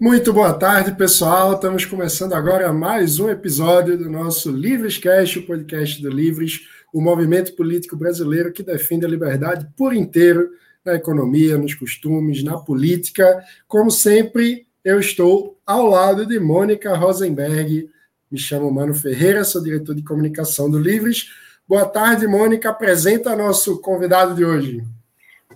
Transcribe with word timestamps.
Muito 0.00 0.32
boa 0.32 0.54
tarde, 0.54 0.92
pessoal. 0.92 1.54
Estamos 1.54 1.84
começando 1.84 2.32
agora 2.32 2.72
mais 2.72 3.18
um 3.18 3.28
episódio 3.28 3.98
do 3.98 4.08
nosso 4.08 4.48
Livrescast, 4.48 5.40
o 5.40 5.46
podcast 5.46 6.00
do 6.00 6.08
Livres, 6.08 6.60
o 6.94 7.00
movimento 7.00 7.56
político 7.56 7.96
brasileiro 7.96 8.52
que 8.52 8.62
defende 8.62 9.04
a 9.04 9.08
liberdade 9.08 9.68
por 9.76 9.92
inteiro 9.92 10.50
na 10.84 10.94
economia, 10.94 11.58
nos 11.58 11.74
costumes, 11.74 12.44
na 12.44 12.56
política. 12.56 13.44
Como 13.66 13.90
sempre, 13.90 14.68
eu 14.84 15.00
estou 15.00 15.58
ao 15.66 15.86
lado 15.86 16.24
de 16.24 16.38
Mônica 16.38 16.94
Rosenberg. 16.94 17.90
Me 18.30 18.38
chamo 18.38 18.70
Mano 18.70 18.92
Ferreira, 18.92 19.42
sou 19.42 19.62
diretor 19.62 19.94
de 19.94 20.02
comunicação 20.02 20.70
do 20.70 20.78
Livres. 20.78 21.30
Boa 21.66 21.86
tarde, 21.86 22.26
Mônica. 22.26 22.68
Apresenta 22.68 23.34
nosso 23.34 23.80
convidado 23.80 24.34
de 24.34 24.44
hoje. 24.44 24.84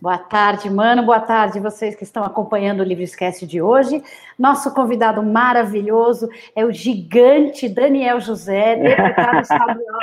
Boa 0.00 0.18
tarde, 0.18 0.68
mano. 0.68 1.04
Boa 1.04 1.20
tarde, 1.20 1.60
vocês 1.60 1.94
que 1.94 2.02
estão 2.02 2.24
acompanhando 2.24 2.80
o 2.80 2.82
Livro 2.82 3.04
Esquece 3.04 3.46
de 3.46 3.62
hoje. 3.62 4.02
Nosso 4.38 4.72
convidado 4.74 5.22
maravilhoso 5.22 6.28
é 6.56 6.64
o 6.64 6.72
gigante 6.72 7.68
Daniel 7.68 8.20
José, 8.20 8.76
deputado 8.76 9.42
estadual 9.42 10.00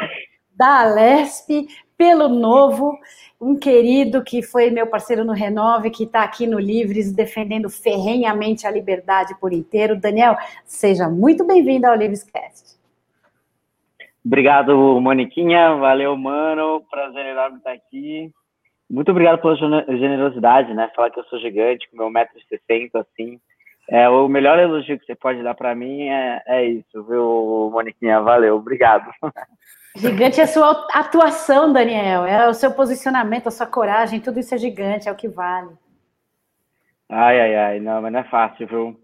da 0.55 0.81
Alesp, 0.81 1.67
pelo 1.99 2.29
Novo, 2.29 2.97
um 3.41 3.59
querido 3.59 4.23
que 4.23 4.41
foi 4.41 4.71
meu 4.71 4.87
parceiro 4.87 5.25
no 5.25 5.33
Renove, 5.33 5.89
que 5.89 6.05
está 6.05 6.23
aqui 6.23 6.47
no 6.47 6.57
Livres 6.57 7.11
defendendo 7.11 7.69
ferrenhamente 7.69 8.65
a 8.65 8.71
liberdade 8.71 9.37
por 9.37 9.51
inteiro. 9.51 9.99
Daniel, 9.99 10.37
seja 10.63 11.09
muito 11.09 11.45
bem-vindo 11.45 11.85
ao 11.85 11.95
Livrescast. 11.95 12.79
Obrigado, 14.25 14.73
Moniquinha. 15.01 15.75
Valeu, 15.75 16.15
mano. 16.15 16.81
Prazer 16.89 17.25
enorme 17.25 17.57
estar 17.57 17.73
aqui. 17.73 18.31
Muito 18.89 19.11
obrigado 19.11 19.41
pela 19.41 19.57
generosidade, 19.57 20.73
né? 20.73 20.89
Falar 20.95 21.09
que 21.09 21.19
eu 21.19 21.25
sou 21.25 21.37
gigante, 21.37 21.89
com 21.89 21.97
meu 21.97 22.07
1,60m, 22.07 22.91
assim. 22.95 23.41
É, 23.89 24.07
o 24.07 24.29
melhor 24.29 24.57
elogio 24.57 24.97
que 24.97 25.05
você 25.05 25.15
pode 25.15 25.43
dar 25.43 25.53
para 25.53 25.75
mim 25.75 26.07
é, 26.07 26.41
é 26.47 26.65
isso, 26.65 27.03
viu, 27.03 27.69
Moniquinha? 27.73 28.21
Valeu, 28.21 28.55
obrigado. 28.55 29.11
Gigante 29.99 30.39
é 30.39 30.43
a 30.43 30.47
sua 30.47 30.87
atuação, 30.93 31.73
Daniel, 31.73 32.25
é 32.25 32.47
o 32.47 32.53
seu 32.53 32.71
posicionamento, 32.71 33.47
a 33.47 33.51
sua 33.51 33.67
coragem, 33.67 34.21
tudo 34.21 34.39
isso 34.39 34.55
é 34.55 34.57
gigante, 34.57 35.09
é 35.09 35.11
o 35.11 35.15
que 35.15 35.27
vale. 35.27 35.71
Ai, 37.09 37.39
ai, 37.41 37.55
ai, 37.55 37.79
não, 37.81 38.01
mas 38.01 38.13
não 38.13 38.19
é 38.19 38.23
fácil, 38.23 38.65
viu? 38.65 38.99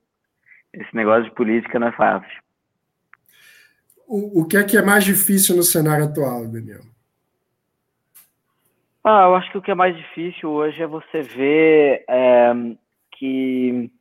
Esse 0.71 0.95
negócio 0.95 1.25
de 1.25 1.31
política 1.31 1.77
não 1.79 1.87
é 1.87 1.91
fácil. 1.91 2.41
O, 4.07 4.41
o 4.41 4.47
que 4.47 4.55
é 4.55 4.63
que 4.63 4.77
é 4.77 4.81
mais 4.81 5.03
difícil 5.03 5.57
no 5.57 5.63
cenário 5.63 6.05
atual, 6.05 6.47
Daniel? 6.47 6.81
Ah, 9.03 9.23
eu 9.23 9.35
acho 9.35 9.51
que 9.51 9.57
o 9.57 9.61
que 9.61 9.71
é 9.71 9.75
mais 9.75 9.95
difícil 9.97 10.49
hoje 10.49 10.81
é 10.81 10.87
você 10.87 11.21
ver 11.21 12.05
é, 12.07 12.53
que 13.17 13.91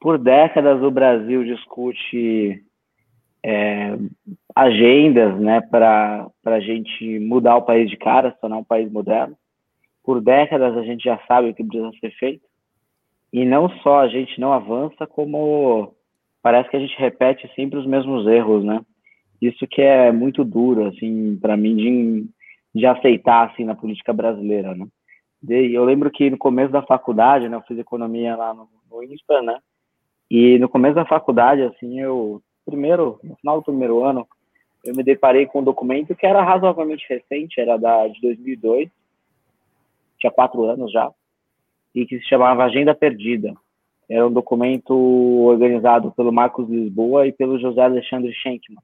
por 0.00 0.18
décadas 0.18 0.82
o 0.82 0.90
Brasil 0.90 1.44
discute 1.44 2.64
é, 3.44 3.96
agendas 4.54 5.38
né, 5.40 5.60
para 5.60 6.30
a 6.44 6.60
gente 6.60 7.18
mudar 7.18 7.56
o 7.56 7.62
país 7.62 7.88
de 7.88 7.96
cara, 7.96 8.32
tornar 8.32 8.58
um 8.58 8.64
país 8.64 8.90
moderno. 8.90 9.36
Por 10.02 10.20
décadas 10.20 10.76
a 10.76 10.82
gente 10.82 11.04
já 11.04 11.18
sabe 11.26 11.50
o 11.50 11.54
que 11.54 11.64
precisa 11.64 11.90
ser 12.00 12.10
feito. 12.12 12.44
E 13.32 13.44
não 13.44 13.68
só 13.80 14.00
a 14.00 14.08
gente 14.08 14.40
não 14.40 14.52
avança, 14.52 15.06
como 15.06 15.94
parece 16.42 16.68
que 16.68 16.76
a 16.76 16.80
gente 16.80 16.98
repete 16.98 17.50
sempre 17.54 17.78
os 17.78 17.86
mesmos 17.86 18.26
erros, 18.26 18.64
né? 18.64 18.80
Isso 19.40 19.66
que 19.66 19.80
é 19.80 20.10
muito 20.10 20.44
duro, 20.44 20.86
assim, 20.86 21.38
para 21.40 21.56
mim, 21.56 21.76
de 21.76 22.28
de 22.74 22.86
aceitar 22.86 23.48
assim 23.48 23.64
na 23.64 23.74
política 23.74 24.12
brasileira, 24.12 24.74
né? 24.74 24.86
E 25.48 25.74
eu 25.74 25.84
lembro 25.84 26.10
que 26.10 26.30
no 26.30 26.38
começo 26.38 26.70
da 26.70 26.82
faculdade, 26.82 27.48
né, 27.48 27.56
eu 27.56 27.62
fiz 27.62 27.78
economia 27.78 28.36
lá 28.36 28.54
no, 28.54 28.68
no 28.90 29.02
INSPA, 29.02 29.42
né? 29.42 29.58
E 30.30 30.58
no 30.58 30.68
começo 30.68 30.94
da 30.94 31.04
faculdade, 31.04 31.62
assim, 31.62 32.00
eu 32.00 32.40
primeiro, 32.64 33.18
no 33.22 33.36
final 33.36 33.58
do 33.58 33.64
primeiro 33.64 34.04
ano, 34.04 34.26
eu 34.84 34.94
me 34.94 35.02
deparei 35.02 35.46
com 35.46 35.60
um 35.60 35.64
documento 35.64 36.14
que 36.14 36.26
era 36.26 36.42
razoavelmente 36.42 37.06
recente, 37.08 37.60
era 37.60 37.76
da 37.76 38.08
de 38.08 38.20
2002, 38.20 38.88
tinha 40.18 40.30
quatro 40.30 40.64
anos 40.64 40.92
já, 40.92 41.10
e 41.94 42.06
que 42.06 42.18
se 42.18 42.28
chamava 42.28 42.64
Agenda 42.64 42.94
Perdida. 42.94 43.54
Era 44.08 44.26
um 44.26 44.32
documento 44.32 44.92
organizado 44.92 46.10
pelo 46.12 46.32
Marcos 46.32 46.68
Lisboa 46.68 47.26
e 47.26 47.32
pelo 47.32 47.58
José 47.58 47.82
Alexandre 47.82 48.32
Schenkman 48.32 48.78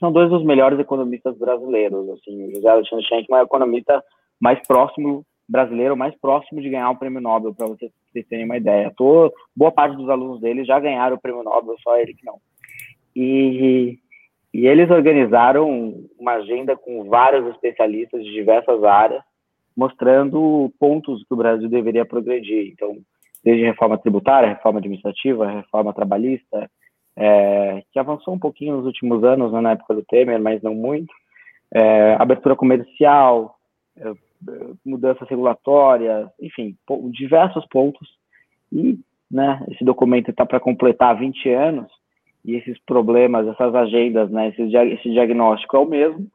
são 0.00 0.10
dois 0.10 0.30
dos 0.30 0.42
melhores 0.42 0.80
economistas 0.80 1.36
brasileiros. 1.36 2.08
Assim, 2.08 2.46
o 2.46 2.54
José 2.54 2.68
Alexandre 2.68 3.04
Schenkman 3.04 3.38
é 3.38 3.42
o 3.42 3.44
economista 3.44 4.02
mais 4.40 4.58
próximo 4.66 5.24
brasileiro, 5.46 5.96
mais 5.96 6.18
próximo 6.18 6.62
de 6.62 6.70
ganhar 6.70 6.90
o 6.90 6.96
prêmio 6.96 7.20
Nobel, 7.20 7.54
para 7.54 7.66
vocês 7.66 7.92
terem 8.28 8.46
uma 8.46 8.56
ideia. 8.56 8.92
Tô, 8.96 9.32
boa 9.54 9.70
parte 9.70 9.96
dos 9.96 10.08
alunos 10.08 10.40
dele 10.40 10.64
já 10.64 10.80
ganharam 10.80 11.16
o 11.16 11.20
prêmio 11.20 11.42
Nobel, 11.42 11.76
só 11.82 11.98
ele 11.98 12.14
que 12.14 12.24
não. 12.24 12.40
E, 13.14 13.98
e 14.52 14.66
eles 14.66 14.90
organizaram 14.90 16.04
uma 16.18 16.32
agenda 16.32 16.76
com 16.76 17.04
vários 17.08 17.46
especialistas 17.48 18.24
de 18.24 18.32
diversas 18.32 18.82
áreas, 18.84 19.22
mostrando 19.76 20.72
pontos 20.78 21.24
que 21.24 21.34
o 21.34 21.36
Brasil 21.36 21.68
deveria 21.68 22.04
progredir. 22.04 22.70
Então, 22.72 22.98
desde 23.42 23.64
reforma 23.64 23.96
tributária, 23.98 24.48
reforma 24.48 24.78
administrativa, 24.78 25.50
reforma 25.50 25.92
trabalhista, 25.92 26.70
é, 27.16 27.82
que 27.92 27.98
avançou 27.98 28.34
um 28.34 28.38
pouquinho 28.38 28.76
nos 28.76 28.86
últimos 28.86 29.24
anos, 29.24 29.52
né, 29.52 29.60
na 29.60 29.72
época 29.72 29.94
do 29.94 30.02
Temer, 30.02 30.40
mas 30.40 30.62
não 30.62 30.74
muito. 30.74 31.12
É, 31.72 32.14
abertura 32.14 32.56
comercial, 32.56 33.56
é, 33.96 34.12
mudanças 34.84 35.28
regulatórias, 35.28 36.28
enfim, 36.40 36.76
diversos 37.10 37.66
pontos. 37.66 38.08
E 38.72 38.98
né, 39.30 39.64
esse 39.70 39.84
documento 39.84 40.30
está 40.30 40.44
para 40.44 40.60
completar 40.60 41.18
20 41.18 41.48
anos, 41.50 41.92
e 42.44 42.54
esses 42.56 42.78
problemas, 42.84 43.46
essas 43.46 43.74
agendas, 43.74 44.30
né, 44.30 44.48
esse, 44.48 44.62
esse 44.62 45.10
diagnóstico 45.10 45.76
é 45.76 45.80
o 45.80 45.86
mesmo. 45.86 46.26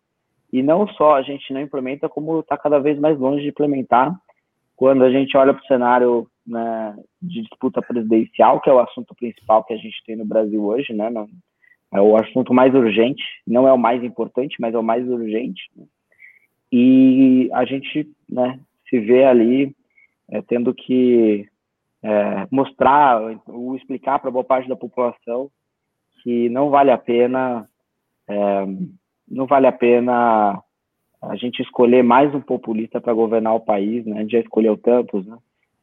E 0.54 0.62
não 0.62 0.88
só 0.90 1.16
a 1.16 1.22
gente 1.22 1.52
não 1.54 1.62
implementa, 1.62 2.08
como 2.08 2.40
está 2.40 2.58
cada 2.58 2.80
vez 2.80 3.00
mais 3.00 3.20
longe 3.20 3.42
de 3.42 3.50
implementar. 3.50 4.16
Quando 4.76 5.04
a 5.04 5.12
gente 5.12 5.36
olha 5.36 5.54
para 5.54 5.64
o 5.64 5.68
cenário 5.68 6.28
né, 6.46 6.96
de 7.22 7.42
disputa 7.42 7.82
presidencial, 7.82 8.62
que 8.62 8.70
é 8.70 8.74
o 8.74 8.80
assunto 8.80 9.16
principal 9.16 9.64
que 9.64 9.74
a 9.74 9.78
gente 9.78 10.02
tem 10.06 10.16
no 10.16 10.26
Brasil 10.26 10.64
hoje, 10.64 10.94
né? 10.94 11.12
É 11.94 12.02
o 12.02 12.16
assunto 12.18 12.54
mais 12.54 12.74
urgente, 12.74 13.24
não 13.48 13.68
é 13.68 13.72
o 13.72 13.78
mais 13.78 14.04
importante, 14.04 14.58
mas 14.60 14.74
é 14.74 14.78
o 14.78 14.84
mais 14.84 15.08
urgente. 15.08 15.62
Né? 15.76 15.86
E 16.72 17.50
a 17.54 17.64
gente 17.64 18.10
né, 18.30 18.60
se 18.90 19.00
vê 19.00 19.24
ali 19.24 19.74
é, 20.30 20.42
tendo 20.42 20.74
que 20.74 21.48
é, 22.04 22.48
mostrar 22.52 23.22
ou 23.48 23.76
explicar 23.76 24.20
para 24.20 24.32
boa 24.32 24.44
parte 24.44 24.68
da 24.68 24.76
população 24.76 25.50
que 26.26 26.50
não 26.50 26.70
vale 26.70 26.90
a 26.90 26.98
pena 26.98 27.70
é, 28.28 28.66
não 29.30 29.46
vale 29.46 29.68
a 29.68 29.72
pena 29.72 30.62
a 31.22 31.36
gente 31.36 31.62
escolher 31.62 32.04
mais 32.04 32.34
um 32.36 32.42
populista 32.42 33.00
para 33.00 33.14
governar 33.14 33.56
o 33.56 33.60
país, 33.60 34.06
né? 34.06 34.18
A 34.18 34.22
gente 34.22 34.32
já 34.32 34.40
escolheu 34.40 34.76
tantos, 34.76 35.26
né? 35.26 35.38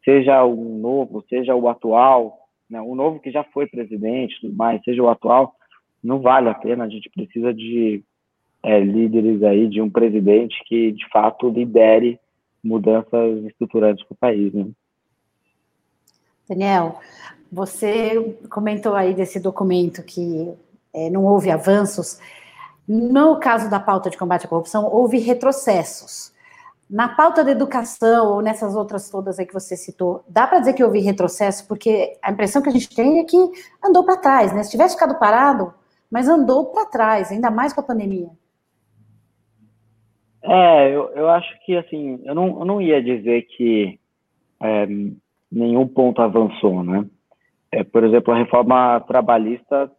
seja 0.04 0.42
o 0.44 0.78
novo, 0.78 1.24
seja 1.28 1.54
o 1.54 1.68
atual, 1.68 2.48
né, 2.68 2.80
o 2.80 2.94
novo 2.94 3.20
que 3.20 3.30
já 3.30 3.44
foi 3.44 3.66
presidente, 3.66 4.40
tudo 4.40 4.54
mais, 4.54 4.82
seja 4.82 5.02
o 5.02 5.08
atual, 5.08 5.54
não 6.02 6.20
vale 6.20 6.48
a 6.48 6.54
pena. 6.54 6.84
A 6.84 6.88
gente 6.88 7.08
precisa 7.10 7.54
de 7.54 8.02
é, 8.62 8.80
líderes 8.80 9.42
aí, 9.42 9.68
de 9.68 9.80
um 9.80 9.90
presidente 9.90 10.56
que 10.66 10.92
de 10.92 11.08
fato 11.08 11.48
lidere 11.48 12.18
mudanças 12.62 13.44
estruturantes 13.44 14.04
para 14.04 14.14
o 14.14 14.18
país. 14.18 14.52
Né? 14.52 14.66
Daniel, 16.48 16.98
você 17.52 18.38
comentou 18.48 18.94
aí 18.94 19.12
desse 19.12 19.38
documento 19.38 20.02
que 20.02 20.50
é, 20.94 21.10
não 21.10 21.26
houve 21.26 21.50
avanços. 21.50 22.18
No 22.88 23.38
caso 23.38 23.68
da 23.68 23.78
pauta 23.78 24.08
de 24.08 24.16
combate 24.16 24.46
à 24.46 24.48
corrupção, 24.48 24.88
houve 24.90 25.18
retrocessos. 25.18 26.32
Na 26.88 27.08
pauta 27.08 27.44
da 27.44 27.50
educação 27.50 28.32
ou 28.32 28.42
nessas 28.42 28.74
outras 28.74 29.10
todas 29.10 29.38
aí 29.38 29.44
que 29.44 29.52
você 29.52 29.76
citou, 29.76 30.24
dá 30.26 30.46
para 30.46 30.60
dizer 30.60 30.72
que 30.72 30.82
houve 30.82 31.00
retrocesso? 31.00 31.68
Porque 31.68 32.16
a 32.22 32.32
impressão 32.32 32.62
que 32.62 32.70
a 32.70 32.72
gente 32.72 32.94
tem 32.94 33.20
é 33.20 33.24
que 33.24 33.36
andou 33.84 34.04
para 34.04 34.16
trás, 34.16 34.52
né? 34.54 34.62
Se 34.62 34.70
tivesse 34.70 34.94
ficado 34.94 35.18
parado, 35.18 35.74
mas 36.10 36.28
andou 36.28 36.66
para 36.66 36.86
trás, 36.86 37.30
ainda 37.30 37.50
mais 37.50 37.72
com 37.72 37.80
a 37.80 37.84
pandemia. 37.84 38.28
É, 40.42 40.88
eu, 40.88 41.10
eu 41.10 41.28
acho 41.28 41.48
que, 41.64 41.76
assim, 41.76 42.20
eu 42.24 42.34
não, 42.34 42.60
eu 42.60 42.64
não 42.64 42.80
ia 42.80 43.02
dizer 43.02 43.42
que 43.42 43.98
é, 44.60 44.86
nenhum 45.50 45.86
ponto 45.86 46.20
avançou, 46.20 46.82
né? 46.82 47.06
É, 47.72 47.82
por 47.82 48.04
exemplo, 48.04 48.32
a 48.32 48.36
reforma 48.36 49.00
trabalhista 49.00 49.90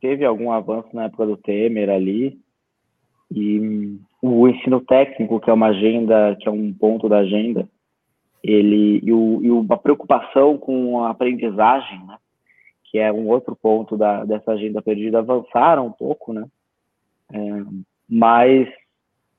teve 0.00 0.24
algum 0.24 0.52
avanço 0.52 0.88
na 0.92 1.04
época 1.04 1.24
do 1.24 1.36
Temer 1.36 1.88
ali, 1.88 2.38
e 3.30 3.98
o 4.20 4.46
ensino 4.46 4.80
técnico, 4.80 5.40
que 5.40 5.50
é 5.50 5.52
uma 5.52 5.68
agenda, 5.68 6.36
que 6.38 6.48
é 6.48 6.52
um 6.52 6.72
ponto 6.72 7.08
da 7.08 7.18
agenda, 7.18 7.66
ele 8.42 9.00
e, 9.02 9.12
o, 9.12 9.40
e 9.42 9.72
a 9.72 9.76
preocupação 9.76 10.58
com 10.58 11.02
a 11.02 11.10
aprendizagem, 11.10 11.98
né, 12.06 12.18
que 12.84 12.98
é 12.98 13.10
um 13.10 13.28
outro 13.28 13.56
ponto 13.56 13.96
da, 13.96 14.24
dessa 14.24 14.52
agenda 14.52 14.82
perdida, 14.82 15.18
avançaram 15.18 15.86
um 15.86 15.92
pouco, 15.92 16.32
né, 16.32 16.46
é, 17.32 17.38
mas 18.08 18.68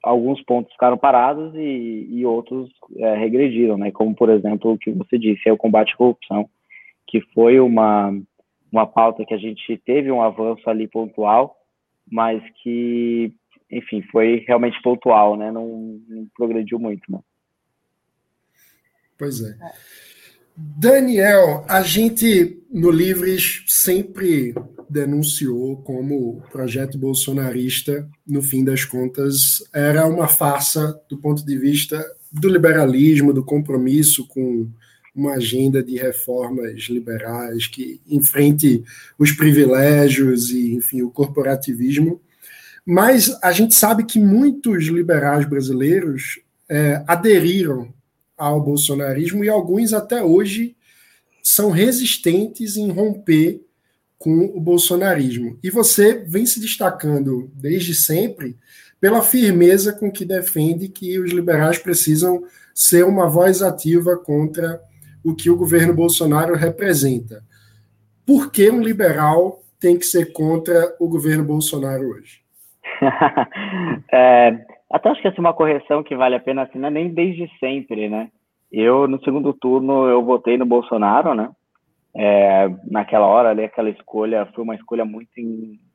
alguns 0.03 0.41
pontos 0.43 0.71
ficaram 0.71 0.97
parados 0.97 1.53
e, 1.55 2.07
e 2.09 2.25
outros 2.25 2.69
é, 2.97 3.15
regrediram, 3.15 3.77
né? 3.77 3.91
Como, 3.91 4.13
por 4.13 4.29
exemplo, 4.29 4.73
o 4.73 4.77
que 4.77 4.91
você 4.91 5.17
disse, 5.17 5.49
é 5.49 5.53
o 5.53 5.57
combate 5.57 5.93
à 5.93 5.97
corrupção, 5.97 6.47
que 7.07 7.21
foi 7.33 7.59
uma, 7.59 8.11
uma 8.71 8.85
pauta 8.85 9.25
que 9.25 9.33
a 9.33 9.37
gente 9.37 9.77
teve 9.85 10.11
um 10.11 10.21
avanço 10.21 10.69
ali 10.69 10.87
pontual, 10.87 11.55
mas 12.09 12.41
que, 12.61 13.33
enfim, 13.71 14.01
foi 14.11 14.43
realmente 14.47 14.81
pontual, 14.81 15.37
né? 15.37 15.51
Não, 15.51 15.99
não 16.07 16.27
progrediu 16.35 16.79
muito, 16.79 17.11
né? 17.11 17.19
Pois 19.17 19.41
é. 19.41 19.55
Daniel, 20.57 21.65
a 21.67 21.81
gente 21.81 22.61
no 22.71 22.89
Livres 22.89 23.63
sempre 23.67 24.53
denunciou 24.89 25.77
como 25.83 26.37
o 26.37 26.41
projeto 26.49 26.97
bolsonarista, 26.97 28.07
no 28.25 28.41
fim 28.41 28.63
das 28.63 28.85
contas, 28.85 29.63
era 29.73 30.07
uma 30.07 30.27
farsa 30.27 30.97
do 31.09 31.17
ponto 31.17 31.45
de 31.45 31.57
vista 31.57 32.03
do 32.31 32.47
liberalismo, 32.47 33.33
do 33.33 33.43
compromisso 33.43 34.27
com 34.27 34.69
uma 35.15 35.35
agenda 35.35 35.81
de 35.81 35.95
reformas 35.95 36.83
liberais 36.89 37.67
que 37.67 38.01
enfrente 38.07 38.83
os 39.17 39.31
privilégios 39.31 40.51
e, 40.51 40.73
enfim, 40.73 41.01
o 41.01 41.09
corporativismo. 41.09 42.21
Mas 42.85 43.35
a 43.41 43.51
gente 43.51 43.73
sabe 43.73 44.03
que 44.03 44.19
muitos 44.19 44.85
liberais 44.85 45.47
brasileiros 45.47 46.39
é, 46.69 47.03
aderiram 47.07 47.93
ao 48.37 48.61
bolsonarismo 48.61 49.43
e 49.43 49.49
alguns 49.49 49.93
até 49.93 50.21
hoje 50.21 50.75
são 51.41 51.71
resistentes 51.71 52.75
em 52.75 52.91
romper 52.91 53.61
com 54.17 54.45
o 54.45 54.59
bolsonarismo. 54.59 55.57
E 55.63 55.69
você 55.69 56.25
vem 56.27 56.45
se 56.45 56.59
destacando 56.59 57.49
desde 57.55 57.95
sempre 57.95 58.57
pela 58.99 59.21
firmeza 59.21 59.93
com 59.93 60.11
que 60.11 60.25
defende 60.25 60.87
que 60.87 61.19
os 61.19 61.31
liberais 61.31 61.77
precisam 61.77 62.43
ser 62.73 63.05
uma 63.05 63.29
voz 63.29 63.61
ativa 63.61 64.17
contra 64.17 64.81
o 65.25 65.35
que 65.35 65.49
o 65.49 65.57
governo 65.57 65.93
Bolsonaro 65.93 66.53
representa. 66.55 67.41
Por 68.27 68.51
que 68.51 68.69
um 68.69 68.81
liberal 68.81 69.59
tem 69.79 69.97
que 69.97 70.05
ser 70.05 70.31
contra 70.31 70.95
o 70.99 71.09
governo 71.09 71.43
Bolsonaro 71.43 72.11
hoje? 72.11 72.41
é, 74.13 74.59
até 74.91 75.09
acho 75.09 75.21
que 75.21 75.27
essa 75.27 75.37
é 75.37 75.41
uma 75.41 75.53
correção 75.53 76.03
que 76.03 76.15
vale 76.15 76.35
a 76.35 76.39
pena 76.39 76.61
assim, 76.61 76.83
é 76.83 76.89
nem 76.91 77.09
desde 77.09 77.49
sempre, 77.59 78.07
né? 78.07 78.29
Eu, 78.71 79.07
no 79.07 79.19
segundo 79.23 79.51
turno, 79.53 80.07
eu 80.07 80.23
votei 80.23 80.57
no 80.57 80.65
Bolsonaro, 80.65 81.33
né? 81.33 81.49
É, 82.15 82.69
naquela 82.89 83.25
hora 83.25 83.49
ali, 83.49 83.63
aquela 83.63 83.89
escolha 83.89 84.47
foi 84.53 84.63
uma 84.63 84.75
escolha 84.75 85.03
muito 85.03 85.31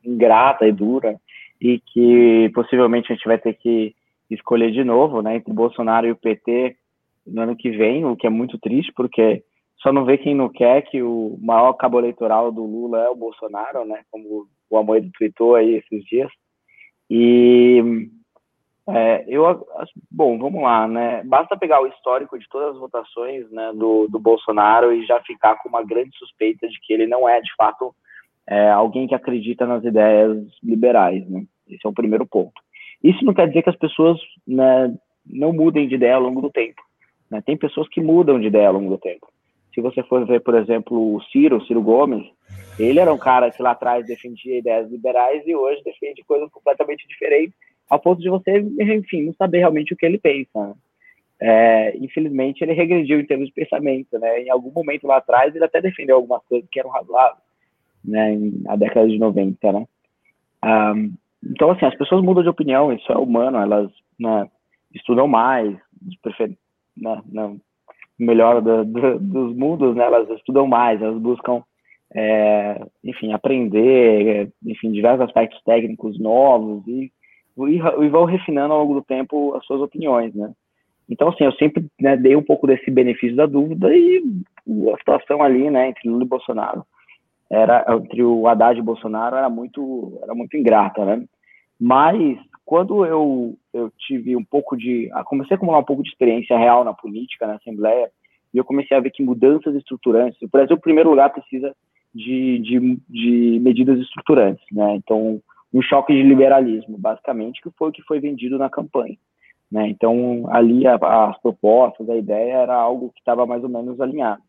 ingrata 0.05 0.67
e 0.67 0.73
dura 0.73 1.17
e 1.61 1.81
que 1.81 2.50
possivelmente 2.53 3.12
a 3.12 3.15
gente 3.15 3.27
vai 3.27 3.38
ter 3.38 3.55
que 3.55 3.94
escolher 4.31 4.73
de 4.73 4.82
novo, 4.82 5.23
né? 5.23 5.37
Entre 5.37 5.50
o 5.50 5.55
Bolsonaro 5.55 6.06
e 6.06 6.11
o 6.11 6.17
PT 6.17 6.77
no 7.31 7.43
ano 7.43 7.56
que 7.56 7.71
vem, 7.71 8.05
o 8.05 8.17
que 8.17 8.27
é 8.27 8.31
muito 8.31 8.59
triste, 8.59 8.93
porque 8.94 9.43
só 9.79 9.93
não 9.93 10.05
vê 10.05 10.19
quem 10.19 10.35
não 10.35 10.49
quer 10.49 10.82
que 10.82 11.03
o 11.03 11.38
maior 11.41 11.73
cabo 11.75 11.99
eleitoral 11.99 12.53
do 12.53 12.65
Lula 12.65 13.05
é 13.05 13.09
o 13.09 13.17
Bolsonaro, 13.17 13.85
né? 13.85 14.03
Como 14.11 14.47
o 14.69 14.77
Amoedo 14.77 15.11
tweetou 15.17 15.55
aí 15.55 15.77
esses 15.77 16.05
dias. 16.05 16.31
E 17.09 18.09
é, 18.88 19.25
eu, 19.27 19.67
bom, 20.11 20.38
vamos 20.38 20.62
lá, 20.62 20.87
né? 20.87 21.23
Basta 21.25 21.56
pegar 21.56 21.81
o 21.81 21.87
histórico 21.87 22.38
de 22.38 22.49
todas 22.49 22.75
as 22.75 22.81
votações 22.81 23.50
né, 23.50 23.73
do, 23.75 24.06
do 24.09 24.19
Bolsonaro 24.19 24.93
e 24.93 25.06
já 25.06 25.21
ficar 25.23 25.56
com 25.56 25.69
uma 25.69 25.82
grande 25.82 26.17
suspeita 26.19 26.69
de 26.69 26.79
que 26.81 26.93
ele 26.93 27.06
não 27.06 27.29
é, 27.29 27.41
de 27.41 27.55
fato, 27.56 27.94
é, 28.47 28.71
alguém 28.71 29.06
que 29.06 29.15
acredita 29.15 29.65
nas 29.65 29.85
ideias 29.85 30.37
liberais, 30.62 31.29
né? 31.29 31.44
Esse 31.69 31.87
é 31.87 31.88
o 31.88 31.94
primeiro 31.94 32.27
ponto. 32.27 32.61
Isso 33.03 33.25
não 33.25 33.32
quer 33.32 33.49
dizer 33.49 33.62
que 33.62 33.71
as 33.71 33.79
pessoas 33.79 34.19
né, 34.47 34.94
não 35.25 35.53
mudem 35.53 35.88
de 35.88 35.94
ideia 35.94 36.17
ao 36.17 36.23
longo 36.23 36.43
do 36.43 36.50
tempo. 36.50 36.82
Né? 37.31 37.43
Tem 37.44 37.56
pessoas 37.56 37.88
que 37.88 38.00
mudam 38.00 38.41
de 38.41 38.47
ideia 38.47 38.69
ao 38.69 38.75
longo 38.75 38.91
do 38.91 38.99
tempo. 38.99 39.29
Se 39.75 39.81
você 39.81 40.03
for 40.03 40.27
ver, 40.27 40.41
por 40.41 40.55
exemplo, 40.55 41.15
o 41.15 41.23
Ciro, 41.25 41.59
o 41.59 41.65
Ciro 41.65 41.81
Gomes, 41.81 42.27
ele 42.79 42.99
era 42.99 43.12
um 43.12 43.19
cara 43.19 43.50
que 43.50 43.62
lá 43.62 43.71
atrás 43.71 44.06
defendia 44.06 44.59
ideias 44.59 44.91
liberais 44.91 45.47
e 45.47 45.55
hoje 45.55 45.82
defende 45.85 46.25
coisas 46.25 46.50
completamente 46.50 47.06
diferentes 47.06 47.55
ao 47.88 48.00
ponto 48.00 48.21
de 48.21 48.29
você, 48.29 48.59
enfim, 48.81 49.23
não 49.23 49.35
saber 49.35 49.59
realmente 49.59 49.93
o 49.93 49.97
que 49.97 50.06
ele 50.06 50.19
pensa. 50.19 50.49
Né? 50.55 50.75
É, 51.41 51.97
infelizmente, 51.97 52.62
ele 52.62 52.73
regrediu 52.73 53.19
em 53.19 53.27
termos 53.27 53.49
de 53.49 53.55
pensamento, 53.55 54.19
né? 54.19 54.43
Em 54.43 54.50
algum 54.50 54.71
momento 54.71 55.06
lá 55.06 55.17
atrás, 55.17 55.55
ele 55.55 55.65
até 55.65 55.81
defendeu 55.81 56.17
algumas 56.17 56.44
coisas 56.44 56.69
que 56.71 56.79
eram 56.79 56.91
razoáveis, 56.91 57.43
né? 58.05 58.37
Na 58.62 58.77
década 58.77 59.09
de 59.09 59.19
90, 59.19 59.73
né? 59.73 59.87
Um, 60.62 61.15
então, 61.43 61.71
assim, 61.71 61.87
as 61.87 61.97
pessoas 61.97 62.23
mudam 62.23 62.43
de 62.43 62.49
opinião, 62.50 62.93
isso 62.93 63.11
é 63.11 63.17
humano, 63.17 63.56
elas 63.56 63.91
né, 64.19 64.49
estudam 64.94 65.27
mais, 65.27 65.75
prefer... 67.00 67.14
né, 67.14 67.23
não, 67.32 67.56
melhor 68.19 68.61
do, 68.61 68.85
do, 68.85 69.19
dos 69.19 69.56
mundos, 69.56 69.97
né? 69.97 70.05
Elas 70.05 70.29
estudam 70.31 70.67
mais, 70.67 71.00
elas 71.00 71.19
buscam 71.20 71.62
é, 72.14 72.85
enfim, 73.05 73.32
aprender, 73.32 74.50
enfim, 74.67 74.91
diversos 74.91 75.25
aspectos 75.25 75.62
técnicos 75.62 76.19
novos 76.19 76.87
e 76.87 77.11
e, 77.69 78.08
vão 78.08 78.25
refinando 78.25 78.73
ao 78.73 78.81
longo 78.81 78.94
do 78.94 79.02
tempo 79.02 79.55
as 79.55 79.64
suas 79.67 79.81
opiniões, 79.81 80.35
né? 80.35 80.50
Então, 81.08 81.29
assim, 81.29 81.44
eu 81.44 81.52
sempre 81.52 81.85
né, 82.00 82.17
dei 82.17 82.37
um 82.37 82.43
pouco 82.43 82.67
desse 82.67 82.91
benefício 82.91 83.37
da 83.37 83.44
dúvida 83.44 83.94
e 83.94 84.23
a 84.94 84.96
situação 84.96 85.43
ali, 85.43 85.69
né, 85.69 85.88
entre 85.88 86.08
Lula 86.08 86.25
e 86.25 86.29
Bolsonaro, 86.29 86.85
era 87.50 87.85
entre 87.88 88.23
o 88.23 88.46
Haddad 88.46 88.79
e 88.79 88.81
o 88.81 88.85
Bolsonaro 88.85 89.35
era 89.37 89.50
muito, 89.50 90.19
era 90.23 90.35
muito 90.35 90.56
ingrata, 90.56 91.05
né? 91.05 91.25
Mas 91.81 92.38
quando 92.70 93.05
eu, 93.05 93.56
eu 93.75 93.93
tive 93.99 94.37
um 94.37 94.44
pouco 94.44 94.76
de, 94.76 95.11
comecei 95.25 95.55
a 95.55 95.56
acumular 95.56 95.81
um 95.81 95.84
pouco 95.84 96.05
de 96.05 96.08
experiência 96.08 96.56
real 96.56 96.84
na 96.84 96.94
política, 96.94 97.44
na 97.44 97.56
Assembleia, 97.56 98.08
e 98.55 98.58
eu 98.58 98.64
comecei 98.64 98.96
a 98.96 99.00
ver 99.00 99.11
que 99.11 99.25
mudanças 99.25 99.75
estruturantes, 99.75 100.40
o 100.40 100.46
Brasil, 100.46 100.76
em 100.76 100.81
primeiro 100.81 101.11
lugar, 101.11 101.32
precisa 101.32 101.75
de, 102.14 102.61
de, 102.61 103.00
de 103.08 103.58
medidas 103.58 103.99
estruturantes, 103.99 104.64
né? 104.70 104.94
Então, 104.94 105.43
um 105.75 105.82
choque 105.82 106.14
de 106.14 106.22
liberalismo, 106.22 106.96
basicamente, 106.96 107.61
que 107.61 107.70
foi 107.70 107.88
o 107.88 107.93
que 107.93 108.02
foi 108.02 108.20
vendido 108.20 108.56
na 108.56 108.70
campanha. 108.70 109.17
Né? 109.69 109.88
Então, 109.88 110.46
ali 110.49 110.87
a, 110.87 110.94
as 110.94 111.43
propostas, 111.43 112.08
a 112.08 112.14
ideia 112.14 112.52
era 112.52 112.76
algo 112.76 113.11
que 113.11 113.19
estava 113.19 113.44
mais 113.46 113.64
ou 113.64 113.69
menos 113.69 114.00
alinhado. 114.00 114.43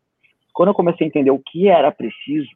Quando 0.54 0.68
eu 0.68 0.74
comecei 0.74 1.04
a 1.04 1.08
entender 1.08 1.32
o 1.32 1.42
que 1.44 1.66
era 1.66 1.90
preciso 1.90 2.50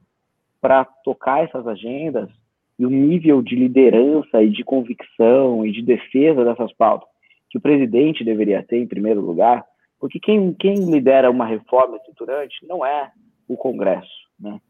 para 0.60 0.84
tocar 0.84 1.42
essas 1.42 1.66
agendas 1.66 2.30
e 2.78 2.84
o 2.84 2.90
nível 2.90 3.42
de 3.42 3.54
liderança 3.54 4.42
e 4.42 4.50
de 4.50 4.62
convicção 4.62 5.64
e 5.64 5.72
de 5.72 5.82
defesa 5.82 6.44
dessas 6.44 6.72
pautas 6.74 7.08
que 7.48 7.58
o 7.58 7.60
presidente 7.60 8.24
deveria 8.24 8.62
ter 8.62 8.78
em 8.78 8.86
primeiro 8.86 9.20
lugar, 9.20 9.64
porque 9.98 10.18
quem, 10.18 10.52
quem 10.54 10.74
lidera 10.90 11.30
uma 11.30 11.46
reforma 11.46 11.96
estruturante 11.96 12.66
não 12.66 12.84
é 12.84 13.10
o 13.48 13.56
Congresso, 13.56 14.10
né? 14.38 14.60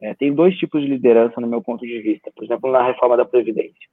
É, 0.00 0.14
tem 0.14 0.32
dois 0.32 0.56
tipos 0.56 0.80
de 0.80 0.88
liderança 0.88 1.40
no 1.40 1.46
meu 1.46 1.60
ponto 1.60 1.84
de 1.84 2.00
vista. 2.00 2.32
Por 2.34 2.44
exemplo, 2.44 2.70
na 2.70 2.82
reforma 2.82 3.18
da 3.18 3.24
Previdência. 3.24 3.86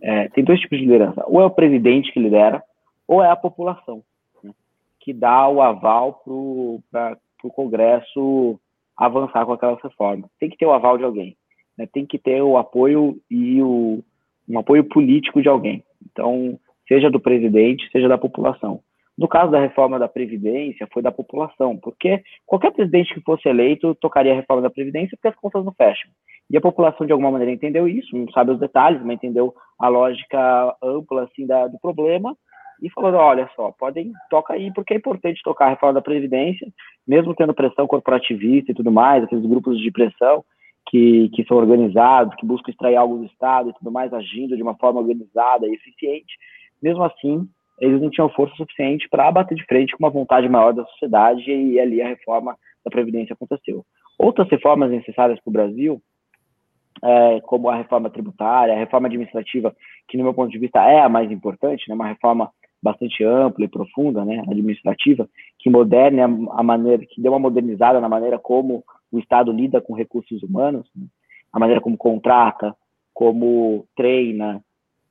É, 0.00 0.28
tem 0.30 0.42
dois 0.42 0.58
tipos 0.58 0.78
de 0.78 0.84
liderança. 0.84 1.22
Ou 1.26 1.42
é 1.42 1.44
o 1.44 1.50
presidente 1.50 2.10
que 2.10 2.18
lidera, 2.18 2.62
ou 3.06 3.22
é 3.22 3.28
a 3.28 3.36
população, 3.36 4.02
né, 4.42 4.52
que 4.98 5.12
dá 5.12 5.46
o 5.48 5.60
aval 5.60 6.22
para 6.90 7.18
o 7.44 7.50
Congresso 7.50 8.58
avançar 8.96 9.44
com 9.44 9.52
aquelas 9.52 9.82
reformas. 9.82 10.30
Tem 10.40 10.48
que 10.48 10.56
ter 10.56 10.64
o 10.64 10.72
aval 10.72 10.96
de 10.96 11.04
alguém. 11.04 11.36
Né, 11.76 11.86
tem 11.90 12.04
que 12.04 12.18
ter 12.18 12.42
o 12.42 12.56
apoio 12.56 13.18
e 13.30 13.62
o, 13.62 14.02
um 14.48 14.58
apoio 14.58 14.84
político 14.84 15.40
de 15.40 15.48
alguém. 15.48 15.82
Então, 16.10 16.58
seja 16.86 17.10
do 17.10 17.20
presidente, 17.20 17.88
seja 17.90 18.08
da 18.08 18.18
população. 18.18 18.80
No 19.16 19.28
caso 19.28 19.52
da 19.52 19.60
reforma 19.60 19.98
da 19.98 20.08
Previdência, 20.08 20.88
foi 20.92 21.02
da 21.02 21.12
população, 21.12 21.76
porque 21.76 22.22
qualquer 22.46 22.72
presidente 22.72 23.12
que 23.12 23.20
fosse 23.20 23.48
eleito 23.48 23.94
tocaria 23.94 24.32
a 24.32 24.36
reforma 24.36 24.62
da 24.62 24.70
Previdência 24.70 25.16
porque 25.16 25.28
as 25.28 25.36
contas 25.36 25.64
não 25.64 25.72
fecham. 25.72 26.10
E 26.50 26.56
a 26.56 26.60
população, 26.60 27.06
de 27.06 27.12
alguma 27.12 27.30
maneira, 27.30 27.52
entendeu 27.52 27.86
isso, 27.86 28.16
não 28.16 28.30
sabe 28.30 28.52
os 28.52 28.58
detalhes, 28.58 29.00
mas 29.02 29.16
entendeu 29.16 29.54
a 29.78 29.88
lógica 29.88 30.76
ampla 30.82 31.24
assim, 31.24 31.46
da, 31.46 31.66
do 31.66 31.78
problema 31.78 32.36
e 32.82 32.90
falou: 32.90 33.12
olha 33.14 33.48
só, 33.54 33.70
podem, 33.72 34.12
toca 34.30 34.54
aí, 34.54 34.72
porque 34.72 34.94
é 34.94 34.96
importante 34.96 35.42
tocar 35.42 35.66
a 35.66 35.70
reforma 35.70 35.94
da 35.94 36.02
Previdência, 36.02 36.66
mesmo 37.06 37.34
tendo 37.34 37.54
pressão 37.54 37.86
corporativista 37.86 38.72
e 38.72 38.74
tudo 38.74 38.90
mais, 38.90 39.22
aqueles 39.22 39.46
grupos 39.46 39.78
de 39.78 39.90
pressão 39.90 40.44
que, 40.88 41.28
que 41.30 41.44
são 41.44 41.56
organizados, 41.56 42.34
que 42.36 42.46
buscam 42.46 42.70
extrair 42.70 42.96
algo 42.96 43.18
do 43.18 43.26
Estado 43.26 43.70
e 43.70 43.74
tudo 43.74 43.90
mais, 43.90 44.12
agindo 44.12 44.56
de 44.56 44.62
uma 44.62 44.76
forma 44.76 45.00
organizada 45.00 45.66
e 45.66 45.74
eficiente. 45.74 46.36
Mesmo 46.82 47.02
assim, 47.04 47.48
eles 47.80 48.00
não 48.00 48.10
tinham 48.10 48.28
força 48.30 48.54
suficiente 48.56 49.08
para 49.08 49.30
bater 49.30 49.54
de 49.54 49.64
frente 49.64 49.96
com 49.96 50.04
uma 50.04 50.10
vontade 50.10 50.48
maior 50.48 50.72
da 50.72 50.84
sociedade 50.84 51.50
e 51.50 51.80
ali 51.80 52.02
a 52.02 52.08
reforma 52.08 52.56
da 52.84 52.90
Previdência 52.90 53.34
aconteceu. 53.34 53.84
Outras 54.18 54.48
reformas 54.48 54.90
necessárias 54.90 55.40
para 55.40 55.50
o 55.50 55.52
Brasil, 55.52 56.02
é, 57.02 57.40
como 57.42 57.68
a 57.68 57.76
reforma 57.76 58.10
tributária, 58.10 58.74
a 58.74 58.78
reforma 58.78 59.08
administrativa, 59.08 59.74
que 60.08 60.16
no 60.16 60.24
meu 60.24 60.34
ponto 60.34 60.50
de 60.50 60.58
vista 60.58 60.80
é 60.84 61.00
a 61.00 61.08
mais 61.08 61.30
importante, 61.30 61.88
né, 61.88 61.94
uma 61.94 62.06
reforma 62.06 62.50
bastante 62.82 63.24
ampla 63.24 63.64
e 63.64 63.68
profunda, 63.68 64.24
né, 64.24 64.40
administrativa, 64.48 65.28
que 65.58 65.70
moderne 65.70 66.20
a, 66.20 66.62
maneira, 66.62 67.04
que 67.06 67.20
dê 67.20 67.28
uma 67.28 67.38
modernizada 67.38 68.00
na 68.00 68.08
maneira 68.08 68.38
como 68.38 68.84
o 69.12 69.18
Estado 69.18 69.52
lida 69.52 69.80
com 69.80 69.94
recursos 69.94 70.42
humanos, 70.42 70.88
né, 70.96 71.06
a 71.52 71.58
maneira 71.58 71.80
como 71.80 71.96
contrata, 71.96 72.74
como 73.12 73.86
treina, 73.94 74.64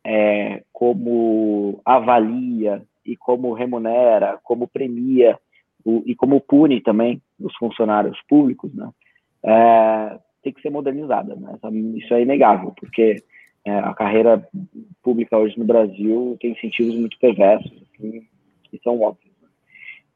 é, 0.03 0.63
como 0.73 1.79
avalia 1.85 2.81
e 3.05 3.15
como 3.15 3.53
remunera, 3.53 4.39
como 4.43 4.67
premia 4.67 5.37
o, 5.85 6.01
e 6.05 6.15
como 6.15 6.41
pune 6.41 6.81
também 6.81 7.21
os 7.39 7.55
funcionários 7.55 8.19
públicos, 8.27 8.73
né? 8.73 8.89
É, 9.43 10.19
tem 10.43 10.53
que 10.53 10.61
ser 10.61 10.69
modernizada, 10.69 11.35
né? 11.35 11.57
Isso 11.95 12.13
é 12.13 12.21
inegável, 12.21 12.73
porque 12.79 13.23
é, 13.65 13.77
a 13.77 13.93
carreira 13.93 14.47
pública 15.03 15.37
hoje 15.37 15.57
no 15.57 15.65
Brasil 15.65 16.37
tem 16.39 16.51
incentivos 16.51 16.95
muito 16.95 17.17
perversos, 17.19 17.71
assim, 17.71 18.27
que 18.63 18.79
são 18.83 18.99
óbvios. 19.01 19.33
Né? 19.41 19.47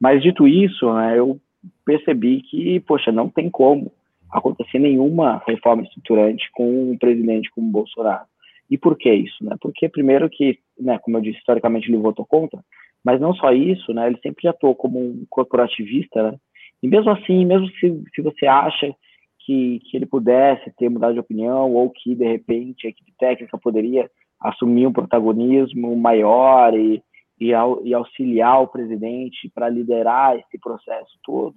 Mas 0.00 0.22
dito 0.22 0.46
isso, 0.48 0.92
né, 0.94 1.18
eu 1.18 1.40
percebi 1.86 2.42
que, 2.42 2.80
poxa, 2.80 3.12
não 3.12 3.30
tem 3.30 3.48
como 3.48 3.92
acontecer 4.30 4.80
nenhuma 4.80 5.40
reforma 5.46 5.84
estruturante 5.84 6.50
com 6.52 6.90
um 6.90 6.98
presidente 6.98 7.48
como 7.52 7.70
Bolsonaro. 7.70 8.26
E 8.68 8.76
por 8.76 8.98
que 8.98 9.12
isso? 9.12 9.44
Né? 9.44 9.56
Porque, 9.60 9.88
primeiro, 9.88 10.28
que, 10.28 10.58
né, 10.78 10.98
como 10.98 11.16
eu 11.16 11.20
disse, 11.20 11.38
historicamente 11.38 11.88
ele 11.88 11.96
votou 11.98 12.26
contra, 12.26 12.60
mas 13.04 13.20
não 13.20 13.32
só 13.32 13.52
isso, 13.52 13.94
né, 13.94 14.08
ele 14.08 14.18
sempre 14.20 14.48
atuou 14.48 14.74
como 14.74 14.98
um 14.98 15.24
corporativista, 15.30 16.32
né? 16.32 16.38
e 16.82 16.88
mesmo 16.88 17.10
assim, 17.12 17.44
mesmo 17.44 17.68
se, 17.78 18.02
se 18.12 18.20
você 18.20 18.46
acha 18.46 18.92
que, 19.40 19.78
que 19.84 19.96
ele 19.96 20.06
pudesse 20.06 20.72
ter 20.76 20.88
mudado 20.88 21.14
de 21.14 21.20
opinião, 21.20 21.72
ou 21.72 21.88
que, 21.90 22.16
de 22.16 22.26
repente, 22.26 22.86
a 22.86 22.90
equipe 22.90 23.12
técnica 23.16 23.56
poderia 23.56 24.10
assumir 24.40 24.88
um 24.88 24.92
protagonismo 24.92 25.96
maior 25.96 26.74
e, 26.74 27.00
e, 27.40 27.52
e 27.84 27.94
auxiliar 27.94 28.60
o 28.60 28.68
presidente 28.68 29.48
para 29.54 29.68
liderar 29.68 30.36
esse 30.36 30.58
processo 30.58 31.16
todo, 31.24 31.54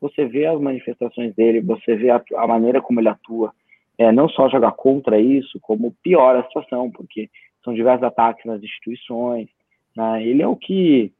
você 0.00 0.26
vê 0.26 0.46
as 0.46 0.60
manifestações 0.60 1.34
dele, 1.34 1.60
você 1.60 1.96
vê 1.96 2.10
a, 2.10 2.22
a 2.36 2.46
maneira 2.46 2.80
como 2.80 3.00
ele 3.00 3.08
atua, 3.08 3.52
é, 3.98 4.12
não 4.12 4.28
só 4.28 4.48
jogar 4.48 4.72
contra 4.72 5.18
isso, 5.18 5.58
como 5.60 5.94
piora 6.02 6.40
a 6.40 6.44
situação, 6.44 6.90
porque 6.90 7.30
são 7.64 7.74
diversos 7.74 8.04
ataques 8.04 8.44
nas 8.44 8.62
instituições. 8.62 9.48
Né? 9.96 10.24
Ele 10.24 10.42
é 10.42 10.46
o 10.46 10.56
que, 10.56 11.12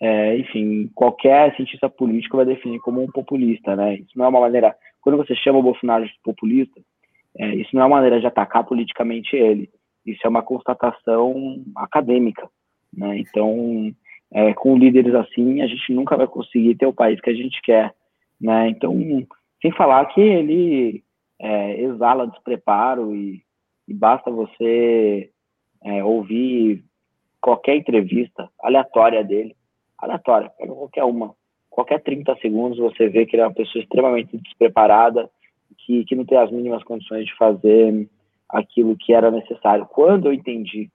é, 0.00 0.36
enfim, 0.36 0.90
qualquer 0.94 1.54
cientista 1.56 1.88
político 1.88 2.36
vai 2.36 2.46
definir 2.46 2.80
como 2.80 3.02
um 3.02 3.06
populista. 3.06 3.76
Né? 3.76 3.96
Isso 3.96 4.16
não 4.16 4.26
é 4.26 4.28
uma 4.28 4.40
maneira. 4.40 4.74
Quando 5.00 5.16
você 5.16 5.34
chama 5.36 5.60
o 5.60 5.62
Bolsonaro 5.62 6.04
de 6.04 6.12
populista, 6.22 6.80
é, 7.38 7.54
isso 7.54 7.70
não 7.72 7.82
é 7.82 7.84
uma 7.86 7.96
maneira 7.96 8.20
de 8.20 8.26
atacar 8.26 8.64
politicamente 8.64 9.34
ele. 9.36 9.70
Isso 10.04 10.20
é 10.24 10.28
uma 10.28 10.42
constatação 10.42 11.62
acadêmica. 11.76 12.48
Né? 12.92 13.18
Então, 13.18 13.94
é, 14.32 14.52
com 14.54 14.76
líderes 14.76 15.14
assim, 15.14 15.62
a 15.62 15.66
gente 15.66 15.92
nunca 15.92 16.16
vai 16.16 16.26
conseguir 16.26 16.74
ter 16.74 16.86
o 16.86 16.92
país 16.92 17.20
que 17.20 17.30
a 17.30 17.34
gente 17.34 17.60
quer. 17.62 17.92
Né? 18.40 18.68
Então, 18.68 18.94
sem 19.60 19.72
falar 19.72 20.04
que 20.06 20.20
ele 20.20 21.04
é, 21.38 21.80
exala 21.80 22.26
despreparo 22.26 23.14
e, 23.14 23.42
e 23.88 23.94
basta 23.94 24.30
você 24.30 25.30
é, 25.82 26.04
ouvir 26.04 26.84
qualquer 27.40 27.76
entrevista 27.76 28.48
aleatória 28.62 29.22
dele, 29.22 29.54
aleatória, 29.98 30.50
pega 30.58 30.72
qualquer 30.72 31.04
uma, 31.04 31.34
qualquer 31.68 32.02
30 32.02 32.36
segundos 32.36 32.78
você 32.78 33.08
vê 33.08 33.26
que 33.26 33.36
ele 33.36 33.42
é 33.42 33.46
uma 33.46 33.54
pessoa 33.54 33.82
extremamente 33.82 34.36
despreparada, 34.38 35.28
que, 35.78 36.04
que 36.04 36.14
não 36.14 36.24
tem 36.24 36.38
as 36.38 36.50
mínimas 36.50 36.82
condições 36.84 37.26
de 37.26 37.36
fazer 37.36 38.08
aquilo 38.48 38.96
que 38.96 39.12
era 39.12 39.30
necessário. 39.30 39.86
Quando 39.86 40.26
eu 40.26 40.32
entendi 40.32 40.90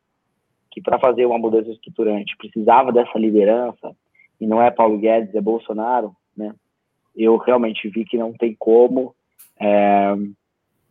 que 0.71 0.81
para 0.81 0.99
fazer 0.99 1.25
uma 1.25 1.37
mudança 1.37 1.69
estruturante 1.69 2.37
precisava 2.37 2.91
dessa 2.91 3.17
liderança, 3.17 3.95
e 4.39 4.47
não 4.47 4.61
é 4.61 4.71
Paulo 4.71 4.97
Guedes, 4.97 5.35
é 5.35 5.41
Bolsonaro? 5.41 6.15
Eu 7.21 7.35
realmente 7.35 7.89
vi 7.89 8.05
que 8.05 8.17
não 8.17 8.31
tem 8.31 8.55
como. 8.57 9.13
É, 9.59 10.15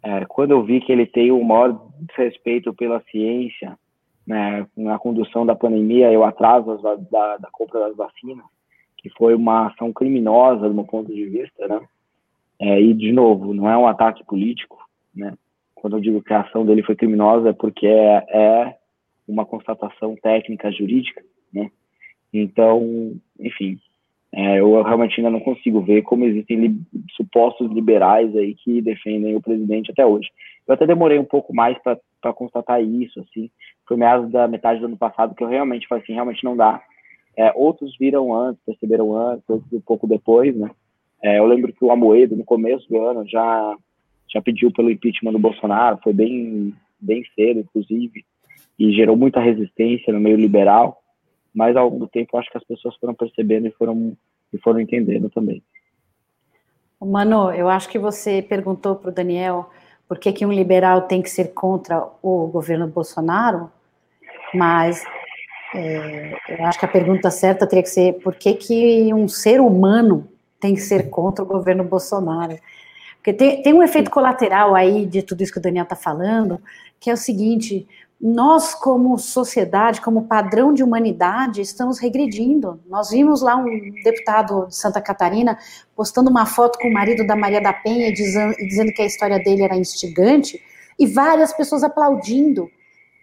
é, 0.03 0.25
quando 0.27 0.51
eu 0.51 0.63
vi 0.63 0.81
que 0.81 0.93
ele 0.93 1.07
tem 1.07 1.33
o 1.33 1.43
maior 1.43 1.89
respeito 2.15 2.73
pela 2.75 3.01
ciência, 3.11 3.79
né, 4.27 4.67
na 4.77 4.99
condução 4.99 5.47
da 5.47 5.57
pandemia, 5.57 6.13
eu 6.13 6.23
atraso 6.23 6.77
da, 7.11 7.39
da 7.39 7.49
compra 7.51 7.81
das 7.81 7.97
vacinas, 7.97 8.45
que 8.99 9.09
foi 9.17 9.35
uma 9.35 9.69
ação 9.69 9.91
criminosa 9.91 10.69
do 10.69 10.75
meu 10.75 10.85
ponto 10.85 11.11
de 11.11 11.25
vista, 11.25 11.67
né? 11.67 11.81
É, 12.61 12.81
e 12.81 12.93
de 12.93 13.11
novo, 13.13 13.55
não 13.55 13.71
é 13.71 13.77
um 13.77 13.87
ataque 13.87 14.23
político, 14.25 14.77
né? 15.15 15.33
Quando 15.75 15.97
eu 15.97 16.01
digo 16.01 16.23
que 16.23 16.35
a 16.35 16.41
ação 16.43 16.67
dele 16.67 16.83
foi 16.83 16.97
criminosa 16.97 17.51
é 17.51 17.53
porque 17.53 17.87
é, 17.87 18.25
é 18.29 18.77
uma 19.27 19.47
constatação 19.47 20.17
técnica 20.17 20.71
jurídica, 20.73 21.23
né? 21.53 21.71
Então, 22.33 23.15
enfim, 23.39 23.79
é, 24.33 24.61
eu 24.61 24.83
realmente 24.83 25.19
ainda 25.19 25.31
não 25.31 25.41
consigo 25.41 25.81
ver 25.81 26.03
como 26.03 26.25
existem 26.25 26.59
li 26.59 26.81
supostos 27.17 27.71
liberais 27.73 28.35
aí 28.37 28.55
que 28.55 28.83
defendem 28.83 29.35
o 29.35 29.41
presidente 29.41 29.91
até 29.91 30.05
hoje. 30.05 30.29
Eu 30.67 30.75
até 30.75 30.87
demorei 30.87 31.19
um 31.19 31.25
pouco 31.25 31.55
mais 31.55 31.79
para 31.83 32.33
constatar 32.35 32.83
isso, 32.83 33.21
assim, 33.21 33.51
foi 33.87 33.97
meados 33.97 34.31
da 34.31 34.47
metade 34.47 34.81
do 34.81 34.87
ano 34.87 34.99
passado 34.99 35.35
que 35.35 35.43
eu 35.43 35.49
realmente 35.49 35.89
falei 35.89 36.05
assim, 36.05 36.13
realmente 36.13 36.45
não 36.45 36.57
dá. 36.57 36.83
É, 37.37 37.53
outros 37.55 37.97
viram 37.99 38.35
antes, 38.35 38.63
perceberam 38.67 39.17
antes, 39.17 39.49
outros 39.49 39.73
um 39.73 39.81
pouco 39.81 40.07
depois, 40.07 40.55
né? 40.55 40.71
É, 41.23 41.39
eu 41.39 41.47
lembro 41.47 41.73
que 41.73 41.85
o 41.85 41.91
Amoedo, 41.91 42.37
no 42.37 42.45
começo 42.45 42.87
do 42.89 43.01
ano, 43.01 43.27
já, 43.27 43.77
já 44.33 44.43
pediu 44.43 44.71
pelo 44.71 44.91
impeachment 44.91 45.33
do 45.33 45.39
Bolsonaro, 45.39 45.99
foi 46.03 46.13
bem, 46.13 46.75
bem 47.01 47.25
cedo, 47.35 47.61
inclusive, 47.61 48.25
e 48.79 48.93
gerou 48.93 49.17
muita 49.17 49.41
resistência 49.41 50.13
no 50.13 50.21
meio 50.21 50.37
liberal, 50.37 51.01
mas 51.59 51.77
ao 51.77 51.87
longo 51.89 51.99
do 51.99 52.07
tempo 52.07 52.39
acho 52.39 52.49
que 52.49 52.57
as 52.57 52.63
pessoas 52.63 52.95
foram 52.99 53.13
percebendo 53.13 53.67
e 53.67 53.73
foram, 53.73 54.17
e 54.53 54.59
foram 54.59 54.79
entendendo 54.79 55.29
também. 55.29 55.61
Mano, 57.01 57.53
eu 57.53 57.69
acho 57.69 57.89
que 57.89 57.99
você 57.99 58.41
perguntou 58.41 58.95
para 58.95 59.11
o 59.11 59.13
Daniel 59.13 59.69
por 60.07 60.21
que, 60.21 60.33
que 60.33 60.47
um 60.47 60.53
liberal 60.53 61.03
tem 61.03 61.21
que 61.21 61.29
ser 61.29 61.53
contra 61.53 62.09
o 62.23 62.47
governo 62.47 62.87
Bolsonaro, 62.87 63.69
mas 64.55 65.05
é, 65.75 66.33
eu 66.49 66.65
acho 66.65 66.79
que 66.79 66.85
a 66.85 66.89
pergunta 66.89 67.29
certa 67.29 67.67
teria 67.67 67.83
que 67.83 67.91
ser 67.91 68.13
por 68.21 68.37
que, 68.37 68.55
que 68.55 69.13
um 69.13 69.27
ser 69.27 69.61
humano 69.61 70.29
tem 70.61 70.75
que 70.75 70.81
ser 70.81 71.11
contra 71.11 71.45
o 71.45 71.49
governo 71.49 71.83
Bolsonaro? 71.83 72.57
Porque 73.17 73.33
tem, 73.33 73.63
tem 73.63 73.75
um 73.75 73.83
efeito 73.83 74.13
colateral 74.13 74.77
aí 74.77 75.05
de 75.05 75.23
tudo 75.23 75.43
isso 75.43 75.53
que 75.53 75.59
o 75.59 75.63
Daniel 75.63 75.83
está 75.83 75.97
falando, 75.97 76.63
que 77.01 77.11
é 77.11 77.13
o 77.13 77.17
seguinte: 77.17 77.85
nós, 78.21 78.75
como 78.75 79.17
sociedade, 79.17 80.01
como 80.01 80.27
padrão 80.27 80.75
de 80.75 80.83
humanidade, 80.83 81.61
estamos 81.61 82.01
regredindo. 82.01 82.81
Nós 82.89 83.11
vimos 83.11 83.43
lá 83.43 83.57
um 83.57 83.65
deputado 84.03 84.67
de 84.67 84.75
Santa 84.75 85.01
Catarina 85.01 85.57
postando 85.95 86.29
uma 86.29 86.45
foto 86.45 86.79
com 86.81 86.89
o 86.89 86.93
marido 86.93 87.25
da 87.25 87.37
Maria 87.37 87.61
da 87.61 87.73
Penha 87.73 88.13
dizendo, 88.13 88.57
dizendo 88.57 88.93
que 88.93 89.03
a 89.03 89.07
história 89.07 89.39
dele 89.39 89.63
era 89.63 89.77
instigante, 89.77 90.61
e 90.99 91.07
várias 91.07 91.53
pessoas 91.53 91.85
aplaudindo. 91.85 92.69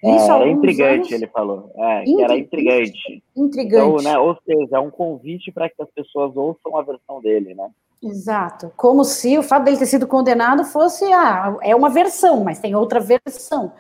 É, 0.02 0.16
Isso 0.16 0.32
era 0.32 0.48
intrigante, 0.48 1.10
anos... 1.10 1.12
ele 1.12 1.28
falou. 1.28 1.72
É, 1.76 2.02
Intrig... 2.04 2.24
era 2.24 2.38
intrigante. 2.38 3.24
Intrigante. 3.36 3.88
Então, 3.88 4.12
né, 4.12 4.18
ou 4.18 4.38
seja, 4.46 4.78
é 4.78 4.80
um 4.80 4.92
convite 4.92 5.52
para 5.52 5.68
que 5.68 5.82
as 5.82 5.90
pessoas 5.90 6.36
ouçam 6.38 6.78
a 6.78 6.84
versão 6.84 7.20
dele, 7.22 7.54
né? 7.54 7.70
Exato. 8.02 8.72
Como 8.78 9.04
se 9.04 9.38
o 9.38 9.44
fato 9.44 9.66
dele 9.66 9.78
ter 9.78 9.88
sido 9.88 10.08
condenado 10.08 10.64
fosse, 10.64 11.04
ah, 11.12 11.58
é 11.62 11.76
uma 11.76 11.90
versão, 11.90 12.44
mas 12.44 12.60
tem 12.60 12.76
outra 12.76 13.00
versão. 13.00 13.74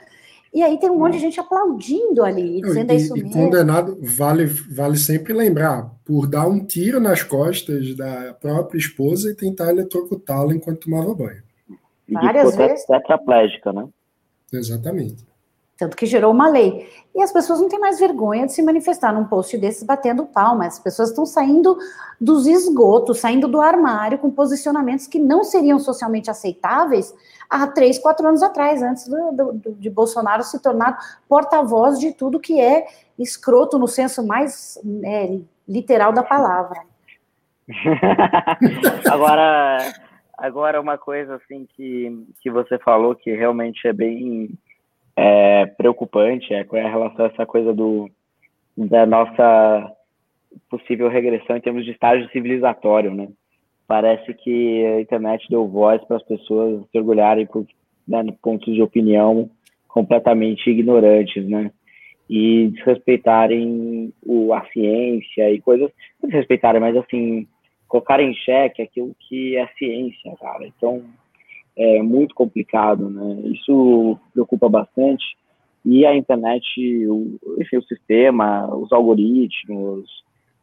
E 0.55 0.63
aí 0.63 0.79
tem 0.79 0.89
um 0.89 0.97
monte 0.97 1.15
de 1.15 1.19
gente 1.19 1.37
aplaudindo 1.37 2.23
ali, 2.23 2.61
dizendo 2.61 2.89
é 2.89 2.95
isso 2.95 3.17
e, 3.17 3.21
mesmo. 3.21 3.29
E 3.29 3.43
condenado, 3.43 3.97
vale, 4.01 4.45
vale 4.45 4.95
sempre 4.95 5.33
lembrar, 5.33 5.91
por 6.05 6.27
dar 6.27 6.47
um 6.47 6.65
tiro 6.65 6.97
nas 6.97 7.21
costas 7.21 7.93
da 7.93 8.33
própria 8.39 8.77
esposa 8.77 9.31
e 9.31 9.35
tentar 9.35 9.69
eletrocutá-la 9.69 10.53
enquanto 10.53 10.85
tomava 10.89 11.13
banho. 11.13 11.43
Várias 12.07 12.55
vezes. 12.55 12.85
Tetraplégica, 12.85 13.73
né? 13.73 13.85
Exatamente. 14.53 15.27
Tanto 15.77 15.97
que 15.97 16.05
gerou 16.05 16.31
uma 16.31 16.47
lei. 16.47 16.89
E 17.13 17.21
as 17.21 17.33
pessoas 17.33 17.59
não 17.59 17.67
têm 17.67 17.79
mais 17.79 17.99
vergonha 17.99 18.45
de 18.45 18.53
se 18.53 18.61
manifestar 18.61 19.13
num 19.13 19.25
post 19.25 19.57
desses 19.57 19.83
batendo 19.83 20.25
palmas. 20.25 20.75
As 20.75 20.79
pessoas 20.79 21.09
estão 21.09 21.25
saindo 21.25 21.77
dos 22.19 22.47
esgotos, 22.47 23.19
saindo 23.19 23.49
do 23.49 23.59
armário 23.59 24.19
com 24.19 24.31
posicionamentos 24.31 25.05
que 25.05 25.19
não 25.19 25.43
seriam 25.43 25.79
socialmente 25.79 26.31
aceitáveis 26.31 27.13
há 27.49 27.67
três, 27.67 27.99
quatro 27.99 28.27
anos 28.27 28.41
atrás, 28.41 28.81
antes 28.81 29.07
do, 29.07 29.31
do, 29.31 29.71
de 29.73 29.89
Bolsonaro 29.89 30.43
se 30.43 30.61
tornar 30.61 30.97
porta-voz 31.27 31.99
de 31.99 32.13
tudo 32.13 32.39
que 32.39 32.59
é 32.59 32.85
escroto 33.17 33.79
no 33.79 33.87
senso 33.87 34.25
mais 34.25 34.77
é, 35.03 35.39
literal 35.67 36.11
da 36.13 36.23
palavra. 36.23 36.81
agora, 39.09 39.77
agora 40.37 40.81
uma 40.81 40.97
coisa 40.97 41.35
assim 41.35 41.67
que, 41.75 42.25
que 42.41 42.51
você 42.51 42.77
falou 42.77 43.15
que 43.15 43.33
realmente 43.33 43.87
é 43.87 43.93
bem 43.93 44.49
é, 45.15 45.65
preocupante 45.65 46.53
é 46.53 46.63
com 46.63 46.75
relação 46.75 47.25
a 47.25 47.29
essa 47.29 47.45
coisa 47.45 47.73
do, 47.73 48.09
da 48.77 49.05
nossa 49.05 49.91
possível 50.69 51.09
regressão 51.09 51.57
em 51.57 51.61
termos 51.61 51.85
de 51.85 51.91
estágio 51.91 52.29
civilizatório, 52.29 53.13
né? 53.13 53.27
Parece 53.87 54.33
que 54.33 54.85
a 54.85 55.01
internet 55.01 55.47
deu 55.49 55.67
voz 55.67 56.03
para 56.05 56.17
as 56.17 56.23
pessoas 56.23 56.83
se 56.91 56.97
orgulharem 56.97 57.45
por 57.45 57.65
né, 58.07 58.23
pontos 58.41 58.73
de 58.73 58.81
opinião 58.81 59.49
completamente 59.87 60.69
ignorantes, 60.69 61.47
né? 61.47 61.71
E 62.27 62.69
desrespeitarem 62.69 64.11
o, 64.25 64.51
a 64.53 64.65
ciência 64.71 65.51
e 65.51 65.61
coisas, 65.61 65.91
não 66.21 66.29
desrespeitarem, 66.29 66.81
mas 66.81 66.97
assim, 66.97 67.47
colocarem 67.87 68.31
em 68.31 68.33
xeque 68.33 68.81
aquilo 68.81 69.15
que 69.19 69.55
é 69.55 69.67
ciência, 69.77 70.35
cara. 70.39 70.65
Então, 70.65 71.03
é 71.77 72.01
muito 72.01 72.33
complicado, 72.33 73.09
né? 73.09 73.41
Isso 73.45 74.17
preocupa 74.33 74.67
bastante, 74.67 75.23
e 75.85 76.03
a 76.03 76.15
internet, 76.15 76.65
o, 77.07 77.39
enfim, 77.59 77.77
o 77.77 77.83
sistema, 77.83 78.75
os 78.75 78.91
algoritmos, 78.91 80.09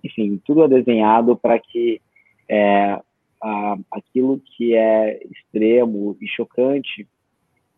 enfim, 0.02 0.40
tudo 0.44 0.64
é 0.64 0.68
desenhado 0.68 1.36
para 1.36 1.60
que 1.60 2.00
é, 2.48 3.00
aquilo 3.90 4.40
que 4.40 4.74
é 4.74 5.20
extremo 5.30 6.16
e 6.20 6.28
chocante 6.28 7.06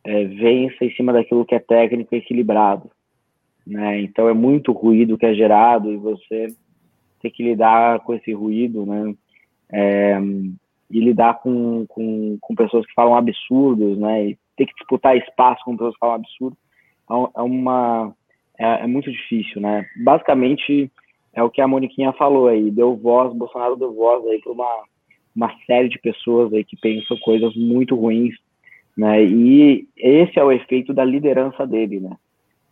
é, 0.04 0.25
vença 0.25 0.85
em 0.85 0.90
cima 0.94 1.12
daquilo 1.12 1.44
que 1.44 1.54
é 1.54 1.59
técnico 1.59 2.14
e 2.14 2.18
equilibrado. 2.18 2.90
Né? 3.66 4.00
Então 4.02 4.28
é 4.28 4.35
muito 4.35 4.73
ruído 4.73 5.16
que 5.16 5.25
é 5.25 5.35
gerado 5.35 5.90
e 5.90 5.97
você 5.97 6.49
tem 7.23 7.30
que 7.30 7.42
lidar 7.42 8.00
com 8.00 8.14
esse 8.14 8.33
ruído, 8.33 8.85
né? 8.85 9.14
É, 9.73 10.21
e 10.90 11.00
lidar 11.00 11.40
com, 11.40 11.87
com, 11.88 12.37
com, 12.38 12.54
pessoas 12.54 12.85
que 12.85 12.92
falam 12.92 13.16
absurdos, 13.16 13.99
né? 13.99 14.28
E 14.28 14.38
ter 14.54 14.66
que 14.66 14.75
disputar 14.75 15.16
espaço 15.16 15.64
com 15.64 15.73
pessoas 15.73 15.94
que 15.94 16.00
falam 16.00 16.16
absurdos 16.16 16.59
é, 17.11 17.40
é 17.40 17.42
uma 17.42 18.14
é, 18.59 18.85
é, 18.85 18.87
muito 18.87 19.11
difícil, 19.11 19.62
né? 19.62 19.87
Basicamente 20.04 20.92
é 21.33 21.42
o 21.42 21.50
que 21.50 21.62
a 21.62 21.66
Moniquinha 21.66 22.12
falou 22.12 22.49
aí, 22.49 22.71
deu 22.71 22.94
voz, 22.94 23.35
Bolsonaro 23.35 23.75
deu 23.76 23.92
voz 23.94 24.25
aí 24.26 24.40
para 24.42 24.52
uma 24.52 24.85
uma 25.35 25.53
série 25.67 25.88
de 25.88 25.99
pessoas 25.99 26.53
aí 26.53 26.64
que 26.64 26.76
pensam 26.76 27.17
coisas 27.19 27.55
muito 27.57 27.95
ruins, 27.95 28.35
né? 28.97 29.25
E 29.25 29.88
esse 29.97 30.38
é 30.38 30.45
o 30.45 30.53
efeito 30.53 30.95
da 30.95 31.05
liderança 31.05 31.67
dele, 31.67 32.00
né? 32.00 32.17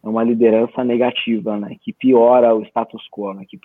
é 0.02 0.08
uma 0.08 0.24
liderança 0.24 0.82
negativa, 0.82 1.56
né, 1.56 1.76
que 1.80 1.92
piora 1.92 2.54
o 2.54 2.62
status 2.64 3.06
quo, 3.10 3.32
né, 3.32 3.44
que 3.48 3.58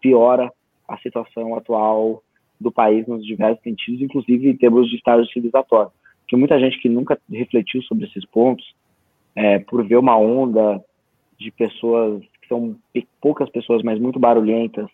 piora 0.00 0.52
a 0.88 0.98
situação 0.98 1.54
atual 1.54 2.22
do 2.60 2.72
país 2.72 3.06
nos 3.06 3.24
diversos 3.24 3.62
sentidos, 3.62 4.02
inclusive 4.02 4.50
em 4.50 4.56
termos 4.56 4.88
de 4.88 4.96
estado 4.96 5.26
civilizatório. 5.26 5.92
Porque 6.20 6.36
muita 6.36 6.58
gente 6.58 6.80
que 6.80 6.88
nunca 6.88 7.18
refletiu 7.30 7.82
sobre 7.82 8.06
esses 8.06 8.24
pontos, 8.26 8.64
é, 9.36 9.58
por 9.60 9.86
ver 9.86 9.96
uma 9.96 10.16
onda 10.16 10.82
de 11.38 11.50
pessoas, 11.50 12.22
que 12.40 12.48
são 12.48 12.76
poucas 13.20 13.48
pessoas, 13.50 13.82
mas 13.82 13.98
muito 13.98 14.18
barulhentas, 14.18 14.88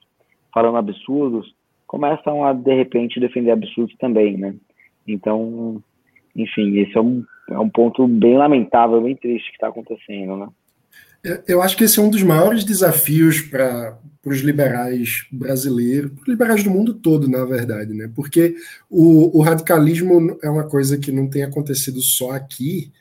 falando 0.52 0.78
absurdos, 0.78 1.54
começam 1.90 2.44
a, 2.44 2.52
de 2.52 2.72
repente, 2.72 3.18
defender 3.18 3.50
absurdos 3.50 3.96
também, 3.98 4.36
né? 4.36 4.54
Então, 5.08 5.82
enfim, 6.36 6.78
esse 6.78 6.96
é 6.96 7.00
um, 7.00 7.24
é 7.50 7.58
um 7.58 7.68
ponto 7.68 8.06
bem 8.06 8.38
lamentável, 8.38 9.02
bem 9.02 9.16
triste 9.16 9.50
que 9.50 9.56
está 9.56 9.66
acontecendo, 9.66 10.36
né? 10.36 10.46
Eu 11.48 11.60
acho 11.60 11.76
que 11.76 11.82
esse 11.82 11.98
é 11.98 12.02
um 12.02 12.08
dos 12.08 12.22
maiores 12.22 12.62
desafios 12.62 13.40
para 13.40 13.98
os 14.24 14.38
liberais 14.38 15.26
brasileiros, 15.32 16.12
para 16.12 16.22
os 16.22 16.28
liberais 16.28 16.62
do 16.62 16.70
mundo 16.70 16.94
todo, 16.94 17.28
na 17.28 17.44
verdade, 17.44 17.92
né? 17.92 18.08
Porque 18.14 18.54
o, 18.88 19.36
o, 19.36 19.42
radicalismo 19.42 20.38
é 20.44 20.48
uma 20.48 20.68
coisa 20.68 20.96
que 20.96 21.10
não 21.10 21.28
tem 21.28 21.42
acontecido 21.42 22.00
só 22.00 22.30
aqui, 22.30 22.92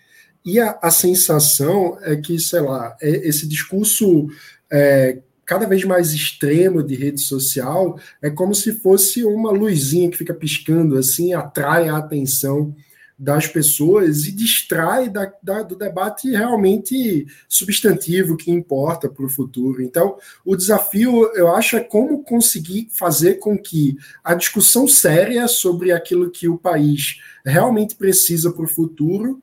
e 0.43 0.59
a, 0.59 0.79
a 0.81 0.89
sensação 0.89 1.95
é 2.01 2.15
que, 2.15 2.39
sei 2.39 2.61
lá, 2.61 2.97
é, 2.99 3.07
esse 3.27 3.47
discurso 3.47 4.27
é, 4.71 5.19
cada 5.49 5.65
vez 5.65 5.83
mais 5.83 6.13
extremo 6.13 6.83
de 6.83 6.93
rede 6.93 7.21
social 7.21 7.99
é 8.21 8.29
como 8.29 8.53
se 8.53 8.71
fosse 8.71 9.23
uma 9.23 9.49
luzinha 9.49 10.07
que 10.07 10.15
fica 10.15 10.31
piscando 10.31 10.95
assim, 10.95 11.33
atrai 11.33 11.89
a 11.89 11.97
atenção 11.97 12.75
das 13.17 13.47
pessoas 13.47 14.27
e 14.27 14.31
distrai 14.31 15.09
da, 15.09 15.33
da, 15.41 15.63
do 15.63 15.75
debate 15.75 16.29
realmente 16.29 17.25
substantivo 17.47 18.37
que 18.37 18.51
importa 18.51 19.09
para 19.09 19.25
o 19.25 19.29
futuro. 19.29 19.81
Então, 19.81 20.17
o 20.45 20.55
desafio, 20.55 21.25
eu 21.33 21.47
acho, 21.47 21.75
é 21.75 21.79
como 21.79 22.23
conseguir 22.23 22.87
fazer 22.91 23.39
com 23.39 23.57
que 23.57 23.97
a 24.23 24.35
discussão 24.35 24.87
séria 24.87 25.47
sobre 25.47 25.91
aquilo 25.91 26.29
que 26.29 26.47
o 26.47 26.59
país 26.59 27.19
realmente 27.43 27.95
precisa 27.95 28.51
para 28.51 28.65
o 28.65 28.69
futuro 28.69 29.41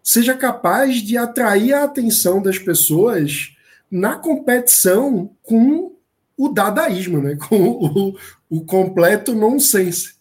seja 0.00 0.34
capaz 0.34 1.02
de 1.02 1.16
atrair 1.16 1.74
a 1.74 1.82
atenção 1.82 2.40
das 2.40 2.56
pessoas 2.56 3.56
na 3.90 4.18
competição 4.18 5.30
com 5.42 5.96
o 6.38 6.48
dadaísmo, 6.48 7.20
né? 7.20 7.36
com 7.48 7.56
o, 7.56 8.14
o 8.48 8.64
completo 8.64 9.34
nonsense. 9.34 10.18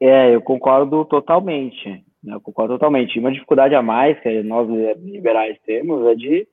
É, 0.00 0.34
eu 0.34 0.42
concordo 0.42 1.04
totalmente. 1.06 2.04
Né? 2.22 2.34
Eu 2.34 2.40
concordo 2.40 2.74
totalmente. 2.74 3.18
Uma 3.18 3.32
dificuldade 3.32 3.74
a 3.74 3.82
mais 3.82 4.18
que 4.20 4.42
nós 4.42 4.68
liberais 4.98 5.58
temos 5.64 6.06
é 6.06 6.14
de 6.14 6.48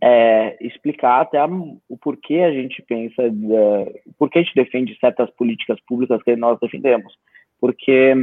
é, 0.00 0.56
explicar 0.64 1.20
até 1.20 1.38
a, 1.38 1.46
o 1.46 1.98
porquê 1.98 2.36
a 2.36 2.52
gente 2.52 2.82
pensa, 2.82 3.22
o 3.22 4.12
porquê 4.18 4.38
a 4.38 4.42
gente 4.42 4.54
defende 4.54 4.98
certas 4.98 5.28
políticas 5.32 5.78
públicas 5.86 6.22
que 6.22 6.36
nós 6.36 6.58
defendemos. 6.60 7.12
Porque 7.60 8.14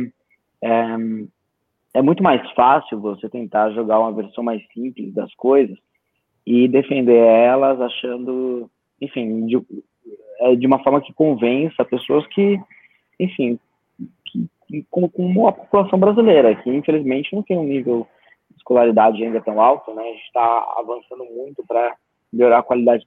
é, 0.64 0.98
é 1.94 2.02
muito 2.02 2.24
mais 2.24 2.50
fácil 2.52 3.00
você 3.00 3.30
tentar 3.30 3.70
jogar 3.72 4.00
uma 4.00 4.12
versão 4.12 4.44
mais 4.44 4.62
simples 4.74 5.14
das 5.14 5.34
coisas 5.36 5.78
e 6.46 6.68
defender 6.68 7.18
elas 7.18 7.80
achando, 7.80 8.70
enfim, 9.00 9.46
de, 9.46 9.62
é, 10.40 10.56
de 10.56 10.66
uma 10.66 10.80
forma 10.84 11.02
que 11.02 11.14
convença 11.14 11.86
pessoas 11.86 12.26
que, 12.28 12.60
enfim, 13.20 13.60
com, 14.90 15.08
com 15.08 15.48
a 15.48 15.52
população 15.52 16.00
brasileira, 16.00 16.56
que 16.56 16.70
infelizmente 16.70 17.34
não 17.36 17.44
tem 17.44 17.58
um 17.58 17.64
nível 17.64 18.08
de 18.50 18.58
escolaridade 18.58 19.24
ainda 19.24 19.40
tão 19.42 19.62
alto, 19.62 19.94
né? 19.94 20.02
A 20.02 20.14
gente 20.14 20.24
está 20.24 20.76
avançando 20.78 21.26
muito 21.26 21.64
para 21.68 21.96
melhorar 22.32 22.60
a 22.60 22.64
qualidade, 22.64 23.06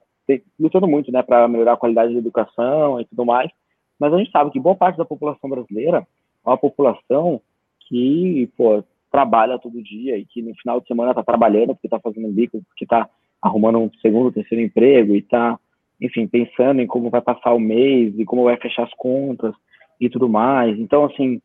lutando 0.57 0.87
muito, 0.87 1.11
né, 1.11 1.21
para 1.21 1.47
melhorar 1.47 1.73
a 1.73 1.77
qualidade 1.77 2.13
da 2.13 2.19
educação 2.19 3.01
e 3.01 3.05
tudo 3.05 3.25
mais. 3.25 3.51
Mas 3.99 4.13
a 4.13 4.17
gente 4.17 4.31
sabe 4.31 4.51
que 4.51 4.59
boa 4.59 4.75
parte 4.75 4.97
da 4.97 5.03
população 5.03 5.49
brasileira 5.49 6.07
é 6.45 6.49
uma 6.49 6.57
população 6.57 7.41
que, 7.87 8.49
pô, 8.57 8.83
trabalha 9.11 9.59
todo 9.59 9.81
dia 9.81 10.17
e 10.17 10.25
que 10.25 10.41
no 10.41 10.53
final 10.55 10.79
de 10.79 10.87
semana 10.87 11.11
está 11.11 11.23
trabalhando 11.23 11.73
porque 11.73 11.87
está 11.87 11.99
fazendo 11.99 12.27
um 12.27 12.33
bico, 12.33 12.61
porque 12.67 12.85
está 12.85 13.09
arrumando 13.41 13.79
um 13.79 13.89
segundo, 14.01 14.31
terceiro 14.31 14.63
emprego 14.63 15.15
e 15.15 15.19
está, 15.19 15.57
enfim, 16.01 16.27
pensando 16.27 16.81
em 16.81 16.87
como 16.87 17.09
vai 17.09 17.21
passar 17.21 17.53
o 17.53 17.59
mês 17.59 18.17
e 18.17 18.25
como 18.25 18.43
vai 18.43 18.57
fechar 18.57 18.83
as 18.83 18.93
contas 18.95 19.53
e 19.99 20.09
tudo 20.09 20.27
mais. 20.27 20.77
Então, 20.79 21.05
assim, 21.05 21.41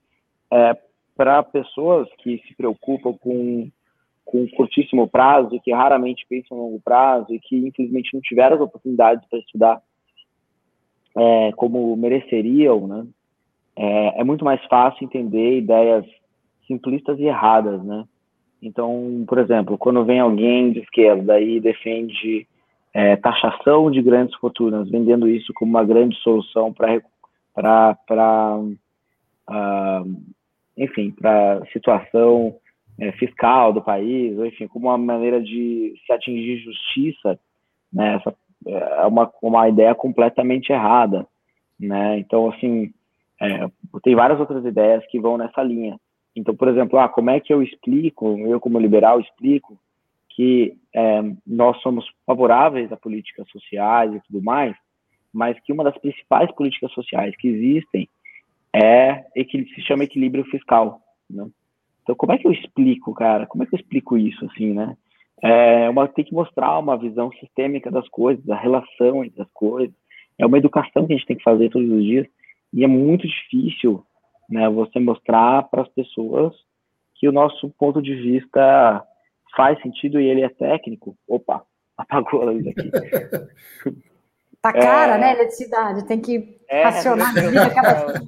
é, 0.50 0.76
para 1.16 1.42
pessoas 1.42 2.08
que 2.18 2.38
se 2.46 2.54
preocupam 2.54 3.12
com, 3.14 3.70
com 4.24 4.48
curtíssimo 4.48 5.08
prazo, 5.08 5.60
que 5.62 5.72
raramente 5.72 6.26
pensam 6.28 6.56
no 6.56 6.64
longo 6.64 6.80
prazo 6.80 7.32
e 7.32 7.38
que 7.38 7.56
infelizmente 7.56 8.12
não 8.12 8.20
tiveram 8.20 8.56
as 8.56 8.62
oportunidades 8.62 9.24
para 9.28 9.38
estudar 9.38 9.82
é, 11.16 11.52
como 11.52 11.94
mereceriam, 11.96 12.86
né? 12.86 13.06
É, 13.74 14.20
é, 14.20 14.24
muito 14.24 14.44
mais 14.44 14.62
fácil 14.66 15.04
entender 15.04 15.58
ideias 15.58 16.04
simplistas 16.66 17.18
e 17.18 17.24
erradas, 17.24 17.82
né? 17.84 18.04
Então, 18.62 19.24
por 19.26 19.38
exemplo, 19.38 19.76
quando 19.76 20.04
vem 20.04 20.20
alguém 20.20 20.72
de 20.72 20.80
esquerda 20.80 21.40
e 21.40 21.58
defende 21.60 22.46
é, 22.94 23.16
taxação 23.16 23.90
de 23.90 24.00
grandes 24.00 24.34
fortunas, 24.36 24.88
vendendo 24.88 25.28
isso 25.28 25.52
como 25.54 25.70
uma 25.70 25.84
grande 25.84 26.16
solução 26.18 26.72
para 26.72 27.00
para 28.06 28.58
uh, 28.58 30.22
enfim 30.76 31.10
para 31.10 31.64
situação 31.72 32.56
é, 32.98 33.12
fiscal 33.12 33.72
do 33.72 33.82
país 33.82 34.38
ou 34.38 34.46
enfim 34.46 34.66
como 34.68 34.88
uma 34.88 34.98
maneira 34.98 35.42
de 35.42 35.94
se 36.06 36.12
atingir 36.12 36.58
justiça 36.58 37.38
né? 37.92 38.16
Essa 38.16 38.34
é 38.66 39.06
uma 39.06 39.30
uma 39.42 39.68
ideia 39.68 39.94
completamente 39.94 40.72
errada 40.72 41.26
né? 41.78 42.18
Então 42.18 42.50
assim 42.50 42.92
é, 43.40 43.68
tem 44.02 44.14
várias 44.14 44.38
outras 44.38 44.64
ideias 44.64 45.04
que 45.06 45.18
vão 45.18 45.36
nessa 45.36 45.62
linha 45.62 45.98
então 46.34 46.54
por 46.54 46.68
exemplo 46.68 46.98
ah 46.98 47.08
como 47.08 47.30
é 47.30 47.40
que 47.40 47.52
eu 47.52 47.62
explico 47.62 48.38
eu 48.38 48.60
como 48.60 48.78
liberal 48.78 49.20
explico 49.20 49.78
que 50.28 50.76
é, 50.94 51.22
nós 51.46 51.80
somos 51.82 52.06
favoráveis 52.26 52.90
a 52.90 52.96
políticas 52.96 53.48
sociais 53.50 54.14
e 54.14 54.20
tudo 54.20 54.42
mais 54.42 54.74
mas 55.32 55.58
que 55.60 55.72
uma 55.72 55.84
das 55.84 55.96
principais 55.98 56.50
políticas 56.52 56.92
sociais 56.92 57.34
que 57.36 57.48
existem 57.48 58.08
é 58.72 59.44
que 59.44 59.64
se 59.74 59.82
chama 59.82 60.04
equilíbrio 60.04 60.44
fiscal, 60.46 61.00
né? 61.28 61.46
Então, 62.02 62.16
como 62.16 62.32
é 62.32 62.38
que 62.38 62.46
eu 62.46 62.52
explico, 62.52 63.14
cara? 63.14 63.46
Como 63.46 63.62
é 63.62 63.66
que 63.66 63.74
eu 63.74 63.78
explico 63.78 64.16
isso, 64.16 64.44
assim, 64.46 64.72
né? 64.72 64.96
É 65.40 65.88
uma, 65.88 66.08
tem 66.08 66.24
que 66.24 66.34
mostrar 66.34 66.78
uma 66.78 66.96
visão 66.96 67.30
sistêmica 67.32 67.90
das 67.90 68.08
coisas, 68.08 68.44
da 68.44 68.56
relação 68.56 69.24
entre 69.24 69.40
as 69.42 69.50
coisas. 69.52 69.94
É 70.38 70.46
uma 70.46 70.58
educação 70.58 71.06
que 71.06 71.12
a 71.12 71.16
gente 71.16 71.26
tem 71.26 71.36
que 71.36 71.42
fazer 71.42 71.68
todos 71.68 71.88
os 71.88 72.02
dias. 72.02 72.26
E 72.72 72.82
é 72.84 72.88
muito 72.88 73.26
difícil, 73.26 74.04
né, 74.52 74.68
você 74.68 75.00
mostrar 75.00 75.62
para 75.64 75.82
as 75.82 75.88
pessoas 75.88 76.54
que 77.14 77.26
o 77.28 77.32
nosso 77.32 77.70
ponto 77.78 78.02
de 78.02 78.14
vista 78.14 79.02
faz 79.56 79.80
sentido 79.80 80.20
e 80.20 80.26
ele 80.26 80.42
é 80.42 80.48
técnico. 80.48 81.16
Opa, 81.26 81.62
apagou 81.96 82.42
a 82.42 82.44
luz 82.46 82.66
aqui. 82.66 82.90
Tá 84.60 84.72
cara, 84.72 85.16
é... 85.16 85.18
né, 85.18 85.32
eletricidade, 85.32 86.06
tem 86.06 86.20
que 86.20 86.56
é, 86.68 86.84
racionar 86.84 87.30
a 87.30 87.40
vida 87.40 87.70
cada 87.74 88.22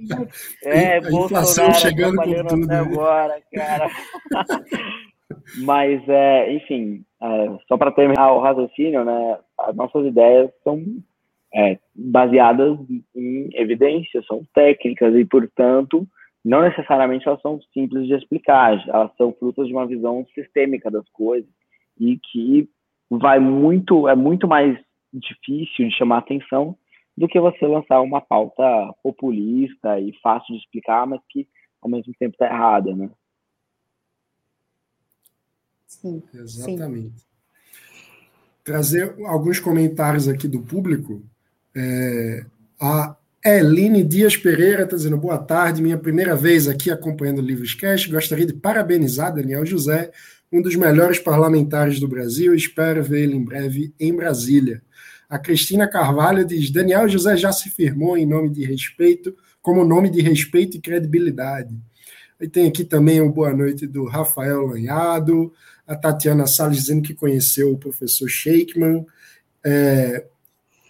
É, 0.64 0.94
a 0.94 0.98
inflação 0.98 1.72
chegando 1.74 2.16
com 2.16 2.24
tudo. 2.24 2.64
Até 2.64 2.66
né? 2.66 2.78
agora, 2.78 3.42
cara. 3.52 3.90
Mas, 5.64 6.02
é, 6.08 6.52
enfim, 6.52 7.04
é, 7.22 7.58
só 7.68 7.76
para 7.76 7.92
terminar 7.92 8.32
o 8.32 8.40
raciocínio, 8.40 9.04
né, 9.04 9.38
as 9.58 9.74
nossas 9.76 10.06
ideias 10.06 10.50
são 10.62 10.82
é, 11.54 11.78
baseadas 11.94 12.78
em 13.14 13.48
evidências, 13.54 14.26
são 14.26 14.42
técnicas 14.52 15.14
e, 15.14 15.24
portanto, 15.24 16.06
não 16.44 16.62
necessariamente 16.62 17.26
elas 17.28 17.40
são 17.40 17.60
simples 17.72 18.06
de 18.06 18.14
explicar, 18.14 18.82
elas 18.88 19.10
são 19.16 19.32
frutos 19.32 19.68
de 19.68 19.72
uma 19.72 19.86
visão 19.86 20.26
sistêmica 20.34 20.90
das 20.90 21.08
coisas 21.10 21.48
e 21.98 22.18
que 22.18 22.68
vai 23.08 23.38
muito, 23.38 24.08
é 24.08 24.16
muito 24.16 24.48
mais 24.48 24.78
difícil 25.12 25.88
de 25.88 25.96
chamar 25.96 26.18
atenção 26.18 26.76
do 27.16 27.28
que 27.28 27.38
você 27.38 27.64
lançar 27.66 28.00
uma 28.00 28.20
pauta 28.20 28.92
populista 29.02 30.00
e 30.00 30.12
fácil 30.20 30.54
de 30.54 30.60
explicar, 30.60 31.06
mas 31.06 31.20
que 31.30 31.46
ao 31.80 31.88
mesmo 31.88 32.12
tempo 32.18 32.34
está 32.34 32.46
errada, 32.46 32.94
né? 32.96 33.08
Sim. 35.86 36.22
Exatamente. 36.34 37.20
Sim. 37.20 37.34
Trazer 38.64 39.14
alguns 39.26 39.60
comentários 39.60 40.26
aqui 40.26 40.48
do 40.48 40.60
público. 40.60 41.22
É, 41.76 42.44
a 42.80 43.16
Eline 43.44 44.02
Dias 44.02 44.36
Pereira 44.36 44.84
está 44.84 44.96
dizendo 44.96 45.18
boa 45.18 45.38
tarde, 45.38 45.82
minha 45.82 45.98
primeira 45.98 46.34
vez 46.34 46.66
aqui 46.66 46.90
acompanhando 46.90 47.38
o 47.38 47.42
Livros 47.42 47.74
Cast. 47.74 48.10
Gostaria 48.10 48.46
de 48.46 48.54
parabenizar 48.54 49.34
Daniel 49.34 49.66
José, 49.66 50.10
um 50.50 50.62
dos 50.62 50.74
melhores 50.76 51.18
parlamentares 51.18 52.00
do 52.00 52.08
Brasil. 52.08 52.54
Espero 52.54 53.02
vê-lo 53.02 53.34
em 53.34 53.44
breve 53.44 53.92
em 54.00 54.14
Brasília. 54.14 54.80
A 55.28 55.38
Cristina 55.38 55.86
Carvalho 55.86 56.44
diz: 56.44 56.70
Daniel 56.70 57.08
José 57.08 57.36
já 57.36 57.52
se 57.52 57.68
firmou 57.68 58.16
em 58.16 58.24
nome 58.24 58.48
de 58.48 58.64
respeito, 58.64 59.36
como 59.60 59.84
nome 59.84 60.08
de 60.08 60.22
respeito 60.22 60.76
e 60.76 60.80
credibilidade. 60.80 61.76
E 62.40 62.48
tem 62.48 62.66
aqui 62.66 62.84
também 62.84 63.20
o 63.20 63.32
boa 63.32 63.52
noite 63.52 63.86
do 63.86 64.04
Rafael 64.04 64.66
Lanhado, 64.66 65.52
a 65.86 65.94
Tatiana 65.94 66.46
Salles 66.46 66.78
dizendo 66.78 67.02
que 67.02 67.14
conheceu 67.14 67.72
o 67.72 67.78
professor 67.78 68.28
Sheikman. 68.28 69.04
É, 69.64 70.24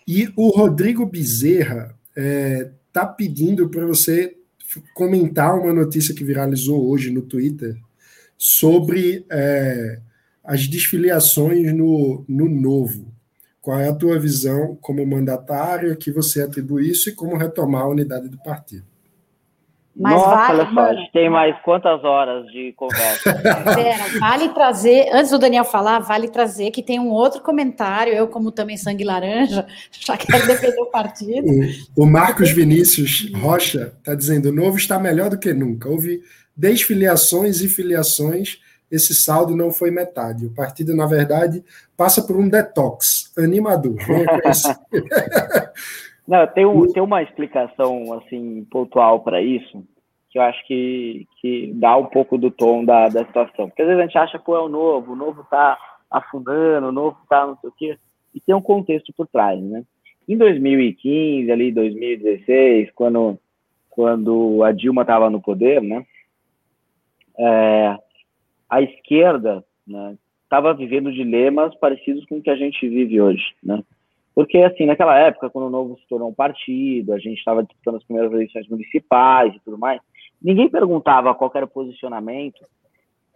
e 0.07 0.33
o 0.37 0.49
Rodrigo 0.49 1.07
Bezerra 1.07 1.97
está 2.09 2.21
é, 2.21 2.71
tá 2.93 3.07
pedindo 3.07 3.69
para 3.69 3.87
você 3.87 4.37
comentar 4.95 5.59
uma 5.59 5.73
notícia 5.73 6.15
que 6.15 6.25
viralizou 6.25 6.89
hoje 6.89 7.11
no 7.11 7.23
Twitter 7.23 7.77
sobre 8.37 9.25
é, 9.31 10.01
as 10.43 10.67
desfiliações 10.67 11.73
no, 11.75 12.25
no 12.29 12.49
Novo. 12.49 13.13
Qual 13.61 13.79
é 13.79 13.89
a 13.89 13.95
tua 13.95 14.19
visão 14.19 14.77
como 14.81 15.07
mandatário 15.07 15.97
que 15.97 16.11
você 16.11 16.43
atribui 16.43 16.91
isso 16.91 17.09
e 17.09 17.15
como 17.15 17.37
retomar 17.37 17.83
a 17.83 17.89
unidade 17.89 18.29
do 18.29 18.37
partido? 18.39 18.94
Mas 19.97 20.15
Nossa, 20.15 20.35
vale, 20.35 20.61
olha 20.61 20.75
só, 20.75 20.81
a 20.81 20.95
gente 20.95 21.13
tem 21.13 21.31
mais 21.31 21.57
quantas 21.63 22.03
horas 22.03 22.47
de 22.51 22.73
conversa? 22.73 23.33
Pera, 23.75 24.19
vale 24.19 24.49
trazer, 24.49 25.09
antes 25.13 25.31
do 25.31 25.39
Daniel 25.39 25.65
falar, 25.65 26.01
vale 26.01 26.29
trazer 26.29 26.73
que 26.73 26.83
tem 26.83 26.99
um 26.99 27.11
outro 27.11 27.41
comentário, 27.41 28.13
eu 28.13 28.27
como 28.27 28.51
também 28.51 28.77
sangue 28.77 29.05
laranja, 29.05 29.65
já 29.93 30.17
quero 30.17 30.47
defender 30.47 30.81
o 30.81 30.87
partido. 30.87 31.47
O, 31.97 32.03
o 32.03 32.07
Marcos 32.07 32.51
Vinícius 32.51 33.31
Rocha 33.37 33.93
está 33.99 34.17
dizendo, 34.17 34.49
o 34.49 34.53
novo 34.53 34.77
está 34.77 34.99
melhor 34.99 35.31
do 35.31 35.39
que 35.39 35.55
nunca, 35.55 35.89
houve 35.89 36.23
desfiliações 36.57 37.61
e 37.61 37.69
filiações, 37.69 38.59
esse 38.91 39.15
saldo 39.15 39.57
não 39.57 39.73
foi 39.73 39.91
metade. 39.91 40.47
O 40.47 40.51
partido, 40.51 40.95
na 40.95 41.07
verdade, 41.07 41.65
passa 41.97 42.23
por 42.23 42.37
um 42.37 42.49
detox 42.49 43.33
animador. 43.37 43.97
Não, 46.27 46.47
tem, 46.47 46.65
um, 46.65 46.87
tem 46.91 47.03
uma 47.03 47.23
explicação 47.23 48.13
assim 48.15 48.65
pontual 48.71 49.21
para 49.21 49.43
isso 49.43 49.85
que 50.35 50.39
eu 50.39 50.43
acho 50.43 50.67
que, 50.67 51.29
que 51.41 51.73
dá 51.77 51.97
um 51.97 52.07
pouco 52.07 52.37
do 52.37 52.51
tom 52.51 52.85
da, 52.85 53.09
da 53.09 53.25
situação. 53.25 53.69
Porque 53.69 53.83
às 53.83 53.87
vezes 53.87 54.01
a 54.01 54.05
gente 54.05 54.19
acha, 54.19 54.37
que 54.37 54.51
é 54.51 54.59
o 54.59 54.69
novo, 54.69 55.13
o 55.13 55.17
novo 55.17 55.43
está 55.43 55.79
afundando, 56.11 56.89
o 56.89 56.93
novo 56.93 57.17
está 57.23 57.47
não 57.47 57.57
sei 57.59 57.71
o 57.71 57.73
quê, 57.73 57.99
e 58.35 58.41
tem 58.41 58.53
um 58.53 58.61
contexto 58.61 59.13
por 59.17 59.29
trás, 59.29 59.63
né? 59.63 59.85
Em 60.29 60.37
2015, 60.37 61.53
ali 61.53 61.71
2016, 61.71 62.91
quando, 62.97 63.39
quando 63.89 64.65
a 64.65 64.73
Dilma 64.73 65.03
estava 65.03 65.31
no 65.31 65.41
poder, 65.41 65.81
né? 65.81 66.05
É, 67.39 67.97
a 68.69 68.83
esquerda 68.83 69.65
estava 70.43 70.73
né, 70.73 70.79
vivendo 70.79 71.13
dilemas 71.13 71.73
parecidos 71.77 72.25
com 72.27 72.39
o 72.39 72.43
que 72.43 72.51
a 72.51 72.57
gente 72.57 72.89
vive 72.89 73.21
hoje, 73.21 73.55
né? 73.63 73.85
Porque, 74.35 74.59
assim, 74.59 74.85
naquela 74.85 75.17
época, 75.17 75.49
quando 75.49 75.67
o 75.67 75.71
Novo 75.71 75.97
se 75.99 76.09
tornou 76.09 76.29
um 76.29 76.35
partido, 76.35 77.13
a 77.13 77.19
gente 77.19 77.39
estava 77.39 77.63
disputando 77.63 77.97
as 77.97 78.05
primeiras 78.05 78.33
eleições 78.33 78.69
municipais 78.69 79.55
e 79.55 79.61
tudo 79.61 79.79
mais, 79.79 80.01
ninguém 80.43 80.69
perguntava 80.69 81.35
qual 81.35 81.53
era 81.55 81.65
o 81.65 81.69
posicionamento, 81.69 82.65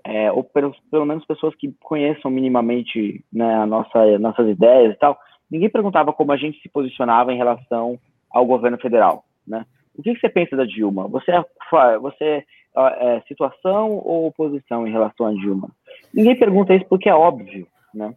é, 0.05 0.33
ou 0.33 0.43
pelo, 0.43 0.75
pelo, 0.91 1.07
menos 1.07 1.25
pessoas 1.25 1.55
que 1.55 1.73
conheçam 1.81 2.31
minimamente 2.31 3.25
né, 3.33 3.55
a 3.55 3.67
nossa, 3.67 4.19
nossas 4.19 4.49
ideias 4.49 4.95
e 4.95 4.99
tal, 4.99 5.17
ninguém 5.51 5.71
perguntava 5.71 6.13
como 6.13 6.33
a 6.33 6.37
gente 6.37 6.61
se 6.61 6.69
posicionava 6.69 7.33
em 7.33 7.37
relação 7.37 7.99
ao 8.31 8.45
governo 8.45 8.79
federal, 8.79 9.25
né? 9.47 9.65
O 9.97 10.03
que, 10.03 10.15
que 10.15 10.21
você 10.21 10.29
pensa 10.29 10.57
da 10.57 10.65
Dilma? 10.65 11.09
Você 11.09 11.33
é, 11.33 11.99
você 11.99 12.45
é 12.77 13.21
situação 13.27 13.97
ou 13.97 14.29
oposição 14.29 14.87
em 14.87 14.93
relação 14.93 15.27
a 15.27 15.33
Dilma? 15.33 15.69
Ninguém 16.15 16.39
pergunta 16.39 16.75
isso 16.75 16.87
porque 16.89 17.09
é 17.09 17.15
óbvio, 17.15 17.67
né? 17.93 18.15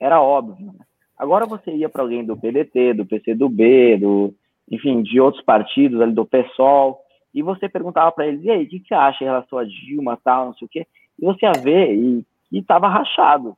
Era 0.00 0.20
óbvio. 0.20 0.66
Né? 0.66 0.84
Agora 1.18 1.46
você 1.46 1.70
ia 1.74 1.88
para 1.88 2.02
alguém 2.02 2.24
do 2.24 2.36
PDT, 2.36 2.94
do 2.94 3.06
PCdoB, 3.06 3.98
do, 3.98 4.34
enfim, 4.70 5.02
de 5.02 5.20
outros 5.20 5.44
partidos, 5.44 6.00
ali 6.00 6.12
do 6.12 6.26
PSOL, 6.26 7.00
e 7.32 7.42
você 7.42 7.68
perguntava 7.68 8.10
para 8.12 8.26
eles, 8.26 8.42
e 8.44 8.50
aí, 8.50 8.64
o 8.64 8.68
que, 8.68 8.80
que 8.80 8.88
você 8.88 8.94
acha 8.94 9.24
em 9.24 9.26
relação 9.26 9.58
a 9.58 9.64
Dilma, 9.64 10.18
tal, 10.22 10.46
não 10.46 10.54
sei 10.54 10.66
o 10.66 10.68
quê, 10.68 10.86
e 11.18 11.24
você 11.24 11.46
ia 11.46 11.52
ver 11.52 11.94
e 11.94 12.24
estava 12.52 12.88
rachado. 12.88 13.56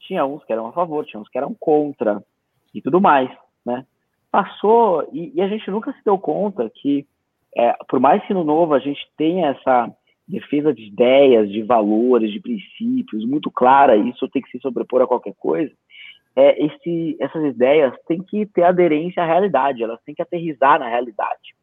Tinha 0.00 0.24
uns 0.24 0.44
que 0.44 0.52
eram 0.52 0.66
a 0.66 0.72
favor, 0.72 1.04
tinha 1.04 1.20
uns 1.20 1.28
que 1.28 1.38
eram 1.38 1.54
contra, 1.54 2.22
e 2.74 2.82
tudo 2.82 3.00
mais, 3.00 3.30
né? 3.64 3.86
Passou, 4.30 5.08
e, 5.12 5.32
e 5.34 5.40
a 5.40 5.48
gente 5.48 5.70
nunca 5.70 5.92
se 5.92 6.04
deu 6.04 6.18
conta 6.18 6.68
que, 6.68 7.06
é, 7.56 7.72
por 7.88 8.00
mais 8.00 8.24
que 8.26 8.34
no 8.34 8.42
novo 8.42 8.74
a 8.74 8.80
gente 8.80 9.00
tenha 9.16 9.48
essa 9.48 9.90
defesa 10.26 10.74
de 10.74 10.86
ideias, 10.86 11.50
de 11.50 11.62
valores, 11.62 12.32
de 12.32 12.40
princípios 12.40 13.24
muito 13.24 13.50
clara, 13.50 13.96
isso 13.96 14.28
tem 14.28 14.42
que 14.42 14.50
se 14.50 14.58
sobrepor 14.58 15.02
a 15.02 15.06
qualquer 15.06 15.34
coisa, 15.34 15.72
é, 16.36 16.64
esse, 16.64 17.16
essas 17.20 17.44
ideias 17.44 17.94
têm 18.06 18.22
que 18.22 18.46
ter 18.46 18.64
aderência 18.64 19.22
à 19.22 19.26
realidade, 19.26 19.82
elas 19.82 20.00
têm 20.02 20.14
que 20.14 20.22
aterrizar 20.22 20.78
na 20.78 20.88
realidade. 20.88 21.54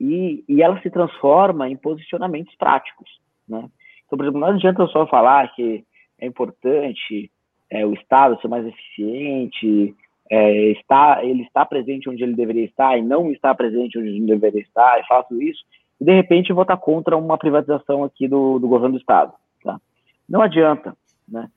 E, 0.00 0.44
e 0.48 0.62
elas 0.62 0.82
se 0.82 0.90
transformam 0.90 1.66
em 1.66 1.76
posicionamentos 1.76 2.54
práticos. 2.56 3.08
Né? 3.48 3.68
Então, 4.06 4.16
por 4.16 4.24
exemplo, 4.24 4.40
não 4.40 4.48
adianta 4.48 4.86
só 4.88 5.06
falar 5.06 5.52
que 5.54 5.84
é 6.20 6.26
importante 6.26 7.30
é, 7.70 7.84
o 7.84 7.92
Estado 7.94 8.40
ser 8.40 8.48
mais 8.48 8.66
eficiente, 8.66 9.94
é, 10.30 10.70
está, 10.72 11.24
ele 11.24 11.42
está 11.42 11.64
presente 11.64 12.08
onde 12.08 12.22
ele 12.22 12.34
deveria 12.34 12.64
estar 12.64 12.96
e 12.96 13.02
não 13.02 13.30
está 13.30 13.54
presente 13.54 13.98
onde 13.98 14.08
ele 14.08 14.26
deveria 14.26 14.60
estar, 14.60 15.00
e 15.00 15.06
faço 15.06 15.40
isso, 15.42 15.64
e 16.00 16.04
de 16.04 16.12
repente 16.12 16.52
votar 16.52 16.78
contra 16.78 17.16
uma 17.16 17.36
privatização 17.36 18.04
aqui 18.04 18.28
do, 18.28 18.58
do 18.58 18.68
governo 18.68 18.96
do 18.96 19.00
Estado. 19.00 19.32
Tá? 19.62 19.80
Não 20.28 20.40
adianta. 20.40 20.96
Né? 21.28 21.48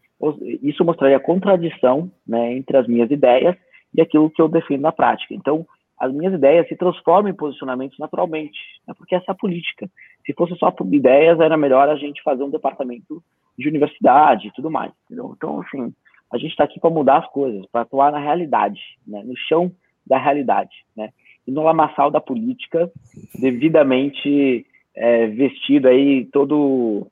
Isso 0.64 0.84
mostraria 0.84 1.18
a 1.18 1.22
contradição 1.22 2.12
né, 2.28 2.54
entre 2.54 2.78
as 2.78 2.88
minhas 2.88 3.10
ideias 3.12 3.56
e 3.94 4.02
aquilo 4.02 4.30
que 4.30 4.42
eu 4.42 4.48
defendo 4.48 4.82
na 4.82 4.92
prática. 4.92 5.34
Então, 5.34 5.66
as 6.00 6.14
minhas 6.14 6.34
ideias 6.34 6.68
se 6.68 6.76
transformam 6.76 7.32
em 7.32 7.36
posicionamentos 7.36 7.98
naturalmente, 7.98 8.58
né, 8.88 8.94
porque 8.98 9.16
essa 9.16 9.32
é 9.32 9.32
a 9.32 9.36
política. 9.36 9.90
Se 10.26 10.34
fosse 10.34 10.56
só 10.58 10.72
por 10.72 10.92
ideias, 10.94 11.40
era 11.40 11.58
melhor 11.58 11.88
a 11.90 11.96
gente 11.96 12.22
fazer 12.24 12.44
um 12.44 12.50
departamento 12.50 13.24
de 13.58 13.68
universidade 13.68 14.48
e 14.48 14.52
tudo 14.52 14.70
mais. 14.70 14.92
Entendeu? 15.06 15.34
Então, 15.36 15.62
assim, 15.62 15.94
a 16.32 16.38
gente 16.38 16.52
está 16.52 16.64
aqui 16.64 16.80
para 16.80 16.90
mudar 16.90 17.18
as 17.20 17.28
coisas, 17.32 17.66
para 17.72 17.82
atuar 17.82 18.12
na 18.12 18.20
realidade, 18.20 18.82
né, 19.06 19.24
no 19.24 19.36
chão 19.36 19.72
da 20.06 20.18
realidade, 20.18 20.86
né, 20.96 21.10
e 21.48 21.52
no 21.52 21.64
lamaçal 21.64 22.12
da 22.12 22.20
política, 22.20 22.92
devidamente 23.40 24.66
é, 24.96 25.28
vestido 25.28 25.88
aí 25.88 26.26
todo 26.26 27.08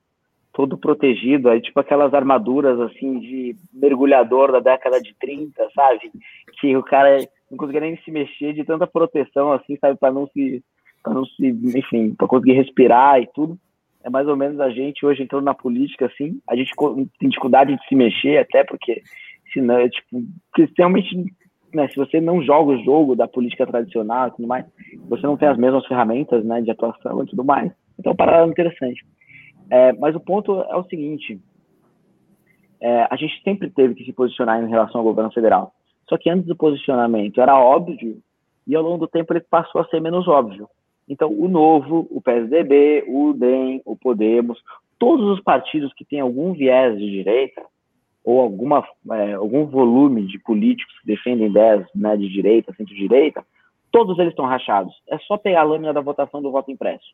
todo 0.55 0.77
protegido, 0.77 1.49
aí 1.49 1.61
tipo 1.61 1.77
aquelas 1.79 2.13
armaduras 2.13 2.79
assim 2.79 3.19
de 3.19 3.55
mergulhador 3.73 4.53
da 4.53 4.59
década 4.61 5.01
de 5.01 5.13
30, 5.19 5.67
sabe? 5.75 6.11
Que 6.59 6.75
o 6.77 6.81
cara 6.81 7.17
não 7.51 7.57
conseguia 7.57 7.81
nem 7.81 7.97
se 7.97 8.09
mexer 8.09 8.53
de 8.53 8.63
tanta 8.63 8.87
proteção 8.87 9.51
assim, 9.51 9.77
sabe, 9.77 9.99
para 9.99 10.13
não 10.13 10.25
se 10.27 10.63
para 11.03 11.13
não 11.13 11.25
se, 11.25 11.45
enfim, 11.45 12.15
para 12.15 12.27
conseguir 12.27 12.53
respirar 12.53 13.21
e 13.21 13.27
tudo. 13.27 13.59
É 14.03 14.09
mais 14.09 14.27
ou 14.27 14.35
menos 14.35 14.59
a 14.59 14.69
gente 14.69 15.05
hoje 15.05 15.23
entrando 15.23 15.43
na 15.43 15.53
política 15.53 16.05
assim, 16.05 16.39
a 16.49 16.55
gente 16.55 16.71
tem 17.19 17.29
dificuldade 17.29 17.75
de 17.75 17.87
se 17.87 17.95
mexer 17.95 18.37
até 18.37 18.63
porque 18.63 19.03
senão 19.51 19.77
é 19.77 19.89
tipo, 19.89 20.23
realmente 20.77 21.15
né, 21.73 21.89
se 21.89 21.97
você 21.97 22.21
não 22.21 22.41
joga 22.41 22.71
o 22.71 22.83
jogo 22.83 23.15
da 23.15 23.27
política 23.27 23.67
tradicional 23.67 24.29
e 24.29 24.31
tudo 24.31 24.47
mais, 24.47 24.65
você 25.09 25.27
não 25.27 25.35
tem 25.35 25.49
as 25.49 25.57
mesmas 25.57 25.85
ferramentas, 25.85 26.45
né, 26.45 26.61
de 26.61 26.71
atuação 26.71 27.23
e 27.23 27.27
tudo 27.27 27.43
mais. 27.43 27.71
Então, 27.99 28.13
é 28.13 28.15
parada 28.15 28.49
interessante. 28.49 29.05
É, 29.69 29.93
mas 29.93 30.15
o 30.15 30.19
ponto 30.19 30.61
é 30.61 30.75
o 30.75 30.83
seguinte: 30.85 31.39
é, 32.81 33.07
a 33.09 33.15
gente 33.15 33.41
sempre 33.43 33.69
teve 33.69 33.95
que 33.95 34.05
se 34.05 34.13
posicionar 34.13 34.61
em 34.61 34.69
relação 34.69 35.01
ao 35.01 35.05
governo 35.05 35.31
federal. 35.31 35.73
Só 36.07 36.17
que 36.17 36.29
antes 36.29 36.45
do 36.45 36.55
posicionamento 36.55 37.41
era 37.41 37.59
óbvio 37.59 38.21
e 38.67 38.75
ao 38.75 38.83
longo 38.83 38.99
do 38.99 39.07
tempo 39.07 39.33
ele 39.33 39.41
passou 39.41 39.81
a 39.81 39.85
ser 39.85 39.99
menos 39.99 40.27
óbvio. 40.27 40.67
Então, 41.07 41.31
o 41.31 41.47
Novo, 41.47 42.07
o 42.09 42.21
PSDB, 42.21 43.05
o 43.07 43.33
DEM, 43.33 43.81
o 43.85 43.95
Podemos, 43.95 44.59
todos 44.97 45.25
os 45.29 45.41
partidos 45.41 45.93
que 45.93 46.05
têm 46.05 46.19
algum 46.19 46.53
viés 46.53 46.97
de 46.97 47.09
direita 47.09 47.63
ou 48.23 48.39
alguma, 48.39 48.83
é, 49.11 49.33
algum 49.33 49.65
volume 49.65 50.25
de 50.25 50.39
políticos 50.39 50.97
que 50.99 51.07
defendem 51.07 51.47
ideias 51.47 51.87
né, 51.93 52.17
de 52.17 52.27
direita, 52.27 52.73
centro-direita, 52.73 53.45
todos 53.91 54.17
eles 54.17 54.31
estão 54.31 54.45
rachados. 54.45 54.93
É 55.07 55.17
só 55.19 55.37
pegar 55.37 55.61
a 55.61 55.63
lâmina 55.63 55.93
da 55.93 56.01
votação 56.01 56.41
do 56.41 56.51
voto 56.51 56.71
impresso 56.71 57.05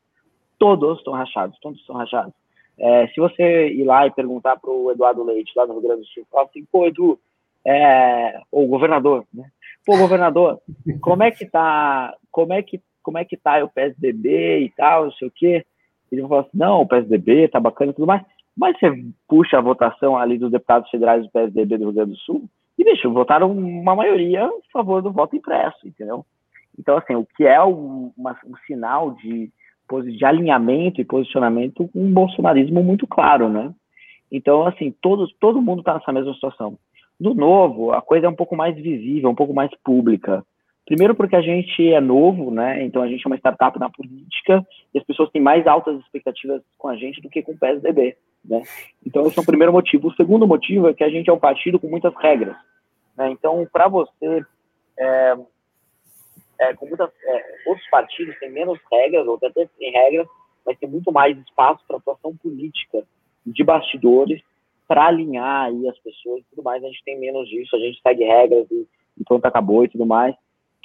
todos 0.61 0.99
estão 0.99 1.13
rachados, 1.13 1.57
todos 1.59 1.79
estão 1.79 1.95
rachados. 1.95 2.31
É, 2.77 3.07
se 3.07 3.19
você 3.19 3.69
ir 3.69 3.83
lá 3.83 4.05
e 4.05 4.11
perguntar 4.11 4.57
para 4.57 4.69
o 4.69 4.91
Eduardo 4.91 5.23
Leite, 5.23 5.51
lá 5.55 5.65
no 5.65 5.73
Rio 5.73 5.81
Grande 5.81 6.01
do 6.01 6.07
Sul, 6.07 6.23
fala 6.31 6.45
assim, 6.45 6.63
pô, 6.71 6.85
Edu, 6.85 7.19
é, 7.65 8.39
ou 8.51 8.67
governador, 8.67 9.25
né? 9.33 9.49
Pô, 9.83 9.97
governador, 9.97 10.59
como 11.01 11.23
é 11.23 11.31
que 11.31 11.47
tá, 11.47 12.15
como 12.31 12.53
é 12.53 12.61
que, 12.61 12.79
como 13.01 13.17
é 13.17 13.25
que 13.25 13.35
tá 13.35 13.63
o 13.63 13.69
PSDB 13.69 14.59
e 14.59 14.69
tal, 14.77 15.05
não 15.05 15.11
sei 15.13 15.27
o 15.27 15.31
quê? 15.31 15.65
Ele 16.11 16.21
vai 16.21 16.29
falar 16.29 16.41
assim, 16.41 16.57
não, 16.57 16.81
o 16.81 16.87
PSDB 16.87 17.47
tá 17.47 17.59
bacana 17.59 17.89
e 17.89 17.95
tudo 17.95 18.05
mais, 18.05 18.21
mas 18.55 18.77
você 18.77 19.03
puxa 19.27 19.57
a 19.57 19.61
votação 19.61 20.15
ali 20.15 20.37
dos 20.37 20.51
deputados 20.51 20.91
federais 20.91 21.23
do 21.23 21.31
PSDB 21.31 21.79
do 21.79 21.85
Rio 21.85 21.93
Grande 21.93 22.11
do 22.11 22.17
Sul 22.17 22.43
e, 22.77 22.83
deixa, 22.83 23.09
votaram 23.09 23.51
uma 23.51 23.95
maioria 23.95 24.45
a 24.45 24.51
favor 24.71 25.01
do 25.01 25.11
voto 25.11 25.35
impresso, 25.35 25.87
entendeu? 25.87 26.23
Então, 26.77 26.97
assim, 26.97 27.15
o 27.15 27.25
que 27.35 27.45
é 27.45 27.63
um, 27.63 28.13
uma, 28.15 28.37
um 28.45 28.55
sinal 28.67 29.11
de, 29.15 29.51
de 29.99 30.23
alinhamento 30.25 31.01
e 31.01 31.05
posicionamento 31.05 31.87
com 31.87 31.99
um 31.99 32.13
bolsonarismo 32.13 32.83
muito 32.83 33.05
claro, 33.05 33.49
né? 33.49 33.73
Então, 34.31 34.65
assim, 34.65 34.93
todos, 35.01 35.33
todo 35.39 35.61
mundo 35.61 35.79
está 35.79 35.95
nessa 35.95 36.11
mesma 36.11 36.33
situação. 36.33 36.77
No 37.19 37.33
novo, 37.33 37.91
a 37.91 38.01
coisa 38.01 38.25
é 38.25 38.29
um 38.29 38.35
pouco 38.35 38.55
mais 38.55 38.75
visível, 38.75 39.29
um 39.29 39.35
pouco 39.35 39.53
mais 39.53 39.69
pública. 39.83 40.43
Primeiro 40.85 41.13
porque 41.13 41.35
a 41.35 41.41
gente 41.41 41.87
é 41.93 42.01
novo, 42.01 42.49
né? 42.49 42.83
Então 42.83 43.01
a 43.01 43.07
gente 43.07 43.25
é 43.25 43.29
uma 43.29 43.37
startup 43.37 43.79
na 43.79 43.89
política 43.89 44.65
e 44.93 44.97
as 44.97 45.05
pessoas 45.05 45.29
têm 45.29 45.41
mais 45.41 45.67
altas 45.67 45.99
expectativas 45.99 46.61
com 46.77 46.87
a 46.87 46.95
gente 46.95 47.21
do 47.21 47.29
que 47.29 47.43
com 47.43 47.51
o 47.51 47.57
PSDB, 47.57 48.17
né? 48.43 48.63
Então 49.05 49.27
esse 49.27 49.37
é 49.37 49.41
o 49.41 49.45
primeiro 49.45 49.71
motivo. 49.71 50.07
O 50.07 50.15
segundo 50.15 50.47
motivo 50.47 50.89
é 50.89 50.93
que 50.93 51.03
a 51.03 51.09
gente 51.09 51.29
é 51.29 51.33
um 51.33 51.39
partido 51.39 51.79
com 51.79 51.87
muitas 51.87 52.13
regras. 52.15 52.55
Né? 53.15 53.29
Então, 53.31 53.67
para 53.71 53.87
você, 53.87 54.43
é, 54.99 55.37
é, 56.61 56.73
com 56.75 56.85
muitas, 56.85 57.09
é, 57.23 57.43
outros 57.65 57.89
partidos 57.89 58.37
têm 58.39 58.51
menos 58.51 58.79
regras, 58.91 59.27
ou 59.27 59.35
até 59.35 59.49
tem 59.49 59.91
regras, 59.91 60.27
mas 60.65 60.77
tem 60.77 60.87
muito 60.87 61.11
mais 61.11 61.37
espaço 61.37 61.83
para 61.87 61.97
atuação 61.97 62.35
política 62.37 63.03
de 63.45 63.63
bastidores 63.63 64.41
para 64.87 65.07
alinhar 65.07 65.65
aí 65.65 65.87
as 65.87 65.97
pessoas 65.99 66.41
e 66.41 66.45
tudo 66.51 66.63
mais, 66.63 66.83
a 66.83 66.87
gente 66.87 67.03
tem 67.03 67.19
menos 67.19 67.49
disso, 67.49 67.75
a 67.75 67.79
gente 67.79 67.99
segue 68.01 68.23
regras 68.23 68.69
e, 68.69 68.87
e 69.17 69.23
pronto, 69.23 69.45
acabou 69.45 69.83
e 69.83 69.89
tudo 69.89 70.05
mais. 70.05 70.35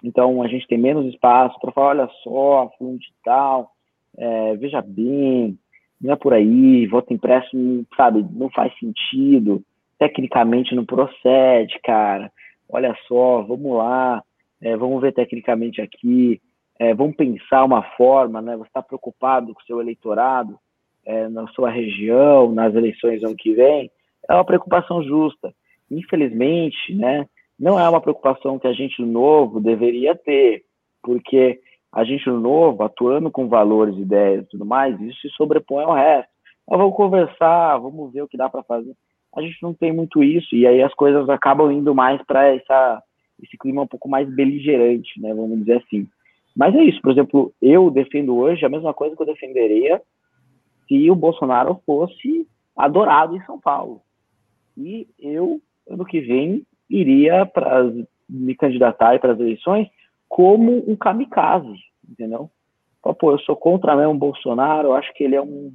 Então 0.02 0.42
a 0.42 0.48
gente 0.48 0.66
tem 0.66 0.78
menos 0.78 1.06
espaço 1.06 1.58
para 1.60 1.72
falar, 1.72 1.88
olha 1.88 2.10
só, 2.22 2.72
fulano 2.78 2.98
de 2.98 3.12
tal, 3.24 3.72
é, 4.16 4.56
veja 4.56 4.80
bem, 4.80 5.58
não 6.00 6.12
é 6.12 6.16
por 6.16 6.32
aí, 6.32 6.86
voto 6.86 7.12
impresso, 7.12 7.50
sabe, 7.96 8.24
não 8.32 8.48
faz 8.50 8.72
sentido, 8.78 9.62
tecnicamente 9.98 10.74
não 10.74 10.84
procede, 10.84 11.78
cara. 11.82 12.30
Olha 12.68 12.96
só, 13.06 13.42
vamos 13.42 13.76
lá, 13.76 14.22
é, 14.60 14.76
vamos 14.76 15.00
ver 15.00 15.12
tecnicamente 15.12 15.80
aqui, 15.80 16.40
é, 16.78 16.94
vamos 16.94 17.16
pensar 17.16 17.64
uma 17.64 17.82
forma, 17.96 18.42
né? 18.42 18.56
Você 18.56 18.68
está 18.68 18.82
preocupado 18.82 19.54
com 19.54 19.60
o 19.60 19.64
seu 19.64 19.80
eleitorado 19.80 20.58
é, 21.04 21.28
na 21.28 21.46
sua 21.48 21.70
região, 21.70 22.52
nas 22.52 22.74
eleições 22.74 23.22
ano 23.22 23.36
que 23.36 23.54
vem, 23.54 23.90
é 24.28 24.34
uma 24.34 24.44
preocupação 24.44 25.02
justa. 25.02 25.54
Infelizmente, 25.90 26.94
né, 26.94 27.26
não 27.58 27.78
é 27.78 27.88
uma 27.88 28.00
preocupação 28.00 28.58
que 28.58 28.66
a 28.66 28.72
gente 28.72 29.00
novo 29.02 29.60
deveria 29.60 30.16
ter, 30.16 30.64
porque 31.02 31.60
a 31.92 32.04
gente 32.04 32.28
novo, 32.28 32.82
atuando 32.82 33.30
com 33.30 33.48
valores, 33.48 33.96
ideias 33.96 34.44
e 34.44 34.48
tudo 34.48 34.66
mais, 34.66 35.00
isso 35.00 35.20
se 35.20 35.30
sobrepõe 35.30 35.84
ao 35.84 35.94
resto. 35.94 36.28
Vamos 36.68 36.96
conversar, 36.96 37.78
vamos 37.78 38.12
ver 38.12 38.22
o 38.22 38.28
que 38.28 38.36
dá 38.36 38.48
para 38.48 38.64
fazer. 38.64 38.92
A 39.34 39.40
gente 39.40 39.62
não 39.62 39.72
tem 39.72 39.92
muito 39.92 40.22
isso, 40.22 40.54
e 40.56 40.66
aí 40.66 40.82
as 40.82 40.92
coisas 40.94 41.28
acabam 41.28 41.70
indo 41.70 41.94
mais 41.94 42.20
para 42.26 42.52
esse 43.42 43.57
clima 43.59 43.83
um 43.83 43.87
pouco 43.87 44.09
mais 44.09 44.29
beligerante, 44.29 45.20
né, 45.20 45.33
vamos 45.35 45.59
dizer 45.61 45.79
assim. 45.79 46.09
Mas 46.55 46.75
é 46.75 46.83
isso, 46.83 47.01
por 47.03 47.12
exemplo, 47.12 47.53
eu 47.61 47.90
defendo 47.90 48.35
hoje 48.37 48.64
a 48.64 48.68
mesma 48.68 48.94
coisa 48.94 49.14
que 49.14 49.22
eu 49.22 49.27
defenderia 49.27 50.01
se 50.88 51.11
o 51.11 51.14
Bolsonaro 51.14 51.81
fosse 51.85 52.49
adorado 52.75 53.37
em 53.37 53.44
São 53.44 53.61
Paulo. 53.61 54.01
E 54.77 55.07
eu, 55.18 55.61
ano 55.88 56.05
que 56.05 56.20
vem, 56.20 56.64
iria 56.88 57.44
para 57.44 57.85
me 58.29 58.55
candidatar 58.55 59.18
para 59.18 59.33
as 59.33 59.40
eleições 59.40 59.88
como 60.29 60.85
um 60.90 60.96
kamikaze, 60.96 61.79
entendeu? 62.09 62.51
Pô, 63.20 63.33
eu 63.33 63.38
sou 63.40 63.55
contra 63.55 63.94
mesmo 63.94 64.12
o 64.12 64.18
Bolsonaro, 64.18 64.88
eu 64.88 64.94
acho 64.94 65.12
que 65.14 65.25
ele 65.25 65.37
é 65.37 65.42
um, 65.42 65.72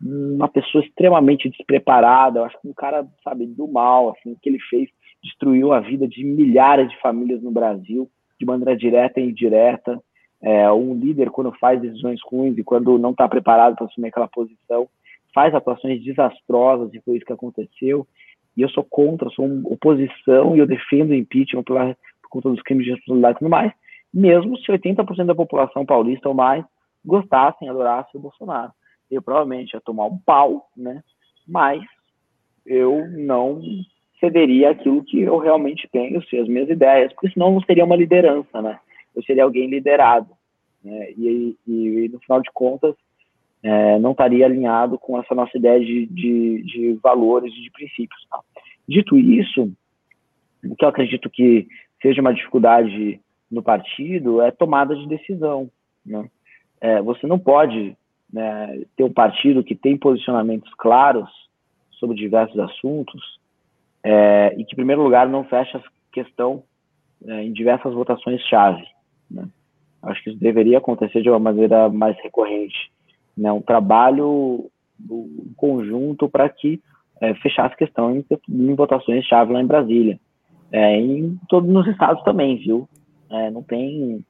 uma 0.00 0.48
pessoa 0.48 0.84
extremamente 0.84 1.48
despreparada, 1.48 2.38
eu 2.38 2.44
acho 2.44 2.60
que 2.60 2.68
um 2.68 2.72
cara, 2.72 3.06
sabe, 3.24 3.46
do 3.46 3.66
mal, 3.66 4.10
assim, 4.10 4.32
o 4.32 4.36
que 4.40 4.48
ele 4.48 4.60
fez, 4.70 4.88
destruiu 5.22 5.72
a 5.72 5.80
vida 5.80 6.06
de 6.08 6.24
milhares 6.24 6.88
de 6.88 6.98
famílias 7.00 7.42
no 7.42 7.50
Brasil, 7.50 8.10
de 8.38 8.46
maneira 8.46 8.76
direta 8.76 9.20
e 9.20 9.30
indireta. 9.30 10.00
É, 10.42 10.70
um 10.72 10.94
líder, 10.94 11.30
quando 11.30 11.52
faz 11.58 11.80
decisões 11.80 12.20
ruins 12.24 12.56
e 12.56 12.64
quando 12.64 12.98
não 12.98 13.10
está 13.10 13.28
preparado 13.28 13.76
para 13.76 13.86
assumir 13.86 14.08
aquela 14.08 14.28
posição, 14.28 14.88
faz 15.34 15.54
atuações 15.54 16.02
desastrosas, 16.02 16.92
e 16.94 17.00
foi 17.00 17.16
isso 17.16 17.26
que 17.26 17.32
aconteceu 17.32 18.06
e 18.56 18.62
eu 18.62 18.68
sou 18.68 18.84
contra, 18.84 19.30
sou 19.30 19.46
oposição 19.64 20.56
e 20.56 20.58
eu 20.58 20.66
defendo 20.66 21.10
o 21.10 21.14
impeachment 21.14 21.62
por, 21.62 21.76
por 22.22 22.28
conta 22.28 22.50
dos 22.50 22.62
crimes 22.62 22.84
de 22.84 22.90
responsabilidade 22.92 23.36
e 23.36 23.38
tudo 23.38 23.50
mais, 23.50 23.72
mesmo 24.12 24.56
se 24.58 24.70
80% 24.70 25.26
da 25.26 25.34
população 25.34 25.86
paulista 25.86 26.28
ou 26.28 26.34
mais 26.34 26.64
gostassem, 27.04 27.68
adorassem 27.68 28.18
o 28.18 28.22
Bolsonaro. 28.22 28.72
Eu 29.10 29.22
provavelmente 29.22 29.74
ia 29.74 29.80
tomar 29.80 30.06
um 30.06 30.18
pau, 30.18 30.68
né? 30.76 31.02
Mas 31.46 31.82
eu 32.66 33.08
não 33.08 33.60
cederia 34.20 34.70
aquilo 34.70 35.02
que 35.02 35.20
eu 35.20 35.38
realmente 35.38 35.88
tenho, 35.90 36.18
as 36.18 36.48
minhas 36.48 36.68
ideias, 36.68 37.12
porque 37.12 37.30
senão 37.30 37.52
não 37.52 37.62
seria 37.62 37.84
uma 37.84 37.96
liderança, 37.96 38.60
né? 38.60 38.78
Eu 39.16 39.22
seria 39.24 39.44
alguém 39.44 39.68
liderado. 39.68 40.28
Né? 40.84 41.10
E, 41.16 41.56
e, 41.66 41.72
e 42.04 42.08
no 42.08 42.20
final 42.20 42.40
de 42.40 42.50
contas, 42.52 42.94
é, 43.62 43.98
não 43.98 44.12
estaria 44.12 44.46
alinhado 44.46 44.98
com 44.98 45.18
essa 45.18 45.34
nossa 45.34 45.56
ideia 45.56 45.80
de, 45.80 46.06
de, 46.06 46.62
de 46.62 46.92
valores 47.02 47.52
e 47.52 47.62
de 47.62 47.70
princípios. 47.70 48.26
Tá? 48.30 48.40
Dito 48.88 49.18
isso, 49.18 49.72
o 50.64 50.76
que 50.76 50.84
eu 50.84 50.88
acredito 50.88 51.28
que 51.28 51.66
seja 52.00 52.20
uma 52.20 52.34
dificuldade 52.34 53.20
no 53.50 53.62
partido 53.62 54.40
é 54.40 54.50
tomada 54.50 54.94
de 54.94 55.08
decisão. 55.08 55.70
Né? 56.04 56.30
É, 56.80 57.02
você 57.02 57.26
não 57.26 57.38
pode 57.38 57.96
né, 58.32 58.82
ter 58.96 59.02
um 59.02 59.12
partido 59.12 59.64
que 59.64 59.74
tem 59.74 59.96
posicionamentos 59.96 60.72
claros 60.74 61.28
sobre 61.90 62.16
diversos 62.16 62.58
assuntos 62.58 63.39
é, 64.04 64.54
e 64.56 64.64
que, 64.64 64.72
em 64.72 64.76
primeiro 64.76 65.02
lugar, 65.02 65.28
não 65.28 65.44
fecha 65.44 65.78
a 65.78 65.82
questão 66.12 66.62
é, 67.26 67.44
em 67.44 67.52
diversas 67.52 67.92
votações-chave. 67.92 68.84
Né? 69.30 69.46
Acho 70.02 70.22
que 70.22 70.30
isso 70.30 70.38
deveria 70.38 70.78
acontecer 70.78 71.22
de 71.22 71.28
uma 71.28 71.38
maneira 71.38 71.88
mais 71.88 72.16
recorrente 72.22 72.90
né, 73.40 73.50
um 73.50 73.62
trabalho 73.62 74.70
em 75.00 75.52
conjunto 75.56 76.28
para 76.28 76.48
que 76.48 76.80
é, 77.20 77.34
fechasse 77.34 77.76
questão 77.76 78.14
em, 78.14 78.24
em 78.48 78.74
votações-chave 78.74 79.52
lá 79.52 79.62
em 79.62 79.66
Brasília. 79.66 80.20
É, 80.70 80.96
em 80.96 81.38
todos 81.48 81.74
os 81.74 81.86
estados 81.86 82.22
também, 82.22 82.56
viu? 82.56 82.88
É, 83.30 83.50
não 83.50 83.62
tem. 83.62 84.24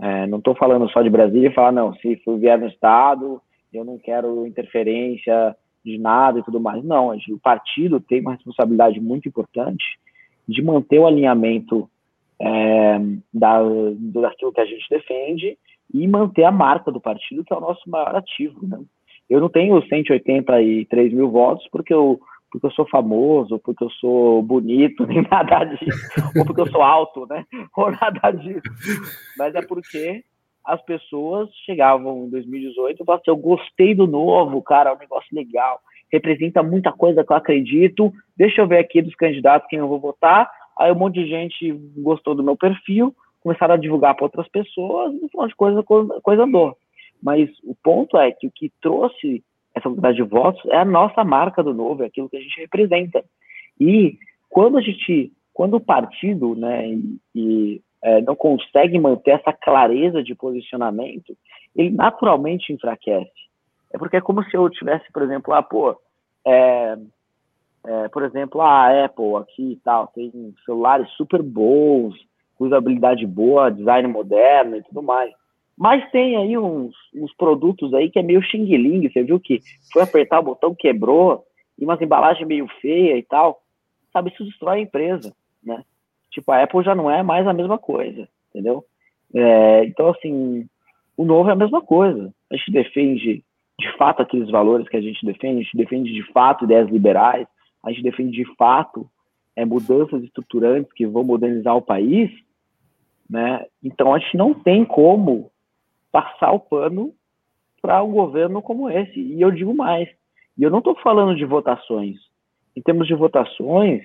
É, 0.00 0.26
não 0.26 0.38
estou 0.38 0.54
falando 0.54 0.88
só 0.90 1.02
de 1.02 1.10
Brasília 1.10 1.48
e 1.48 1.54
falar, 1.54 1.72
não, 1.72 1.94
se 1.94 2.20
vier 2.38 2.58
no 2.58 2.66
estado, 2.66 3.40
eu 3.72 3.84
não 3.84 3.98
quero 3.98 4.46
interferência 4.46 5.56
de 5.88 5.98
nada 5.98 6.38
e 6.38 6.42
tudo 6.42 6.60
mais. 6.60 6.84
Não, 6.84 7.10
o 7.10 7.38
partido 7.38 8.00
tem 8.00 8.20
uma 8.20 8.32
responsabilidade 8.32 9.00
muito 9.00 9.28
importante 9.28 9.84
de 10.46 10.62
manter 10.62 10.98
o 10.98 11.06
alinhamento 11.06 11.88
é, 12.40 12.98
da, 13.32 13.60
daquilo 14.22 14.52
que 14.52 14.60
a 14.60 14.66
gente 14.66 14.88
defende 14.88 15.58
e 15.92 16.06
manter 16.06 16.44
a 16.44 16.52
marca 16.52 16.90
do 16.90 17.00
partido, 17.00 17.44
que 17.44 17.52
é 17.52 17.56
o 17.56 17.60
nosso 17.60 17.88
maior 17.88 18.14
ativo. 18.14 18.66
Né? 18.66 18.78
Eu 19.28 19.40
não 19.40 19.48
tenho 19.48 19.80
183 19.86 21.12
mil 21.12 21.30
votos 21.30 21.66
porque 21.70 21.92
eu, 21.92 22.20
porque 22.50 22.66
eu 22.66 22.70
sou 22.70 22.86
famoso, 22.88 23.58
porque 23.58 23.84
eu 23.84 23.90
sou 23.90 24.42
bonito, 24.42 25.04
nem 25.08 25.22
nada 25.22 25.64
disso, 25.64 25.98
ou 26.36 26.44
porque 26.44 26.60
eu 26.60 26.70
sou 26.70 26.82
alto, 26.82 27.26
né? 27.26 27.44
Ou 27.76 27.90
nada 27.90 28.30
disso. 28.30 28.62
Mas 29.36 29.54
é 29.54 29.62
porque 29.62 30.24
as 30.68 30.82
pessoas 30.82 31.48
chegavam 31.64 32.26
em 32.26 32.30
2018 32.30 33.02
e 33.02 33.04
falavam 33.06 33.22
assim, 33.22 33.30
eu 33.30 33.36
gostei 33.36 33.94
do 33.94 34.06
novo, 34.06 34.60
cara, 34.60 34.90
é 34.90 34.94
um 34.94 34.98
negócio 34.98 35.34
legal, 35.34 35.80
representa 36.12 36.62
muita 36.62 36.92
coisa 36.92 37.24
que 37.24 37.32
eu 37.32 37.36
acredito, 37.36 38.12
deixa 38.36 38.60
eu 38.60 38.68
ver 38.68 38.78
aqui 38.78 39.00
dos 39.00 39.14
candidatos 39.14 39.66
quem 39.70 39.78
eu 39.78 39.88
vou 39.88 39.98
votar, 39.98 40.50
aí 40.78 40.92
um 40.92 40.94
monte 40.94 41.14
de 41.14 41.26
gente 41.26 41.72
gostou 41.96 42.34
do 42.34 42.42
meu 42.42 42.54
perfil, 42.54 43.16
começaram 43.40 43.74
a 43.74 43.78
divulgar 43.78 44.14
para 44.14 44.26
outras 44.26 44.46
pessoas, 44.48 45.14
e 45.14 45.20
no 45.22 45.28
final 45.30 45.48
de 45.48 45.54
coisa, 45.54 45.82
coisa 45.82 46.44
andou. 46.44 46.76
Mas 47.22 47.48
o 47.64 47.74
ponto 47.82 48.18
é 48.18 48.30
que 48.30 48.46
o 48.46 48.52
que 48.54 48.70
trouxe 48.82 49.42
essa 49.74 49.88
quantidade 49.88 50.16
de 50.16 50.22
votos 50.22 50.62
é 50.66 50.76
a 50.76 50.84
nossa 50.84 51.24
marca 51.24 51.62
do 51.62 51.72
novo, 51.72 52.02
é 52.02 52.06
aquilo 52.06 52.28
que 52.28 52.36
a 52.36 52.40
gente 52.40 52.60
representa. 52.60 53.24
E 53.80 54.18
quando 54.50 54.76
a 54.76 54.82
gente, 54.82 55.32
quando 55.54 55.76
o 55.76 55.80
partido, 55.80 56.54
né, 56.54 56.90
e, 56.90 57.18
e 57.34 57.82
é, 58.02 58.20
não 58.22 58.36
consegue 58.36 58.98
manter 58.98 59.32
essa 59.32 59.52
clareza 59.52 60.22
de 60.22 60.34
posicionamento, 60.34 61.36
ele 61.74 61.90
naturalmente 61.90 62.72
enfraquece. 62.72 63.30
É 63.92 63.98
porque 63.98 64.16
é 64.16 64.20
como 64.20 64.42
se 64.44 64.56
eu 64.56 64.68
tivesse, 64.68 65.10
por 65.12 65.22
exemplo, 65.22 65.54
ah, 65.54 65.62
pô, 65.62 65.96
é, 66.46 66.96
é, 67.86 68.08
por 68.08 68.22
exemplo, 68.22 68.60
a 68.60 69.04
Apple 69.04 69.36
aqui 69.36 69.72
e 69.72 69.76
tal, 69.76 70.08
tem 70.08 70.30
celulares 70.64 71.08
super 71.12 71.42
bons, 71.42 72.14
usabilidade 72.58 73.26
boa, 73.26 73.70
design 73.70 74.08
moderno 74.08 74.76
e 74.76 74.82
tudo 74.82 75.02
mais. 75.02 75.32
Mas 75.76 76.10
tem 76.10 76.36
aí 76.36 76.58
uns, 76.58 76.94
uns 77.14 77.32
produtos 77.34 77.94
aí 77.94 78.10
que 78.10 78.18
é 78.18 78.22
meio 78.22 78.42
xing-ling, 78.42 79.08
você 79.08 79.22
viu 79.22 79.38
que 79.38 79.60
foi 79.92 80.02
apertar 80.02 80.40
o 80.40 80.42
botão, 80.42 80.74
quebrou, 80.74 81.44
e 81.78 81.84
umas 81.84 82.00
embalagens 82.00 82.46
meio 82.46 82.66
feia 82.80 83.16
e 83.16 83.22
tal. 83.22 83.62
Sabe, 84.12 84.30
isso 84.30 84.44
destrói 84.44 84.78
a 84.78 84.82
empresa, 84.82 85.32
né? 85.62 85.84
Tipo, 86.30 86.52
a 86.52 86.62
Apple 86.62 86.82
já 86.82 86.94
não 86.94 87.10
é 87.10 87.22
mais 87.22 87.46
a 87.46 87.52
mesma 87.52 87.78
coisa, 87.78 88.28
entendeu? 88.50 88.84
É, 89.34 89.84
então, 89.84 90.08
assim, 90.08 90.66
o 91.16 91.24
novo 91.24 91.48
é 91.48 91.52
a 91.52 91.56
mesma 91.56 91.80
coisa. 91.80 92.32
A 92.50 92.56
gente 92.56 92.70
defende, 92.70 93.44
de 93.78 93.96
fato, 93.96 94.22
aqueles 94.22 94.50
valores 94.50 94.88
que 94.88 94.96
a 94.96 95.00
gente 95.00 95.24
defende, 95.24 95.60
a 95.60 95.62
gente 95.62 95.76
defende, 95.76 96.12
de 96.12 96.22
fato, 96.32 96.64
ideias 96.64 96.88
liberais, 96.88 97.46
a 97.82 97.90
gente 97.90 98.02
defende, 98.02 98.32
de 98.32 98.54
fato, 98.56 99.08
é, 99.56 99.64
mudanças 99.64 100.22
estruturantes 100.22 100.92
que 100.92 101.06
vão 101.06 101.24
modernizar 101.24 101.76
o 101.76 101.82
país, 101.82 102.30
né? 103.28 103.64
Então, 103.82 104.14
a 104.14 104.18
gente 104.18 104.36
não 104.36 104.54
tem 104.54 104.84
como 104.84 105.50
passar 106.10 106.52
o 106.52 106.60
pano 106.60 107.12
para 107.80 108.02
um 108.02 108.10
governo 108.10 108.62
como 108.62 108.90
esse. 108.90 109.18
E 109.18 109.40
eu 109.40 109.50
digo 109.50 109.74
mais, 109.74 110.08
e 110.56 110.62
eu 110.62 110.70
não 110.70 110.78
estou 110.78 110.94
falando 110.96 111.36
de 111.36 111.44
votações. 111.44 112.16
Em 112.74 112.82
termos 112.82 113.06
de 113.06 113.14
votações, 113.14 114.02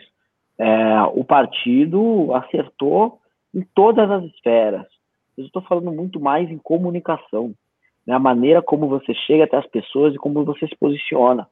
é, 0.57 1.01
o 1.13 1.23
partido 1.23 2.33
acertou 2.33 3.19
em 3.53 3.61
todas 3.75 4.09
as 4.09 4.23
esferas. 4.25 4.85
Eu 5.37 5.45
estou 5.45 5.61
falando 5.63 5.91
muito 5.91 6.19
mais 6.19 6.49
em 6.49 6.57
comunicação, 6.57 7.53
né? 8.05 8.15
a 8.15 8.19
maneira 8.19 8.61
como 8.61 8.87
você 8.87 9.13
chega 9.13 9.45
até 9.45 9.57
as 9.57 9.67
pessoas 9.67 10.13
e 10.13 10.17
como 10.17 10.43
você 10.43 10.67
se 10.67 10.75
posiciona. 10.75 11.47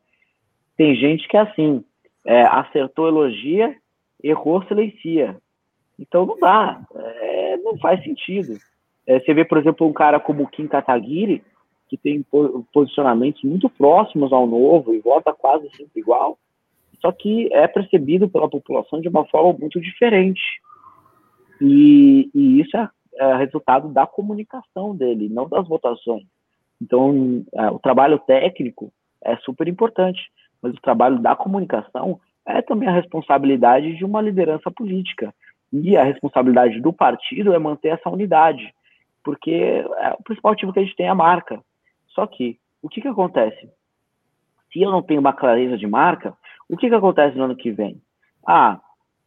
Tem 0.77 0.95
gente 0.95 1.27
que 1.27 1.37
é 1.37 1.41
assim, 1.41 1.83
é, 2.25 2.43
acertou 2.43 3.07
elogia, 3.07 3.75
errou 4.23 4.63
silencia. 4.63 5.37
Então 5.99 6.25
não 6.25 6.39
dá, 6.39 6.81
é, 6.95 7.57
não 7.57 7.77
faz 7.77 8.03
sentido. 8.03 8.57
É, 9.05 9.19
você 9.19 9.33
vê, 9.33 9.43
por 9.43 9.57
exemplo, 9.57 9.87
um 9.87 9.93
cara 9.93 10.19
como 10.19 10.47
Kim 10.47 10.67
Kataguiri, 10.67 11.43
que 11.87 11.97
tem 11.97 12.25
posicionamentos 12.71 13.43
muito 13.43 13.69
próximos 13.69 14.31
ao 14.31 14.47
novo 14.47 14.93
e 14.93 14.99
vota 14.99 15.33
quase 15.33 15.69
sempre 15.75 15.99
igual, 15.99 16.37
só 17.01 17.11
que 17.11 17.51
é 17.51 17.67
percebido 17.67 18.29
pela 18.29 18.49
população 18.49 19.01
de 19.01 19.09
uma 19.09 19.25
forma 19.25 19.57
muito 19.59 19.79
diferente. 19.79 20.41
E, 21.59 22.29
e 22.33 22.61
isso 22.61 22.75
é, 22.77 22.89
é, 23.15 23.35
resultado 23.37 23.89
da 23.89 24.05
comunicação 24.05 24.95
dele, 24.95 25.29
não 25.29 25.47
das 25.47 25.67
votações. 25.67 26.23
Então, 26.81 27.43
é, 27.53 27.69
o 27.69 27.79
trabalho 27.79 28.19
técnico 28.19 28.91
é 29.23 29.35
super 29.37 29.67
importante, 29.67 30.21
mas 30.61 30.73
o 30.73 30.81
trabalho 30.81 31.19
da 31.19 31.35
comunicação 31.35 32.19
é 32.45 32.61
também 32.61 32.89
a 32.89 32.93
responsabilidade 32.93 33.95
de 33.95 34.05
uma 34.05 34.21
liderança 34.21 34.71
política. 34.71 35.33
E 35.71 35.95
a 35.95 36.03
responsabilidade 36.03 36.79
do 36.81 36.91
partido 36.91 37.53
é 37.53 37.59
manter 37.59 37.89
essa 37.89 38.09
unidade 38.09 38.73
porque 39.23 39.51
é, 39.51 40.15
o 40.17 40.23
principal 40.23 40.53
ativo 40.53 40.73
que 40.73 40.79
a 40.79 40.83
gente 40.83 40.95
tem 40.95 41.05
é 41.05 41.09
a 41.09 41.15
marca. 41.15 41.61
Só 42.09 42.25
que, 42.25 42.59
o 42.81 42.89
que, 42.89 43.01
que 43.01 43.07
acontece? 43.07 43.69
Se 44.71 44.81
eu 44.81 44.91
não 44.91 45.01
tenho 45.01 45.19
uma 45.19 45.33
clareza 45.33 45.77
de 45.77 45.87
marca, 45.87 46.35
o 46.71 46.77
que, 46.77 46.88
que 46.88 46.95
acontece 46.95 47.38
no 47.38 47.43
ano 47.43 47.55
que 47.55 47.69
vem? 47.69 48.01
Ah, 48.47 48.79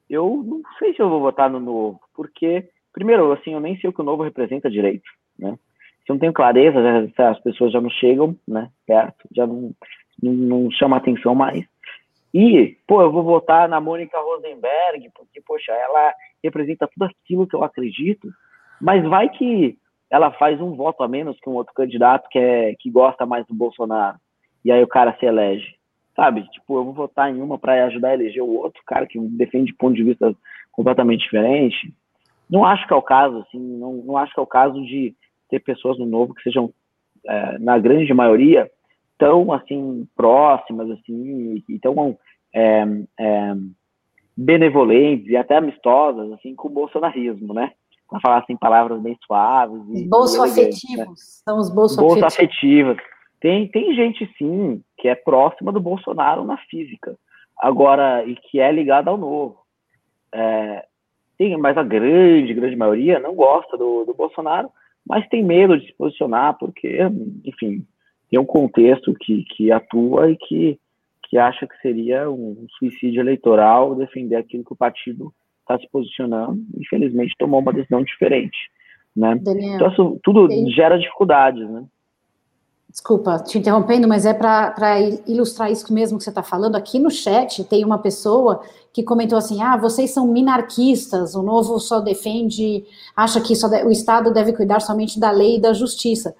eu 0.09 0.43
não 0.45 0.63
sei 0.79 0.95
se 0.95 1.01
eu 1.01 1.09
vou 1.11 1.21
votar 1.21 1.51
no 1.51 1.61
novo, 1.61 2.01
porque, 2.15 2.69
primeiro, 2.93 3.31
assim, 3.33 3.53
eu 3.53 3.61
nem 3.61 3.79
sei 3.79 3.91
o 3.91 3.93
que 3.93 4.01
o 4.01 4.05
novo 4.05 4.23
representa 4.23 4.71
direito, 4.71 5.05
né? 5.39 5.59
Se 6.05 6.11
eu 6.11 6.15
não 6.15 6.21
tenho 6.21 6.33
clareza, 6.33 6.79
as 7.19 7.41
pessoas 7.41 7.73
já 7.73 7.81
não 7.81 7.91
chegam, 7.91 8.37
né, 8.47 8.71
perto, 8.87 9.29
já 9.35 9.47
não, 9.47 9.73
não, 10.23 10.33
não 10.33 10.71
chama 10.71 10.97
atenção 10.97 11.35
mais. 11.35 11.65
E, 12.33 12.77
pô, 12.87 13.01
eu 13.01 13.13
vou 13.13 13.23
votar 13.23 13.69
na 13.69 13.81
Mônica 13.81 14.19
Rosenberg, 14.19 15.11
porque, 15.15 15.41
poxa, 15.41 15.73
ela 15.73 16.13
representa 16.43 16.89
tudo 16.89 17.05
aquilo 17.05 17.47
que 17.47 17.55
eu 17.55 17.63
acredito, 17.63 18.29
mas 18.81 19.07
vai 19.09 19.29
que 19.29 19.79
ela 20.11 20.31
faz 20.33 20.61
um 20.61 20.75
voto 20.75 21.03
a 21.03 21.09
menos 21.09 21.39
que 21.41 21.49
um 21.49 21.55
outro 21.55 21.73
candidato 21.75 22.29
que, 22.29 22.39
é, 22.39 22.75
que 22.79 22.91
gosta 22.91 23.25
mais 23.25 23.47
do 23.47 23.55
Bolsonaro. 23.55 24.19
E 24.65 24.73
aí 24.73 24.83
o 24.83 24.89
cara 24.89 25.17
se 25.19 25.27
elege. 25.27 25.75
Sabe? 26.15 26.49
Tipo, 26.51 26.79
eu 26.79 26.85
vou 26.85 26.93
votar 26.93 27.31
em 27.31 27.41
uma 27.41 27.59
para 27.59 27.87
ajudar 27.87 28.11
a 28.11 28.15
eleger 28.15 28.43
o 28.43 28.55
outro 28.55 28.81
cara 28.87 29.07
que 29.07 29.19
defende 29.19 29.73
de 29.73 29.79
ponto 29.79 29.95
de 29.95 30.05
vista 30.05 30.35
completamente 30.71 31.23
diferente. 31.23 31.93
Não 32.49 32.65
acho 32.65 32.87
que 32.87 32.93
é 32.93 32.97
o 32.97 33.03
caso, 33.03 33.39
assim, 33.39 33.59
não, 33.59 33.95
não 33.95 34.17
acho 34.17 34.33
que 34.33 34.41
é 34.41 34.43
o 34.43 34.47
caso 34.47 34.81
de 34.85 35.15
ter 35.49 35.61
pessoas 35.61 35.99
no 35.99 36.07
novo 36.07 36.35
que 36.35 36.43
sejam, 36.43 36.73
é, 37.27 37.59
na 37.59 37.79
grande 37.79 38.13
maioria, 38.15 38.71
tão, 39.19 39.53
assim, 39.53 40.07
próximas, 40.15 40.91
assim, 40.91 41.63
e 41.69 41.79
tão 41.79 42.17
é, 42.55 42.85
é, 43.19 43.55
benevolentes 44.37 45.29
e 45.29 45.37
até 45.37 45.57
amistosas, 45.57 46.31
assim, 46.33 46.55
com 46.55 46.69
o 46.69 46.73
bolsonarismo, 46.73 47.55
né? 47.55 47.73
para 48.09 48.21
falar 48.21 48.39
assim 48.39 48.57
palavras 48.57 49.01
bem 49.01 49.17
suaves. 49.27 49.83
E, 49.93 50.09
bolso 50.09 50.43
afetivos, 50.43 50.99
né? 50.99 51.15
são 51.45 51.59
os 51.59 51.71
bolso, 51.71 51.97
bolso 51.97 52.25
afetivos. 52.25 52.97
Tem, 53.45 53.69
tem 53.69 53.95
gente, 53.95 54.27
sim, 54.39 54.83
que 54.97 55.07
é 55.07 55.15
próxima 55.15 55.71
do 55.71 55.79
Bolsonaro 55.79 56.47
na 56.47 56.57
física, 56.57 57.15
agora, 57.59 58.25
e 58.25 58.37
que 58.37 58.59
é 58.59 58.73
ligada 58.73 59.11
ao 59.11 59.19
novo. 59.19 59.59
É, 60.33 60.87
tem, 61.37 61.55
mas 61.59 61.77
a 61.77 61.83
grande, 61.83 62.55
grande 62.55 62.75
maioria 62.75 63.19
não 63.19 63.35
gosta 63.35 63.77
do, 63.77 64.07
do 64.07 64.15
Bolsonaro, 64.15 64.71
mas 65.07 65.29
tem 65.29 65.45
medo 65.45 65.79
de 65.79 65.85
se 65.87 65.93
posicionar, 65.93 66.57
porque, 66.59 66.97
enfim, 67.45 67.87
tem 68.31 68.41
um 68.41 68.47
contexto 68.47 69.13
que, 69.13 69.45
que 69.55 69.71
atua 69.71 70.31
e 70.31 70.37
que, 70.37 70.81
que 71.29 71.37
acha 71.37 71.67
que 71.67 71.79
seria 71.83 72.31
um 72.31 72.65
suicídio 72.79 73.21
eleitoral 73.21 73.95
defender 73.95 74.37
aquilo 74.37 74.65
que 74.65 74.73
o 74.73 74.77
partido 74.77 75.31
está 75.61 75.79
se 75.79 75.87
posicionando, 75.91 76.65
infelizmente 76.79 77.35
tomou 77.39 77.61
uma 77.61 77.75
decisão 77.75 78.03
diferente, 78.03 78.57
né? 79.15 79.35
Daniel, 79.35 79.75
então 79.75 79.89
isso 79.89 80.21
tudo 80.23 80.49
tem... 80.49 80.71
gera 80.71 80.99
dificuldades, 80.99 81.69
né? 81.69 81.85
Desculpa, 82.95 83.41
te 83.41 83.59
interrompendo, 83.59 84.07
mas 84.07 84.25
é 84.25 84.33
para 84.33 85.01
ilustrar 85.27 85.69
isso 85.69 85.93
mesmo 85.93 86.17
que 86.17 86.23
você 86.23 86.31
está 86.31 86.45
falando. 86.45 86.77
Aqui 86.77 87.01
no 87.01 87.11
chat 87.11 87.65
tem 87.65 87.85
uma 87.85 87.99
pessoa 87.99 88.63
que 88.93 89.03
comentou 89.03 89.37
assim: 89.37 89.61
ah, 89.61 89.77
vocês 89.77 90.13
são 90.13 90.29
minarquistas, 90.29 91.35
o 91.35 91.43
novo 91.43 91.81
só 91.81 91.99
defende, 91.99 92.87
acha 93.17 93.41
que 93.41 93.53
de, 93.53 93.85
o 93.85 93.91
Estado 93.91 94.33
deve 94.33 94.53
cuidar 94.53 94.79
somente 94.79 95.19
da 95.19 95.33
lei 95.33 95.57
e 95.57 95.61
da 95.61 95.73
justiça. 95.73 96.37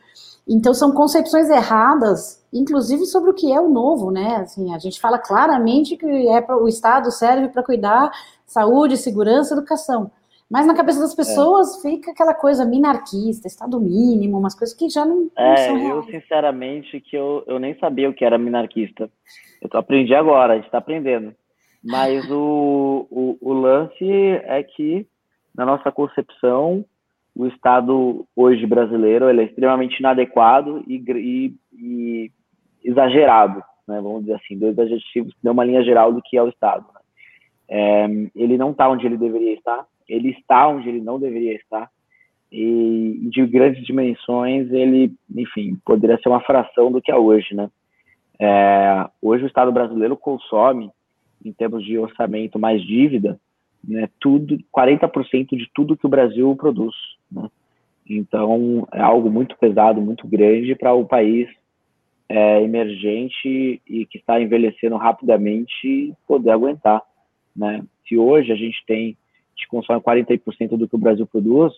Então 0.47 0.73
são 0.73 0.93
concepções 0.93 1.51
erradas, 1.51 2.41
inclusive 2.53 3.05
sobre 3.05 3.31
o 3.31 3.35
que 3.35 3.53
é 3.53 3.61
o 3.61 3.69
novo, 3.69 4.13
né? 4.13 4.37
Assim, 4.37 4.73
a 4.73 4.79
gente 4.79 5.01
fala 5.01 5.19
claramente 5.19 5.97
que 5.97 6.07
é 6.29 6.41
pra, 6.41 6.57
o 6.57 6.69
Estado 6.69 7.11
serve 7.11 7.49
para 7.49 7.65
cuidar 7.65 8.13
saúde, 8.47 8.97
segurança, 8.97 9.55
educação. 9.55 10.09
Mas 10.51 10.67
na 10.67 10.75
cabeça 10.75 11.01
das 11.01 11.15
pessoas 11.15 11.79
é. 11.79 11.91
fica 11.91 12.11
aquela 12.11 12.35
coisa 12.35 12.65
minarquista, 12.65 13.49
estado 13.49 13.81
mínimo, 13.81 14.39
umas 14.39 14.55
coisas 14.55 14.77
que 14.77 14.89
já 14.89 15.05
não, 15.05 15.31
é, 15.37 15.57
são 15.57 15.77
reais. 15.77 15.91
Eu, 15.91 16.03
sinceramente, 16.05 17.01
que 17.01 17.17
eu, 17.17 17.43
eu 17.47 17.59
nem 17.59 17.77
sabia 17.79 18.09
o 18.09 18.15
que 18.15 18.25
era 18.25 18.39
minarquista. 18.39 19.11
Eu 19.61 19.71
aprendi 19.79 20.15
agora, 20.15 20.53
a 20.53 20.57
gente 20.57 20.67
está 20.67 20.79
aprendendo. 20.79 21.35
Mas 21.83 22.31
o, 22.31 23.07
o, 23.11 23.39
o 23.41 23.53
lance 23.53 24.09
é 24.45 24.63
que, 24.63 25.07
na 25.55 25.67
nossa 25.67 25.91
concepção, 25.91 26.85
o 27.35 27.47
Estado 27.47 28.27
hoje 28.37 28.65
brasileiro 28.67 29.29
ele 29.29 29.43
é 29.43 29.45
extremamente 29.45 29.99
inadequado 29.99 30.85
e, 30.87 30.97
e, 30.97 31.55
e 31.73 32.33
exagerado, 32.85 33.63
né? 33.89 34.01
vamos 34.01 34.21
dizer 34.21 34.35
assim, 34.35 34.59
dois 34.59 34.79
adjetivos 34.79 35.35
que 35.35 35.41
dão 35.43 35.53
uma 35.53 35.65
linha 35.65 35.83
geral 35.83 36.13
do 36.13 36.23
que 36.23 36.37
é 36.37 36.43
o 36.43 36.49
Estado. 36.49 36.87
Né? 36.95 37.01
É, 37.69 38.05
ele 38.37 38.57
não 38.57 38.71
está 38.71 38.89
onde 38.89 39.05
ele 39.05 39.17
deveria 39.17 39.55
estar, 39.55 39.85
ele 40.09 40.31
está 40.31 40.69
onde 40.69 40.89
ele 40.89 41.01
não 41.01 41.19
deveria 41.19 41.55
estar, 41.55 41.91
e 42.51 43.29
de 43.31 43.45
grandes 43.47 43.85
dimensões 43.85 44.71
ele, 44.71 45.13
enfim, 45.35 45.77
poderia 45.85 46.19
ser 46.19 46.29
uma 46.29 46.41
fração 46.41 46.93
do 46.93 47.03
que 47.03 47.11
é 47.11 47.17
hoje, 47.17 47.55
né? 47.55 47.69
É, 48.39 49.09
hoje 49.21 49.45
o 49.45 49.47
Estado 49.47 49.73
brasileiro 49.73 50.17
consome, 50.17 50.91
em 51.45 51.53
termos 51.53 51.85
de 51.85 51.99
orçamento 51.99 52.59
mais 52.59 52.83
dívida, 52.83 53.39
né, 53.87 54.09
tudo, 54.19 54.59
40% 54.75 55.57
de 55.57 55.69
tudo 55.75 55.97
que 55.97 56.07
o 56.07 56.09
Brasil 56.09 56.55
produz, 56.57 56.95
né? 57.31 57.49
Então, 58.09 58.87
é 58.93 59.01
algo 59.01 59.31
muito 59.31 59.57
pesado, 59.57 60.01
muito 60.01 60.29
grande 60.29 60.75
para 60.75 60.93
o 60.93 61.07
país 61.07 61.49
é, 62.29 62.63
emergente 62.63 63.81
e 63.89 64.07
que 64.07 64.19
está 64.19 64.41
envelhecendo 64.41 64.97
rapidamente 64.97 66.13
poder 66.27 66.51
aguentar. 66.51 67.03
Né? 67.57 67.83
Se 68.07 68.17
hoje 68.17 68.53
a 68.53 68.57
gente 68.57 68.85
tem, 68.87 69.17
gente 69.55 69.69
consome 69.69 70.01
40% 70.01 70.77
do 70.77 70.89
que 70.89 70.95
o 70.95 70.99
Brasil 70.99 71.27
produz, 71.27 71.73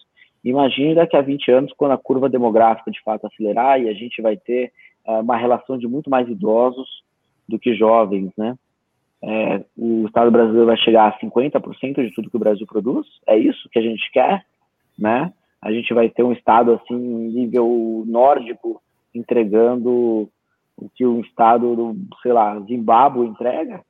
imagine 0.45 0.95
daqui 0.95 1.17
a 1.17 1.23
20 1.23 1.51
anos, 1.51 1.73
quando 1.77 1.93
a 1.93 1.99
curva 1.99 2.29
demográfica 2.29 2.91
de 2.91 3.03
fato 3.03 3.27
acelerar 3.27 3.81
e 3.81 3.89
a 3.89 3.93
gente 3.93 4.21
vai 4.23 4.37
ter 4.37 4.73
uh, 5.07 5.21
uma 5.21 5.37
relação 5.37 5.79
de 5.79 5.87
muito 5.87 6.11
mais 6.11 6.29
idosos 6.29 7.03
do 7.49 7.59
que 7.59 7.75
jovens, 7.75 8.33
né? 8.37 8.57
É, 9.23 9.65
o 9.77 10.07
Estado 10.07 10.31
brasileiro 10.31 10.67
vai 10.67 10.77
chegar 10.77 11.09
a 11.09 11.19
50% 11.19 12.07
de 12.07 12.15
tudo 12.15 12.31
que 12.31 12.37
o 12.37 12.41
Brasil 12.41 12.67
produz? 12.67 13.07
É 13.27 13.37
isso 13.37 13.69
que 13.71 13.79
a 13.79 13.83
gente 13.83 14.11
quer, 14.13 14.45
né? 14.99 15.33
A 15.61 15.73
gente 15.73 15.93
vai 15.95 16.09
ter 16.09 16.23
um 16.23 16.33
Estado, 16.33 16.75
assim, 16.75 16.95
nível 16.95 18.05
nórdico, 18.07 18.81
entregando 19.15 20.29
o 20.77 20.89
que 20.95 21.07
um 21.07 21.21
Estado 21.21 21.75
do, 21.75 21.97
sei 22.23 22.33
lá, 22.33 22.61
Zimbábue 22.61 23.27
entrega? 23.27 23.83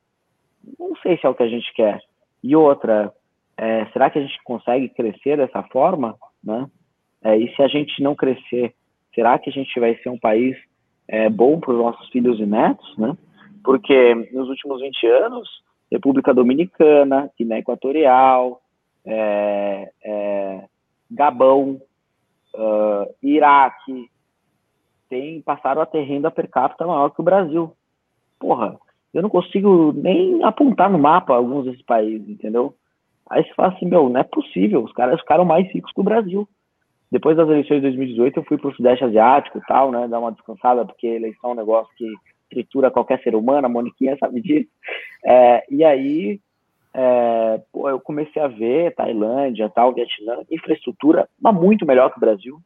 não 0.79 0.95
sei 0.97 1.17
se 1.17 1.25
é 1.25 1.29
o 1.29 1.35
que 1.35 1.43
a 1.43 1.47
gente 1.47 1.71
quer. 1.73 2.01
E 2.43 2.55
outra, 2.55 3.13
é, 3.57 3.85
será 3.87 4.09
que 4.09 4.19
a 4.19 4.21
gente 4.21 4.37
consegue 4.43 4.89
crescer 4.89 5.37
dessa 5.37 5.63
forma, 5.63 6.15
né? 6.43 6.67
É, 7.23 7.35
e 7.35 7.53
se 7.55 7.61
a 7.61 7.67
gente 7.67 8.01
não 8.01 8.15
crescer, 8.15 8.73
será 9.13 9.37
que 9.39 9.49
a 9.49 9.53
gente 9.53 9.79
vai 9.79 9.95
ser 9.95 10.09
um 10.09 10.19
país 10.19 10.55
é, 11.07 11.29
bom 11.29 11.59
para 11.59 11.71
os 11.71 11.79
nossos 11.79 12.07
filhos 12.09 12.39
e 12.39 12.45
netos, 12.45 12.97
né? 12.97 13.17
Porque 13.63 14.15
nos 14.31 14.47
últimos 14.49 14.81
20 14.81 15.07
anos, 15.07 15.49
República 15.91 16.33
Dominicana, 16.33 17.29
Guiné 17.37 17.59
Equatorial, 17.59 18.61
é, 19.05 19.91
é, 20.03 20.63
Gabão, 21.09 21.81
uh, 22.53 23.15
Iraque, 23.23 24.09
tem, 25.09 25.41
passaram 25.41 25.81
a 25.81 25.85
ter 25.85 26.01
renda 26.01 26.29
per 26.29 26.49
capita 26.49 26.85
maior 26.85 27.09
que 27.09 27.21
o 27.21 27.23
Brasil. 27.23 27.73
Porra, 28.37 28.77
eu 29.13 29.21
não 29.21 29.29
consigo 29.29 29.93
nem 29.93 30.43
apontar 30.43 30.89
no 30.89 30.99
mapa 30.99 31.33
alguns 31.33 31.65
desses 31.65 31.81
países, 31.83 32.27
entendeu? 32.27 32.75
Aí 33.29 33.43
você 33.43 33.53
fala 33.53 33.73
assim, 33.73 33.85
meu, 33.85 34.09
não 34.09 34.19
é 34.19 34.23
possível, 34.23 34.83
os 34.83 34.93
caras 34.93 35.19
ficaram 35.19 35.45
mais 35.45 35.67
ricos 35.71 35.91
que 35.91 35.99
o 35.99 36.03
Brasil. 36.03 36.47
Depois 37.11 37.37
das 37.37 37.47
eleições 37.47 37.77
de 37.77 37.83
2018, 37.83 38.37
eu 38.37 38.43
fui 38.43 38.57
para 38.57 38.69
o 38.69 38.75
Sudeste 38.75 39.05
Asiático 39.05 39.57
e 39.57 39.61
tal, 39.61 39.91
né, 39.91 40.07
dar 40.07 40.19
uma 40.19 40.31
descansada, 40.31 40.85
porque 40.85 41.07
eleição 41.07 41.51
é 41.51 41.53
um 41.53 41.57
negócio 41.57 41.93
que 41.95 42.11
tritura 42.49 42.91
qualquer 42.91 43.21
ser 43.21 43.35
humano, 43.35 43.65
a 43.65 43.69
Moniquinha 43.69 44.17
sabe 44.19 44.41
disso. 44.41 44.69
É, 45.25 45.63
e 45.69 45.83
aí, 45.83 46.39
é, 46.93 47.61
pô, 47.71 47.89
eu 47.89 47.99
comecei 47.99 48.41
a 48.41 48.47
ver 48.47 48.95
Tailândia, 48.95 49.69
tal, 49.69 49.93
Vietnã, 49.93 50.39
infraestrutura, 50.49 51.27
mas 51.41 51.55
muito 51.55 51.85
melhor 51.85 52.11
que 52.11 52.17
o 52.17 52.21
Brasil. 52.21 52.59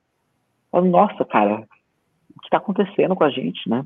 Eu, 0.74 0.84
Nossa, 0.84 1.26
cara, 1.26 1.68
o 2.36 2.40
que 2.42 2.48
está 2.48 2.58
acontecendo 2.58 3.16
com 3.16 3.24
a 3.24 3.30
gente, 3.30 3.70
né? 3.70 3.86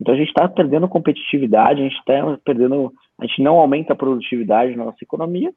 Então 0.00 0.14
a 0.14 0.16
gente 0.16 0.28
está 0.28 0.48
perdendo 0.48 0.88
competitividade, 0.88 1.80
a 1.80 1.84
gente 1.84 1.98
está 1.98 2.38
perdendo, 2.42 2.90
a 3.18 3.26
gente 3.26 3.42
não 3.42 3.58
aumenta 3.58 3.92
a 3.92 3.96
produtividade 3.96 4.74
na 4.74 4.86
nossa 4.86 5.02
economia 5.02 5.52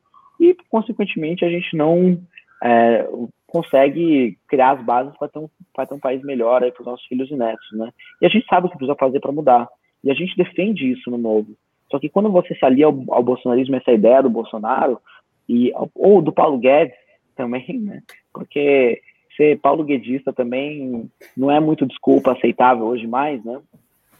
e, 0.49 0.57
consequentemente, 0.69 1.45
a 1.45 1.49
gente 1.49 1.75
não 1.75 2.19
é, 2.63 3.07
consegue 3.47 4.37
criar 4.47 4.71
as 4.71 4.83
bases 4.83 5.15
para 5.17 5.29
ter, 5.29 5.39
um, 5.39 5.47
ter 5.47 5.93
um 5.93 5.99
país 5.99 6.21
melhor 6.23 6.59
para 6.59 6.81
os 6.81 6.85
nossos 6.85 7.05
filhos 7.05 7.29
e 7.31 7.35
netos, 7.35 7.67
né? 7.73 7.91
E 8.21 8.25
a 8.25 8.29
gente 8.29 8.45
sabe 8.47 8.67
o 8.67 8.69
que 8.69 8.77
precisa 8.77 8.97
fazer 8.97 9.19
para 9.19 9.31
mudar. 9.31 9.67
E 10.03 10.11
a 10.11 10.13
gente 10.13 10.35
defende 10.35 10.91
isso 10.91 11.09
no 11.09 11.17
novo. 11.17 11.55
Só 11.89 11.99
que 11.99 12.09
quando 12.09 12.31
você 12.31 12.53
se 12.55 12.65
alia 12.65 12.87
ao, 12.87 13.03
ao 13.09 13.23
bolsonarismo, 13.23 13.75
essa 13.75 13.91
ideia 13.91 14.21
do 14.21 14.29
Bolsonaro, 14.29 14.99
e, 15.47 15.71
ou 15.95 16.21
do 16.21 16.31
Paulo 16.31 16.57
Guedes 16.57 16.95
também, 17.35 17.65
né? 17.79 18.01
Porque 18.33 19.01
ser 19.35 19.59
paulo 19.59 19.83
guedista 19.83 20.31
também 20.31 21.09
não 21.35 21.49
é 21.49 21.59
muito 21.59 21.85
desculpa 21.85 22.33
aceitável 22.33 22.85
hoje 22.85 23.07
mais, 23.07 23.43
né? 23.43 23.59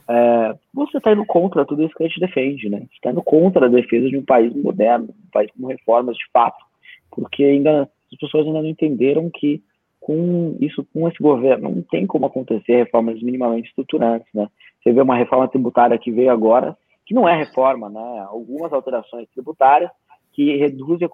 É, 0.09 0.55
você 0.73 0.97
está 0.97 1.13
indo 1.13 1.25
contra 1.25 1.65
tudo 1.65 1.83
isso 1.83 1.95
que 1.95 2.03
a 2.03 2.07
gente 2.07 2.19
defende, 2.19 2.69
né? 2.69 2.79
Você 2.79 2.95
está 2.95 3.11
indo 3.11 3.21
contra 3.21 3.65
a 3.65 3.69
defesa 3.69 4.09
de 4.09 4.17
um 4.17 4.25
país 4.25 4.53
moderno, 4.53 5.09
um 5.09 5.31
país 5.31 5.49
com 5.51 5.67
reformas 5.67 6.17
de 6.17 6.25
fato, 6.31 6.63
porque 7.11 7.43
ainda 7.43 7.89
as 8.11 8.19
pessoas 8.19 8.45
ainda 8.45 8.61
não 8.61 8.69
entenderam 8.69 9.29
que 9.29 9.61
com 9.99 10.57
isso, 10.59 10.85
com 10.93 11.07
esse 11.07 11.17
governo, 11.21 11.69
não 11.69 11.81
tem 11.81 12.05
como 12.05 12.25
acontecer 12.25 12.75
reformas 12.75 13.21
minimamente 13.21 13.69
estruturantes, 13.69 14.27
né? 14.33 14.49
Você 14.81 14.91
vê 14.91 15.01
uma 15.01 15.15
reforma 15.15 15.47
tributária 15.47 15.97
que 15.97 16.11
veio 16.11 16.29
agora, 16.29 16.77
que 17.05 17.13
não 17.13 17.27
é 17.27 17.37
reforma, 17.37 17.89
né? 17.89 18.25
Algumas 18.27 18.73
alterações 18.73 19.29
tributárias 19.29 19.89
que 20.33 20.57
reduzem 20.57 21.07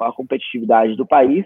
a 0.00 0.12
competitividade 0.12 0.96
do 0.96 1.06
país 1.06 1.44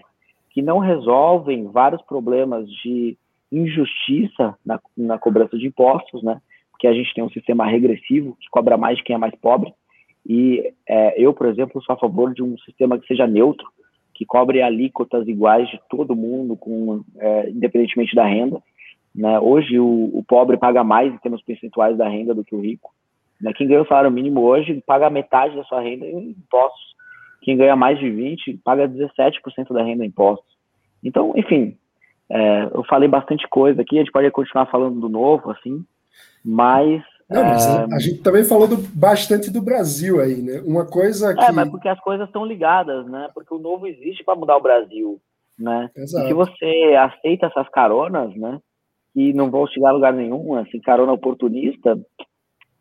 que 0.51 0.61
não 0.61 0.79
resolvem 0.79 1.67
vários 1.67 2.01
problemas 2.03 2.69
de 2.81 3.17
injustiça 3.51 4.57
na, 4.65 4.79
na 4.95 5.19
cobrança 5.19 5.57
de 5.57 5.67
impostos, 5.67 6.23
né? 6.23 6.41
Porque 6.77 6.87
a 6.87 6.93
gente 6.93 7.11
tem 7.11 7.23
um 7.23 7.29
sistema 7.31 7.65
regressivo 7.65 8.37
que 8.39 8.47
cobra 8.51 8.77
mais 8.77 8.97
de 8.97 9.03
quem 9.03 9.15
é 9.15 9.17
mais 9.17 9.33
pobre. 9.35 9.73
E 10.23 10.71
é, 10.87 11.19
eu, 11.19 11.33
por 11.33 11.47
exemplo, 11.47 11.81
sou 11.81 11.95
a 11.95 11.97
favor 11.97 12.35
de 12.35 12.43
um 12.43 12.55
sistema 12.59 12.99
que 12.99 13.07
seja 13.07 13.25
neutro, 13.25 13.67
que 14.13 14.23
cobre 14.23 14.61
alíquotas 14.61 15.27
iguais 15.27 15.67
de 15.69 15.79
todo 15.89 16.15
mundo, 16.15 16.55
com, 16.55 17.01
é, 17.17 17.49
independentemente 17.49 18.15
da 18.15 18.25
renda. 18.25 18.61
Né? 19.15 19.39
Hoje, 19.39 19.79
o, 19.79 20.11
o, 20.13 20.23
pobre 20.27 20.55
paga 20.55 20.83
mais 20.83 21.11
em 21.11 21.17
termos 21.17 21.41
percentuais 21.41 21.97
da 21.97 22.07
renda 22.07 22.35
do 22.35 22.45
que 22.45 22.53
o 22.53 22.61
rico. 22.61 22.93
Né? 23.41 23.51
Quem 23.53 23.67
ganha 23.67 23.81
o 23.81 23.87
salário 23.87 24.11
mínimo 24.11 24.41
hoje 24.41 24.83
paga 24.85 25.09
metade 25.09 25.55
da 25.55 25.63
sua 25.63 25.81
renda 25.81 26.05
em 26.05 26.29
impostos. 26.29 26.95
Quem 27.41 27.57
ganha 27.57 27.75
mais 27.75 27.97
de 27.97 28.07
20 28.07 28.59
paga 28.63 28.87
17% 28.87 29.73
da 29.73 29.81
renda 29.81 30.05
em 30.05 30.09
impostos. 30.09 30.55
Então, 31.03 31.33
enfim, 31.35 31.75
é, 32.29 32.69
eu 32.71 32.83
falei 32.83 33.07
bastante 33.07 33.47
coisa 33.47 33.81
aqui, 33.81 33.95
a 33.97 34.03
gente 34.03 34.11
pode 34.11 34.29
continuar 34.29 34.67
falando 34.67 34.99
do 34.99 35.09
novo, 35.09 35.49
assim, 35.49 35.83
mas. 36.47 37.03
Não, 37.29 37.43
mas 37.43 37.65
é... 37.65 37.87
a 37.93 37.99
gente 37.99 38.19
também 38.19 38.43
falou 38.43 38.67
do, 38.67 38.77
bastante 38.77 39.51
do 39.51 39.61
Brasil 39.61 40.21
aí, 40.21 40.41
né? 40.41 40.61
Uma 40.65 40.85
coisa 40.85 41.35
que. 41.35 41.43
É, 41.43 41.51
mas 41.51 41.69
porque 41.69 41.89
as 41.89 41.99
coisas 41.99 42.27
estão 42.27 42.45
ligadas, 42.45 43.05
né? 43.07 43.29
Porque 43.33 43.53
o 43.53 43.59
novo 43.59 43.85
existe 43.85 44.23
para 44.23 44.35
mudar 44.35 44.55
o 44.55 44.61
Brasil, 44.61 45.19
né? 45.59 45.89
Exato. 45.95 46.25
E 46.25 46.27
se 46.29 46.33
você 46.33 46.95
aceita 46.97 47.47
essas 47.47 47.67
caronas, 47.69 48.33
né? 48.35 48.59
E 49.15 49.33
não 49.33 49.49
vão 49.49 49.67
chegar 49.67 49.89
a 49.89 49.93
lugar 49.93 50.13
nenhum, 50.13 50.55
assim, 50.55 50.79
carona 50.79 51.11
oportunista, 51.11 51.99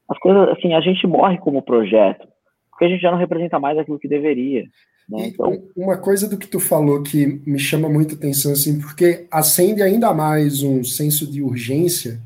as 0.09 0.19
coisas, 0.19 0.51
assim, 0.51 0.75
a 0.75 0.81
gente 0.81 1.07
morre 1.07 1.39
como 1.39 1.63
projeto 1.63 2.29
porque 2.77 2.85
a 2.85 2.89
gente 2.89 3.01
já 3.01 3.11
não 3.11 3.19
representa 3.19 3.59
mais 3.59 3.79
aquilo 3.79 3.99
que 3.99 4.07
deveria. 4.07 4.65
Né? 5.09 5.29
Então... 5.29 5.51
Uma 5.75 5.97
coisa 5.97 6.29
do 6.29 6.37
que 6.37 6.47
tu 6.47 6.61
falou 6.61 7.03
que 7.03 7.41
me 7.47 7.59
chama 7.59 7.89
muita 7.89 8.15
atenção, 8.15 8.53
assim, 8.53 8.79
porque 8.79 9.27
acende 9.31 9.83
ainda 9.83 10.13
mais 10.13 10.63
um 10.63 10.85
senso 10.85 11.31
de 11.31 11.43
urgência, 11.43 12.21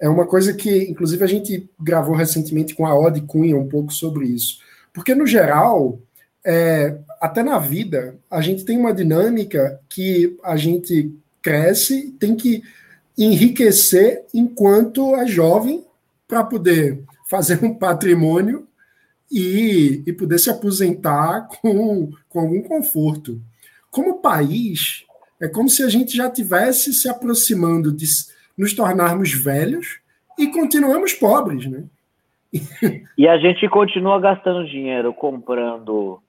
é 0.00 0.08
uma 0.08 0.26
coisa 0.26 0.54
que, 0.54 0.84
inclusive, 0.84 1.22
a 1.22 1.26
gente 1.26 1.68
gravou 1.78 2.16
recentemente 2.16 2.74
com 2.74 2.86
a 2.86 2.98
Ode 2.98 3.20
Cunha 3.22 3.56
um 3.56 3.68
pouco 3.68 3.92
sobre 3.92 4.26
isso. 4.26 4.58
Porque, 4.92 5.14
no 5.14 5.26
geral, 5.26 6.00
é, 6.44 6.96
até 7.20 7.42
na 7.42 7.58
vida, 7.58 8.16
a 8.30 8.40
gente 8.40 8.64
tem 8.64 8.78
uma 8.78 8.94
dinâmica 8.94 9.78
que 9.90 10.38
a 10.42 10.56
gente 10.56 11.14
cresce, 11.42 12.12
tem 12.18 12.34
que 12.34 12.62
enriquecer 13.16 14.24
enquanto 14.32 15.14
é 15.14 15.26
jovem 15.26 15.84
para 16.26 16.42
poder 16.44 17.02
fazer 17.28 17.62
um 17.62 17.74
patrimônio 17.74 18.66
e, 19.30 20.02
e 20.06 20.12
poder 20.14 20.38
se 20.38 20.48
aposentar 20.48 21.46
com, 21.60 22.10
com 22.28 22.40
algum 22.40 22.62
conforto. 22.62 23.40
Como 23.90 24.20
país, 24.20 25.04
é 25.38 25.46
como 25.46 25.68
se 25.68 25.82
a 25.82 25.88
gente 25.88 26.16
já 26.16 26.30
tivesse 26.30 26.92
se 26.94 27.08
aproximando 27.08 27.92
de 27.92 28.06
nos 28.60 28.74
tornarmos 28.74 29.32
velhos 29.32 30.00
e 30.38 30.48
continuamos 30.48 31.14
pobres, 31.14 31.64
né? 31.66 31.84
E 33.16 33.26
a 33.26 33.38
gente 33.38 33.66
continua 33.70 34.20
gastando 34.20 34.66
dinheiro 34.66 35.14
comprando 35.14 36.20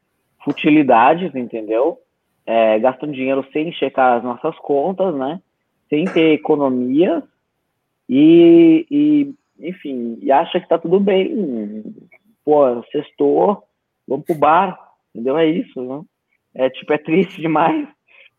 futilidades, 0.45 1.35
entendeu? 1.35 1.99
É, 2.45 2.79
gastando 2.79 3.11
dinheiro 3.11 3.45
sem 3.51 3.73
checar 3.73 4.17
as 4.17 4.23
nossas 4.23 4.57
contas, 4.59 5.13
né? 5.13 5.41
Sem 5.89 6.05
ter 6.05 6.33
economia 6.33 7.21
e, 8.07 8.85
e 8.89 9.33
enfim, 9.59 10.17
e 10.21 10.31
acha 10.31 10.57
que 10.57 10.69
tá 10.69 10.77
tudo 10.77 11.01
bem 11.01 11.83
pô, 12.45 12.81
sextou, 12.93 13.61
vamos 14.07 14.25
pro 14.25 14.35
bar, 14.35 14.79
entendeu? 15.13 15.37
É 15.37 15.45
isso, 15.47 15.81
né? 15.81 16.01
É 16.55 16.69
tipo, 16.69 16.93
é 16.93 16.97
triste 16.97 17.39
demais? 17.41 17.89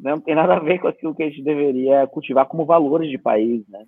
Não 0.03 0.21
tem 0.21 0.35
nada 0.35 0.55
a 0.55 0.61
ver 0.61 0.81
com 0.81 0.89
aquilo 0.89 1.15
que 1.15 1.23
a 1.23 1.29
gente 1.29 1.43
deveria 1.43 2.07
cultivar 2.09 2.47
como 2.47 2.65
valores 2.65 3.09
de 3.09 3.19
país, 3.19 3.67
né? 3.69 3.87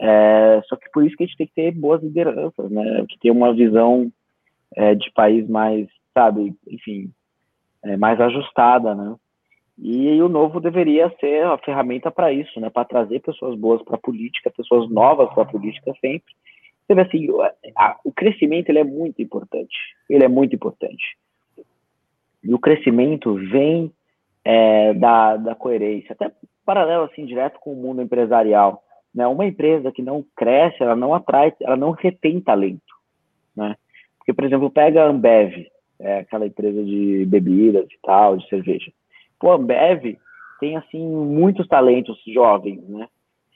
É, 0.00 0.62
só 0.66 0.76
que 0.76 0.90
por 0.90 1.04
isso 1.04 1.16
que 1.16 1.24
a 1.24 1.26
gente 1.26 1.36
tem 1.36 1.46
que 1.46 1.54
ter 1.54 1.72
boas 1.72 2.02
lideranças, 2.02 2.70
né? 2.70 3.04
Que 3.08 3.18
ter 3.18 3.30
uma 3.30 3.52
visão 3.52 4.10
é, 4.74 4.94
de 4.94 5.10
país 5.12 5.46
mais, 5.48 5.86
sabe, 6.14 6.54
enfim, 6.66 7.10
é, 7.84 7.96
mais 7.96 8.18
ajustada, 8.20 8.94
né? 8.94 9.14
E, 9.78 10.14
e 10.14 10.22
o 10.22 10.28
novo 10.28 10.60
deveria 10.60 11.12
ser 11.20 11.44
a 11.44 11.58
ferramenta 11.58 12.10
para 12.10 12.32
isso, 12.32 12.58
né? 12.58 12.70
Para 12.70 12.84
trazer 12.84 13.20
pessoas 13.20 13.58
boas 13.58 13.82
para 13.82 13.96
a 13.96 14.00
política, 14.00 14.50
pessoas 14.50 14.90
novas 14.90 15.32
para 15.34 15.42
a 15.42 15.46
política 15.46 15.92
sempre, 16.00 16.32
vê 16.88 17.00
assim, 17.00 17.28
a, 17.76 17.98
o 18.04 18.12
crescimento 18.12 18.68
ele 18.68 18.78
é 18.78 18.84
muito 18.84 19.20
importante. 19.20 19.76
Ele 20.08 20.24
é 20.24 20.28
muito 20.28 20.54
importante. 20.54 21.16
E 22.42 22.52
o 22.52 22.58
crescimento 22.58 23.34
vem 23.34 23.92
é, 24.44 24.94
da, 24.94 25.36
da 25.36 25.54
coerência, 25.54 26.12
até 26.12 26.30
paralelo 26.64 27.04
assim 27.04 27.24
direto 27.24 27.58
com 27.60 27.72
o 27.72 27.76
mundo 27.76 28.02
empresarial. 28.02 28.82
Né? 29.14 29.26
Uma 29.26 29.46
empresa 29.46 29.92
que 29.92 30.02
não 30.02 30.24
cresce, 30.36 30.82
ela 30.82 30.96
não 30.96 31.14
atrai, 31.14 31.52
ela 31.60 31.76
não 31.76 31.90
retém 31.90 32.40
talento, 32.40 32.94
né? 33.54 33.76
Porque, 34.18 34.32
por 34.32 34.44
exemplo, 34.44 34.70
pega 34.70 35.02
a 35.02 35.08
Ambev, 35.08 35.66
é, 35.98 36.20
aquela 36.20 36.46
empresa 36.46 36.82
de 36.84 37.24
bebidas 37.26 37.86
e 37.86 37.98
tal, 38.02 38.36
de 38.36 38.48
cerveja. 38.48 38.92
Pô, 39.38 39.50
a 39.50 39.56
Ambev 39.56 40.16
tem 40.60 40.76
assim 40.76 41.04
muitos 41.04 41.66
talentos 41.66 42.16
jovens, 42.32 42.80
né? 42.88 43.08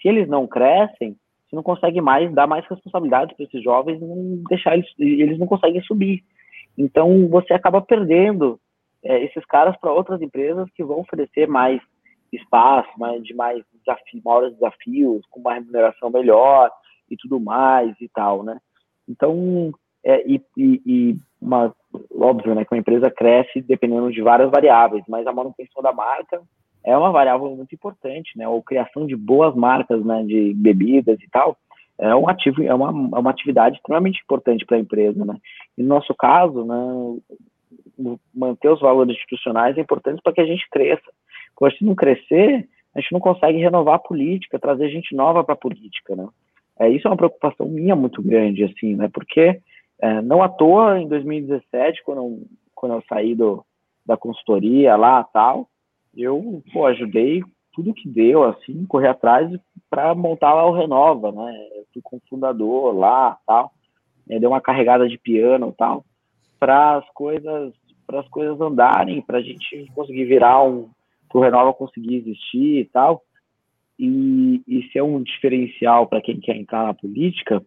Se 0.02 0.08
eles 0.08 0.28
não 0.28 0.46
crescem, 0.46 1.16
você 1.48 1.54
não 1.54 1.62
consegue 1.62 2.00
mais 2.00 2.32
dar 2.34 2.46
mais 2.46 2.66
responsabilidade 2.66 3.34
para 3.34 3.44
esses 3.44 3.62
jovens 3.62 4.00
não 4.00 4.42
deixar 4.48 4.74
eles, 4.74 4.86
eles 4.98 5.38
não 5.38 5.46
conseguem 5.46 5.80
subir. 5.82 6.24
Então 6.76 7.28
você 7.28 7.52
acaba 7.52 7.80
perdendo 7.80 8.60
é, 9.06 9.24
esses 9.24 9.44
caras 9.46 9.76
para 9.76 9.92
outras 9.92 10.20
empresas 10.20 10.68
que 10.74 10.82
vão 10.82 11.00
oferecer 11.00 11.46
mais 11.46 11.80
espaço, 12.32 12.88
mais, 12.98 13.22
de 13.22 13.34
mais 13.34 13.62
desafios, 13.72 14.22
maiores 14.24 14.54
desafios, 14.54 15.24
com 15.30 15.40
uma 15.40 15.54
remuneração 15.54 16.10
melhor 16.10 16.70
e 17.08 17.16
tudo 17.16 17.38
mais 17.38 17.94
e 18.00 18.08
tal, 18.08 18.42
né? 18.42 18.58
Então, 19.08 19.72
é, 20.04 20.26
e, 20.28 20.42
e, 20.56 20.82
e 20.84 21.16
uma, 21.40 21.72
óbvio, 22.18 22.54
né, 22.54 22.64
que 22.64 22.74
uma 22.74 22.80
empresa 22.80 23.10
cresce 23.10 23.60
dependendo 23.60 24.10
de 24.10 24.20
várias 24.22 24.50
variáveis, 24.50 25.04
mas 25.08 25.26
a 25.26 25.32
manutenção 25.32 25.82
da 25.82 25.92
marca 25.92 26.42
é 26.84 26.96
uma 26.96 27.12
variável 27.12 27.48
muito 27.54 27.74
importante, 27.74 28.36
né? 28.36 28.48
Ou 28.48 28.62
criação 28.62 29.06
de 29.06 29.16
boas 29.16 29.54
marcas, 29.54 30.04
né? 30.04 30.24
De 30.24 30.52
bebidas 30.54 31.20
e 31.20 31.30
tal, 31.30 31.56
é 31.98 32.14
um 32.14 32.28
ativo, 32.28 32.62
é 32.62 32.74
uma, 32.74 33.16
é 33.16 33.20
uma 33.20 33.30
atividade 33.30 33.76
extremamente 33.76 34.20
importante 34.22 34.66
para 34.66 34.76
a 34.76 34.80
empresa, 34.80 35.24
né? 35.24 35.36
E 35.78 35.82
no 35.82 35.88
nosso 35.88 36.14
caso, 36.14 36.64
né? 36.64 37.18
Manter 38.34 38.70
os 38.70 38.80
valores 38.80 39.16
institucionais 39.16 39.76
é 39.76 39.80
importante 39.80 40.20
para 40.22 40.32
que 40.32 40.40
a 40.40 40.46
gente 40.46 40.68
cresça. 40.70 41.10
Porque 41.56 41.78
se 41.78 41.84
não 41.84 41.94
crescer, 41.94 42.68
a 42.94 43.00
gente 43.00 43.12
não 43.12 43.20
consegue 43.20 43.58
renovar 43.58 43.96
a 43.96 43.98
política, 43.98 44.58
trazer 44.58 44.88
gente 44.90 45.14
nova 45.14 45.42
para 45.42 45.54
a 45.54 45.58
política, 45.58 46.14
né? 46.14 46.28
É, 46.78 46.90
isso 46.90 47.06
é 47.06 47.10
uma 47.10 47.16
preocupação 47.16 47.66
minha 47.66 47.96
muito 47.96 48.22
grande, 48.22 48.64
assim, 48.64 48.94
né? 48.94 49.08
Porque 49.12 49.60
é, 50.00 50.20
não 50.20 50.42
à 50.42 50.48
toa, 50.48 51.00
em 51.00 51.08
2017, 51.08 52.02
quando 52.04 52.18
eu, 52.18 52.42
quando 52.74 52.94
eu 52.94 53.02
saí 53.08 53.34
do, 53.34 53.64
da 54.04 54.16
consultoria 54.16 54.94
lá 54.96 55.24
tal, 55.24 55.68
eu 56.14 56.62
pô, 56.72 56.86
ajudei 56.86 57.42
tudo 57.74 57.94
que 57.94 58.08
deu, 58.08 58.42
assim, 58.44 58.86
correr 58.86 59.08
atrás 59.08 59.50
para 59.90 60.14
montar 60.14 60.54
lá 60.54 60.66
o 60.66 60.72
Renova, 60.72 61.30
né? 61.30 61.68
Fui 61.92 62.02
com 62.02 62.16
o 62.16 62.22
fundador 62.28 62.94
lá, 62.94 63.38
tal, 63.46 63.72
né? 64.26 64.38
deu 64.38 64.50
uma 64.50 64.60
carregada 64.60 65.08
de 65.08 65.18
piano, 65.18 65.74
tal, 65.76 66.04
para 66.58 66.96
as 66.96 67.08
coisas, 67.10 67.74
para 68.06 68.20
as 68.20 68.28
coisas 68.28 68.60
andarem, 68.60 69.22
para 69.22 69.38
a 69.38 69.42
gente 69.42 69.86
conseguir 69.94 70.24
virar 70.24 70.62
um, 70.62 70.88
para 71.28 71.38
o 71.38 71.42
Renova 71.42 71.74
conseguir 71.74 72.16
existir 72.16 72.80
e 72.80 72.84
tal. 72.86 73.22
E 73.98 74.62
isso 74.66 74.98
é 74.98 75.02
um 75.02 75.22
diferencial 75.22 76.06
para 76.06 76.20
quem 76.20 76.38
quer 76.38 76.56
entrar 76.56 76.84
na 76.84 76.94
política, 76.94 77.62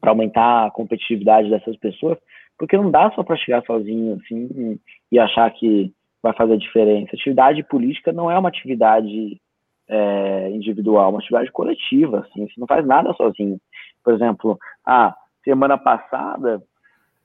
para 0.00 0.10
aumentar 0.10 0.66
a 0.66 0.70
competitividade 0.70 1.50
dessas 1.50 1.76
pessoas, 1.76 2.18
porque 2.56 2.76
não 2.76 2.90
dá 2.90 3.10
só 3.12 3.22
para 3.22 3.36
chegar 3.36 3.64
sozinho 3.64 4.14
assim 4.16 4.78
e 5.10 5.18
achar 5.18 5.50
que 5.50 5.92
vai 6.22 6.32
fazer 6.34 6.56
diferença. 6.56 7.14
Atividade 7.14 7.62
política 7.64 8.12
não 8.12 8.30
é 8.30 8.38
uma 8.38 8.48
atividade 8.48 9.40
é, 9.88 10.50
individual, 10.50 11.06
é 11.06 11.08
uma 11.10 11.18
atividade 11.18 11.50
coletiva, 11.50 12.20
assim, 12.20 12.46
você 12.46 12.60
não 12.60 12.66
faz 12.66 12.86
nada 12.86 13.12
sozinho. 13.14 13.58
Por 14.04 14.14
exemplo, 14.14 14.58
ah, 14.86 15.14
semana 15.44 15.78
passada, 15.78 16.62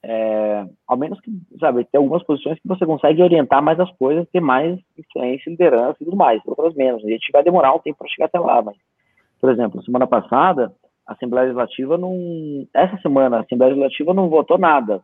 é, 0.06 0.66
ao 0.86 0.98
menos 0.98 1.20
que, 1.22 1.32
sabe, 1.60 1.86
tem 1.86 1.98
algumas 1.98 2.24
posições 2.24 2.60
que 2.60 2.68
você 2.68 2.86
consegue 2.86 3.24
orientar 3.24 3.64
mais 3.64 3.80
as 3.80 3.90
coisas, 3.98 4.28
ter 4.30 4.42
mais 4.42 4.78
influência, 4.98 5.50
liderança 5.50 5.98
e 6.02 6.06
tudo 6.06 6.18
mais, 6.18 6.42
outras 6.46 6.76
menos. 6.76 7.04
A 7.04 7.10
gente 7.10 7.32
vai 7.32 7.42
demorar 7.42 7.74
um 7.74 7.80
tempo 7.80 8.00
para 8.00 8.10
chegar 8.10 8.26
até 8.26 8.40
lá, 8.40 8.62
mas, 8.62 8.76
por 9.40 9.50
exemplo, 9.50 9.82
semana 9.84 10.06
passada, 10.06 10.74
a 11.08 11.14
Assembleia 11.14 11.46
Legislativa 11.46 11.98
não. 11.98 12.68
Essa 12.74 12.98
semana, 12.98 13.38
a 13.38 13.40
Assembleia 13.42 13.74
Legislativa 13.74 14.14
não 14.14 14.30
votou 14.30 14.58
nada. 14.58 15.02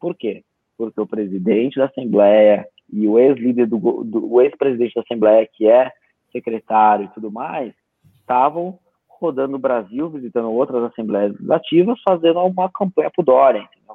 Por 0.00 0.14
quê? 0.14 0.44
Porque 0.78 1.00
o 1.00 1.06
presidente 1.06 1.78
da 1.78 1.86
Assembleia 1.86 2.66
e 2.92 3.08
o 3.08 3.18
ex-líder 3.18 3.66
do, 3.66 3.78
do 4.04 4.32
o 4.32 4.40
ex-presidente 4.40 4.94
da 4.94 5.00
Assembleia, 5.00 5.48
que 5.52 5.68
é 5.68 5.90
secretário 6.30 7.06
e 7.06 7.08
tudo 7.08 7.32
mais, 7.32 7.74
estavam 8.20 8.78
rodando 9.08 9.56
o 9.56 9.60
Brasil, 9.60 10.10
visitando 10.10 10.50
outras 10.50 10.84
assembleias 10.84 11.32
legislativas, 11.32 11.98
fazendo 12.06 12.40
uma 12.40 12.70
campanha 12.70 13.10
pro 13.10 13.24
Dória, 13.24 13.60
entendeu? 13.60 13.85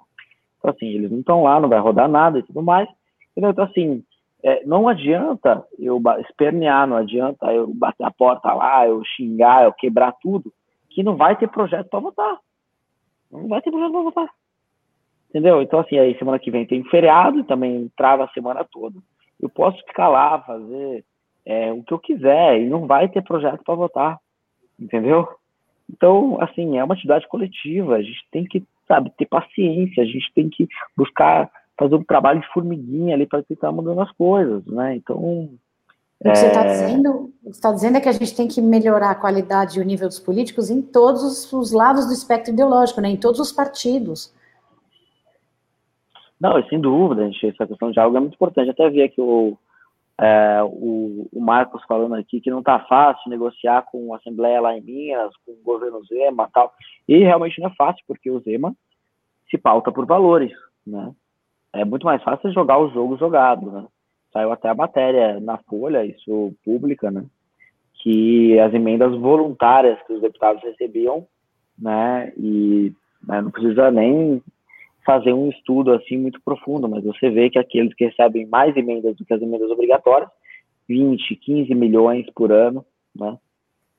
Então, 0.62 0.72
assim, 0.72 0.86
eles 0.86 1.12
não 1.12 1.20
estão 1.20 1.44
lá, 1.44 1.60
não 1.60 1.68
vai 1.68 1.80
rodar 1.80 2.08
nada 2.08 2.38
e 2.38 2.44
tudo 2.44 2.62
mais. 2.62 2.88
Entendeu? 3.32 3.50
Então, 3.50 3.66
assim, 3.66 4.04
é, 4.44 4.64
não 4.64 4.88
adianta 4.88 5.66
eu 5.80 6.00
espernear, 6.20 6.88
não 6.88 6.98
adianta 6.98 7.52
eu 7.52 7.68
bater 7.74 8.04
a 8.04 8.12
porta 8.12 8.54
lá, 8.54 8.88
eu 8.88 9.04
xingar, 9.04 9.64
eu 9.64 9.74
quebrar 9.74 10.14
tudo, 10.22 10.54
que 10.90 11.02
não 11.02 11.16
vai 11.16 11.36
ter 11.36 11.50
projeto 11.50 11.90
para 11.90 12.00
votar. 12.00 12.40
Não 13.32 13.48
vai 13.48 13.62
ter 13.62 13.72
projeto 13.72 13.92
para 13.92 14.02
votar. 14.02 14.30
Entendeu? 15.30 15.62
Então, 15.62 15.80
assim, 15.80 15.98
aí 15.98 16.18
semana 16.18 16.38
que 16.38 16.52
vem 16.52 16.66
tem 16.66 16.84
feriado, 16.86 17.44
também 17.46 17.90
trava 17.98 18.26
a 18.26 18.30
semana 18.30 18.64
toda. 18.64 19.00
Eu 19.42 19.50
posso 19.50 19.78
ficar 19.86 20.10
lá, 20.10 20.40
fazer 20.42 21.04
é, 21.46 21.72
o 21.72 21.82
que 21.82 21.94
eu 21.94 22.00
quiser, 22.00 22.62
e 22.62 22.70
não 22.70 22.86
vai 22.86 23.10
ter 23.10 23.24
projeto 23.24 23.64
para 23.64 23.76
votar. 23.76 24.20
Entendeu? 24.80 25.28
Então, 25.90 26.38
assim, 26.42 26.78
é 26.78 26.84
uma 26.84 26.94
atividade 26.94 27.28
coletiva, 27.28 27.96
a 27.96 28.02
gente 28.02 28.26
tem 28.32 28.46
que, 28.46 28.64
sabe, 28.88 29.12
ter 29.18 29.26
paciência, 29.26 30.04
a 30.04 30.06
gente 30.06 30.32
tem 30.34 30.50
que 30.50 30.68
buscar 30.96 31.50
fazer 31.78 31.96
um 31.96 32.04
trabalho 32.04 32.42
de 32.42 32.48
formiguinha 32.54 33.16
ali 33.16 33.26
para 33.26 33.42
tentar 33.42 33.72
mudando 33.72 34.02
as 34.02 34.12
coisas, 34.12 34.66
né? 34.66 34.96
Então. 34.96 35.50
O 36.20 36.24
que 36.24 36.36
você 36.36 36.48
está 36.48 36.64
é... 36.64 36.68
dizendo, 36.68 37.34
está 37.48 37.72
dizendo 37.72 37.98
é 37.98 38.02
que 38.02 38.10
a 38.10 38.12
gente 38.12 38.36
tem 38.36 38.48
que 38.48 38.62
melhorar 38.62 39.10
a 39.10 39.16
qualidade 39.16 39.80
e 39.80 39.82
o 39.82 39.86
nível 39.86 40.08
dos 40.08 40.20
políticos 40.20 40.70
em 40.70 40.80
todos 40.80 41.52
os 41.52 41.72
lados 41.72 42.06
do 42.06 42.14
espectro 42.14 42.54
ideológico, 42.54 43.02
né? 43.02 43.10
Em 43.10 43.18
todos 43.18 43.40
os 43.40 43.52
partidos. 43.52 44.32
Não, 46.40 46.62
sem 46.70 46.80
dúvida, 46.80 47.26
gente, 47.26 47.48
essa 47.48 47.66
questão 47.66 47.88
de 47.88 47.96
diálogo 47.96 48.18
é 48.18 48.20
muito 48.20 48.36
importante. 48.36 48.70
Até 48.70 48.90
vi 48.90 49.02
aqui 49.02 49.20
o, 49.20 49.58
é, 50.22 50.62
o, 50.64 51.28
o, 51.34 51.42
Marcos 51.42 51.84
falando 51.88 52.14
aqui 52.14 52.40
que 52.40 52.52
não 52.52 52.60
está 52.60 52.78
fácil 52.82 53.28
negociar 53.28 53.82
com 53.92 54.14
a 54.14 54.18
Assembleia 54.18 54.62
lá 54.62 54.78
em 54.78 54.82
Minas, 54.82 55.36
com 55.44 55.52
o 55.52 55.64
governo 55.64 56.04
Zema 56.06 56.48
tal. 56.54 56.72
E 57.08 57.18
realmente 57.18 57.60
não 57.60 57.70
é 57.70 57.74
fácil, 57.74 58.04
porque 58.08 58.30
o 58.30 58.40
Zema 58.42 58.76
se 59.50 59.58
pauta 59.58 59.92
por 59.92 60.06
valores, 60.06 60.52
né? 60.86 61.12
É 61.74 61.84
muito 61.84 62.06
mais 62.06 62.22
fácil 62.22 62.54
jogar 62.54 62.78
o 62.78 62.92
jogo 62.92 63.18
jogado, 63.18 63.72
né? 63.72 63.88
Saiu 64.32 64.52
até 64.52 64.70
a 64.70 64.76
matéria 64.76 65.40
na 65.40 65.58
Folha, 65.58 66.06
isso 66.06 66.54
pública, 66.64 67.10
né? 67.10 67.26
Que 68.04 68.60
as 68.60 68.72
emendas 68.76 69.18
voluntárias 69.18 70.00
que 70.06 70.14
os 70.14 70.22
deputados 70.22 70.62
recebiam, 70.62 71.26
né? 71.80 72.32
E 72.38 72.94
né, 73.28 73.42
não 73.42 73.50
precisa 73.50 73.90
nem 73.90 74.40
fazer 75.06 75.34
um 75.34 75.50
estudo 75.50 75.94
assim 75.94 76.18
muito 76.18 76.42
profundo, 76.44 76.88
mas 76.88 77.04
você 77.04 77.30
vê 77.30 77.50
que 77.50 77.60
aqueles 77.60 77.94
que 77.94 78.06
recebem 78.06 78.46
mais 78.46 78.76
emendas 78.76 79.16
do 79.16 79.26
que 79.26 79.34
as 79.34 79.42
emendas 79.42 79.70
obrigatórias, 79.70 80.30
20, 80.88 81.36
15 81.36 81.74
milhões 81.74 82.26
por 82.36 82.52
ano, 82.52 82.86
né? 83.16 83.38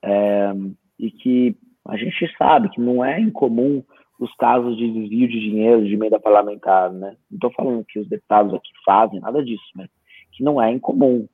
É, 0.04 0.52
e 0.98 1.10
que 1.10 1.56
a 1.86 1.96
gente 1.96 2.36
sabe 2.36 2.68
que 2.70 2.80
não 2.80 3.04
é 3.04 3.20
incomum 3.20 3.82
os 4.18 4.32
casos 4.36 4.76
de 4.76 4.90
desvio 4.92 5.28
de 5.28 5.40
dinheiro 5.40 5.84
de 5.84 5.94
emenda 5.94 6.20
parlamentar, 6.20 6.92
né? 6.92 7.16
Não 7.30 7.36
estou 7.36 7.50
falando 7.52 7.84
que 7.84 7.98
os 7.98 8.08
deputados 8.08 8.54
aqui 8.54 8.70
fazem 8.84 9.20
nada 9.20 9.44
disso, 9.44 9.64
né? 9.74 9.88
Que 10.32 10.44
não 10.44 10.62
é 10.62 10.70
incomum 10.70 11.26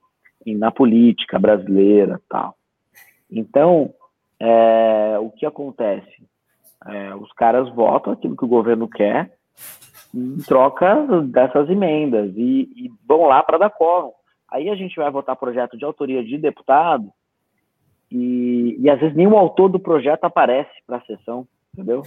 na 0.46 0.70
política 0.70 1.38
brasileira, 1.38 2.20
tal. 2.28 2.56
Então, 3.30 3.92
é, 4.40 5.18
o 5.20 5.30
que 5.30 5.44
acontece? 5.44 6.26
É, 6.86 7.14
os 7.14 7.30
caras 7.32 7.68
votam 7.74 8.12
aquilo 8.12 8.36
que 8.36 8.44
o 8.44 8.48
governo 8.48 8.88
quer 8.88 9.38
em 10.14 10.38
troca 10.38 11.06
dessas 11.24 11.68
emendas 11.68 12.32
e, 12.36 12.70
e 12.76 12.90
vão 13.06 13.26
lá 13.26 13.42
para 13.42 13.59
dar 13.59 13.70
quórum. 13.70 14.12
Aí 14.50 14.70
a 14.70 14.74
gente 14.74 14.96
vai 14.96 15.11
votar 15.11 15.36
projeto 15.36 15.76
de 15.76 15.84
autoria 15.84 16.24
de 16.24 16.38
deputado 16.38 17.11
e, 18.11 18.76
e 18.78 18.88
às 18.88 18.98
vezes 18.98 19.14
nenhum 19.14 19.36
autor 19.36 19.68
do 19.68 19.78
projeto 19.78 20.24
aparece 20.24 20.70
para 20.86 20.96
a 20.96 21.02
sessão, 21.02 21.46
entendeu? 21.72 22.02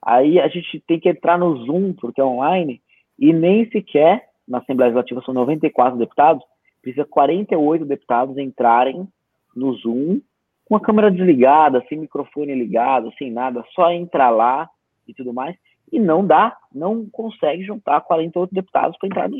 Aí 0.00 0.40
a 0.40 0.48
gente 0.48 0.80
tem 0.86 0.98
que 0.98 1.08
entrar 1.08 1.38
no 1.38 1.56
Zoom, 1.64 1.92
porque 1.92 2.20
é 2.20 2.24
online, 2.24 2.80
e 3.18 3.32
nem 3.32 3.70
sequer, 3.70 4.28
na 4.48 4.58
Assembleia 4.58 4.88
Legislativa 4.88 5.22
são 5.22 5.34
94 5.34 5.98
deputados, 5.98 6.42
precisa 6.80 7.04
48 7.04 7.84
deputados 7.84 8.36
entrarem 8.38 9.06
no 9.54 9.74
Zoom 9.74 10.20
com 10.64 10.74
a 10.74 10.80
câmera 10.80 11.10
desligada, 11.10 11.84
sem 11.88 11.98
microfone 11.98 12.54
ligado, 12.54 13.12
sem 13.18 13.30
nada, 13.30 13.62
só 13.74 13.92
entrar 13.92 14.30
lá 14.30 14.68
e 15.06 15.12
tudo 15.12 15.32
mais 15.32 15.56
e 15.92 16.00
não 16.00 16.26
dá, 16.26 16.56
não 16.74 17.06
consegue 17.12 17.62
juntar 17.62 18.00
48 18.00 18.52
deputados 18.52 18.96
para 18.96 19.08
entrar 19.08 19.28
no. 19.28 19.36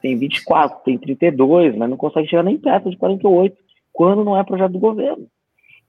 Tem 0.00 0.16
24, 0.16 0.84
tem 0.84 0.96
32, 0.96 1.76
mas 1.76 1.90
não 1.90 1.96
consegue 1.96 2.28
chegar 2.28 2.44
nem 2.44 2.56
perto 2.56 2.88
de 2.88 2.96
48, 2.96 3.56
quando 3.92 4.24
não 4.24 4.38
é 4.38 4.44
projeto 4.44 4.72
do 4.72 4.78
governo. 4.78 5.26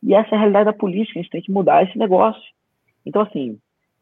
E 0.01 0.15
essa 0.15 0.29
é 0.31 0.35
a 0.35 0.39
realidade 0.39 0.65
da 0.65 0.73
política, 0.73 1.19
a 1.19 1.21
gente 1.21 1.31
tem 1.31 1.41
que 1.41 1.51
mudar 1.51 1.83
esse 1.83 1.97
negócio. 1.97 2.41
Então, 3.05 3.21
assim, 3.21 3.59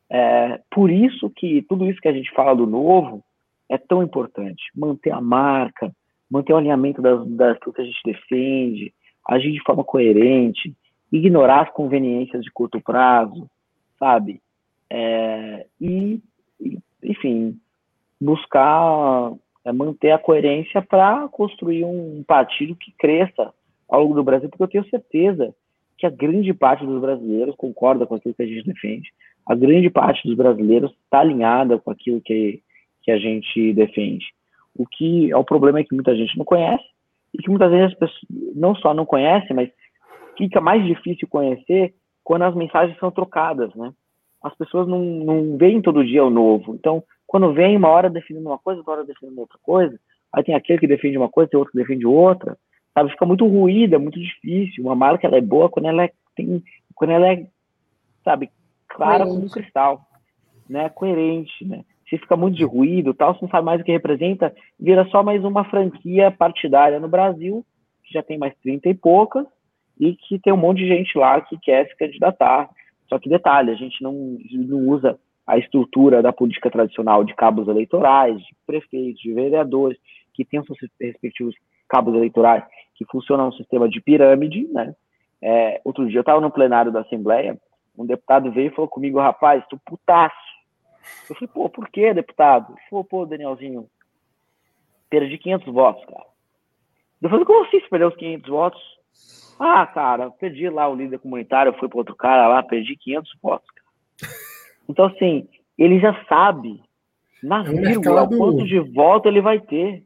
é, 0.09 0.61
por 0.71 0.89
isso 0.89 1.29
que 1.29 1.61
tudo 1.63 1.89
isso 1.89 1.99
que 1.99 2.07
a 2.07 2.13
gente 2.13 2.31
fala 2.33 2.55
do 2.55 2.65
novo 2.65 3.23
é 3.69 3.77
tão 3.77 4.01
importante. 4.01 4.63
Manter 4.75 5.11
a 5.11 5.19
marca, 5.19 5.91
manter 6.29 6.53
o 6.53 6.57
alinhamento 6.57 7.01
das, 7.01 7.27
das 7.27 7.57
que 7.59 7.81
a 7.81 7.83
gente 7.83 7.99
defende, 8.05 8.93
agir 9.27 9.51
de 9.51 9.63
forma 9.63 9.83
coerente, 9.83 10.73
ignorar 11.11 11.63
as 11.63 11.71
conveniências 11.71 12.43
de 12.43 12.51
curto 12.51 12.79
prazo, 12.79 13.49
sabe? 13.99 14.41
É, 14.89 15.65
e, 15.79 16.21
enfim, 17.03 17.59
buscar 18.19 19.33
é, 19.63 19.71
manter 19.71 20.11
a 20.11 20.19
coerência 20.19 20.81
para 20.81 21.27
construir 21.29 21.83
um 21.83 22.23
partido 22.25 22.75
que 22.75 22.91
cresça 22.97 23.53
ao 23.89 24.03
longo 24.03 24.15
do 24.15 24.23
Brasil, 24.23 24.49
porque 24.49 24.63
eu 24.63 24.67
tenho 24.67 24.89
certeza 24.89 25.53
que 25.97 26.05
a 26.05 26.09
grande 26.09 26.53
parte 26.53 26.85
dos 26.85 27.01
brasileiros 27.01 27.55
concorda 27.55 28.05
com 28.05 28.15
aquilo 28.15 28.33
que 28.33 28.43
a 28.43 28.47
gente 28.47 28.65
defende, 28.65 29.11
a 29.45 29.55
grande 29.55 29.89
parte 29.89 30.27
dos 30.27 30.35
brasileiros 30.35 30.91
está 31.03 31.19
alinhada 31.19 31.77
com 31.77 31.91
aquilo 31.91 32.19
que, 32.21 32.61
que 33.03 33.11
a 33.11 33.17
gente 33.17 33.73
defende. 33.73 34.25
O 34.75 34.85
que 34.85 35.31
é 35.31 35.37
o 35.37 35.43
problema 35.43 35.79
é 35.79 35.83
que 35.83 35.95
muita 35.95 36.15
gente 36.15 36.37
não 36.37 36.43
conhece, 36.45 36.83
e 37.33 37.37
que 37.37 37.49
muitas 37.49 37.69
vezes 37.69 37.93
as 37.93 37.99
pessoas 37.99 38.21
não 38.55 38.75
só 38.75 38.93
não 38.93 39.05
conhecem, 39.05 39.55
mas 39.55 39.69
fica 40.37 40.61
mais 40.61 40.85
difícil 40.85 41.27
conhecer 41.27 41.93
quando 42.23 42.43
as 42.43 42.55
mensagens 42.55 42.97
são 42.97 43.11
trocadas, 43.11 43.73
né? 43.75 43.91
As 44.45 44.55
pessoas 44.55 44.87
não, 44.87 44.99
não 44.99 45.57
veem 45.57 45.81
todo 45.81 46.05
dia 46.05 46.23
o 46.23 46.29
novo. 46.29 46.75
Então, 46.75 47.03
quando 47.25 47.51
vem 47.51 47.75
uma 47.75 47.89
hora 47.89 48.11
definindo 48.11 48.47
uma 48.47 48.59
coisa, 48.59 48.79
outra 48.79 48.93
hora 48.93 49.03
definindo 49.03 49.41
outra 49.41 49.57
coisa, 49.63 49.99
aí 50.31 50.43
tem 50.43 50.53
aquele 50.53 50.79
que 50.79 50.87
defende 50.87 51.17
uma 51.17 51.29
coisa, 51.29 51.49
tem 51.49 51.57
outro 51.57 51.71
que 51.71 51.79
defende 51.79 52.05
outra, 52.05 52.55
sabe? 52.93 53.09
Fica 53.09 53.25
muito 53.25 53.47
ruída, 53.47 53.97
muito 53.97 54.19
difícil. 54.19 54.83
Uma 54.83 54.95
marca 54.95 55.25
ela 55.25 55.37
é 55.37 55.41
boa 55.41 55.67
quando 55.67 55.87
ela 55.87 56.03
é, 56.03 56.11
tem, 56.35 56.63
quando 56.93 57.09
ela 57.09 57.33
é, 57.33 57.47
sabe, 58.23 58.51
clara 58.87 59.25
como 59.25 59.45
um 59.45 59.49
cristal, 59.49 60.05
né? 60.69 60.89
Coerente, 60.89 61.65
né? 61.65 61.83
Se 62.07 62.19
fica 62.19 62.37
muito 62.37 62.55
de 62.55 62.63
ruído, 62.63 63.15
tal, 63.15 63.33
você 63.33 63.39
não 63.41 63.49
sabe 63.49 63.65
mais 63.65 63.81
o 63.81 63.83
que 63.83 63.91
representa, 63.91 64.55
vira 64.79 65.05
só 65.05 65.23
mais 65.23 65.43
uma 65.43 65.63
franquia 65.63 66.29
partidária 66.29 66.99
no 66.99 67.07
Brasil, 67.07 67.65
que 68.03 68.13
já 68.13 68.21
tem 68.21 68.37
mais 68.37 68.53
30 68.61 68.89
e 68.89 68.93
poucas, 68.93 69.47
e 69.99 70.13
que 70.15 70.37
tem 70.37 70.53
um 70.53 70.57
monte 70.57 70.79
de 70.79 70.87
gente 70.87 71.17
lá 71.17 71.41
que 71.41 71.57
quer 71.57 71.87
se 71.87 71.97
candidatar. 71.97 72.69
Só 73.07 73.19
que 73.19 73.29
detalhe, 73.29 73.71
a 73.71 73.75
gente 73.75 74.01
não, 74.01 74.37
não 74.51 74.87
usa 74.89 75.19
a 75.45 75.57
estrutura 75.57 76.21
da 76.21 76.33
política 76.33 76.71
tradicional 76.71 77.23
de 77.23 77.35
cabos 77.35 77.67
eleitorais, 77.67 78.37
de 78.37 78.55
prefeitos, 78.65 79.21
de 79.21 79.33
vereadores, 79.33 79.97
que 80.33 80.43
têm 80.43 80.63
seus 80.63 80.77
respectivos 80.99 81.55
cabos 81.87 82.15
eleitorais, 82.15 82.63
que 82.95 83.05
funcionam 83.05 83.47
no 83.47 83.53
sistema 83.53 83.87
de 83.87 84.01
pirâmide, 84.01 84.67
né? 84.71 84.95
É, 85.41 85.79
outro 85.83 86.07
dia 86.07 86.17
eu 86.17 86.21
estava 86.21 86.41
no 86.41 86.49
plenário 86.49 86.91
da 86.91 87.01
Assembleia, 87.01 87.59
um 87.97 88.05
deputado 88.05 88.51
veio 88.51 88.67
e 88.67 88.75
falou 88.75 88.89
comigo, 88.89 89.19
rapaz, 89.19 89.63
tu 89.69 89.79
putaço. 89.85 90.35
Eu 91.29 91.35
falei, 91.35 91.49
pô, 91.53 91.69
por 91.69 91.87
que, 91.89 92.13
deputado? 92.13 92.73
Ele 92.73 92.89
falou, 92.89 93.05
pô, 93.05 93.25
Danielzinho, 93.25 93.87
perdi 95.09 95.37
500 95.37 95.73
votos, 95.73 96.05
cara. 96.05 96.25
Eu 97.21 97.29
falei, 97.29 97.45
como 97.45 97.65
assim 97.65 97.79
você 97.79 97.87
perdeu 97.87 98.07
os 98.09 98.15
500 98.15 98.49
votos? 98.49 98.99
Ah, 99.59 99.85
cara, 99.85 100.29
perdi 100.31 100.69
lá 100.69 100.87
o 100.87 100.95
líder 100.95 101.19
comunitário, 101.19 101.73
fui 101.79 101.87
para 101.87 101.97
outro 101.97 102.15
cara 102.15 102.47
lá, 102.47 102.63
perdi 102.63 102.95
500 102.95 103.31
votos, 103.41 103.69
cara. 103.71 103.85
Então, 104.87 105.05
assim, 105.05 105.47
ele 105.79 105.99
já 105.99 106.13
sabe, 106.25 106.79
na 107.41 107.61
é 107.61 107.63
vírgula, 107.63 108.27
quanto 108.27 108.63
de 108.67 108.79
voto 108.79 109.27
ele 109.27 109.41
vai 109.41 109.59
ter. 109.59 110.03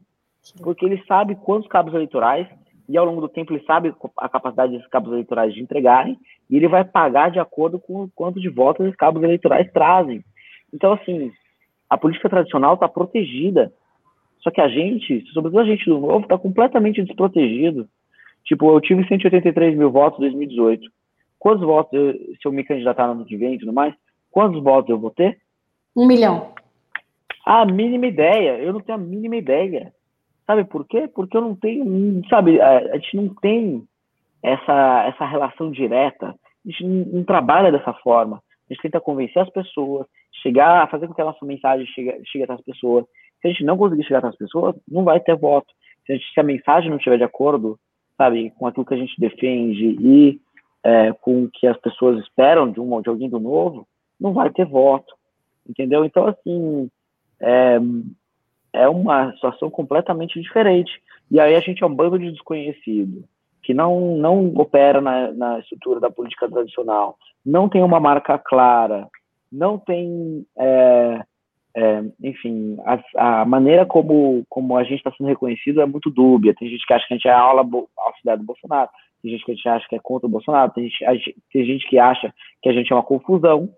Porque 0.62 0.84
ele 0.84 1.02
sabe 1.06 1.34
quantos 1.36 1.68
cabos 1.68 1.92
eleitorais, 1.92 2.48
e 2.88 2.96
ao 2.96 3.04
longo 3.04 3.20
do 3.20 3.28
tempo 3.28 3.52
ele 3.52 3.62
sabe 3.64 3.94
a 4.16 4.28
capacidade 4.28 4.72
desses 4.72 4.88
cabos 4.88 5.12
eleitorais 5.12 5.54
de 5.54 5.60
entregarem, 5.62 6.18
e 6.48 6.56
ele 6.56 6.66
vai 6.66 6.84
pagar 6.84 7.30
de 7.30 7.38
acordo 7.38 7.78
com 7.78 8.04
o 8.04 8.10
quanto 8.10 8.40
de 8.40 8.48
votos 8.48 8.84
esses 8.84 8.96
cabos 8.96 9.22
eleitorais 9.22 9.70
trazem. 9.70 10.24
Então, 10.72 10.92
assim, 10.94 11.30
a 11.88 11.96
política 11.96 12.28
tradicional 12.28 12.74
está 12.74 12.88
protegida. 12.88 13.72
Só 14.40 14.50
que 14.50 14.60
a 14.60 14.68
gente, 14.68 15.24
sobretudo 15.32 15.60
a 15.60 15.64
gente 15.64 15.84
do 15.84 16.00
novo, 16.00 16.20
está 16.20 16.38
completamente 16.38 17.02
desprotegido. 17.02 17.88
Tipo, 18.44 18.72
eu 18.72 18.80
tive 18.80 19.06
183 19.06 19.76
mil 19.76 19.90
votos 19.90 20.18
em 20.18 20.22
2018. 20.22 20.90
Quantos 21.38 21.64
votos, 21.64 21.92
eu, 21.92 22.12
se 22.12 22.46
eu 22.46 22.52
me 22.52 22.64
candidatar 22.64 23.06
no 23.06 23.12
ano 23.12 23.24
que 23.24 23.36
vem 23.36 23.54
e 23.54 23.58
tudo 23.58 23.72
mais, 23.72 23.94
quantos 24.30 24.62
votos 24.62 24.90
eu 24.90 24.98
vou 24.98 25.10
ter? 25.10 25.38
Um 25.96 26.06
milhão. 26.06 26.52
A 27.44 27.64
mínima 27.64 28.06
ideia. 28.06 28.58
Eu 28.58 28.72
não 28.72 28.80
tenho 28.80 28.98
a 28.98 29.00
mínima 29.00 29.36
ideia. 29.36 29.92
Sabe 30.46 30.64
por 30.64 30.86
quê? 30.86 31.08
Porque 31.08 31.36
eu 31.36 31.40
não 31.40 31.54
tenho, 31.54 32.22
sabe, 32.28 32.60
a, 32.60 32.96
gente 32.96 33.16
não 33.16 33.34
tem 33.36 33.84
essa, 34.42 35.04
essa 35.06 35.24
relação 35.24 35.70
direta. 35.70 36.26
A 36.26 36.70
gente 36.70 36.84
não, 36.84 37.18
não 37.18 37.24
trabalha 37.24 37.70
dessa 37.70 37.92
forma. 37.94 38.36
A 38.36 38.74
gente 38.74 38.82
tenta 38.82 39.00
convencer 39.00 39.40
as 39.40 39.50
pessoas, 39.50 40.06
chegar, 40.42 40.90
fazer 40.90 41.06
com 41.06 41.14
que 41.14 41.22
a 41.22 41.26
nossa 41.26 41.44
mensagem 41.44 41.86
chegue, 41.86 42.20
chegue 42.26 42.44
até 42.44 42.52
as 42.54 42.62
pessoas. 42.62 43.04
Se 43.40 43.48
a 43.48 43.50
gente 43.50 43.64
não 43.64 43.78
conseguir 43.78 44.04
chegar 44.04 44.18
até 44.18 44.28
as 44.28 44.36
pessoas, 44.36 44.76
não 44.88 45.04
vai 45.04 45.20
ter 45.20 45.36
voto. 45.36 45.72
Se 46.04 46.12
a, 46.12 46.16
gente, 46.16 46.32
se 46.32 46.40
a 46.40 46.44
mensagem 46.44 46.90
não 46.90 46.98
estiver 46.98 47.16
de 47.16 47.24
acordo, 47.24 47.78
sabe, 48.20 48.52
com 48.58 48.66
aquilo 48.66 48.84
que 48.84 48.92
a 48.92 48.98
gente 48.98 49.18
defende 49.18 49.96
e 49.98 50.40
é, 50.84 51.10
com 51.14 51.44
o 51.44 51.50
que 51.50 51.66
as 51.66 51.78
pessoas 51.78 52.20
esperam 52.20 52.70
de, 52.70 52.78
um, 52.78 53.00
de 53.00 53.08
alguém 53.08 53.30
do 53.30 53.40
novo, 53.40 53.88
não 54.20 54.34
vai 54.34 54.50
ter 54.50 54.66
voto. 54.66 55.14
Entendeu? 55.66 56.04
Então, 56.04 56.26
assim, 56.26 56.90
é, 57.40 57.78
é 58.74 58.88
uma 58.90 59.32
situação 59.32 59.70
completamente 59.70 60.38
diferente. 60.38 60.92
E 61.30 61.40
aí 61.40 61.54
a 61.54 61.60
gente 61.60 61.82
é 61.82 61.86
um 61.86 61.94
bando 61.94 62.18
de 62.18 62.30
desconhecido, 62.30 63.24
que 63.62 63.72
não, 63.72 64.16
não 64.16 64.48
opera 64.56 65.00
na, 65.00 65.32
na 65.32 65.58
estrutura 65.60 65.98
da 65.98 66.10
política 66.10 66.48
tradicional, 66.48 67.16
não 67.44 67.70
tem 67.70 67.82
uma 67.82 68.00
marca 68.00 68.36
clara, 68.36 69.08
não 69.50 69.78
tem, 69.78 70.44
é, 70.58 71.24
é, 71.76 72.02
enfim, 72.22 72.76
a, 72.84 73.40
a, 73.40 73.44
maneira 73.44 73.86
como, 73.86 74.44
como 74.48 74.76
a 74.76 74.82
gente 74.82 74.98
está 74.98 75.12
sendo 75.12 75.28
reconhecido 75.28 75.80
é 75.80 75.86
muito 75.86 76.10
dúbia. 76.10 76.54
Tem 76.58 76.68
gente 76.68 76.86
que 76.86 76.92
acha 76.92 77.06
que 77.06 77.14
a 77.14 77.16
gente 77.16 77.28
é 77.28 77.32
aula 77.32 77.62
auxiliar 77.98 78.36
do 78.36 78.44
Bolsonaro, 78.44 78.90
tem 79.22 79.30
gente 79.30 79.44
que 79.44 79.68
acha 79.68 79.88
que 79.88 79.96
é 79.96 80.00
contra 80.00 80.26
o 80.26 80.30
Bolsonaro, 80.30 80.72
tem 80.72 80.88
gente, 80.88 81.36
tem 81.52 81.64
gente 81.64 81.88
que 81.88 81.98
acha 81.98 82.32
que 82.62 82.68
a 82.68 82.72
gente 82.72 82.92
é 82.92 82.96
uma 82.96 83.02
confusão. 83.02 83.68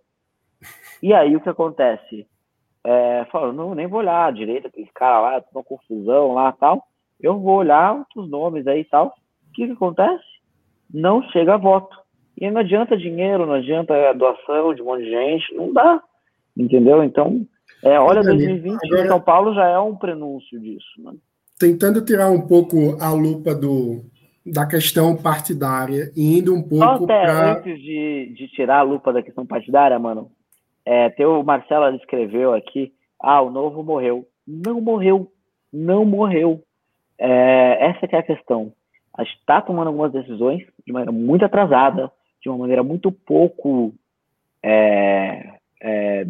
E 1.03 1.12
aí 1.12 1.36
o 1.36 1.40
que 1.40 1.49
acontece? 1.49 2.26
é, 2.84 3.24
falando, 3.30 3.57
não, 3.57 3.74
nem 3.74 3.86
vou 3.86 4.01
olhar 4.01 4.26
a 4.26 4.30
direita, 4.30 4.68
aquele 4.68 4.90
cara 4.95 5.20
lá, 5.20 5.45
uma 5.53 5.62
confusão 5.62 6.32
lá 6.32 6.53
tal. 6.53 6.84
Eu 7.20 7.38
vou 7.38 7.57
olhar 7.57 7.95
outros 7.95 8.28
nomes 8.28 8.66
aí 8.66 8.80
e 8.80 8.84
tal. 8.84 9.14
O 9.49 9.53
que, 9.53 9.66
que 9.66 9.72
acontece? 9.72 10.24
Não 10.93 11.22
chega 11.30 11.57
voto. 11.57 11.97
E 12.36 12.51
não 12.51 12.61
adianta 12.61 12.97
dinheiro, 12.97 13.47
não 13.47 13.55
adianta 13.55 14.12
doação 14.14 14.74
de 14.74 14.82
um 14.82 14.86
monte 14.86 15.05
de 15.05 15.11
gente, 15.11 15.55
não 15.55 15.72
dá. 15.72 16.03
Entendeu? 16.57 17.05
Então, 17.05 17.47
é, 17.83 17.99
olha, 17.99 18.22
2020 18.22 18.78
Agora, 18.85 19.09
São 19.09 19.20
Paulo 19.20 19.55
já 19.55 19.68
é 19.68 19.78
um 19.78 19.97
prenúncio 19.97 20.59
disso. 20.61 20.87
Né? 20.99 21.12
Tentando 21.59 22.05
tirar 22.05 22.30
um 22.30 22.47
pouco 22.47 22.97
a 23.01 23.11
lupa 23.12 23.55
do, 23.55 24.05
da 24.45 24.66
questão 24.66 25.16
partidária 25.16 26.11
e 26.16 26.39
indo 26.39 26.55
um 26.55 26.62
pouco 26.62 27.07
para. 27.07 27.57
Antes 27.59 27.80
de, 27.80 28.35
de 28.37 28.49
tirar 28.49 28.78
a 28.78 28.83
lupa 28.83 29.12
da 29.12 29.22
questão 29.22 29.47
partidária, 29.47 29.99
mano, 29.99 30.30
é, 30.85 31.11
tem 31.11 31.26
o 31.26 31.43
Marcelo 31.43 31.95
escreveu 31.97 32.53
aqui, 32.55 32.93
ah, 33.20 33.41
o 33.41 33.51
novo 33.51 33.83
morreu. 33.83 34.26
Não 34.47 34.80
morreu, 34.80 35.30
não 35.72 36.05
morreu. 36.05 36.62
É, 37.18 37.87
essa 37.91 38.07
é 38.11 38.18
a 38.18 38.22
questão. 38.22 38.72
A 39.14 39.22
gente 39.22 39.37
está 39.39 39.61
tomando 39.61 39.89
algumas 39.89 40.12
decisões 40.12 40.64
de 40.85 40.93
maneira 40.93 41.12
muito 41.12 41.45
atrasada, 41.45 42.11
de 42.43 42.49
uma 42.49 42.59
maneira 42.59 42.83
muito 42.83 43.12
pouco 43.12 43.95
é, 44.62 45.55
é, 45.80 46.26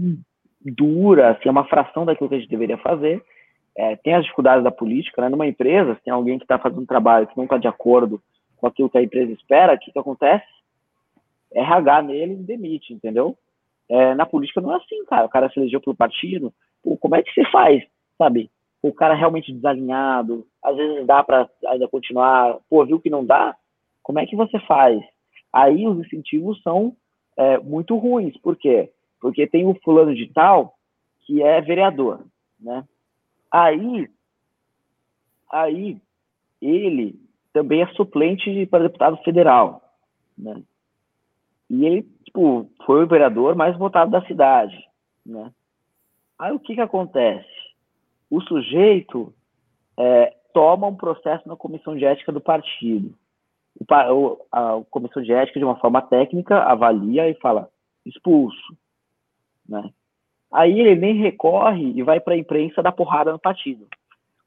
dura, 0.65 1.31
assim, 1.31 1.49
é 1.49 1.51
uma 1.51 1.65
fração 1.65 2.05
daquilo 2.05 2.29
que 2.29 2.35
a 2.35 2.39
gente 2.39 2.51
deveria 2.51 2.79
fazer. 2.79 3.23
É, 3.77 3.97
tem 3.97 4.15
as 4.15 4.23
dificuldades 4.23 4.63
da 4.63 4.71
política, 4.71 5.23
né? 5.23 5.29
Numa 5.29 5.47
empresa, 5.47 5.95
se 5.95 6.03
tem 6.03 6.13
alguém 6.13 6.39
que 6.39 6.45
está 6.45 6.59
fazendo 6.59 6.83
um 6.83 6.87
trabalho 6.87 7.27
que 7.27 7.37
não 7.37 7.45
está 7.45 7.57
de 7.57 7.69
acordo 7.69 8.23
com 8.57 8.67
aquilo 8.67 8.91
que 8.91 8.99
a 8.99 9.03
empresa 9.03 9.33
espera, 9.33 9.75
o 9.75 9.79
que, 9.79 9.91
que 9.91 9.99
acontece? 9.99 10.45
RH 11.55 12.03
nele 12.03 12.37
demite, 12.37 12.93
entendeu? 12.93 13.37
É, 13.89 14.15
na 14.15 14.25
política 14.25 14.61
não 14.61 14.73
é 14.73 14.77
assim, 14.77 15.05
cara. 15.07 15.27
O 15.27 15.29
cara 15.29 15.51
se 15.51 15.59
elegeu 15.59 15.81
pelo 15.81 15.97
partido. 15.97 16.53
Pô, 16.83 16.97
como 16.97 17.17
é 17.17 17.23
que 17.23 17.33
você 17.33 17.45
faz, 17.51 17.83
sabe? 18.17 18.51
O 18.83 18.93
cara 18.93 19.15
realmente 19.15 19.53
desalinhado, 19.53 20.47
às 20.63 20.77
vezes 20.77 21.07
dá 21.07 21.23
para 21.23 21.49
ainda 21.67 21.89
continuar. 21.89 22.59
Pô, 22.69 22.85
viu 22.85 23.01
que 23.01 23.11
não 23.11 23.25
dá? 23.25 23.55
Como 24.03 24.19
é 24.19 24.27
que 24.27 24.37
você 24.37 24.59
faz? 24.61 25.01
Aí 25.53 25.87
os 25.87 25.99
incentivos 25.99 26.61
são 26.63 26.97
é, 27.37 27.59
muito 27.59 27.97
ruins. 27.97 28.37
Por 28.39 28.57
quê? 28.57 28.91
Porque 29.23 29.47
tem 29.47 29.65
o 29.65 29.79
fulano 29.85 30.13
de 30.13 30.27
tal 30.33 30.75
que 31.21 31.41
é 31.41 31.61
vereador, 31.61 32.25
né? 32.59 32.85
Aí, 33.49 34.11
aí 35.49 35.97
ele 36.61 37.15
também 37.53 37.83
é 37.83 37.87
suplente 37.93 38.67
para 38.67 38.83
deputado 38.83 39.17
federal, 39.19 39.81
né? 40.37 40.61
E 41.71 41.87
ele 41.87 42.03
tipo, 42.25 42.69
foi 42.85 43.05
o 43.05 43.07
vereador 43.07 43.55
mais 43.55 43.79
votado 43.79 44.11
da 44.11 44.27
cidade, 44.27 44.77
né? 45.25 45.53
Aí 46.37 46.53
o 46.53 46.59
que 46.59 46.75
que 46.75 46.81
acontece? 46.81 47.49
O 48.29 48.41
sujeito 48.41 49.33
é, 49.97 50.35
toma 50.53 50.89
um 50.89 50.97
processo 50.97 51.47
na 51.47 51.55
comissão 51.55 51.95
de 51.95 52.05
ética 52.05 52.33
do 52.33 52.41
partido. 52.41 53.15
O, 53.79 54.37
a, 54.51 54.79
a 54.79 54.85
comissão 54.91 55.23
de 55.23 55.33
ética, 55.33 55.61
de 55.61 55.65
uma 55.65 55.79
forma 55.79 56.03
técnica, 56.03 56.61
avalia 56.65 57.31
e 57.31 57.35
fala 57.35 57.71
expulso, 58.05 58.77
né? 59.73 59.91
Aí 60.53 60.79
ele 60.79 60.95
nem 60.95 61.17
recorre 61.17 61.93
e 61.97 62.03
vai 62.03 62.21
para 62.21 62.35
a 62.35 62.39
imprensa 62.39 62.83
dar 62.83 62.93
porrada 62.93 63.33
no 63.33 63.39
partido. 63.39 63.89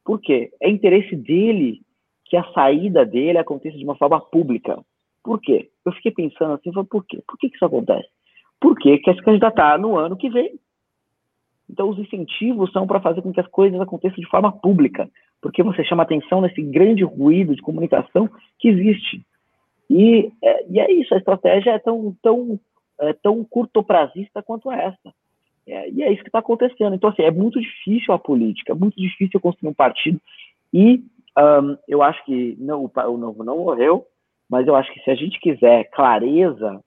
Por 0.04 0.22
quê? 0.22 0.52
É 0.62 0.70
interesse 0.70 1.16
dele 1.16 1.82
que 2.26 2.38
a 2.38 2.44
saída 2.54 3.06
dele 3.06 3.40
aconteça 3.40 3.78
de 3.78 3.84
uma 3.84 3.96
forma 3.96 4.22
pública. 4.22 4.80
Por 5.24 5.42
quê? 5.42 5.70
Eu 5.84 5.92
fiquei 5.94 6.12
pensando 6.12 6.54
assim, 6.54 6.72
por 6.72 7.04
quê? 7.06 7.22
Por 7.28 7.38
que, 7.38 7.50
que 7.50 7.56
isso 7.56 7.66
acontece? 7.66 8.08
Porque 8.62 9.00
quer 9.00 9.16
se 9.16 9.24
candidatar 9.24 9.80
no 9.80 9.98
ano 9.98 10.16
que 10.16 10.30
vem. 10.30 10.60
Então, 11.68 11.90
os 11.90 11.98
incentivos 11.98 12.72
são 12.72 12.86
para 12.86 13.02
fazer 13.02 13.24
com 13.24 13.34
que 13.34 13.40
as 13.40 13.48
coisas 13.48 13.82
aconteçam 13.82 14.18
de 14.18 14.30
forma 14.30 14.52
pública, 14.52 15.10
porque 15.42 15.64
você 15.64 15.84
chama 15.84 16.04
atenção 16.04 16.42
nesse 16.42 16.62
grande 16.62 17.04
ruído 17.04 17.56
de 17.56 17.62
comunicação 17.62 18.30
que 18.60 18.68
existe. 18.68 19.26
E 19.90 20.32
é, 20.44 20.66
e 20.70 20.80
é 20.80 20.92
isso, 20.92 21.14
a 21.14 21.18
estratégia 21.18 21.72
é 21.72 21.80
tão, 21.80 22.16
tão, 22.22 22.60
é, 23.00 23.14
tão 23.14 23.44
curto-prazista 23.44 24.42
quanto 24.42 24.72
essa. 24.72 25.14
É, 25.68 25.90
e 25.90 26.04
é 26.04 26.12
isso 26.12 26.22
que 26.22 26.30
está 26.30 26.40
acontecendo. 26.40 26.96
Então, 26.96 27.10
assim, 27.10 27.24
é 27.24 27.32
muito 27.32 27.60
difícil 27.60 28.14
a 28.14 28.20
política, 28.20 28.72
é 28.72 28.76
muito 28.76 28.96
difícil 28.98 29.40
construir 29.40 29.70
um 29.70 29.74
partido. 29.74 30.20
E 30.74 31.04
um, 31.38 31.78
eu 31.88 32.02
acho 32.02 32.24
que 32.26 32.56
não, 32.60 32.86
o 32.86 33.18
Novo 33.18 33.44
não 33.44 33.58
morreu, 33.58 34.06
mas 34.50 34.68
eu 34.68 34.76
acho 34.76 34.94
que 34.94 35.00
se 35.02 35.10
a 35.10 35.16
gente 35.16 35.40
quiser 35.40 35.86
clareza 35.86 36.84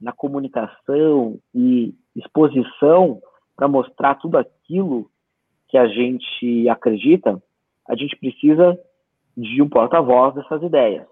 na 0.00 0.12
comunicação 0.12 1.38
e 1.54 1.94
exposição 2.14 3.20
para 3.56 3.68
mostrar 3.68 4.16
tudo 4.16 4.36
aquilo 4.36 5.10
que 5.68 5.78
a 5.78 5.86
gente 5.86 6.68
acredita, 6.68 7.42
a 7.88 7.96
gente 7.96 8.16
precisa 8.16 8.78
de 9.36 9.62
um 9.62 9.68
porta-voz 9.68 10.34
dessas 10.34 10.62
ideias. 10.62 11.06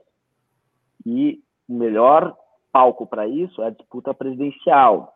E 1.06 1.40
o 1.68 1.74
melhor 1.74 2.36
palco 2.72 3.06
para 3.06 3.26
isso 3.26 3.62
é 3.62 3.66
a 3.66 3.70
disputa 3.70 4.14
presidencial. 4.14 5.12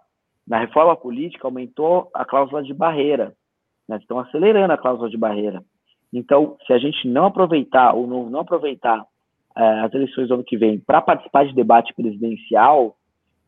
Na 0.47 0.59
reforma 0.59 0.97
política, 0.97 1.47
aumentou 1.47 2.11
a 2.15 2.25
cláusula 2.25 2.63
de 2.63 2.75
barreira. 2.75 3.35
Né? 3.89 3.97
Estão 3.97 4.19
acelerando 4.19 4.73
a 4.73 4.79
cláusula 4.79 5.09
de 5.09 5.17
barreira. 5.17 5.63
Então, 6.13 6.57
se 6.67 6.73
a 6.73 6.79
gente 6.79 7.09
não 7.09 7.27
aproveitar, 7.27 7.95
ou 7.95 8.07
não, 8.07 8.31
não 8.31 8.41
aproveitar 8.41 9.05
é, 9.57 9.81
as 9.81 9.93
eleições 9.95 10.29
do 10.29 10.35
ano 10.35 10.45
que 10.45 10.57
vem 10.57 10.79
para 10.79 11.01
participar 11.01 11.47
de 11.47 11.55
debate 11.55 11.93
presidencial, 11.95 12.97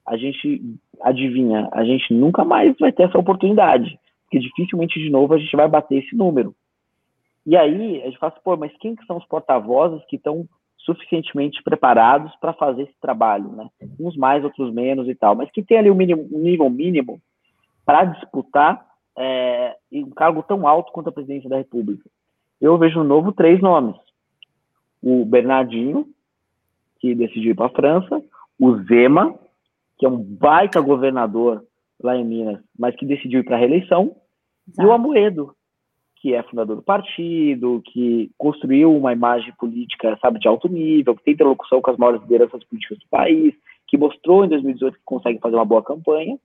a 0.07 0.17
gente 0.17 0.63
adivinha, 1.01 1.69
a 1.73 1.85
gente 1.85 2.15
nunca 2.15 2.45
mais 2.45 2.77
vai 2.79 2.93
ter 2.93 3.05
essa 3.05 3.19
oportunidade, 3.19 3.99
porque 4.23 4.39
dificilmente 4.39 5.01
de 5.01 5.11
novo 5.11 5.35
a 5.35 5.39
gente 5.39 5.55
vai 5.57 5.69
bater 5.69 5.99
esse 5.99 6.15
número. 6.17 6.55
E 7.45 7.57
aí 7.57 8.03
a 8.03 8.07
gente 8.07 8.19
fala 8.19 8.33
assim, 8.33 8.43
pô, 8.43 8.57
mas 8.57 8.77
quem 8.79 8.97
que 8.97 9.05
são 9.07 9.17
os 9.17 9.27
porta-vozes 9.27 10.05
que 10.07 10.17
estão 10.17 10.49
suficientemente 10.87 11.63
preparados 11.63 12.35
para 12.37 12.53
fazer 12.53 12.83
esse 12.85 13.01
trabalho, 13.01 13.51
né? 13.51 13.69
Uns 14.01 14.17
mais, 14.17 14.45
outros 14.45 14.73
menos 14.73 15.09
e 15.09 15.15
tal, 15.15 15.35
mas 15.35 15.51
que 15.51 15.63
tem 15.63 15.79
ali 15.79 15.91
um, 15.91 15.95
mínimo, 15.95 16.27
um 16.33 16.39
nível 16.39 16.71
mínimo 16.71 17.21
para 17.85 18.05
disputar 18.05 18.87
é, 19.19 19.77
um 19.93 20.11
cargo 20.11 20.43
tão 20.45 20.67
alto 20.67 20.93
quanto 20.93 21.09
a 21.09 21.13
presidência 21.13 21.51
da 21.51 21.57
República. 21.57 22.09
Eu 22.61 22.79
vejo 22.79 23.01
no 23.01 23.05
novo 23.05 23.33
três 23.33 23.61
nomes: 23.61 23.97
o 25.03 25.25
Bernardinho, 25.25 26.07
que 27.01 27.15
decidiu 27.15 27.51
ir 27.51 27.55
para 27.55 27.67
a 27.67 27.71
França, 27.71 28.23
o 28.59 28.77
Zema, 28.85 29.35
que 29.99 30.07
é 30.07 30.09
um 30.09 30.23
baita 30.23 30.81
governador 30.81 31.65
lá 32.01 32.17
em 32.17 32.25
Minas, 32.25 32.61
mas 32.79 32.95
que 32.95 33.05
decidiu 33.05 33.41
ir 33.41 33.45
para 33.45 33.57
a 33.57 33.59
reeleição, 33.59 34.15
Exato. 34.69 34.83
e 34.83 34.87
o 34.87 34.93
Amoedo, 34.93 35.56
que 36.17 36.35
é 36.35 36.43
fundador 36.43 36.77
do 36.77 36.83
partido, 36.83 37.83
que 37.85 38.31
construiu 38.39 38.95
uma 38.97 39.13
imagem 39.13 39.53
política, 39.59 40.19
sabe, 40.21 40.39
de 40.39 40.49
alto 40.49 40.69
nível, 40.69 41.15
que 41.15 41.23
tem 41.23 41.35
interlocução 41.35 41.81
com 41.81 41.91
as 41.91 41.97
maiores 41.97 42.23
lideranças 42.23 42.65
políticas 42.65 42.99
do 42.99 43.09
país, 43.09 43.55
que 43.87 43.99
mostrou 43.99 44.45
em 44.45 44.49
2018 44.49 44.99
que 44.99 45.05
consegue 45.05 45.39
fazer 45.39 45.57
uma 45.57 45.65
boa 45.65 45.83
campanha, 45.83 46.39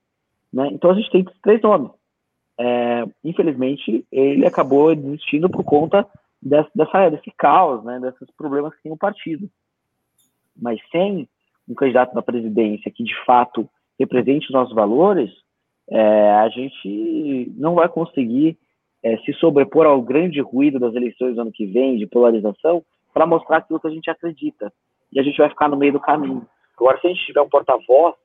né? 0.53 0.69
Então 0.72 0.91
a 0.91 0.93
gente 0.93 1.09
tem 1.09 1.22
esses 1.22 1.41
três 1.41 1.61
nomes. 1.61 1.91
É, 2.59 3.05
infelizmente, 3.24 4.05
ele 4.11 4.45
acabou 4.45 4.93
desistindo 4.95 5.49
por 5.49 5.63
conta 5.63 6.07
dessa, 6.41 6.69
dessa, 6.76 7.09
desse 7.09 7.32
caos, 7.38 7.84
né, 7.84 7.99
desses 7.99 8.30
problemas 8.36 8.76
que 8.76 8.84
tem 8.84 8.91
o 8.91 8.97
partido. 8.97 9.49
Mas 10.59 10.80
sem 10.91 11.28
um 11.67 11.74
candidato 11.74 12.13
na 12.13 12.22
presidência 12.22 12.91
que 12.91 13.03
de 13.03 13.15
fato 13.26 13.69
represente 13.99 14.47
os 14.47 14.53
nossos 14.53 14.76
valores, 14.76 15.32
é, 15.89 16.32
a 16.32 16.49
gente 16.49 17.51
não 17.55 17.76
vai 17.76 17.88
conseguir 17.88 18.57
é, 19.04 19.18
se 19.18 19.34
sobrepor 19.34 19.86
ao 19.86 20.02
grande 20.02 20.39
ruído 20.41 20.80
das 20.80 20.93
eleições 20.93 21.36
do 21.36 21.41
ano 21.41 21.52
que 21.52 21.66
vem, 21.66 21.97
de 21.97 22.08
polarização, 22.08 22.84
para 23.14 23.26
mostrar 23.26 23.58
aquilo 23.58 23.80
que 23.80 23.88
a 23.88 23.91
gente 23.91 24.10
acredita. 24.10 24.72
E 25.12 25.20
a 25.20 25.24
gente 25.24 25.38
vai 25.38 25.49
ficar 25.49 25.68
no 25.68 25.78
meio 25.78 25.93
do 25.93 25.99
caminho. 25.99 26.45
Agora, 26.78 26.99
se 26.99 27.08
a 27.08 27.10
gente 27.10 27.26
tiver 27.26 27.41
um 27.41 27.49
porta-voz 27.49 28.16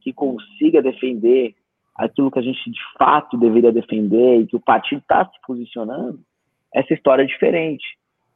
que 0.00 0.12
consiga 0.12 0.82
defender 0.82 1.54
aquilo 1.94 2.30
que 2.30 2.38
a 2.38 2.42
gente 2.42 2.70
de 2.70 2.80
fato 2.98 3.36
deveria 3.36 3.72
defender 3.72 4.40
e 4.40 4.46
que 4.46 4.56
o 4.56 4.60
partido 4.60 5.00
está 5.00 5.24
se 5.26 5.38
posicionando, 5.46 6.20
essa 6.74 6.94
história 6.94 7.22
é 7.22 7.26
diferente. 7.26 7.84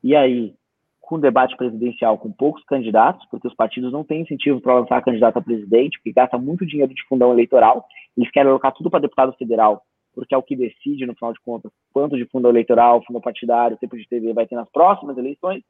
E 0.03 0.15
aí, 0.15 0.55
com 1.01 1.17
o 1.17 1.21
debate 1.21 1.57
presidencial 1.57 2.19
com 2.19 2.31
poucos 2.33 2.65
candidatos, 2.65 3.27
porque 3.31 3.47
os 3.47 3.55
partidos 3.55 3.93
não 3.93 4.05
têm 4.05 4.23
incentivo 4.23 4.61
para 4.61 4.75
lançar 4.75 5.03
candidato 5.03 5.39
a 5.39 5.43
presidente, 5.43 5.99
porque 5.99 6.13
gasta 6.13 6.37
muito 6.37 6.67
dinheiro 6.67 6.93
de 6.93 7.05
fundão 7.07 7.33
eleitoral, 7.33 7.87
eles 8.17 8.31
querem 8.31 8.51
alocar 8.51 8.73
tudo 8.73 8.91
para 8.91 9.01
deputado 9.01 9.33
federal, 9.35 9.83
porque 10.15 10.35
é 10.35 10.39
o 10.39 10.43
que 10.43 10.57
decide, 10.57 11.07
no 11.07 11.15
final 11.15 11.33
de 11.33 11.41
contas, 11.41 11.73
quanto 11.93 12.17
de 12.17 12.25
fundo 12.27 12.49
eleitoral, 12.49 13.03
fundo 13.05 13.21
partidário, 13.21 13.77
tempo 13.77 13.97
de 13.97 14.09
TV 14.09 14.33
vai 14.33 14.47
ter 14.47 14.55
nas 14.55 14.69
próximas 14.71 15.17
eleições. 15.19 15.63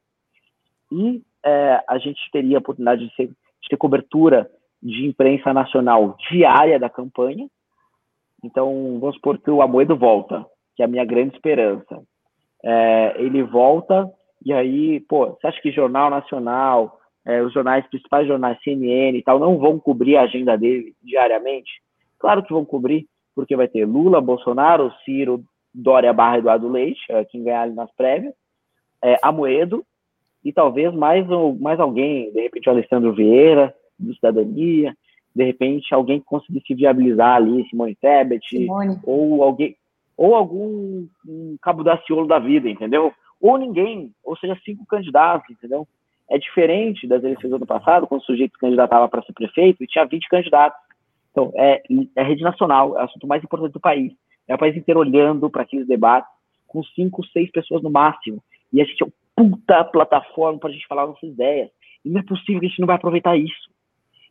E 0.92 1.22
é, 1.44 1.82
a 1.88 1.98
gente 1.98 2.20
teria 2.30 2.58
a 2.58 2.60
oportunidade 2.60 3.06
de, 3.06 3.14
ser, 3.14 3.28
de 3.28 3.68
ter 3.68 3.76
cobertura 3.76 4.50
de 4.82 5.06
imprensa 5.06 5.52
nacional 5.52 6.16
diária 6.30 6.78
da 6.78 6.90
campanha. 6.90 7.48
Então, 8.42 8.98
vamos 9.00 9.16
supor 9.16 9.38
que 9.38 9.50
o 9.50 9.62
Amoedo 9.62 9.96
volta, 9.96 10.44
que 10.76 10.82
é 10.82 10.84
a 10.84 10.88
minha 10.88 11.04
grande 11.04 11.34
esperança. 11.34 12.02
É, 12.62 13.14
ele 13.18 13.42
volta 13.42 14.10
e 14.44 14.52
aí, 14.52 15.00
pô, 15.00 15.28
você 15.30 15.46
acha 15.46 15.60
que 15.62 15.72
Jornal 15.72 16.10
Nacional, 16.10 17.00
é, 17.24 17.40
os 17.42 17.52
jornais, 17.52 17.86
principais 17.88 18.28
jornais, 18.28 18.58
CNN 18.62 19.16
e 19.16 19.22
tal, 19.22 19.38
não 19.38 19.56
vão 19.58 19.80
cobrir 19.80 20.16
a 20.16 20.22
agenda 20.22 20.56
dele 20.56 20.94
diariamente? 21.02 21.70
Claro 22.18 22.42
que 22.42 22.52
vão 22.52 22.64
cobrir, 22.64 23.06
porque 23.34 23.56
vai 23.56 23.68
ter 23.68 23.84
Lula, 23.84 24.20
Bolsonaro, 24.20 24.92
Ciro, 25.04 25.44
Dória 25.72 26.12
Barra 26.12 26.38
Eduardo 26.38 26.68
Leite, 26.68 27.00
é, 27.08 27.24
quem 27.24 27.42
ganhar 27.42 27.62
ali 27.62 27.74
nas 27.74 27.90
prévias, 27.92 28.34
é, 29.02 29.18
Amoedo, 29.22 29.84
e 30.44 30.52
talvez 30.52 30.92
mais, 30.94 31.26
mais 31.58 31.80
alguém, 31.80 32.30
de 32.32 32.40
repente 32.40 32.68
o 32.68 32.72
Alessandro 32.72 33.12
Vieira, 33.12 33.74
do 33.98 34.14
Cidadania, 34.14 34.94
de 35.34 35.44
repente 35.44 35.92
alguém 35.94 36.20
que 36.20 36.26
conseguisse 36.26 36.74
viabilizar 36.74 37.36
ali, 37.36 37.66
Simone 37.68 37.94
Tebet, 37.96 38.46
Simone. 38.48 38.98
ou 39.04 39.42
alguém, 39.42 39.76
ou 40.16 40.34
algum 40.34 41.06
um 41.26 41.56
cabo 41.60 41.82
da 41.82 41.98
ciolo 41.98 42.26
da 42.26 42.38
vida, 42.38 42.68
entendeu? 42.68 43.12
ou 43.44 43.58
ninguém, 43.58 44.10
ou 44.24 44.34
seja, 44.38 44.58
cinco 44.64 44.86
candidatos, 44.86 45.50
entendeu? 45.50 45.86
É 46.30 46.38
diferente 46.38 47.06
das 47.06 47.22
eleições 47.22 47.50
do 47.50 47.56
ano 47.56 47.66
passado, 47.66 48.06
quando 48.06 48.22
o 48.22 48.24
sujeito 48.24 48.58
candidatava 48.58 49.06
para 49.06 49.22
ser 49.22 49.34
prefeito 49.34 49.84
e 49.84 49.86
tinha 49.86 50.06
20 50.06 50.28
candidatos. 50.30 50.80
Então, 51.34 51.52
é, 51.56 51.82
é 52.14 52.22
rede 52.22 52.44
nacional, 52.44 52.96
é 52.96 53.02
o 53.02 53.04
assunto 53.04 53.26
mais 53.26 53.42
importante 53.42 53.72
do 53.72 53.80
país. 53.80 54.12
É 54.46 54.54
o 54.54 54.58
país 54.58 54.76
inteiro 54.76 55.00
olhando 55.00 55.50
para 55.50 55.62
aqueles 55.62 55.84
debates 55.84 56.30
com 56.68 56.80
cinco, 56.84 57.26
seis 57.26 57.50
pessoas 57.50 57.82
no 57.82 57.90
máximo. 57.90 58.40
E 58.72 58.80
a 58.80 58.84
gente 58.84 59.02
é 59.02 59.06
uma 59.06 59.12
puta 59.34 59.84
plataforma 59.84 60.60
para 60.60 60.70
a 60.70 60.72
gente 60.72 60.86
falar 60.86 61.08
nossas 61.08 61.28
ideias. 61.28 61.70
E 62.04 62.08
não 62.08 62.20
é 62.20 62.22
possível 62.22 62.60
que 62.60 62.66
a 62.66 62.68
gente 62.68 62.80
não 62.80 62.86
vai 62.86 62.96
aproveitar 62.96 63.36
isso. 63.36 63.68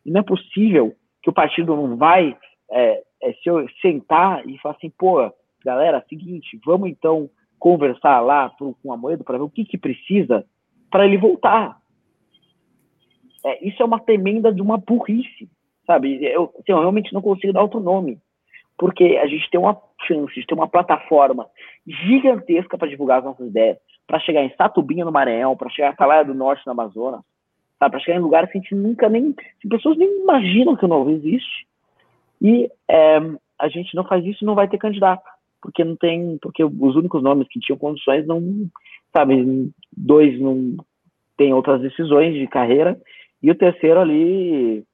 E 0.04 0.10
não 0.10 0.20
é 0.20 0.24
possível 0.24 0.94
que 1.22 1.28
o 1.28 1.32
partido 1.32 1.76
não 1.76 1.94
vai 1.96 2.34
é, 2.70 3.02
é, 3.22 3.32
se 3.34 3.50
sentar 3.82 4.48
e 4.48 4.56
falar 4.58 4.74
assim, 4.76 4.90
pô, 4.90 5.30
galera, 5.62 6.04
seguinte, 6.08 6.58
vamos 6.64 6.88
então 6.88 7.28
conversar 7.58 8.20
lá 8.20 8.48
pro, 8.48 8.74
com 8.82 8.92
a 8.92 8.96
Moedo 8.96 9.24
para 9.24 9.36
ver 9.36 9.44
o 9.44 9.50
que, 9.50 9.64
que 9.64 9.76
precisa 9.76 10.46
para 10.90 11.04
ele 11.04 11.18
voltar. 11.18 11.78
É, 13.44 13.66
isso 13.66 13.82
é 13.82 13.84
uma 13.84 14.00
tremenda 14.00 14.52
de 14.52 14.62
uma 14.62 14.78
burrice, 14.78 15.50
sabe? 15.86 16.24
Eu, 16.24 16.44
assim, 16.44 16.72
eu 16.72 16.80
realmente 16.80 17.12
não 17.12 17.22
consigo 17.22 17.52
dar 17.52 17.62
outro 17.62 17.80
nome, 17.80 18.18
porque 18.78 19.18
a 19.22 19.26
gente 19.26 19.48
tem 19.50 19.60
uma 19.60 19.80
chance, 20.06 20.30
a 20.30 20.34
gente 20.34 20.46
tem 20.46 20.56
uma 20.56 20.68
plataforma 20.68 21.46
gigantesca 21.86 22.76
para 22.76 22.88
divulgar 22.88 23.18
as 23.18 23.24
nossas 23.24 23.46
ideias, 23.48 23.78
para 24.06 24.20
chegar 24.20 24.42
em 24.42 24.54
Satubinha, 24.56 25.04
no 25.04 25.12
Maranhão, 25.12 25.56
para 25.56 25.70
chegar 25.70 25.88
em 25.88 25.92
Atalaia 25.92 26.24
do 26.24 26.34
Norte, 26.34 26.62
no 26.66 26.72
Amazonas, 26.72 27.20
para 27.78 27.98
chegar 28.00 28.18
em 28.18 28.22
lugares 28.22 28.50
que 28.50 28.58
a 28.58 28.60
gente 28.60 28.74
nunca 28.74 29.08
nem. 29.08 29.34
As 29.62 29.68
pessoas 29.68 29.96
nem 29.96 30.22
imaginam 30.22 30.76
que 30.76 30.84
o 30.84 30.88
novo 30.88 31.10
existe. 31.10 31.66
E 32.40 32.70
é, 32.88 33.18
a 33.58 33.68
gente 33.68 33.94
não 33.94 34.04
faz 34.04 34.24
isso 34.24 34.44
não 34.44 34.54
vai 34.54 34.68
ter 34.68 34.78
candidato 34.78 35.22
porque 35.64 35.82
não 35.82 35.96
tem, 35.96 36.36
porque 36.42 36.62
os 36.62 36.94
únicos 36.94 37.22
nomes 37.22 37.48
que 37.48 37.58
tinham 37.58 37.78
condições 37.78 38.26
não, 38.26 38.68
sabe, 39.16 39.72
dois 39.96 40.38
não 40.38 40.76
tem 41.38 41.54
outras 41.54 41.80
decisões 41.80 42.34
de 42.34 42.46
carreira 42.46 43.00
e 43.42 43.50
o 43.50 43.54
terceiro 43.54 43.98
ali 43.98 44.84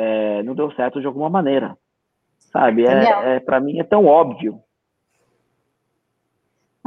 é, 0.00 0.42
não 0.44 0.54
deu 0.54 0.70
certo 0.72 1.00
de 1.00 1.06
alguma 1.08 1.28
maneira, 1.28 1.76
sabe? 2.52 2.86
É, 2.86 3.34
é 3.34 3.40
para 3.40 3.58
mim 3.58 3.80
é 3.80 3.84
tão 3.84 4.06
óbvio 4.06 4.60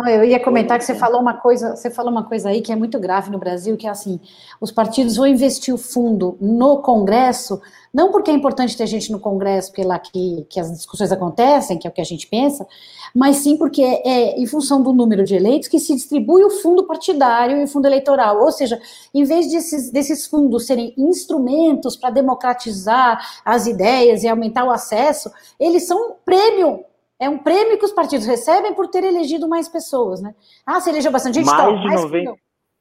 eu 0.07 0.23
ia 0.23 0.39
comentar 0.39 0.77
que 0.77 0.85
você 0.85 0.95
falou 0.95 1.21
uma 1.21 1.33
coisa, 1.33 1.75
você 1.75 1.89
falou 1.89 2.11
uma 2.11 2.23
coisa 2.23 2.49
aí 2.49 2.61
que 2.61 2.71
é 2.71 2.75
muito 2.75 2.99
grave 2.99 3.29
no 3.29 3.37
Brasil, 3.37 3.75
que 3.75 3.87
é 3.87 3.89
assim, 3.89 4.19
os 4.59 4.71
partidos 4.71 5.15
vão 5.15 5.27
investir 5.27 5.73
o 5.73 5.77
fundo 5.77 6.37
no 6.39 6.81
Congresso, 6.81 7.61
não 7.93 8.11
porque 8.11 8.31
é 8.31 8.33
importante 8.33 8.77
ter 8.77 8.87
gente 8.87 9.11
no 9.11 9.19
Congresso 9.19 9.71
pela 9.73 9.99
que, 9.99 10.45
que 10.49 10.59
as 10.59 10.71
discussões 10.71 11.11
acontecem, 11.11 11.77
que 11.77 11.85
é 11.85 11.89
o 11.89 11.93
que 11.93 11.99
a 11.99 12.05
gente 12.05 12.27
pensa, 12.27 12.65
mas 13.13 13.37
sim 13.37 13.57
porque 13.57 13.81
é, 13.81 14.07
é 14.07 14.39
em 14.39 14.45
função 14.45 14.81
do 14.81 14.93
número 14.93 15.23
de 15.23 15.35
eleitos 15.35 15.67
que 15.67 15.79
se 15.79 15.93
distribui 15.93 16.43
o 16.43 16.49
fundo 16.49 16.85
partidário 16.85 17.57
e 17.57 17.63
o 17.63 17.67
fundo 17.67 17.87
eleitoral. 17.87 18.41
Ou 18.41 18.51
seja, 18.51 18.79
em 19.13 19.23
vez 19.23 19.51
desses, 19.51 19.89
desses 19.89 20.25
fundos 20.25 20.65
serem 20.67 20.93
instrumentos 20.97 21.97
para 21.97 22.11
democratizar 22.11 23.41
as 23.43 23.67
ideias 23.67 24.23
e 24.23 24.27
aumentar 24.27 24.63
o 24.63 24.71
acesso, 24.71 25.29
eles 25.59 25.85
são 25.85 26.15
prêmio 26.23 26.85
é 27.21 27.29
um 27.29 27.37
prêmio 27.37 27.77
que 27.77 27.85
os 27.85 27.93
partidos 27.93 28.25
recebem 28.25 28.73
por 28.73 28.87
ter 28.87 29.03
elegido 29.03 29.47
mais 29.47 29.69
pessoas, 29.69 30.23
né? 30.23 30.33
Ah, 30.65 30.81
você 30.81 30.89
elegeu 30.89 31.11
bastante 31.11 31.35
gente, 31.35 31.45
mais 31.45 31.61
então, 31.61 31.79
de 31.79 31.87
mais 31.87 32.01
90, 32.01 32.33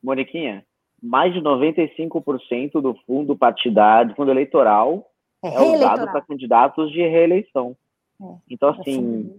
Moniquinha, 0.03 0.65
mais 1.03 1.35
de 1.35 1.41
95% 1.43 2.81
do 2.81 2.95
fundo 3.07 3.37
partidário, 3.37 4.15
fundo 4.17 4.31
eleitoral, 4.31 5.07
é, 5.45 5.55
é 5.55 5.61
usado 5.61 6.07
para 6.11 6.23
candidatos 6.23 6.91
de 6.91 7.07
reeleição. 7.07 7.77
É, 8.19 8.25
então, 8.49 8.71
assim, 8.71 9.31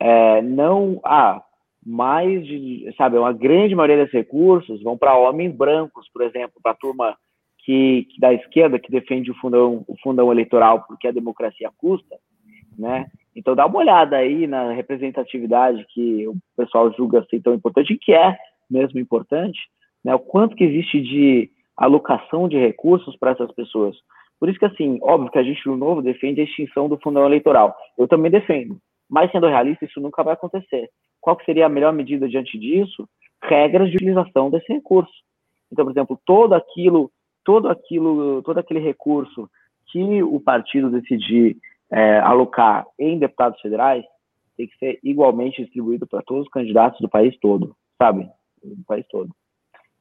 é, 0.00 0.40
não. 0.40 1.00
Ah, 1.04 1.42
mais 1.84 2.46
de. 2.46 2.94
Sabe, 2.96 3.18
uma 3.18 3.34
grande 3.34 3.74
maioria 3.74 3.98
desses 3.98 4.14
recursos 4.14 4.82
vão 4.82 4.96
para 4.96 5.18
homens 5.18 5.54
brancos, 5.54 6.08
por 6.08 6.22
exemplo, 6.22 6.58
para 6.62 6.72
a 6.72 6.76
turma 6.76 7.14
que, 7.58 8.08
que, 8.10 8.18
da 8.18 8.32
esquerda 8.32 8.78
que 8.78 8.90
defende 8.90 9.30
o 9.30 9.34
fundão, 9.34 9.84
o 9.86 9.96
fundão 10.02 10.32
eleitoral 10.32 10.82
porque 10.88 11.08
a 11.08 11.12
democracia 11.12 11.70
custa, 11.76 12.16
né? 12.78 13.06
Então 13.36 13.54
dá 13.54 13.66
uma 13.66 13.78
olhada 13.78 14.16
aí 14.16 14.46
na 14.46 14.72
representatividade 14.72 15.84
que 15.90 16.26
o 16.26 16.34
pessoal 16.56 16.90
julga 16.94 17.24
ser 17.28 17.42
tão 17.42 17.52
importante, 17.54 17.92
e 17.92 17.98
que 17.98 18.14
é 18.14 18.36
mesmo 18.68 18.98
importante, 18.98 19.58
né? 20.02 20.14
O 20.14 20.18
quanto 20.18 20.56
que 20.56 20.64
existe 20.64 21.00
de 21.02 21.50
alocação 21.76 22.48
de 22.48 22.56
recursos 22.56 23.14
para 23.16 23.32
essas 23.32 23.52
pessoas. 23.52 23.94
Por 24.40 24.48
isso 24.48 24.58
que, 24.58 24.64
assim, 24.64 24.98
óbvio 25.02 25.30
que 25.30 25.38
a 25.38 25.42
gente, 25.42 25.66
no 25.66 25.76
Novo, 25.76 26.02
defende 26.02 26.40
a 26.40 26.44
extinção 26.44 26.88
do 26.88 26.98
fundão 26.98 27.26
eleitoral. 27.26 27.76
Eu 27.98 28.08
também 28.08 28.30
defendo. 28.30 28.78
Mas, 29.08 29.30
sendo 29.30 29.46
realista, 29.46 29.84
isso 29.84 30.00
nunca 30.00 30.22
vai 30.22 30.34
acontecer. 30.34 30.88
Qual 31.20 31.38
seria 31.44 31.66
a 31.66 31.70
melhor 31.70 31.92
medida 31.92 32.28
diante 32.28 32.58
disso? 32.58 33.08
Regras 33.42 33.90
de 33.90 33.96
utilização 33.96 34.50
desse 34.50 34.72
recurso. 34.72 35.12
Então, 35.70 35.84
por 35.84 35.92
exemplo, 35.92 36.20
todo 36.24 36.54
aquilo, 36.54 37.10
todo 37.44 37.68
aquilo, 37.68 38.42
todo 38.42 38.58
aquele 38.58 38.80
recurso 38.80 39.48
que 39.90 40.22
o 40.22 40.40
partido 40.40 40.90
decidir 40.90 41.56
é, 41.90 42.18
alocar 42.18 42.86
em 42.98 43.18
deputados 43.18 43.60
federais 43.60 44.04
tem 44.56 44.66
que 44.66 44.76
ser 44.78 44.98
igualmente 45.02 45.62
distribuído 45.62 46.06
para 46.06 46.22
todos 46.22 46.44
os 46.44 46.50
candidatos 46.50 46.98
do 47.00 47.08
país 47.08 47.36
todo, 47.40 47.76
sabe? 47.98 48.28
Do 48.62 48.84
país 48.86 49.06
todo. 49.08 49.30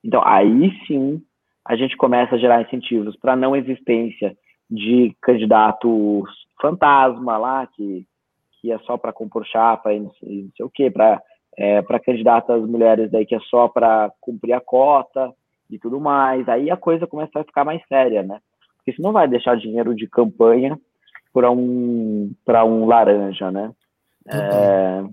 Então, 0.04 0.22
aí 0.26 0.72
sim, 0.88 1.22
a 1.66 1.76
gente 1.76 1.98
começa 1.98 2.36
a 2.36 2.38
gerar 2.38 2.62
incentivos 2.62 3.18
para 3.18 3.36
não 3.36 3.56
existência 3.56 4.36
de 4.70 5.16
candidatos 5.22 6.30
fantasma 6.62 7.38
lá, 7.38 7.68
que, 7.68 8.06
que 8.62 8.72
é 8.72 8.80
só 8.80 8.98
para 8.98 9.14
compor 9.14 9.46
chapa 9.46 9.94
e 9.94 10.00
não 10.00 10.12
sei, 10.14 10.44
não 10.44 10.52
sei 10.56 10.66
o 10.66 10.70
quê, 10.70 10.90
para 10.90 11.22
é, 11.58 11.82
para 11.82 12.00
candidatas 12.00 12.62
mulheres 12.68 13.10
daí 13.10 13.26
que 13.26 13.36
é 13.36 13.40
só 13.50 13.68
para 13.68 14.12
cumprir 14.20 14.54
a 14.54 14.60
cota 14.60 15.34
e 15.70 15.80
tudo 15.80 16.00
mais. 16.00 16.48
Aí 16.50 16.70
a 16.70 16.78
coisa 16.78 17.08
começa 17.08 17.40
a 17.40 17.44
ficar 17.44 17.64
mais 17.64 17.82
séria, 17.88 18.24
né? 18.24 18.40
Porque 18.78 18.94
você 18.94 19.02
não 19.02 19.14
vai 19.14 19.28
deixar 19.28 19.56
dinheiro 19.56 19.96
de 19.96 20.08
campanha 20.08 20.78
para 21.36 21.52
um 21.52 22.32
para 22.46 22.64
um 22.64 22.86
laranja, 22.86 23.52
né? 23.52 23.72
É, 24.26 25.04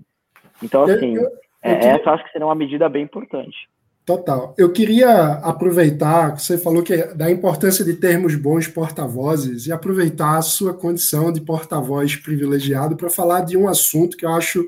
então 0.63 0.83
assim, 0.83 1.15
eu, 1.15 1.23
eu, 1.23 1.29
eu, 1.29 1.31
é, 1.61 1.87
essa 1.87 2.11
acho 2.11 2.23
que 2.23 2.31
seria 2.31 2.47
uma 2.47 2.55
medida 2.55 2.87
bem 2.87 3.03
importante. 3.03 3.69
Total. 4.05 4.53
Eu 4.57 4.71
queria 4.71 5.33
aproveitar, 5.35 6.39
você 6.39 6.57
falou 6.57 6.81
que 6.81 6.93
é 6.93 7.13
da 7.13 7.29
importância 7.29 7.83
de 7.83 7.93
termos 7.93 8.35
bons 8.35 8.67
porta-vozes 8.67 9.67
e 9.67 9.71
aproveitar 9.71 10.37
a 10.37 10.41
sua 10.41 10.73
condição 10.73 11.31
de 11.31 11.41
porta-voz 11.41 12.15
privilegiado 12.15 12.95
para 12.95 13.09
falar 13.09 13.41
de 13.41 13.57
um 13.57 13.67
assunto 13.67 14.15
que 14.15 14.25
eu 14.25 14.31
acho 14.31 14.65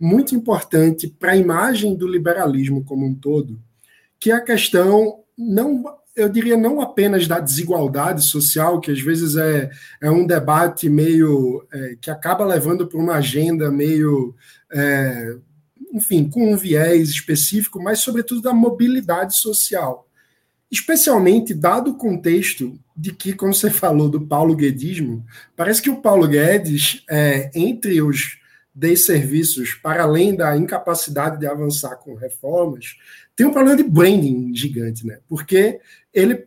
muito 0.00 0.34
importante 0.34 1.06
para 1.06 1.32
a 1.32 1.36
imagem 1.36 1.94
do 1.94 2.08
liberalismo 2.08 2.84
como 2.84 3.06
um 3.06 3.14
todo, 3.14 3.58
que 4.18 4.30
é 4.30 4.34
a 4.34 4.40
questão 4.40 5.20
não 5.36 5.84
eu 6.16 6.28
diria 6.28 6.56
não 6.56 6.80
apenas 6.80 7.26
da 7.26 7.40
desigualdade 7.40 8.24
social, 8.24 8.80
que 8.80 8.90
às 8.90 9.00
vezes 9.00 9.36
é, 9.36 9.70
é 10.00 10.10
um 10.10 10.26
debate 10.26 10.88
meio 10.88 11.66
é, 11.72 11.96
que 12.00 12.10
acaba 12.10 12.44
levando 12.44 12.86
para 12.86 12.98
uma 12.98 13.14
agenda 13.14 13.70
meio 13.70 14.34
é, 14.72 15.36
enfim, 15.94 16.28
com 16.28 16.52
um 16.52 16.56
viés 16.56 17.08
específico, 17.08 17.80
mas 17.80 18.00
sobretudo 18.00 18.42
da 18.42 18.52
mobilidade 18.52 19.36
social. 19.38 20.08
Especialmente 20.68 21.54
dado 21.54 21.92
o 21.92 21.96
contexto 21.96 22.76
de 22.96 23.12
que, 23.12 23.32
como 23.32 23.54
você 23.54 23.70
falou 23.70 24.08
do 24.08 24.20
Paulo 24.26 24.56
Guedismo, 24.56 25.24
parece 25.56 25.80
que 25.80 25.90
o 25.90 26.00
Paulo 26.02 26.26
Guedes, 26.26 27.04
é, 27.08 27.48
entre 27.54 28.02
os 28.02 28.38
desserviços, 28.74 29.74
para 29.74 30.02
além 30.02 30.34
da 30.34 30.56
incapacidade 30.56 31.38
de 31.38 31.46
avançar 31.46 31.96
com 31.96 32.14
reformas, 32.14 32.96
tem 33.36 33.46
um 33.46 33.52
problema 33.52 33.76
de 33.76 33.84
branding 33.84 34.54
gigante, 34.54 35.06
né? 35.06 35.18
Porque 35.28 35.80
ele 36.12 36.46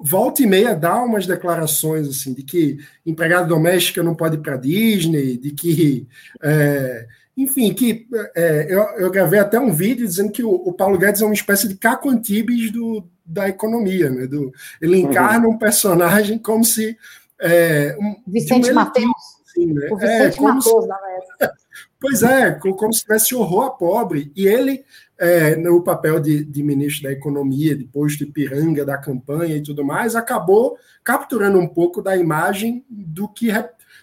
volta 0.00 0.42
e 0.42 0.46
meia 0.46 0.74
dá 0.74 1.02
umas 1.02 1.26
declarações 1.26 2.06
assim 2.08 2.32
de 2.32 2.42
que 2.42 2.78
empregada 3.04 3.46
doméstica 3.46 4.02
não 4.02 4.14
pode 4.14 4.36
ir 4.36 4.40
para 4.40 4.56
Disney, 4.56 5.36
de 5.36 5.50
que 5.50 6.06
é, 6.42 7.06
enfim, 7.36 7.72
que 7.72 8.06
é, 8.34 8.66
eu, 8.68 8.82
eu, 8.98 9.10
gravei 9.10 9.38
até 9.38 9.60
um 9.60 9.72
vídeo 9.72 10.06
dizendo 10.06 10.32
que 10.32 10.42
o, 10.42 10.50
o, 10.50 10.72
Paulo 10.72 10.98
Guedes 10.98 11.20
é 11.20 11.24
uma 11.24 11.34
espécie 11.34 11.68
de 11.68 11.76
Caco 11.76 12.10
Antibes 12.10 12.72
do, 12.72 13.04
da 13.24 13.48
economia, 13.48 14.10
né? 14.10 14.26
Do, 14.26 14.52
ele 14.80 14.98
encarna 14.98 15.46
uhum. 15.46 15.54
um 15.54 15.58
personagem 15.58 16.36
como 16.36 16.64
se. 16.64 16.96
É, 17.40 17.96
um, 18.00 18.16
Vicente 18.26 18.72
Matheus. 18.72 19.37
Assim, 19.58 19.72
né? 19.72 19.88
O 19.90 19.96
Vicente 19.96 20.38
é, 20.38 20.42
Matheus, 20.42 20.84
se, 20.84 20.88
na. 20.88 20.98
Pois 22.00 22.22
é, 22.22 22.52
como 22.52 22.92
se 22.92 23.02
tivesse 23.02 23.34
horror 23.34 23.64
a 23.64 23.70
pobre. 23.70 24.30
E 24.36 24.46
ele, 24.46 24.84
é, 25.18 25.56
no 25.56 25.82
papel 25.82 26.20
de, 26.20 26.44
de, 26.44 26.62
ministro 26.62 27.04
da 27.04 27.12
Economia, 27.12 27.76
de 27.76 27.84
posto 27.84 28.22
Ipiranga 28.22 28.84
da 28.84 28.96
campanha 28.96 29.56
e 29.56 29.62
tudo 29.62 29.84
mais, 29.84 30.14
acabou 30.14 30.76
capturando 31.02 31.58
um 31.58 31.66
pouco 31.66 32.00
da 32.00 32.16
imagem 32.16 32.84
do 32.88 33.28
que 33.28 33.48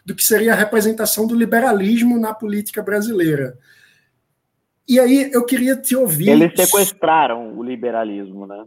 do 0.06 0.14
que 0.14 0.24
seria 0.24 0.54
a 0.54 0.56
representação 0.56 1.26
do 1.26 1.36
liberalismo 1.36 2.20
na 2.20 2.32
política 2.32 2.84
brasileira. 2.84 3.58
E 4.88 5.00
aí 5.00 5.32
eu 5.34 5.44
queria 5.44 5.76
te 5.76 5.96
ouvir. 5.96 6.30
Eles 6.30 6.54
sequestraram 6.56 7.58
o 7.58 7.64
liberalismo, 7.64 8.46
né? 8.46 8.66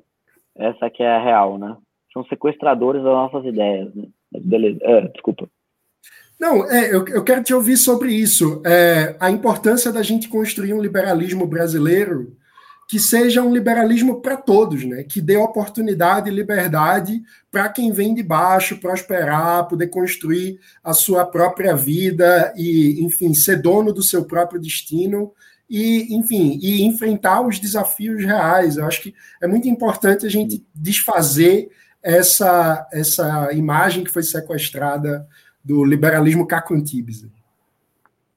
Essa 0.56 0.90
que 0.90 1.00
é 1.00 1.08
a 1.08 1.22
real, 1.22 1.56
né? 1.58 1.76
São 2.12 2.24
sequestradores 2.24 3.04
das 3.04 3.12
nossas 3.12 3.44
ideias. 3.44 3.94
Né? 3.94 4.08
Beleza. 4.32 4.78
É, 4.82 5.02
desculpa. 5.08 5.48
Não, 6.38 6.70
é, 6.70 6.94
eu, 6.94 7.06
eu 7.08 7.24
quero 7.24 7.42
te 7.42 7.52
ouvir 7.52 7.76
sobre 7.76 8.12
isso. 8.12 8.62
É, 8.64 9.16
a 9.18 9.30
importância 9.30 9.90
da 9.90 10.02
gente 10.02 10.28
construir 10.28 10.72
um 10.72 10.80
liberalismo 10.80 11.46
brasileiro 11.46 12.36
que 12.88 12.98
seja 12.98 13.42
um 13.42 13.52
liberalismo 13.52 14.22
para 14.22 14.34
todos, 14.34 14.82
né? 14.82 15.02
que 15.02 15.20
dê 15.20 15.36
oportunidade 15.36 16.30
e 16.30 16.34
liberdade 16.34 17.22
para 17.50 17.68
quem 17.68 17.92
vem 17.92 18.14
de 18.14 18.22
baixo 18.22 18.78
prosperar, 18.78 19.68
poder 19.68 19.88
construir 19.88 20.58
a 20.82 20.94
sua 20.94 21.26
própria 21.26 21.76
vida 21.76 22.50
e, 22.56 23.04
enfim, 23.04 23.34
ser 23.34 23.60
dono 23.60 23.92
do 23.92 24.02
seu 24.02 24.24
próprio 24.24 24.58
destino 24.58 25.32
e, 25.68 26.16
enfim, 26.16 26.58
e 26.62 26.82
enfrentar 26.82 27.42
os 27.42 27.58
desafios 27.58 28.24
reais. 28.24 28.78
Eu 28.78 28.86
acho 28.86 29.02
que 29.02 29.14
é 29.42 29.46
muito 29.46 29.68
importante 29.68 30.24
a 30.24 30.30
gente 30.30 30.64
desfazer 30.74 31.68
essa, 32.02 32.88
essa 32.90 33.52
imagem 33.52 34.02
que 34.02 34.10
foi 34.10 34.22
sequestrada 34.22 35.26
do 35.68 35.84
liberalismo 35.84 36.46
cacantibes. 36.46 37.26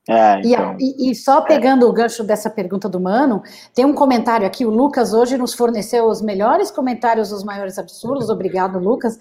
É, 0.09 0.41
então... 0.43 0.75
e, 0.77 1.11
e, 1.11 1.15
só 1.15 1.41
pegando 1.41 1.85
é. 1.85 1.89
o 1.89 1.93
gancho 1.93 2.23
dessa 2.23 2.49
pergunta 2.49 2.89
do 2.89 2.99
Mano, 2.99 3.41
tem 3.73 3.85
um 3.85 3.93
comentário 3.93 4.45
aqui, 4.45 4.65
o 4.65 4.69
Lucas 4.69 5.13
hoje 5.13 5.37
nos 5.37 5.53
forneceu 5.53 6.07
os 6.07 6.21
melhores 6.21 6.69
comentários 6.69 7.29
dos 7.29 7.43
maiores 7.43 7.79
absurdos, 7.79 8.29
obrigado, 8.29 8.79
Lucas. 8.79 9.17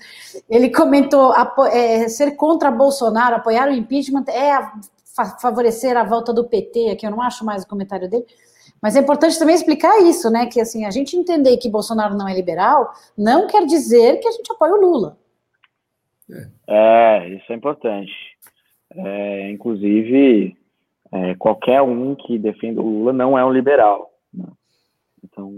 Ele 0.48 0.70
comentou, 0.70 1.32
é, 1.70 2.08
ser 2.08 2.32
contra 2.32 2.70
Bolsonaro, 2.70 3.36
apoiar 3.36 3.68
o 3.68 3.72
impeachment 3.72 4.24
é 4.26 4.52
a, 4.52 4.72
favorecer 5.40 5.96
a 5.96 6.02
volta 6.02 6.32
do 6.32 6.44
PT, 6.44 6.90
aqui 6.90 7.06
eu 7.06 7.10
não 7.10 7.22
acho 7.22 7.44
mais 7.44 7.62
o 7.62 7.68
comentário 7.68 8.08
dele, 8.10 8.26
mas 8.82 8.96
é 8.96 9.00
importante 9.00 9.38
também 9.38 9.54
explicar 9.54 10.02
isso, 10.02 10.30
né, 10.30 10.46
que 10.46 10.60
assim, 10.60 10.84
a 10.84 10.90
gente 10.90 11.14
entender 11.14 11.58
que 11.58 11.68
Bolsonaro 11.68 12.16
não 12.16 12.26
é 12.26 12.34
liberal, 12.34 12.90
não 13.16 13.46
quer 13.46 13.66
dizer 13.66 14.16
que 14.18 14.26
a 14.26 14.32
gente 14.32 14.50
apoia 14.50 14.72
o 14.72 14.80
Lula. 14.80 15.19
É, 16.70 17.28
isso 17.30 17.52
é 17.52 17.56
importante. 17.56 18.12
É, 18.94 19.50
inclusive, 19.50 20.56
é, 21.12 21.34
qualquer 21.34 21.82
um 21.82 22.14
que 22.14 22.38
defenda 22.38 22.80
o 22.80 22.88
Lula 22.88 23.12
não 23.12 23.36
é 23.36 23.44
um 23.44 23.52
liberal. 23.52 24.12
Né? 24.32 24.46
Então, 25.24 25.52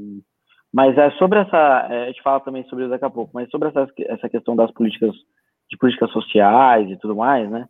mas 0.72 0.96
é 0.96 1.10
sobre 1.12 1.38
essa, 1.40 1.86
é, 1.90 2.04
a 2.04 2.06
gente 2.06 2.22
fala 2.22 2.40
também 2.40 2.64
sobre 2.64 2.84
isso 2.84 2.90
daqui 2.90 3.04
a 3.04 3.10
pouco, 3.10 3.30
mas 3.34 3.50
sobre 3.50 3.68
essa, 3.68 3.86
essa 3.98 4.28
questão 4.28 4.56
das 4.56 4.70
políticas, 4.72 5.12
de 5.70 5.76
políticas 5.76 6.10
sociais 6.12 6.90
e 6.90 6.96
tudo 6.96 7.14
mais, 7.14 7.50
né? 7.50 7.68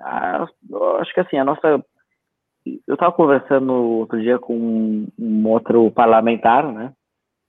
A, 0.00 0.48
acho 0.98 1.14
que 1.14 1.20
assim, 1.20 1.36
a 1.36 1.44
nossa, 1.44 1.84
eu 2.66 2.94
estava 2.94 3.12
conversando 3.12 3.72
outro 3.72 4.20
dia 4.20 4.38
com 4.38 4.56
um, 4.56 5.08
um 5.16 5.48
outro 5.48 5.90
parlamentar, 5.92 6.72
né? 6.72 6.92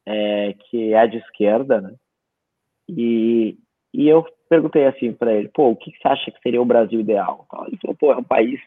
É, 0.06 0.54
que 0.54 0.94
é 0.94 1.08
de 1.08 1.18
esquerda, 1.18 1.82
né? 1.82 1.96
E, 2.88 3.58
e 3.94 4.08
eu 4.08 4.26
perguntei 4.50 4.86
assim 4.86 5.14
para 5.14 5.34
ele, 5.34 5.50
pô, 5.50 5.70
o 5.70 5.76
que, 5.76 5.92
você 5.92 6.08
acha 6.08 6.32
que 6.32 6.42
seria 6.42 6.62
o 6.62 6.66
Brasil 6.66 7.00
ideal? 7.00 7.46
Ele 7.68 7.78
falou, 7.78 7.96
pô, 7.98 8.12
é 8.12 8.18
um 8.18 8.24
país 8.24 8.60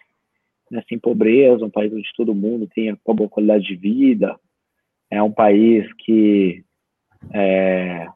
né, 0.71 0.83
sem 0.89 0.99
pobreza, 0.99 1.65
um 1.65 1.71
país 1.71 1.93
onde 1.93 2.09
todo 2.17 2.35
mundo 2.35 2.69
tenha 2.75 2.99
uma 3.07 3.15
boa 3.15 3.29
qualidade 3.29 3.65
de 3.65 3.77
vida, 3.77 4.39
é 5.11 5.23
um 5.23 5.31
país 5.33 5.87
que, 5.99 6.65
é, 7.33 8.07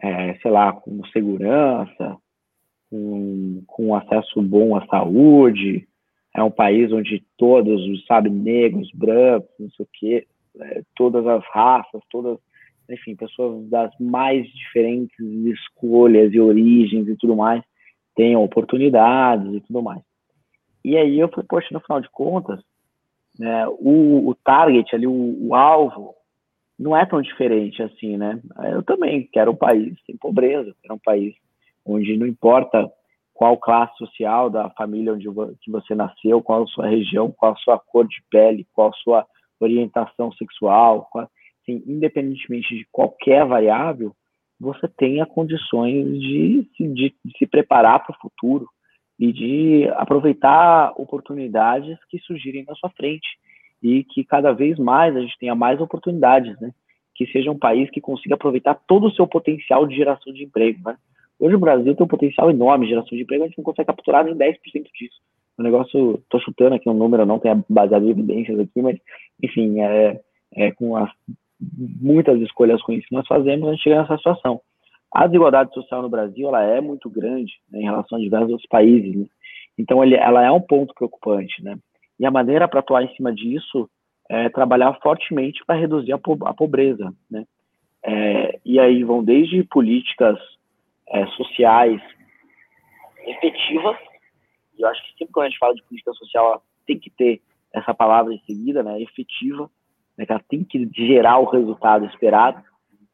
é, 0.00 0.34
sei 0.40 0.50
lá, 0.50 0.72
com 0.72 1.04
segurança, 1.06 2.16
com, 2.90 3.62
com 3.66 3.94
acesso 3.94 4.40
bom 4.42 4.76
à 4.76 4.86
saúde, 4.86 5.86
é 6.34 6.42
um 6.42 6.50
país 6.50 6.92
onde 6.92 7.24
todos, 7.36 8.04
sabe, 8.06 8.30
negros, 8.30 8.90
brancos, 8.94 9.50
não 9.58 9.70
sei 9.70 9.84
o 9.84 9.88
quê, 9.92 10.26
é, 10.60 10.82
todas 10.94 11.26
as 11.26 11.44
raças, 11.46 12.00
todas, 12.10 12.38
enfim, 12.88 13.14
pessoas 13.14 13.68
das 13.68 13.90
mais 13.98 14.46
diferentes 14.46 15.18
escolhas 15.20 16.32
e 16.32 16.40
origens 16.40 17.06
e 17.08 17.16
tudo 17.16 17.36
mais, 17.36 17.62
tenham 18.14 18.42
oportunidades 18.42 19.54
e 19.54 19.60
tudo 19.60 19.82
mais. 19.82 20.02
E 20.84 20.96
aí 20.96 21.18
eu 21.18 21.28
falei, 21.28 21.46
poxa, 21.48 21.68
no 21.70 21.80
final 21.80 22.00
de 22.00 22.08
contas, 22.10 22.60
né, 23.38 23.66
o, 23.68 24.28
o 24.28 24.34
target 24.34 24.94
ali, 24.94 25.06
o, 25.06 25.48
o, 25.48 25.54
alvo, 25.54 26.14
não 26.78 26.96
é 26.96 27.04
tão 27.04 27.20
diferente 27.20 27.82
assim, 27.82 28.16
né? 28.16 28.40
Eu 28.72 28.82
também 28.82 29.28
quero 29.32 29.52
um 29.52 29.56
país 29.56 29.96
sem 30.06 30.16
pobreza, 30.16 30.74
quero 30.82 30.94
um 30.94 30.98
país 30.98 31.34
onde 31.84 32.16
não 32.16 32.26
importa 32.26 32.90
qual 33.34 33.56
classe 33.56 33.96
social 33.98 34.50
da 34.50 34.70
família 34.70 35.12
onde 35.12 35.28
que 35.60 35.70
você 35.70 35.94
nasceu, 35.94 36.42
qual 36.42 36.64
a 36.64 36.66
sua 36.66 36.88
região, 36.88 37.30
qual 37.30 37.52
a 37.52 37.56
sua 37.56 37.78
cor 37.78 38.06
de 38.06 38.20
pele, 38.30 38.66
qual 38.72 38.88
a 38.88 38.94
sua 38.94 39.26
orientação 39.60 40.32
sexual, 40.32 41.08
qual, 41.10 41.30
assim, 41.68 41.82
independentemente 41.86 42.74
de 42.74 42.86
qualquer 42.90 43.44
variável, 43.46 44.12
você 44.58 44.88
tenha 44.88 45.26
condições 45.26 46.18
de, 46.18 46.68
de, 46.80 47.14
de 47.24 47.38
se 47.38 47.46
preparar 47.46 48.04
para 48.04 48.16
o 48.16 48.20
futuro 48.20 48.66
e 49.18 49.32
de 49.32 49.88
aproveitar 49.96 50.92
oportunidades 50.96 51.98
que 52.08 52.18
surgirem 52.20 52.64
na 52.66 52.74
sua 52.74 52.90
frente 52.90 53.28
e 53.82 54.02
que 54.04 54.24
cada 54.24 54.52
vez 54.52 54.78
mais 54.78 55.14
a 55.14 55.20
gente 55.20 55.38
tenha 55.38 55.54
mais 55.54 55.80
oportunidades, 55.80 56.58
né? 56.60 56.72
Que 57.14 57.26
seja 57.26 57.50
um 57.50 57.58
país 57.58 57.90
que 57.90 58.00
consiga 58.00 58.34
aproveitar 58.34 58.74
todo 58.86 59.06
o 59.06 59.12
seu 59.12 59.26
potencial 59.26 59.86
de 59.86 59.94
geração 59.94 60.32
de 60.32 60.44
emprego, 60.44 60.80
né? 60.84 60.96
Hoje 61.38 61.54
o 61.54 61.60
Brasil 61.60 61.94
tem 61.94 62.04
um 62.04 62.08
potencial 62.08 62.50
enorme 62.50 62.86
de 62.86 62.90
geração 62.90 63.16
de 63.16 63.22
emprego, 63.22 63.44
a 63.44 63.46
gente 63.46 63.58
não 63.58 63.64
consegue 63.64 63.86
capturar 63.86 64.24
nem 64.24 64.34
10% 64.34 64.56
disso. 64.72 65.20
O 65.56 65.62
negócio, 65.62 66.22
tô 66.28 66.40
chutando 66.40 66.74
aqui 66.74 66.88
um 66.88 66.94
número, 66.94 67.26
não 67.26 67.38
tenho 67.38 67.64
baseado 67.68 68.04
em 68.04 68.10
evidências 68.10 68.58
aqui, 68.58 68.82
mas, 68.82 68.98
enfim, 69.42 69.80
é, 69.80 70.20
é 70.52 70.72
com 70.72 70.96
as 70.96 71.10
muitas 71.60 72.40
escolhas 72.40 72.80
ruins 72.82 73.04
que 73.06 73.14
nós 73.14 73.26
fazemos, 73.26 73.68
a 73.68 73.72
gente 73.72 73.82
chega 73.82 74.00
nessa 74.00 74.16
situação. 74.16 74.60
A 75.12 75.26
desigualdade 75.26 75.72
social 75.72 76.02
no 76.02 76.08
Brasil, 76.08 76.48
ela 76.48 76.62
é 76.62 76.80
muito 76.80 77.08
grande 77.08 77.52
né, 77.70 77.80
em 77.80 77.84
relação 77.84 78.18
a 78.18 78.20
diversos 78.20 78.50
outros 78.50 78.68
países, 78.68 79.16
né? 79.16 79.26
Então, 79.78 80.02
ele, 80.02 80.16
ela 80.16 80.44
é 80.44 80.50
um 80.50 80.60
ponto 80.60 80.92
preocupante, 80.92 81.62
né? 81.62 81.78
E 82.18 82.26
a 82.26 82.30
maneira 82.30 82.66
para 82.66 82.80
atuar 82.80 83.04
em 83.04 83.14
cima 83.14 83.32
disso 83.32 83.88
é 84.28 84.48
trabalhar 84.48 84.92
fortemente 85.00 85.64
para 85.64 85.78
reduzir 85.78 86.12
a, 86.12 86.18
po 86.18 86.36
a, 86.44 86.52
pobreza, 86.52 87.14
né? 87.30 87.46
É, 88.04 88.60
e 88.64 88.78
aí 88.78 89.02
vão 89.04 89.24
desde 89.24 89.62
políticas 89.64 90.38
é, 91.08 91.26
sociais 91.28 92.00
efetivas, 93.24 93.96
e 94.76 94.82
eu 94.82 94.88
acho 94.88 95.02
que 95.04 95.18
sempre 95.18 95.32
quando 95.32 95.46
a 95.46 95.48
gente 95.48 95.58
fala 95.58 95.74
de 95.74 95.82
política 95.82 96.12
social, 96.12 96.62
tem 96.86 96.98
que 96.98 97.10
ter 97.10 97.40
essa 97.72 97.94
palavra 97.94 98.34
em 98.34 98.40
seguida, 98.40 98.82
né? 98.82 99.00
Efetiva, 99.00 99.70
né, 100.18 100.26
que 100.26 100.32
ela 100.32 100.42
tem 100.48 100.64
que 100.64 100.90
gerar 100.92 101.38
o 101.38 101.48
resultado 101.48 102.04
esperado. 102.06 102.60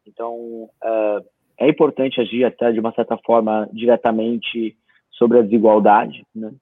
Então, 0.06 0.34
uh, 0.34 1.24
é 1.58 1.68
importante 1.68 2.20
agir 2.20 2.44
até 2.44 2.72
de 2.72 2.80
uma 2.80 2.92
certa 2.92 3.16
forma 3.18 3.68
diretamente 3.72 4.76
sobre 5.12 5.38
a 5.38 5.42
desigualdade, 5.42 6.26
né? 6.34 6.52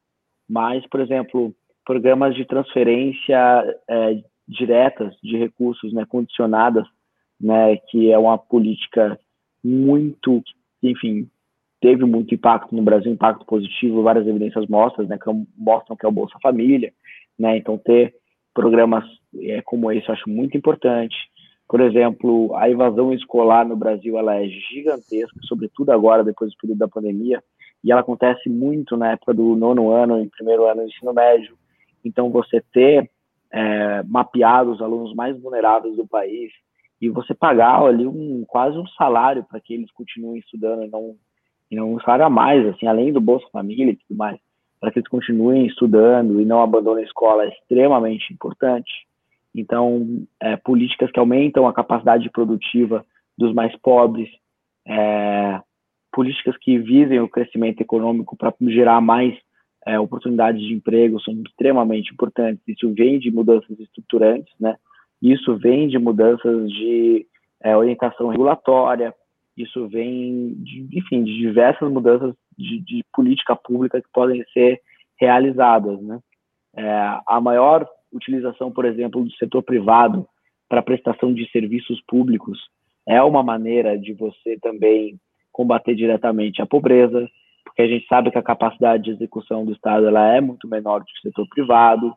Mas, 0.49 0.87
por 0.89 1.01
exemplo, 1.01 1.55
programas 1.85 2.35
de 2.35 2.45
transferência 2.45 3.37
é, 3.89 4.23
diretas 4.47 5.17
de 5.23 5.37
recursos, 5.39 5.93
né, 5.93 6.05
condicionadas, 6.05 6.87
né, 7.41 7.77
que 7.89 8.13
é 8.13 8.19
uma 8.19 8.37
política 8.37 9.19
muito, 9.65 10.43
enfim, 10.83 11.29
teve 11.81 12.05
muito 12.05 12.35
impacto 12.35 12.75
no 12.75 12.83
Brasil, 12.83 13.11
impacto 13.11 13.47
positivo, 13.47 14.03
várias 14.03 14.27
evidências 14.27 14.67
mostram, 14.69 15.07
né, 15.07 15.19
que 15.19 15.31
mostram 15.57 15.97
que 15.97 16.05
é 16.05 16.09
o 16.09 16.13
Bolsa 16.13 16.39
Família, 16.43 16.93
né, 17.39 17.57
então 17.57 17.79
ter 17.79 18.15
programas 18.55 19.05
é, 19.41 19.63
como 19.63 19.91
esse 19.91 20.09
eu 20.09 20.15
acho 20.15 20.29
muito 20.29 20.57
importante. 20.57 21.17
Por 21.69 21.81
exemplo, 21.81 22.55
a 22.57 22.69
evasão 22.69 23.13
escolar 23.13 23.67
no 23.67 23.77
Brasil 23.77 24.19
ela 24.19 24.37
é 24.37 24.47
gigantesca, 24.47 25.39
sobretudo 25.45 25.91
agora, 25.91 26.23
depois 26.23 26.51
do 26.51 26.57
período 26.59 26.79
da 26.79 26.89
pandemia, 26.89 27.43
e 27.83 27.91
ela 27.91 28.03
acontece 28.03 28.49
muito 28.49 28.97
na 28.97 29.13
época 29.13 29.33
do 29.33 29.57
nono 29.57 29.91
ano 29.91 30.23
e 30.23 30.29
primeiro 30.29 30.67
ano 30.67 30.83
do 30.83 30.89
ensino 30.89 31.13
médio. 31.13 31.57
Então, 32.05 32.31
você 32.31 32.63
ter 32.73 33.11
é, 33.51 34.03
mapeado 34.05 34.71
os 34.71 34.83
alunos 34.83 35.15
mais 35.15 35.41
vulneráveis 35.41 35.97
do 35.97 36.07
país 36.07 36.53
e 37.01 37.09
você 37.09 37.35
pagar 37.35 37.83
ali 37.83 38.07
um, 38.07 38.45
quase 38.47 38.77
um 38.77 38.87
salário 38.89 39.45
para 39.45 39.61
que 39.61 39.75
eles 39.75 39.91
continuem 39.93 40.41
estudando 40.41 40.85
e 40.85 40.89
não, 40.89 41.17
e 41.71 41.77
não 41.77 41.95
um 41.95 42.01
salário 42.01 42.27
a 42.27 42.31
mais, 42.31 42.67
assim, 42.67 42.87
além 42.87 43.13
do 43.13 43.21
Bolsa 43.21 43.47
Família 43.51 43.93
e 43.93 43.97
tudo 43.97 44.17
mais 44.17 44.39
para 44.83 44.91
que 44.91 44.99
eles 44.99 45.09
continuem 45.09 45.67
estudando 45.67 46.41
e 46.41 46.45
não 46.45 46.61
abandonem 46.61 47.05
a 47.05 47.07
escola 47.07 47.45
é 47.45 47.51
extremamente 47.51 48.33
importante. 48.33 49.07
Então, 49.55 50.27
é, 50.41 50.57
políticas 50.57 51.09
que 51.13 51.21
aumentam 51.21 51.69
a 51.69 51.73
capacidade 51.73 52.29
produtiva 52.31 53.07
dos 53.39 53.55
mais 53.55 53.73
pobres, 53.77 54.29
é, 54.85 55.61
políticas 56.11 56.57
que 56.57 56.79
visem 56.79 57.21
o 57.21 57.29
crescimento 57.29 57.81
econômico 57.81 58.37
para 58.37 58.53
gerar 58.63 59.01
mais 59.01 59.39
é, 59.87 60.01
oportunidades 60.01 60.61
de 60.61 60.75
emprego 60.75 61.21
são 61.21 61.33
extremamente 61.47 62.13
importantes. 62.13 62.61
Isso 62.67 62.93
vem 62.93 63.21
de 63.21 63.31
mudanças 63.31 63.79
estruturantes, 63.79 64.53
né? 64.59 64.75
Isso 65.23 65.57
vem 65.59 65.87
de 65.87 65.97
mudanças 65.97 66.69
de 66.69 67.25
é, 67.63 67.77
orientação 67.77 68.31
regulatória, 68.31 69.15
isso 69.57 69.87
vem, 69.87 70.55
de, 70.55 70.89
enfim, 70.93 71.23
de 71.23 71.39
diversas 71.39 71.89
mudanças 71.89 72.35
de, 72.63 72.81
de, 72.81 73.05
política 73.13 73.55
pública 73.57 74.01
que 74.01 74.09
podem 74.13 74.45
ser 74.53 74.81
realizadas. 75.21 76.01
Né? 76.01 76.21
É, 76.75 77.19
a 77.27 77.41
maior 77.41 77.87
utilização, 78.13 78.71
por 78.71 78.85
exemplo, 78.85 79.25
do 79.25 79.33
setor 79.33 79.63
privado 79.63 80.27
para 80.69 80.83
prestação 80.83 81.35
de 81.35 81.51
serviços 81.51 82.01
públicos 82.07 82.59
é 83.07 83.23
uma 83.23 83.43
maneira 83.43 83.99
de 83.99 84.13
você 84.13 84.59
também 84.61 85.19
combater 85.51 85.95
diretamente 85.95 86.63
a 86.63 86.67
pobreza, 86.67 87.29
porque 87.65 87.83
a 87.83 87.87
gente 87.87 88.07
sabe 88.07 88.31
que 88.31 88.39
a 88.39 88.43
capacidade 88.43 89.05
de 89.05 89.11
execução 89.11 89.65
do 89.65 89.73
Estado 89.73 90.07
ela 90.07 90.35
é 90.35 90.41
muito 90.41 90.69
menor 90.69 91.01
do 91.01 91.07
que 91.07 91.19
o 91.19 91.23
setor 91.23 91.47
privado. 91.49 92.15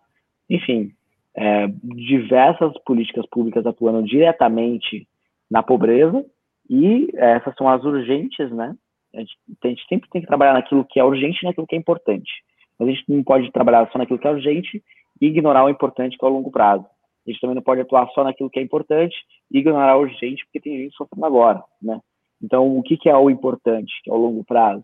Enfim, 0.50 0.92
é, 1.36 1.68
diversas 1.84 2.72
políticas 2.86 3.26
públicas 3.30 3.66
atuando 3.66 4.04
diretamente 4.04 5.08
na 5.50 5.62
pobreza 5.62 6.26
e 6.70 7.10
essas 7.16 7.54
são 7.56 7.70
as 7.70 7.84
urgentes, 7.84 8.52
né? 8.52 8.76
A 9.16 9.20
gente, 9.20 9.38
a 9.64 9.68
gente, 9.68 9.88
sempre 9.88 10.10
tem 10.10 10.22
que 10.22 10.28
trabalhar 10.28 10.54
naquilo 10.54 10.86
que 10.86 11.00
é 11.00 11.04
urgente 11.04 11.40
e 11.42 11.46
naquilo 11.46 11.68
que 11.68 11.76
é 11.76 11.80
importante. 11.80 12.32
Mas 12.78 12.88
a 12.88 12.92
gente 12.92 13.04
não 13.08 13.24
pode 13.24 13.52
trabalhar 13.52 13.90
só 13.92 13.98
naquilo 13.98 14.20
que 14.20 14.28
é 14.28 14.32
urgente 14.32 14.84
e 15.22 15.28
ignorar 15.28 15.64
o 15.66 15.70
importante 15.70 16.18
que 16.18 16.26
é 16.26 16.28
o 16.28 16.32
longo 16.32 16.52
prazo. 16.52 16.86
A 17.26 17.32
gente 17.32 17.42
também 17.42 17.56
não 17.56 17.62
pode 17.62 17.82
atuar 17.82 18.08
só 18.12 18.24
naquilo 18.24 18.50
que 18.50 18.60
é 18.60 18.62
importante 18.62 19.16
e 19.52 19.60
ignorar 19.60 19.98
o 19.98 20.02
urgente 20.02 20.46
porque 20.46 20.60
tem 20.60 20.78
gente 20.78 20.96
sofrendo 20.96 21.26
agora, 21.26 21.64
né? 21.82 22.00
Então, 22.42 22.78
o 22.78 22.84
que, 22.84 22.98
que 22.98 23.10
é 23.10 23.16
o 23.16 23.30
importante, 23.30 23.92
que 24.04 24.12
é 24.12 24.14
o 24.14 24.18
longo 24.18 24.44
prazo? 24.44 24.84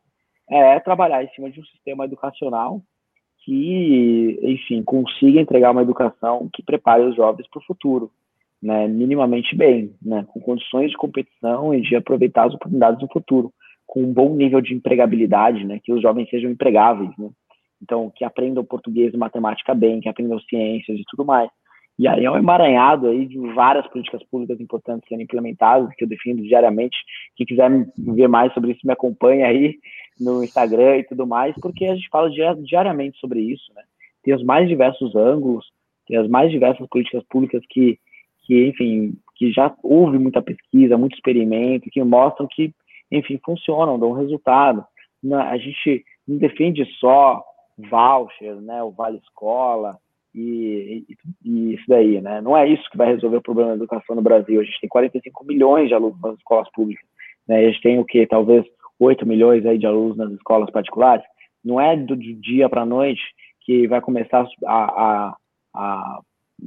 É 0.50 0.80
trabalhar 0.80 1.24
em 1.24 1.30
cima 1.30 1.52
de 1.52 1.60
um 1.60 1.66
sistema 1.66 2.06
educacional 2.06 2.82
que, 3.44 4.40
enfim, 4.42 4.82
consiga 4.84 5.40
entregar 5.40 5.72
uma 5.72 5.82
educação 5.82 6.50
que 6.54 6.64
prepare 6.64 7.04
os 7.04 7.16
jovens 7.16 7.48
para 7.50 7.60
o 7.60 7.66
futuro 7.66 8.12
né, 8.62 8.88
minimamente 8.88 9.56
bem, 9.56 9.96
né, 10.02 10.26
com 10.28 10.40
condições 10.40 10.92
de 10.92 10.98
competição 10.98 11.74
e 11.74 11.82
de 11.82 11.96
aproveitar 11.96 12.46
as 12.46 12.54
oportunidades 12.54 13.02
no 13.02 13.08
futuro, 13.08 13.52
com 13.92 14.04
um 14.04 14.14
bom 14.14 14.34
nível 14.34 14.62
de 14.62 14.74
empregabilidade, 14.74 15.66
né, 15.66 15.78
que 15.84 15.92
os 15.92 16.02
jovens 16.02 16.30
sejam 16.30 16.50
empregáveis, 16.50 17.12
né, 17.20 17.30
então 17.84 18.10
que 18.16 18.24
aprendam 18.24 18.64
português 18.64 19.14
e 19.14 19.18
matemática 19.18 19.76
bem, 19.76 20.00
que 20.00 20.08
aprendam 20.08 20.40
ciências 20.40 20.98
e 20.98 21.04
tudo 21.10 21.26
mais. 21.26 21.50
E 22.00 22.08
aí 22.08 22.24
é 22.24 22.32
um 22.32 22.38
emaranhado 22.38 23.08
aí 23.08 23.26
de 23.26 23.38
várias 23.54 23.86
políticas 23.88 24.24
públicas 24.32 24.62
importantes 24.62 25.10
sendo 25.10 25.24
implementadas, 25.24 25.94
que 25.96 26.06
eu 26.06 26.08
defendo 26.08 26.42
diariamente. 26.42 26.98
Quem 27.36 27.46
quiser 27.46 27.70
ver 27.98 28.30
mais 28.30 28.54
sobre 28.54 28.72
isso, 28.72 28.80
me 28.86 28.94
acompanha 28.94 29.48
aí 29.48 29.76
no 30.18 30.42
Instagram 30.42 31.00
e 31.00 31.04
tudo 31.04 31.28
mais, 31.28 31.54
porque 31.62 31.84
a 31.86 31.94
gente 31.94 32.08
fala 32.10 32.30
diariamente 32.64 33.20
sobre 33.20 33.42
isso, 33.42 33.74
né? 33.76 33.84
Tem 34.24 34.34
os 34.34 34.44
mais 34.44 34.70
diversos 34.70 35.14
ângulos, 35.16 35.66
tem 36.08 36.16
as 36.16 36.30
mais 36.30 36.50
diversas 36.50 36.88
políticas 36.88 37.24
públicas 37.30 37.62
que 37.70 38.00
que, 38.44 38.68
enfim, 38.68 39.14
que 39.36 39.52
já 39.52 39.74
houve 39.82 40.18
muita 40.18 40.42
pesquisa, 40.42 40.98
muito 40.98 41.16
experimento, 41.16 41.90
que 41.90 42.04
mostram 42.04 42.48
que, 42.50 42.74
enfim, 43.12 43.40
funcionam, 43.44 44.00
dão 44.00 44.14
resultado. 44.14 44.86
A 45.50 45.58
gente 45.58 46.04
não 46.28 46.38
defende 46.38 46.86
só 47.00 47.44
voucher, 47.78 48.56
né, 48.62 48.82
o 48.84 48.92
Vale 48.92 49.18
Escola 49.18 49.98
e, 50.34 51.04
e, 51.10 51.18
e, 51.44 51.74
isso 51.74 51.84
daí, 51.88 52.22
né? 52.22 52.42
Não 52.42 52.56
é 52.56 52.68
isso 52.68 52.90
que 52.90 52.98
vai 52.98 53.08
resolver 53.08 53.38
o 53.38 53.42
problema 53.42 53.72
da 53.72 53.76
educação 53.76 54.16
no 54.16 54.22
Brasil. 54.22 54.62
A 54.62 54.64
gente 54.64 54.80
tem 54.80 54.90
45 54.90 55.46
milhões 55.46 55.90
de 55.90 55.94
alunos 55.94 56.20
nas 56.22 56.38
escolas 56.38 56.70
públicas, 56.72 57.06
né? 57.48 57.64
E 57.64 57.66
a 57.66 57.72
gente 57.72 57.82
tem 57.82 58.00
o 58.00 58.06
que, 58.06 58.26
talvez 58.26 58.66
8 59.00 59.26
milhões 59.26 59.66
aí 59.66 59.78
de 59.78 59.86
alunos 59.86 60.16
nas 60.16 60.32
escolas 60.32 60.70
particulares. 60.70 61.26
Não 61.64 61.80
é 61.80 61.96
do 61.98 62.16
dia 62.16 62.70
para 62.70 62.82
a 62.82 62.86
noite 62.86 63.22
que 63.62 63.88
vai 63.88 64.00
começar 64.00 64.48
a, 64.66 64.74
a, 64.74 65.38
a 65.74 66.20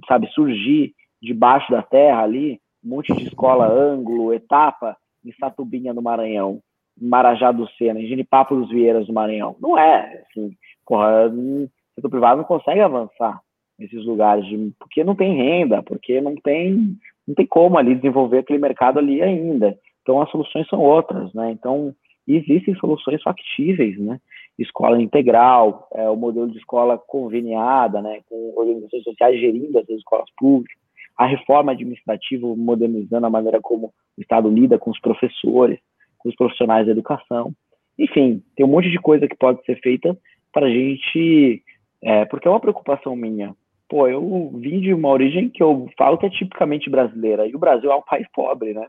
sabe, 0.06 0.28
surgir 0.32 0.94
debaixo 1.22 1.70
da 1.70 1.82
terra 1.82 2.22
ali, 2.22 2.60
um 2.84 2.90
monte 2.90 3.14
de 3.14 3.24
escola 3.24 3.66
ângulo, 3.66 4.32
etapa, 4.32 4.96
em 5.24 5.32
Satubinha, 5.32 5.92
no 5.92 6.02
Maranhão, 6.02 6.60
em 7.00 7.06
Marajá 7.06 7.50
do 7.50 7.68
Sena, 7.70 8.00
em 8.00 8.06
Genipapo 8.06 8.54
dos 8.54 8.68
Vieiras, 8.68 9.08
no 9.08 9.14
Maranhão. 9.14 9.56
Não 9.60 9.78
é, 9.78 10.22
assim, 10.28 10.52
porra, 10.86 11.28
o 11.28 11.68
setor 11.94 12.10
privado 12.10 12.38
não 12.38 12.44
consegue 12.44 12.80
avançar 12.80 13.40
nesses 13.78 14.04
lugares, 14.04 14.46
de, 14.46 14.72
porque 14.78 15.02
não 15.02 15.14
tem 15.14 15.34
renda, 15.36 15.82
porque 15.82 16.20
não 16.20 16.34
tem, 16.36 16.96
não 17.26 17.34
tem 17.34 17.46
como 17.46 17.78
ali 17.78 17.94
desenvolver 17.94 18.38
aquele 18.38 18.58
mercado 18.58 18.98
ali 18.98 19.20
ainda. 19.22 19.76
Então, 20.02 20.20
as 20.20 20.30
soluções 20.30 20.68
são 20.68 20.80
outras, 20.80 21.32
né? 21.32 21.50
Então, 21.50 21.94
existem 22.28 22.74
soluções 22.76 23.22
factíveis, 23.22 23.98
né? 23.98 24.20
Escola 24.58 25.00
integral, 25.02 25.88
é, 25.92 26.08
o 26.08 26.16
modelo 26.16 26.48
de 26.48 26.58
escola 26.58 26.96
conveniada, 26.96 28.00
né? 28.00 28.20
Com 28.28 28.52
organizações 28.56 29.02
sociais 29.02 29.40
gerindo 29.40 29.78
essas 29.78 29.96
escolas 29.96 30.28
públicas 30.36 30.83
a 31.16 31.26
reforma 31.26 31.72
administrativa 31.72 32.46
modernizando 32.56 33.26
a 33.26 33.30
maneira 33.30 33.60
como 33.60 33.92
o 34.16 34.20
Estado 34.20 34.48
lida 34.48 34.78
com 34.78 34.90
os 34.90 35.00
professores, 35.00 35.78
com 36.18 36.28
os 36.28 36.34
profissionais 36.34 36.86
da 36.86 36.92
educação. 36.92 37.52
Enfim, 37.98 38.42
tem 38.56 38.66
um 38.66 38.68
monte 38.68 38.90
de 38.90 38.98
coisa 38.98 39.28
que 39.28 39.36
pode 39.36 39.64
ser 39.64 39.80
feita 39.80 40.16
para 40.52 40.66
a 40.66 40.70
gente, 40.70 41.62
é, 42.02 42.24
porque 42.24 42.48
é 42.48 42.50
uma 42.50 42.60
preocupação 42.60 43.14
minha, 43.14 43.54
pô, 43.88 44.08
eu 44.08 44.50
vim 44.54 44.80
de 44.80 44.92
uma 44.92 45.08
origem 45.08 45.48
que 45.48 45.62
eu 45.62 45.88
falo 45.96 46.18
que 46.18 46.26
é 46.26 46.30
tipicamente 46.30 46.90
brasileira, 46.90 47.46
e 47.46 47.54
o 47.54 47.58
Brasil 47.58 47.90
é 47.90 47.94
um 47.94 48.02
país 48.02 48.26
pobre, 48.32 48.72
né? 48.72 48.86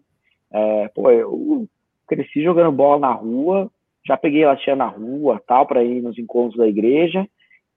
É, 0.52 0.88
pô, 0.90 1.12
eu 1.12 1.68
cresci 2.08 2.42
jogando 2.44 2.72
bola 2.72 3.00
na 3.00 3.12
rua, 3.12 3.70
já 4.06 4.16
peguei 4.16 4.46
latinha 4.46 4.76
na 4.76 4.88
rua, 4.88 5.42
tal, 5.48 5.66
para 5.66 5.84
ir 5.84 6.02
nos 6.02 6.18
encontros 6.18 6.58
da 6.58 6.68
igreja, 6.68 7.28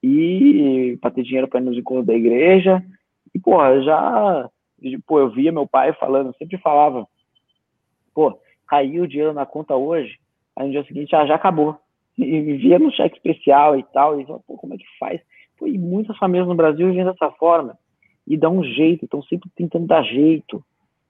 e 0.03 0.97
para 1.01 1.11
ter 1.11 1.23
dinheiro 1.23 1.49
para 1.49 1.61
ir 1.61 1.65
nos 1.65 1.77
encontros 1.77 2.07
da 2.07 2.15
igreja, 2.15 2.83
e, 3.35 3.39
pô, 3.39 3.59
já, 3.83 4.49
pô, 5.07 5.20
eu 5.20 5.31
via 5.31 5.53
meu 5.53 5.66
pai 5.66 5.93
falando, 5.95 6.35
sempre 6.37 6.59
falava, 6.59 7.07
pô, 8.14 8.39
caiu 8.66 9.05
o 9.05 9.09
dinheiro 9.09 9.33
na 9.33 9.47
conta 9.47 9.74
hoje, 9.74 10.18
aí 10.57 10.66
no 10.66 10.72
dia 10.72 10.85
seguinte, 10.85 11.14
ah, 11.14 11.26
já 11.26 11.35
acabou. 11.35 11.76
E 12.18 12.57
via 12.57 12.81
no 12.81 12.91
cheque 12.91 13.16
especial 13.16 13.79
e 13.79 13.83
tal, 13.93 14.20
e 14.20 14.24
falava, 14.24 14.43
pô, 14.45 14.57
como 14.57 14.74
é 14.74 14.76
que 14.76 14.85
faz? 14.99 15.20
Pô, 15.57 15.68
e 15.68 15.79
muitas 15.79 16.18
famílias 16.18 16.49
no 16.49 16.55
Brasil 16.57 16.89
vivem 16.89 17.05
dessa 17.05 17.31
forma, 17.33 17.79
e 18.26 18.37
dão 18.37 18.59
um 18.59 18.64
jeito, 18.64 19.05
estão 19.05 19.22
sempre 19.22 19.49
tentando 19.55 19.87
dar 19.87 20.03
jeito, 20.03 20.62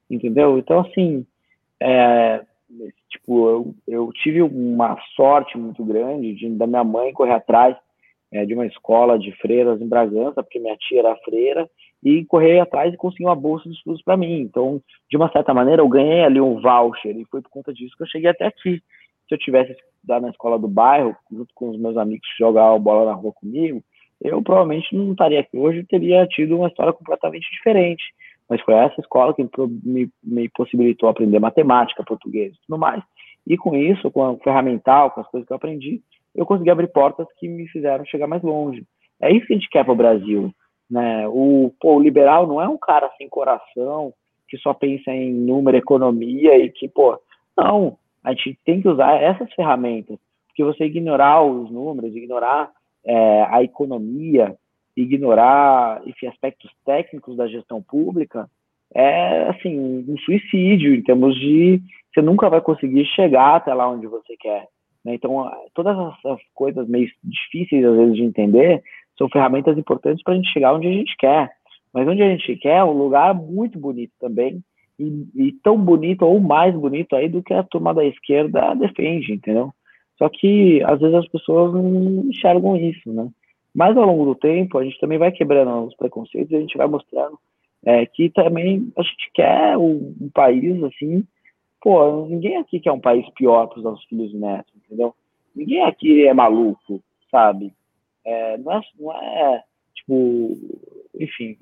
entendeu? 0.09 0.59
Então, 0.59 0.81
assim, 0.81 1.25
é, 1.79 2.45
tipo, 3.09 3.49
eu, 3.49 3.75
eu, 3.87 4.11
tive 4.13 4.41
uma 4.41 4.97
sorte 5.15 5.57
muito 5.57 5.83
grande 5.83 6.35
de, 6.35 6.49
da 6.49 6.67
minha 6.67 6.83
mãe 6.83 7.11
correr 7.11 7.33
atrás 7.33 7.75
é, 8.31 8.45
de 8.45 8.53
uma 8.53 8.65
escola 8.65 9.17
de 9.17 9.31
freiras 9.33 9.81
em 9.81 9.87
Bragança, 9.87 10.43
porque 10.43 10.59
minha 10.59 10.77
tia 10.77 10.99
era 10.99 11.15
freira, 11.17 11.69
e 12.03 12.25
correr 12.25 12.59
atrás 12.59 12.93
e 12.93 12.97
conseguir 12.97 13.25
uma 13.25 13.35
bolsa 13.35 13.67
de 13.69 13.75
estudos 13.75 14.01
para 14.01 14.17
mim. 14.17 14.41
Então, 14.41 14.81
de 15.09 15.17
uma 15.17 15.31
certa 15.31 15.53
maneira, 15.53 15.81
eu 15.81 15.89
ganhei 15.89 16.23
ali 16.23 16.39
um 16.39 16.61
voucher, 16.61 17.17
e 17.17 17.25
foi 17.25 17.41
por 17.41 17.49
conta 17.49 17.73
disso 17.73 17.95
que 17.97 18.03
eu 18.03 18.07
cheguei 18.07 18.29
até 18.29 18.45
aqui. 18.45 18.81
Se 19.27 19.35
eu 19.35 19.37
tivesse 19.37 19.73
estudado 19.73 20.23
na 20.23 20.29
escola 20.29 20.57
do 20.57 20.67
bairro, 20.67 21.15
junto 21.31 21.53
com 21.53 21.69
os 21.69 21.79
meus 21.79 21.97
amigos 21.97 22.27
que 22.27 22.43
jogavam 22.43 22.79
bola 22.79 23.05
na 23.05 23.13
rua 23.13 23.33
comigo, 23.33 23.83
eu 24.21 24.41
provavelmente 24.41 24.93
não 24.95 25.11
estaria 25.11 25.39
aqui 25.39 25.57
hoje, 25.57 25.85
teria 25.85 26.25
tido 26.27 26.57
uma 26.57 26.67
história 26.67 26.91
completamente 26.91 27.49
diferente. 27.51 28.03
Mas 28.49 28.61
foi 28.61 28.73
essa 28.73 28.99
escola 28.99 29.33
que 29.33 29.47
me, 29.83 30.09
me 30.23 30.49
possibilitou 30.49 31.07
aprender 31.07 31.39
matemática, 31.39 32.03
português 32.03 32.53
e 32.53 32.59
tudo 32.65 32.79
mais. 32.79 33.03
E 33.45 33.55
com 33.55 33.75
isso, 33.75 34.09
com 34.11 34.21
o 34.31 34.39
ferramental, 34.39 35.11
com 35.11 35.21
as 35.21 35.27
coisas 35.27 35.47
que 35.47 35.53
eu 35.53 35.57
aprendi, 35.57 36.01
eu 36.35 36.45
consegui 36.45 36.69
abrir 36.69 36.87
portas 36.87 37.27
que 37.37 37.47
me 37.47 37.67
fizeram 37.67 38.05
chegar 38.05 38.27
mais 38.27 38.41
longe. 38.41 38.83
É 39.21 39.31
isso 39.31 39.45
que 39.45 39.53
a 39.53 39.55
gente 39.55 39.69
quer 39.69 39.83
para 39.83 39.93
o 39.93 39.97
Brasil. 39.97 40.53
Né? 40.89 41.27
O, 41.27 41.71
pô, 41.79 41.95
o 41.95 41.99
liberal 41.99 42.47
não 42.47 42.61
é 42.61 42.67
um 42.67 42.77
cara 42.77 43.09
sem 43.17 43.29
coração, 43.29 44.13
que 44.47 44.57
só 44.57 44.73
pensa 44.73 45.11
em 45.11 45.31
número, 45.31 45.77
economia 45.77 46.57
e 46.57 46.69
que, 46.71 46.87
pô, 46.87 47.19
não. 47.55 47.97
A 48.23 48.33
gente 48.33 48.57
tem 48.65 48.81
que 48.81 48.89
usar 48.89 49.21
essas 49.21 49.51
ferramentas. 49.53 50.17
Porque 50.47 50.63
você 50.63 50.85
ignorar 50.85 51.41
os 51.43 51.71
números, 51.71 52.15
ignorar 52.15 52.71
é, 53.05 53.43
a 53.49 53.63
economia, 53.63 54.55
ignorar 54.95 56.01
enfim, 56.05 56.27
aspectos 56.27 56.69
técnicos 56.85 57.37
da 57.37 57.47
gestão 57.47 57.81
pública 57.81 58.49
é 58.93 59.43
assim 59.49 59.77
um 59.79 60.17
suicídio 60.17 60.95
em 60.95 61.03
termos 61.03 61.35
de 61.39 61.81
você 62.11 62.21
nunca 62.21 62.49
vai 62.49 62.59
conseguir 62.59 63.05
chegar 63.05 63.55
até 63.55 63.73
lá 63.73 63.87
onde 63.87 64.07
você 64.07 64.35
quer. 64.37 64.67
Né? 65.05 65.13
Então, 65.13 65.49
todas 65.73 65.95
essas 65.95 66.39
coisas 66.53 66.87
meio 66.87 67.07
difíceis 67.23 67.85
às 67.85 67.95
vezes 67.95 68.15
de 68.15 68.23
entender 68.23 68.83
são 69.19 69.29
ferramentas 69.29 69.77
importantes 69.77 70.23
para 70.23 70.33
a 70.33 70.35
gente 70.37 70.51
chegar 70.51 70.73
onde 70.73 70.87
a 70.87 70.91
gente 70.91 71.15
quer. 71.17 71.51
Mas 71.93 72.07
onde 72.07 72.23
a 72.23 72.29
gente 72.29 72.55
quer 72.55 72.77
é 72.77 72.83
um 72.83 72.97
lugar 72.97 73.35
muito 73.35 73.77
bonito 73.77 74.13
também 74.19 74.63
e, 74.97 75.27
e 75.35 75.51
tão 75.63 75.77
bonito 75.77 76.23
ou 76.23 76.39
mais 76.39 76.73
bonito 76.73 77.15
aí 77.15 77.27
do 77.27 77.43
que 77.43 77.53
a 77.53 77.63
turma 77.63 77.93
da 77.93 78.05
esquerda 78.05 78.73
defende, 78.73 79.33
entendeu? 79.33 79.71
Só 80.17 80.29
que 80.29 80.81
às 80.83 80.99
vezes 80.99 81.15
as 81.15 81.27
pessoas 81.27 81.73
não 81.73 82.29
enxergam 82.29 82.75
isso, 82.77 83.11
né? 83.11 83.29
Mas 83.75 83.95
ao 83.95 84.05
longo 84.05 84.25
do 84.25 84.35
tempo, 84.35 84.77
a 84.77 84.83
gente 84.83 84.99
também 84.99 85.17
vai 85.17 85.31
quebrando 85.31 85.85
os 85.85 85.95
preconceitos 85.95 86.51
e 86.51 86.55
a 86.55 86.59
gente 86.59 86.77
vai 86.77 86.87
mostrando 86.87 87.37
é, 87.85 88.05
que 88.05 88.29
também 88.29 88.91
a 88.97 89.03
gente 89.03 89.31
quer 89.33 89.77
um, 89.77 90.13
um, 90.19 90.29
país 90.33 90.81
assim. 90.83 91.23
Pô, 91.81 92.25
ninguém 92.25 92.57
aqui 92.57 92.79
quer 92.79 92.91
um 92.91 92.99
país 92.99 93.27
pior 93.35 93.67
para 93.67 93.77
os 93.77 93.83
nossos 93.83 94.03
filhos 94.05 94.33
e 94.33 94.37
netos, 94.37 94.73
entendeu? 94.75 95.15
Ninguém 95.55 95.81
aqui 95.83 96.27
é 96.27 96.33
maluco, 96.33 97.01
sabe? 97.31 97.73
É, 98.29 98.57
não, 98.59 98.71
é, 98.73 98.81
não 98.99 99.11
é, 99.11 99.63
tipo, 99.95 100.55
enfim, 101.15 101.57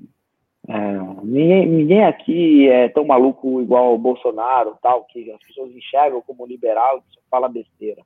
é, 0.68 0.98
ninguém, 1.24 1.66
ninguém 1.66 2.04
aqui 2.04 2.68
é 2.68 2.90
tão 2.90 3.06
maluco 3.06 3.62
igual 3.62 3.96
o 3.96 3.98
Bolsonaro, 3.98 4.78
tal, 4.82 5.06
que 5.06 5.32
as 5.32 5.42
pessoas 5.44 5.74
enxergam 5.74 6.22
como 6.22 6.46
liberal 6.46 6.98
e 6.98 7.14
só 7.14 7.22
fala 7.32 7.48
besteira. 7.48 8.02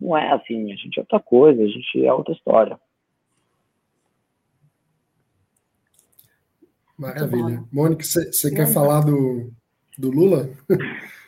Não 0.00 0.16
é 0.16 0.32
assim, 0.32 0.72
a 0.72 0.76
gente 0.76 0.98
é 0.98 1.02
outra 1.02 1.20
coisa, 1.20 1.62
a 1.62 1.66
gente 1.66 2.06
é 2.06 2.12
outra 2.12 2.32
história. 2.32 2.80
Maravilha. 6.96 7.62
Mônica, 7.70 8.02
você 8.02 8.54
quer 8.54 8.72
falar 8.72 9.02
do, 9.02 9.52
do 9.98 10.10
Lula? 10.10 10.48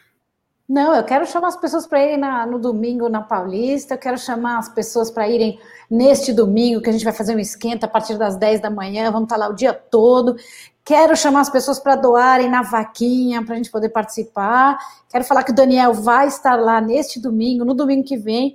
Não, 0.68 0.94
eu 0.94 1.02
quero 1.02 1.24
chamar 1.24 1.48
as 1.48 1.56
pessoas 1.56 1.86
para 1.86 2.04
irem 2.04 2.18
na, 2.18 2.44
no 2.44 2.58
domingo 2.58 3.08
na 3.08 3.22
Paulista, 3.22 3.94
eu 3.94 3.98
quero 3.98 4.18
chamar 4.18 4.58
as 4.58 4.68
pessoas 4.68 5.10
para 5.10 5.26
irem 5.26 5.58
neste 5.90 6.30
domingo, 6.30 6.82
que 6.82 6.90
a 6.90 6.92
gente 6.92 7.04
vai 7.04 7.12
fazer 7.14 7.34
um 7.34 7.38
esquenta 7.38 7.86
a 7.86 7.88
partir 7.88 8.18
das 8.18 8.36
10 8.36 8.60
da 8.60 8.68
manhã, 8.68 9.10
vamos 9.10 9.24
estar 9.26 9.38
lá 9.38 9.48
o 9.48 9.54
dia 9.54 9.72
todo. 9.72 10.36
Quero 10.84 11.16
chamar 11.16 11.40
as 11.40 11.48
pessoas 11.48 11.78
para 11.78 11.96
doarem 11.96 12.50
na 12.50 12.60
vaquinha, 12.60 13.42
para 13.42 13.54
a 13.54 13.56
gente 13.56 13.70
poder 13.70 13.88
participar. 13.88 14.78
Quero 15.08 15.24
falar 15.24 15.42
que 15.42 15.52
o 15.52 15.54
Daniel 15.54 15.94
vai 15.94 16.28
estar 16.28 16.56
lá 16.56 16.82
neste 16.82 17.18
domingo, 17.18 17.64
no 17.64 17.72
domingo 17.72 18.06
que 18.06 18.18
vem. 18.18 18.54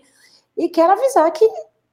E 0.56 0.70
quero 0.70 0.94
avisar 0.94 1.32
que 1.32 1.48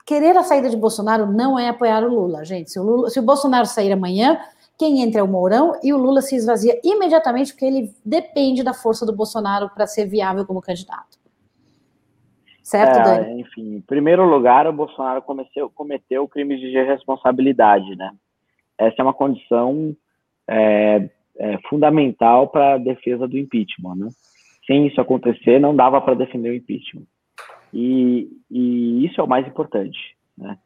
querer 0.05 0.37
a 0.37 0.43
saída 0.43 0.69
de 0.69 0.77
Bolsonaro 0.77 1.27
não 1.27 1.59
é 1.59 1.71
apoiar 1.71 2.05
o 2.05 2.09
Lula, 2.09 2.45
gente. 2.45 2.71
Se 2.71 2.79
o, 2.79 2.83
Lula, 2.83 3.09
se 3.09 3.19
o 3.19 3.23
Bolsonaro 3.23 3.67
sair 3.67 3.93
amanhã, 3.93 4.39
quem 4.81 5.03
entra 5.03 5.21
é 5.21 5.23
o 5.23 5.29
Mourão 5.29 5.79
e 5.85 5.93
o 5.93 5.99
Lula 5.99 6.23
se 6.23 6.35
esvazia 6.35 6.81
imediatamente 6.83 7.53
porque 7.53 7.67
ele 7.67 7.91
depende 8.03 8.63
da 8.63 8.73
força 8.73 9.05
do 9.05 9.15
Bolsonaro 9.15 9.69
para 9.69 9.87
ser 9.87 10.07
viável 10.07 10.47
como 10.47 10.63
candidato. 10.63 11.19
Certo, 12.63 12.99
é, 12.99 13.03
Dani? 13.03 13.41
Enfim, 13.43 13.77
em 13.77 13.81
primeiro 13.83 14.25
lugar, 14.25 14.67
o 14.67 14.73
Bolsonaro 14.73 15.21
cometeu, 15.21 15.69
cometeu 15.69 16.27
crimes 16.27 16.59
de 16.61 16.69
irresponsabilidade, 16.69 17.95
né? 17.95 18.11
Essa 18.79 18.97
é 19.01 19.03
uma 19.03 19.13
condição 19.13 19.95
é, 20.49 21.11
é, 21.39 21.59
fundamental 21.69 22.49
para 22.49 22.77
a 22.77 22.79
defesa 22.79 23.29
do 23.29 23.37
impeachment, 23.37 23.97
né? 23.97 24.09
Sem 24.67 24.87
isso 24.87 24.99
acontecer, 24.99 25.61
não 25.61 25.77
dava 25.77 26.01
para 26.01 26.15
defender 26.15 26.49
o 26.49 26.55
impeachment. 26.55 27.05
E, 27.75 28.31
e 28.51 29.05
isso 29.05 29.21
é 29.21 29.25
o 29.25 29.29
mais 29.29 29.47
importante, 29.47 30.17
né? 30.39 30.57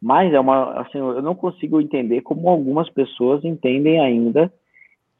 Mas 0.00 0.32
é 0.32 0.40
uma, 0.40 0.80
assim, 0.80 0.98
eu 0.98 1.22
não 1.22 1.34
consigo 1.34 1.80
entender 1.80 2.20
como 2.20 2.48
algumas 2.48 2.90
pessoas 2.90 3.44
entendem 3.44 4.00
ainda 4.00 4.52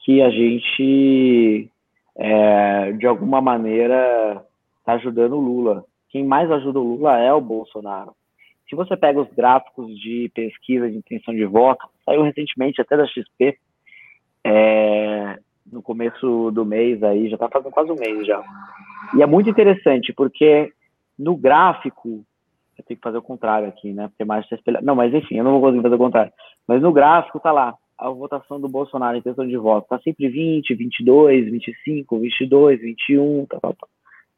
que 0.00 0.20
a 0.20 0.28
gente, 0.30 1.70
é, 2.16 2.92
de 2.92 3.06
alguma 3.06 3.40
maneira, 3.40 4.44
está 4.78 4.94
ajudando 4.94 5.36
o 5.36 5.40
Lula. 5.40 5.84
Quem 6.10 6.24
mais 6.24 6.50
ajuda 6.50 6.78
o 6.78 6.96
Lula 6.96 7.18
é 7.18 7.32
o 7.32 7.40
Bolsonaro. 7.40 8.12
Se 8.68 8.76
você 8.76 8.96
pega 8.96 9.20
os 9.20 9.32
gráficos 9.34 9.88
de 9.98 10.30
pesquisa 10.34 10.90
de 10.90 10.96
intenção 10.96 11.34
de 11.34 11.44
voto, 11.44 11.86
saiu 12.04 12.22
recentemente 12.22 12.80
até 12.80 12.96
da 12.96 13.06
XP, 13.06 13.56
é, 14.44 15.38
no 15.70 15.82
começo 15.82 16.50
do 16.50 16.64
mês 16.64 17.02
aí, 17.02 17.28
já 17.28 17.36
está 17.36 17.48
fazendo 17.48 17.72
quase 17.72 17.90
um 17.90 17.96
mês 17.96 18.26
já. 18.26 18.42
E 19.16 19.22
é 19.22 19.26
muito 19.26 19.48
interessante, 19.48 20.12
porque 20.12 20.70
no 21.18 21.36
gráfico 21.36 22.24
eu 22.84 22.86
tenho 22.86 22.98
que 22.98 23.02
fazer 23.04 23.18
o 23.18 23.22
contrário 23.22 23.68
aqui, 23.68 23.92
né? 23.92 24.08
Porque 24.08 24.24
mais 24.24 24.46
se 24.46 24.54
espelhar. 24.54 24.82
Não, 24.82 24.94
mas 24.94 25.12
enfim, 25.12 25.36
eu 25.36 25.44
não 25.44 25.52
vou 25.52 25.62
conseguir 25.62 25.82
fazer 25.82 25.94
o 25.94 25.98
contrário. 25.98 26.32
Mas 26.66 26.82
no 26.82 26.92
gráfico 26.92 27.40
tá 27.40 27.50
lá, 27.50 27.74
a 27.98 28.08
votação 28.10 28.60
do 28.60 28.68
Bolsonaro 28.68 29.16
em 29.16 29.22
questão 29.22 29.46
de 29.46 29.56
voto. 29.56 29.88
Tá 29.88 29.98
sempre 30.00 30.28
20, 30.28 30.74
22, 30.74 31.50
25, 31.50 32.18
22, 32.18 32.80
21, 32.80 33.46
tá, 33.46 33.58
tá, 33.60 33.72
tá. 33.72 33.86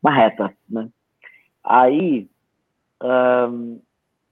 Uma 0.02 0.12
reta, 0.12 0.52
né? 0.68 0.88
Aí, 1.64 2.28
um, 3.02 3.80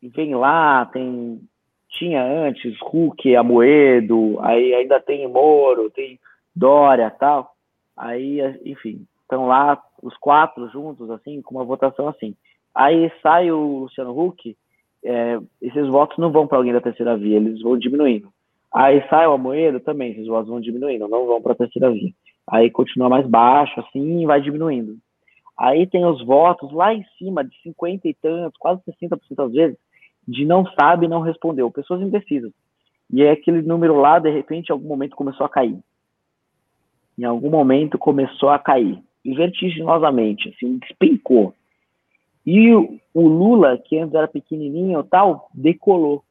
vem 0.02 0.34
lá, 0.34 0.86
tem. 0.86 1.40
Tinha 1.88 2.24
antes 2.24 2.76
Huck, 2.82 3.36
Amoedo, 3.36 4.36
aí 4.40 4.74
ainda 4.74 5.00
tem 5.00 5.28
Moro, 5.28 5.90
tem 5.90 6.18
Dória 6.54 7.08
tal. 7.08 7.54
Aí, 7.96 8.40
enfim, 8.64 9.06
estão 9.22 9.46
lá 9.46 9.80
os 10.02 10.16
quatro 10.16 10.68
juntos, 10.70 11.08
assim, 11.10 11.40
com 11.40 11.54
uma 11.54 11.64
votação 11.64 12.08
assim. 12.08 12.34
Aí 12.74 13.10
sai 13.22 13.50
o 13.50 13.80
Luciano 13.80 14.18
Huck, 14.18 14.56
é, 15.04 15.38
esses 15.60 15.86
votos 15.88 16.18
não 16.18 16.32
vão 16.32 16.46
para 16.46 16.58
alguém 16.58 16.72
da 16.72 16.80
terceira 16.80 17.16
via, 17.16 17.36
eles 17.36 17.60
vão 17.62 17.78
diminuindo. 17.78 18.28
Aí 18.72 19.06
sai 19.08 19.26
o 19.26 19.32
Amoedo 19.32 19.78
também, 19.78 20.12
esses 20.12 20.26
votos 20.26 20.48
vão 20.48 20.60
diminuindo, 20.60 21.06
não 21.06 21.26
vão 21.26 21.40
para 21.40 21.52
a 21.52 21.56
terceira 21.56 21.90
via. 21.90 22.10
Aí 22.46 22.70
continua 22.70 23.08
mais 23.08 23.26
baixo, 23.26 23.78
assim, 23.80 24.22
e 24.22 24.26
vai 24.26 24.40
diminuindo. 24.40 24.96
Aí 25.56 25.86
tem 25.86 26.04
os 26.04 26.24
votos 26.24 26.72
lá 26.72 26.92
em 26.92 27.04
cima, 27.16 27.44
de 27.44 27.56
50 27.62 28.08
e 28.08 28.14
tantos, 28.14 28.58
quase 28.58 28.82
60% 28.82 29.46
às 29.46 29.52
vezes, 29.52 29.76
de 30.26 30.44
não 30.44 30.66
sabe 30.72 31.06
não 31.06 31.20
respondeu, 31.20 31.70
pessoas 31.70 32.02
indecisas. 32.02 32.50
E 33.12 33.22
é 33.22 33.30
aquele 33.30 33.62
número 33.62 33.94
lá, 33.94 34.18
de 34.18 34.30
repente, 34.30 34.70
em 34.70 34.72
algum 34.72 34.88
momento 34.88 35.14
começou 35.14 35.46
a 35.46 35.48
cair. 35.48 35.78
Em 37.16 37.24
algum 37.24 37.50
momento 37.50 37.96
começou 37.98 38.48
a 38.48 38.58
cair. 38.58 38.98
E 39.24 39.34
vertiginosamente, 39.34 40.48
assim, 40.48 40.78
despencou. 40.78 41.54
E 42.46 42.74
o, 42.74 43.00
Lula, 43.14 43.78
que 43.78 43.98
antes 43.98 44.14
era 44.14 44.28
pequenininho 44.28 45.02
tal, 45.04 45.48
decolou. 45.54 46.22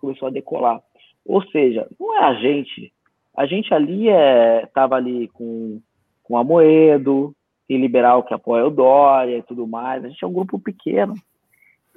Começou 0.00 0.28
a 0.28 0.30
decolar. 0.30 0.80
Ou 1.24 1.42
seja, 1.46 1.88
não 1.98 2.14
é 2.16 2.24
a 2.24 2.34
gente. 2.34 2.92
A 3.36 3.46
gente 3.46 3.72
ali 3.74 4.08
estava 4.08 4.96
é, 4.96 4.98
ali 4.98 5.28
com, 5.28 5.80
com 6.22 6.36
a 6.36 6.44
Moedo, 6.44 7.34
tem 7.66 7.80
liberal 7.80 8.22
que 8.22 8.34
apoia 8.34 8.66
o 8.66 8.70
Dória 8.70 9.38
e 9.38 9.42
tudo 9.42 9.66
mais. 9.66 10.04
A 10.04 10.08
gente 10.08 10.22
é 10.22 10.26
um 10.26 10.32
grupo 10.32 10.58
pequeno. 10.58 11.14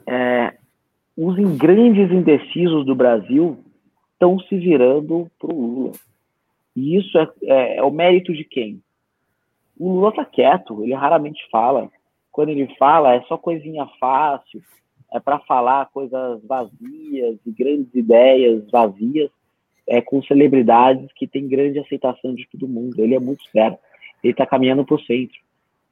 É, 0.08 0.56
os 1.18 1.36
grandes 1.58 2.12
indecisos 2.12 2.86
do 2.86 2.96
Brasil 2.96 3.58
estão 4.14 4.40
se 4.40 4.58
virando 4.58 5.30
para 5.40 5.54
o 5.54 5.62
Lula. 5.62 5.92
E 6.76 6.96
isso 6.96 7.18
é, 7.18 7.28
é, 7.44 7.78
é, 7.78 7.84
o 7.84 7.92
mérito 7.92 8.34
de 8.34 8.44
quem? 8.44 8.82
O 9.78 9.94
Lula 9.94 10.10
está 10.10 10.26
quieto, 10.26 10.84
ele 10.84 10.94
raramente 10.94 11.42
fala. 11.52 11.90
Quando 12.38 12.50
ele 12.50 12.68
fala, 12.78 13.16
é 13.16 13.22
só 13.22 13.36
coisinha 13.36 13.88
fácil, 14.00 14.62
é 15.12 15.20
para 15.20 15.40
falar 15.40 15.90
coisas 15.90 16.40
vazias 16.46 17.40
e 17.44 17.52
grandes 17.52 17.92
ideias 17.96 18.70
vazias, 18.70 19.32
é 19.88 20.02
com 20.02 20.22
celebridades 20.22 21.12
que 21.16 21.26
têm 21.26 21.48
grande 21.48 21.80
aceitação 21.80 22.36
de 22.36 22.48
todo 22.52 22.68
mundo. 22.68 22.94
Ele 23.00 23.16
é 23.16 23.20
muito 23.20 23.44
esperto. 23.44 23.80
Ele 24.24 24.34
está 24.34 24.46
caminhando 24.46 24.86
para 24.86 24.98
o 24.98 25.02
centro 25.02 25.40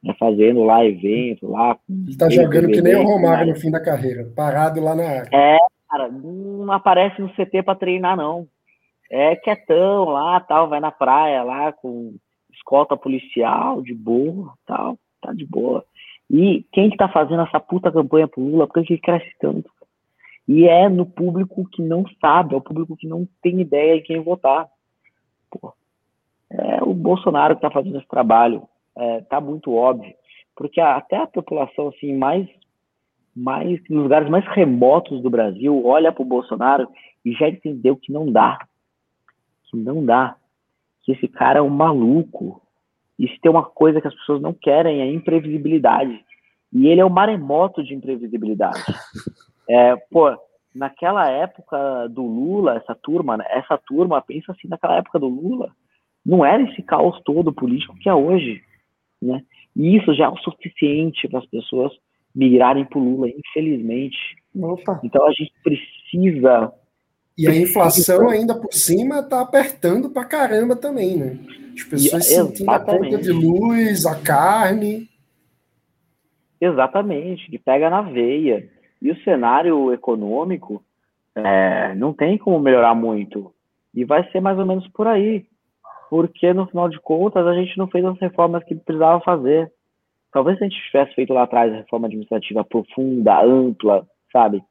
né, 0.00 0.14
fazendo 0.20 0.62
lá 0.62 0.84
evento, 0.84 1.50
lá. 1.50 1.76
Ele 1.90 2.16
tá 2.16 2.30
jogando 2.30 2.68
que 2.68 2.80
nem 2.80 2.94
o 2.94 3.02
Romário 3.02 3.52
no 3.52 3.60
fim 3.60 3.72
da 3.72 3.82
carreira, 3.82 4.30
parado 4.36 4.80
lá 4.80 4.94
na 4.94 5.02
área. 5.02 5.30
É, 5.32 5.58
cara, 5.90 6.08
não 6.08 6.70
aparece 6.70 7.20
no 7.20 7.28
CT 7.30 7.64
para 7.64 7.74
treinar, 7.74 8.16
não. 8.16 8.46
É 9.10 9.34
quietão 9.34 10.04
lá, 10.04 10.38
tal, 10.38 10.68
vai 10.68 10.78
na 10.78 10.92
praia 10.92 11.42
lá 11.42 11.72
com 11.72 12.14
escolta 12.52 12.96
policial, 12.96 13.82
de 13.82 13.92
boa, 13.92 14.52
tal, 14.64 14.96
tá 15.20 15.32
de 15.32 15.44
boa. 15.44 15.84
E 16.30 16.64
quem 16.72 16.90
que 16.90 16.96
tá 16.96 17.08
fazendo 17.08 17.42
essa 17.42 17.60
puta 17.60 17.90
campanha 17.92 18.26
pro 18.26 18.42
Lula, 18.42 18.66
porque 18.66 18.92
ele 18.92 19.00
cresce 19.00 19.32
tanto? 19.40 19.70
E 20.48 20.66
é 20.68 20.88
no 20.88 21.06
público 21.06 21.68
que 21.70 21.82
não 21.82 22.04
sabe, 22.20 22.54
é 22.54 22.56
o 22.56 22.60
público 22.60 22.96
que 22.96 23.06
não 23.06 23.26
tem 23.42 23.60
ideia 23.60 23.96
de 23.96 24.02
quem 24.02 24.20
votar. 24.20 24.68
Pô, 25.50 25.72
é 26.50 26.82
o 26.82 26.94
Bolsonaro 26.94 27.56
que 27.56 27.62
tá 27.62 27.70
fazendo 27.70 27.98
esse 27.98 28.08
trabalho 28.08 28.68
é, 28.96 29.20
tá 29.22 29.40
muito 29.40 29.74
óbvio, 29.74 30.14
porque 30.54 30.80
até 30.80 31.16
a 31.16 31.26
população 31.26 31.88
assim 31.88 32.16
mais 32.16 32.48
mais 33.34 33.78
nos 33.90 34.04
lugares 34.04 34.30
mais 34.30 34.46
remotos 34.46 35.20
do 35.20 35.28
Brasil 35.28 35.84
olha 35.84 36.10
para 36.10 36.22
o 36.22 36.26
Bolsonaro 36.26 36.88
e 37.22 37.32
já 37.32 37.48
entendeu 37.48 37.96
que 37.96 38.10
não 38.10 38.32
dá, 38.32 38.58
que 39.64 39.76
não 39.76 40.04
dá, 40.04 40.36
que 41.02 41.12
esse 41.12 41.28
cara 41.28 41.58
é 41.58 41.62
um 41.62 41.68
maluco. 41.68 42.62
E 43.18 43.28
se 43.28 43.40
tem 43.40 43.50
uma 43.50 43.64
coisa 43.64 44.00
que 44.00 44.08
as 44.08 44.14
pessoas 44.14 44.40
não 44.40 44.52
querem 44.52 45.00
é 45.00 45.10
imprevisibilidade. 45.10 46.24
E 46.72 46.88
ele 46.88 47.00
é 47.00 47.04
o 47.04 47.10
maremoto 47.10 47.82
de 47.82 47.94
imprevisibilidade. 47.94 48.82
É, 49.68 49.96
pô, 50.12 50.32
naquela 50.72 51.28
época 51.28 52.06
do 52.06 52.22
Lula, 52.22 52.76
essa 52.76 52.94
turma, 52.94 53.36
né, 53.36 53.44
essa 53.48 53.76
turma, 53.76 54.22
pensa 54.22 54.52
assim, 54.52 54.68
naquela 54.68 54.98
época 54.98 55.18
do 55.18 55.26
Lula, 55.26 55.72
não 56.24 56.46
era 56.46 56.62
esse 56.62 56.80
caos 56.84 57.20
todo 57.24 57.52
político 57.52 57.96
que 57.98 58.08
é 58.08 58.14
hoje 58.14 58.62
né? 59.20 59.42
E 59.74 59.96
isso 59.96 60.14
já 60.14 60.24
é 60.24 60.28
o 60.28 60.38
suficiente 60.38 61.28
para 61.28 61.40
as 61.40 61.46
pessoas 61.46 61.92
migrarem 62.34 62.84
para 62.84 62.98
o 62.98 63.02
Lula, 63.04 63.28
infelizmente. 63.28 64.16
Opa. 64.54 65.00
Então 65.02 65.26
a 65.26 65.30
gente 65.32 65.52
precisa. 65.62 66.72
E 67.36 67.46
a 67.46 67.54
inflação 67.54 68.28
ainda 68.28 68.54
por 68.54 68.72
cima 68.72 69.20
está 69.20 69.40
apertando 69.40 70.10
para 70.10 70.24
caramba 70.24 70.74
também, 70.74 71.16
né? 71.16 71.38
As 71.74 71.84
pessoas 71.84 72.26
e, 72.26 72.34
sentindo 72.34 72.70
a 72.70 72.80
conta 72.80 73.18
de 73.18 73.30
luz, 73.30 74.06
a 74.06 74.18
carne. 74.20 75.08
Exatamente, 76.60 77.50
que 77.50 77.58
pega 77.58 77.90
na 77.90 78.00
veia. 78.00 78.68
E 79.02 79.10
o 79.10 79.22
cenário 79.22 79.92
econômico 79.92 80.82
é, 81.34 81.94
não 81.94 82.14
tem 82.14 82.38
como 82.38 82.58
melhorar 82.58 82.94
muito. 82.94 83.52
E 83.94 84.04
vai 84.04 84.28
ser 84.30 84.40
mais 84.40 84.58
ou 84.58 84.64
menos 84.64 84.88
por 84.88 85.06
aí 85.06 85.46
porque 86.08 86.52
no 86.52 86.66
final 86.66 86.88
de 86.88 87.00
contas 87.00 87.46
a 87.46 87.54
gente 87.54 87.76
não 87.76 87.88
fez 87.88 88.04
as 88.04 88.18
reformas 88.18 88.62
que 88.64 88.74
precisava 88.74 89.20
fazer. 89.20 89.70
Talvez 90.32 90.58
se 90.58 90.64
a 90.64 90.68
gente 90.68 90.82
tivesse 90.82 91.14
feito 91.14 91.32
lá 91.32 91.44
atrás 91.44 91.72
a 91.72 91.76
reforma 91.76 92.06
administrativa 92.06 92.64
profunda, 92.64 93.42
ampla, 93.42 94.06
sabe? 94.32 94.62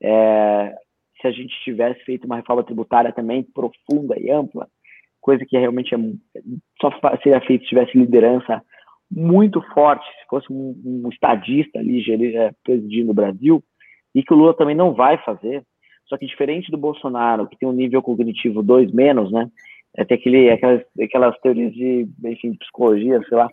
É, 0.00 0.74
se 1.20 1.26
a 1.26 1.30
gente 1.30 1.54
tivesse 1.64 2.02
feito 2.04 2.24
uma 2.24 2.36
reforma 2.36 2.62
tributária 2.62 3.12
também 3.12 3.42
profunda 3.42 4.18
e 4.18 4.30
ampla, 4.30 4.68
coisa 5.20 5.44
que 5.44 5.58
realmente 5.58 5.94
é, 5.94 5.98
só 6.80 6.90
seria 7.22 7.40
feito 7.40 7.62
se 7.62 7.68
tivesse 7.68 7.96
liderança 7.96 8.62
muito 9.10 9.60
forte, 9.72 10.04
se 10.04 10.26
fosse 10.28 10.52
um, 10.52 10.74
um 10.84 11.08
estadista 11.08 11.78
ali 11.78 12.36
é, 12.36 12.52
presidindo 12.62 13.10
o 13.10 13.14
Brasil, 13.14 13.62
e 14.14 14.22
que 14.22 14.32
o 14.32 14.36
Lula 14.36 14.54
também 14.54 14.74
não 14.74 14.94
vai 14.94 15.18
fazer. 15.18 15.62
Só 16.06 16.16
que 16.16 16.26
diferente 16.26 16.70
do 16.70 16.78
Bolsonaro, 16.78 17.46
que 17.46 17.58
tem 17.58 17.68
um 17.68 17.72
nível 17.72 18.02
cognitivo 18.02 18.62
2 18.62 18.92
menos, 18.92 19.30
né? 19.30 19.50
é, 19.96 20.04
tem 20.04 20.16
aquele, 20.16 20.50
aquelas, 20.50 20.82
aquelas 21.00 21.38
teorias 21.40 21.72
de, 21.72 22.08
enfim, 22.24 22.52
de 22.52 22.58
psicologia, 22.58 23.20
sei 23.28 23.36
lá. 23.36 23.50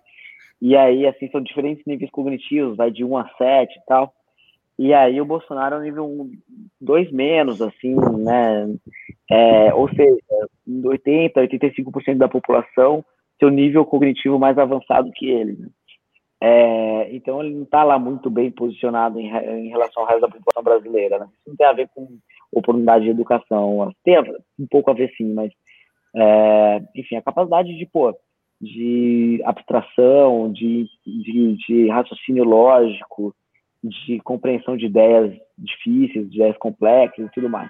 E 0.62 0.76
aí, 0.76 1.08
assim, 1.08 1.28
são 1.30 1.42
diferentes 1.42 1.84
níveis 1.86 2.12
cognitivos, 2.12 2.78
vai 2.78 2.92
de 2.92 3.04
1 3.04 3.18
a 3.18 3.28
7 3.38 3.74
e 3.74 3.86
tal. 3.88 4.14
E 4.78 4.94
aí 4.94 5.22
o 5.22 5.26
Bolsonaro 5.26 5.76
é 5.76 5.80
um 5.80 5.82
nível 5.82 6.06
1, 6.06 6.32
2 6.82 7.12
menos, 7.12 7.62
assim, 7.62 7.96
né? 8.18 8.68
É, 9.30 9.74
ou 9.74 9.88
seja, 9.90 10.20
80, 10.84 11.40
85% 11.42 12.18
da 12.18 12.28
população 12.28 13.04
tem 13.40 13.50
um 13.50 13.52
nível 13.52 13.86
cognitivo 13.86 14.38
mais 14.38 14.58
avançado 14.58 15.12
que 15.12 15.30
ele. 15.30 15.54
Né? 15.54 15.68
É, 16.42 17.16
então 17.16 17.42
ele 17.42 17.56
não 17.56 17.64
está 17.64 17.84
lá 17.84 17.98
muito 17.98 18.30
bem 18.30 18.52
posicionado 18.52 19.20
em, 19.20 19.28
em, 19.28 19.70
relação 19.70 20.04
ao 20.04 20.10
resto 20.10 20.22
da 20.22 20.28
população 20.28 20.64
brasileira. 20.64 21.20
Né? 21.20 21.28
Isso 21.34 21.50
não 21.50 21.56
tem 21.56 21.68
a 21.68 21.74
ver 21.74 21.90
com 21.96 22.08
oportunidade 22.52 23.06
de 23.06 23.12
educação. 23.12 23.92
Tem 24.04 24.20
um 24.60 24.68
pouco 24.70 24.92
a 24.92 24.94
ver 24.94 25.12
sim, 25.18 25.34
mas 25.34 25.52
é, 26.16 26.82
enfim, 26.96 27.16
a 27.18 27.22
capacidade 27.22 27.76
de, 27.78 27.86
pô, 27.86 28.16
de 28.62 29.42
abstração, 29.44 30.52
de, 30.52 30.88
de, 31.06 31.58
de, 31.58 31.90
raciocínio 31.90 32.46
lógico, 32.46 33.36
de 33.90 34.20
compreensão 34.20 34.76
de 34.76 34.86
ideias 34.86 35.36
difíceis, 35.58 36.30
de 36.30 36.38
ideias 36.38 36.58
complexas 36.58 37.26
e 37.26 37.32
tudo 37.32 37.50
mais. 37.50 37.70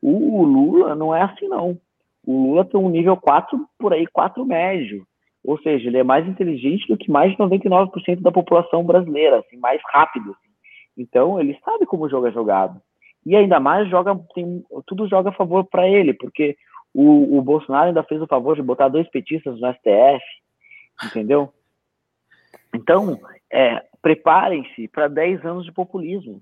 O, 0.00 0.40
o 0.40 0.44
Lula 0.44 0.94
não 0.94 1.14
é 1.14 1.22
assim, 1.22 1.48
não. 1.48 1.78
O 2.24 2.48
Lula 2.48 2.64
tem 2.64 2.78
um 2.78 2.88
nível 2.88 3.16
4, 3.16 3.66
por 3.78 3.92
aí, 3.92 4.06
4 4.06 4.44
médio. 4.44 5.06
Ou 5.44 5.58
seja, 5.60 5.88
ele 5.88 5.98
é 5.98 6.02
mais 6.02 6.26
inteligente 6.26 6.88
do 6.88 6.96
que 6.96 7.10
mais 7.10 7.30
de 7.30 7.38
99% 7.38 8.20
da 8.20 8.32
população 8.32 8.84
brasileira, 8.84 9.38
assim, 9.38 9.56
mais 9.56 9.80
rápido. 9.92 10.30
Assim. 10.30 10.52
Então, 10.96 11.40
ele 11.40 11.58
sabe 11.64 11.86
como 11.86 12.04
o 12.04 12.08
jogo 12.08 12.26
é 12.26 12.32
jogado. 12.32 12.80
E 13.24 13.34
ainda 13.36 13.60
mais 13.60 13.88
joga, 13.88 14.18
tem, 14.34 14.64
tudo 14.86 15.08
joga 15.08 15.30
a 15.30 15.34
favor 15.34 15.64
para 15.64 15.88
ele, 15.88 16.14
porque 16.14 16.56
o, 16.92 17.38
o 17.38 17.42
Bolsonaro 17.42 17.88
ainda 17.88 18.02
fez 18.02 18.20
o 18.20 18.26
favor 18.26 18.56
de 18.56 18.62
botar 18.62 18.88
dois 18.88 19.08
petistas 19.08 19.60
no 19.60 19.72
STF, 19.72 20.24
entendeu? 21.04 21.52
Então, 22.74 23.18
é, 23.52 23.84
preparem-se 24.06 24.86
para 24.86 25.08
10 25.08 25.44
anos 25.44 25.64
de 25.64 25.72
populismo. 25.72 26.40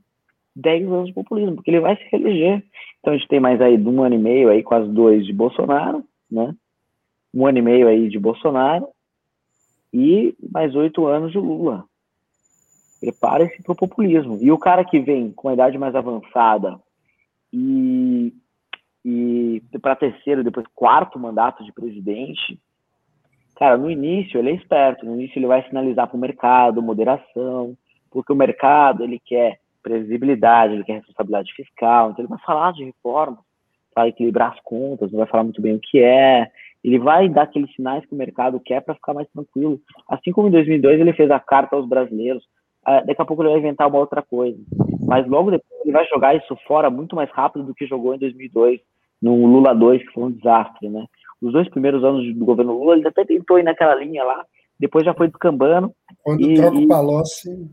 10 0.54 0.86
anos 0.86 1.06
de 1.06 1.14
populismo, 1.14 1.54
porque 1.54 1.70
ele 1.70 1.80
vai 1.80 1.96
se 1.96 2.04
reeleger. 2.12 2.62
Então 3.00 3.14
a 3.14 3.16
gente 3.16 3.26
tem 3.26 3.40
mais 3.40 3.58
aí 3.58 3.78
um 3.78 4.02
ano 4.02 4.16
e 4.16 4.18
meio 4.18 4.50
aí, 4.50 4.62
quase 4.62 4.86
dois 4.92 5.24
de 5.24 5.32
Bolsonaro, 5.32 6.04
né? 6.30 6.54
Um 7.32 7.46
ano 7.46 7.56
e 7.56 7.62
meio 7.62 7.88
aí 7.88 8.10
de 8.10 8.18
Bolsonaro 8.18 8.86
e 9.94 10.36
mais 10.52 10.74
oito 10.74 11.06
anos 11.06 11.32
de 11.32 11.38
Lula. 11.38 11.86
Preparem-se 13.00 13.62
para 13.62 13.72
o 13.72 13.76
populismo. 13.76 14.38
E 14.42 14.52
o 14.52 14.58
cara 14.58 14.84
que 14.84 15.00
vem 15.00 15.32
com 15.32 15.48
a 15.48 15.54
idade 15.54 15.78
mais 15.78 15.94
avançada 15.94 16.78
e 17.50 18.30
e 19.02 19.62
para 19.80 19.96
terceiro, 19.96 20.44
depois 20.44 20.66
quarto 20.74 21.18
mandato 21.18 21.64
de 21.64 21.72
presidente, 21.72 22.60
cara, 23.56 23.76
no 23.76 23.90
início 23.90 24.38
ele 24.38 24.50
é 24.50 24.54
esperto, 24.54 25.04
no 25.04 25.14
início 25.14 25.38
ele 25.38 25.46
vai 25.46 25.62
sinalizar 25.68 26.06
para 26.08 26.16
o 26.16 26.20
mercado 26.20 26.82
moderação, 26.82 27.76
porque 28.10 28.32
o 28.32 28.36
mercado 28.36 29.02
ele 29.04 29.20
quer 29.24 29.58
previsibilidade, 29.82 30.74
ele 30.74 30.84
quer 30.84 30.94
responsabilidade 30.94 31.52
fiscal, 31.54 32.10
então 32.10 32.22
ele 32.22 32.30
vai 32.30 32.38
falar 32.40 32.72
de 32.72 32.84
reformas, 32.84 33.38
vai 33.94 34.08
equilibrar 34.08 34.52
as 34.52 34.60
contas, 34.60 35.12
não 35.12 35.18
vai 35.18 35.28
falar 35.28 35.44
muito 35.44 35.60
bem 35.60 35.74
o 35.74 35.80
que 35.80 36.00
é, 36.00 36.50
ele 36.82 36.98
vai 36.98 37.28
dar 37.28 37.42
aqueles 37.42 37.72
sinais 37.74 38.04
que 38.04 38.14
o 38.14 38.18
mercado 38.18 38.60
quer 38.60 38.82
para 38.82 38.94
ficar 38.94 39.14
mais 39.14 39.28
tranquilo. 39.30 39.80
Assim 40.08 40.32
como 40.32 40.48
em 40.48 40.50
2002 40.50 41.00
ele 41.00 41.14
fez 41.14 41.30
a 41.30 41.40
carta 41.40 41.76
aos 41.76 41.88
brasileiros, 41.88 42.44
ah, 42.84 43.00
daqui 43.00 43.22
a 43.22 43.24
pouco 43.24 43.42
ele 43.42 43.50
vai 43.50 43.58
inventar 43.58 43.88
uma 43.88 43.98
outra 43.98 44.20
coisa. 44.20 44.58
Mas 45.06 45.26
logo 45.26 45.50
depois 45.50 45.80
ele 45.82 45.92
vai 45.92 46.06
jogar 46.06 46.36
isso 46.36 46.54
fora 46.66 46.90
muito 46.90 47.16
mais 47.16 47.30
rápido 47.30 47.64
do 47.64 47.74
que 47.74 47.86
jogou 47.86 48.14
em 48.14 48.18
2002 48.18 48.80
no 49.22 49.46
Lula 49.46 49.74
2, 49.74 50.02
que 50.02 50.12
foi 50.12 50.24
um 50.24 50.30
desastre, 50.30 50.88
né? 50.90 51.06
Os 51.44 51.52
dois 51.52 51.68
primeiros 51.68 52.02
anos 52.02 52.34
do 52.34 52.44
governo 52.44 52.72
Lula, 52.72 52.96
ele 52.96 53.06
até 53.06 53.22
tentou 53.24 53.58
ir 53.58 53.62
naquela 53.62 53.94
linha 53.94 54.24
lá, 54.24 54.46
depois 54.80 55.04
já 55.04 55.12
foi 55.12 55.28
descambando. 55.28 55.92
Quando 56.22 56.40
e, 56.40 56.54
troca 56.54 56.78
o 56.78 56.88
Palocci... 56.88 57.70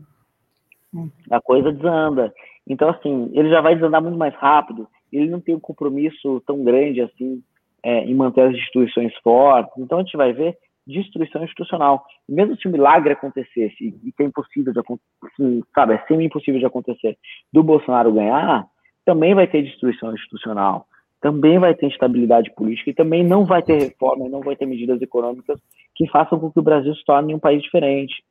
A 1.30 1.40
coisa 1.40 1.72
desanda. 1.72 2.34
Então, 2.68 2.90
assim, 2.90 3.30
ele 3.32 3.48
já 3.48 3.62
vai 3.62 3.74
desandar 3.74 4.02
muito 4.02 4.18
mais 4.18 4.34
rápido, 4.34 4.86
ele 5.10 5.30
não 5.30 5.40
tem 5.40 5.54
um 5.54 5.60
compromisso 5.60 6.42
tão 6.46 6.62
grande 6.62 7.00
assim 7.00 7.42
é, 7.82 8.04
em 8.04 8.14
manter 8.14 8.42
as 8.42 8.54
instituições 8.54 9.14
fortes. 9.24 9.72
Então, 9.78 9.98
a 9.98 10.02
gente 10.02 10.18
vai 10.18 10.34
ver 10.34 10.54
destruição 10.86 11.42
institucional. 11.42 12.04
E 12.28 12.32
mesmo 12.34 12.56
se 12.56 12.68
um 12.68 12.72
milagre 12.72 13.14
acontecesse, 13.14 13.94
e 14.04 14.12
que 14.12 14.22
é 14.22 14.26
impossível 14.26 14.70
de 14.70 14.80
acontecer, 14.80 15.64
sabe, 15.74 15.94
é 15.94 16.04
semi-impossível 16.06 16.60
de 16.60 16.66
acontecer, 16.66 17.16
do 17.50 17.62
Bolsonaro 17.62 18.12
ganhar, 18.12 18.66
também 19.04 19.34
vai 19.34 19.46
ter 19.46 19.62
destruição 19.62 20.12
institucional 20.12 20.86
também 21.22 21.58
vai 21.58 21.72
ter 21.72 21.86
instabilidade 21.86 22.52
política 22.52 22.90
e 22.90 22.94
também 22.94 23.24
não 23.24 23.46
vai 23.46 23.62
ter 23.62 23.78
reforma, 23.78 24.28
não 24.28 24.40
vai 24.40 24.56
ter 24.56 24.66
medidas 24.66 25.00
econômicas 25.00 25.58
que 25.94 26.08
façam 26.08 26.38
com 26.38 26.50
que 26.50 26.58
o 26.58 26.62
Brasil 26.62 26.92
se 26.94 27.04
torne 27.04 27.32
um 27.32 27.38
país 27.38 27.62
diferente. 27.62 28.22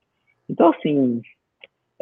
Então, 0.50 0.70
assim, 0.70 1.22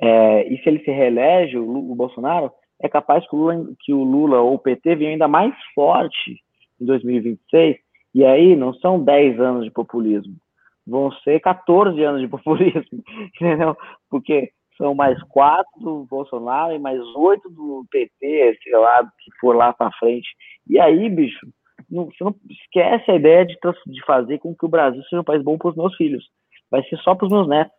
é, 0.02 0.52
e 0.52 0.58
se 0.58 0.68
ele 0.68 0.80
se 0.80 0.90
reelege, 0.90 1.58
o, 1.58 1.92
o, 1.92 1.96
Bolsonaro, 1.96 2.52
é 2.82 2.90
capaz 2.90 3.24
que 3.30 3.36
o, 3.36 3.40
Lula, 3.40 3.70
que 3.80 3.94
o 3.94 4.04
Lula 4.04 4.42
ou 4.42 4.56
o 4.56 4.60
PT 4.60 4.96
venham 4.96 5.12
ainda 5.12 5.28
mais 5.28 5.54
forte 5.76 6.42
em 6.82 6.86
2026, 6.86 7.78
e 8.16 8.26
aí 8.26 8.56
não 8.56 8.74
são 8.74 9.00
10 9.00 9.40
anos 9.40 9.66
de 9.66 9.72
populismo, 9.72 10.34
vão 10.88 11.12
ser 11.24 11.40
14 11.40 12.02
anos 12.04 12.22
de 12.22 12.28
populismo, 12.28 13.04
entendeu? 13.36 13.78
Porque 14.10 14.50
são 14.80 14.96
mais 14.96 15.22
quatro 15.24 15.80
do 15.80 16.08
Bolsonaro 16.10 16.74
e 16.74 16.80
mais 16.80 17.00
oito 17.16 17.50
do 17.50 17.86
PT, 17.92 18.58
sei 18.64 18.74
lá, 18.74 19.04
que 19.04 19.30
for 19.40 19.54
lá 19.54 19.74
para 19.74 19.92
frente. 20.00 20.30
E 20.68 20.80
aí, 20.80 21.10
bicho, 21.10 21.46
não, 21.92 22.06
você 22.06 22.24
não 22.24 22.34
esquece 22.50 23.12
a 23.12 23.16
ideia 23.16 23.46
de, 23.46 23.58
de 23.88 24.06
fazer 24.06 24.40
com 24.40 24.56
que 24.56 24.66
o 24.66 24.70
Brasil 24.70 25.04
seja 25.04 25.22
um 25.22 25.26
país 25.26 25.44
bom 25.44 25.58
para 25.58 25.70
os 25.70 25.76
meus 25.76 25.96
filhos. 25.98 26.24
Vai 26.72 26.82
ser 26.84 26.98
só 27.00 27.14
para 27.14 27.26
os 27.26 27.32
meus 27.32 27.48
netos. 27.48 27.76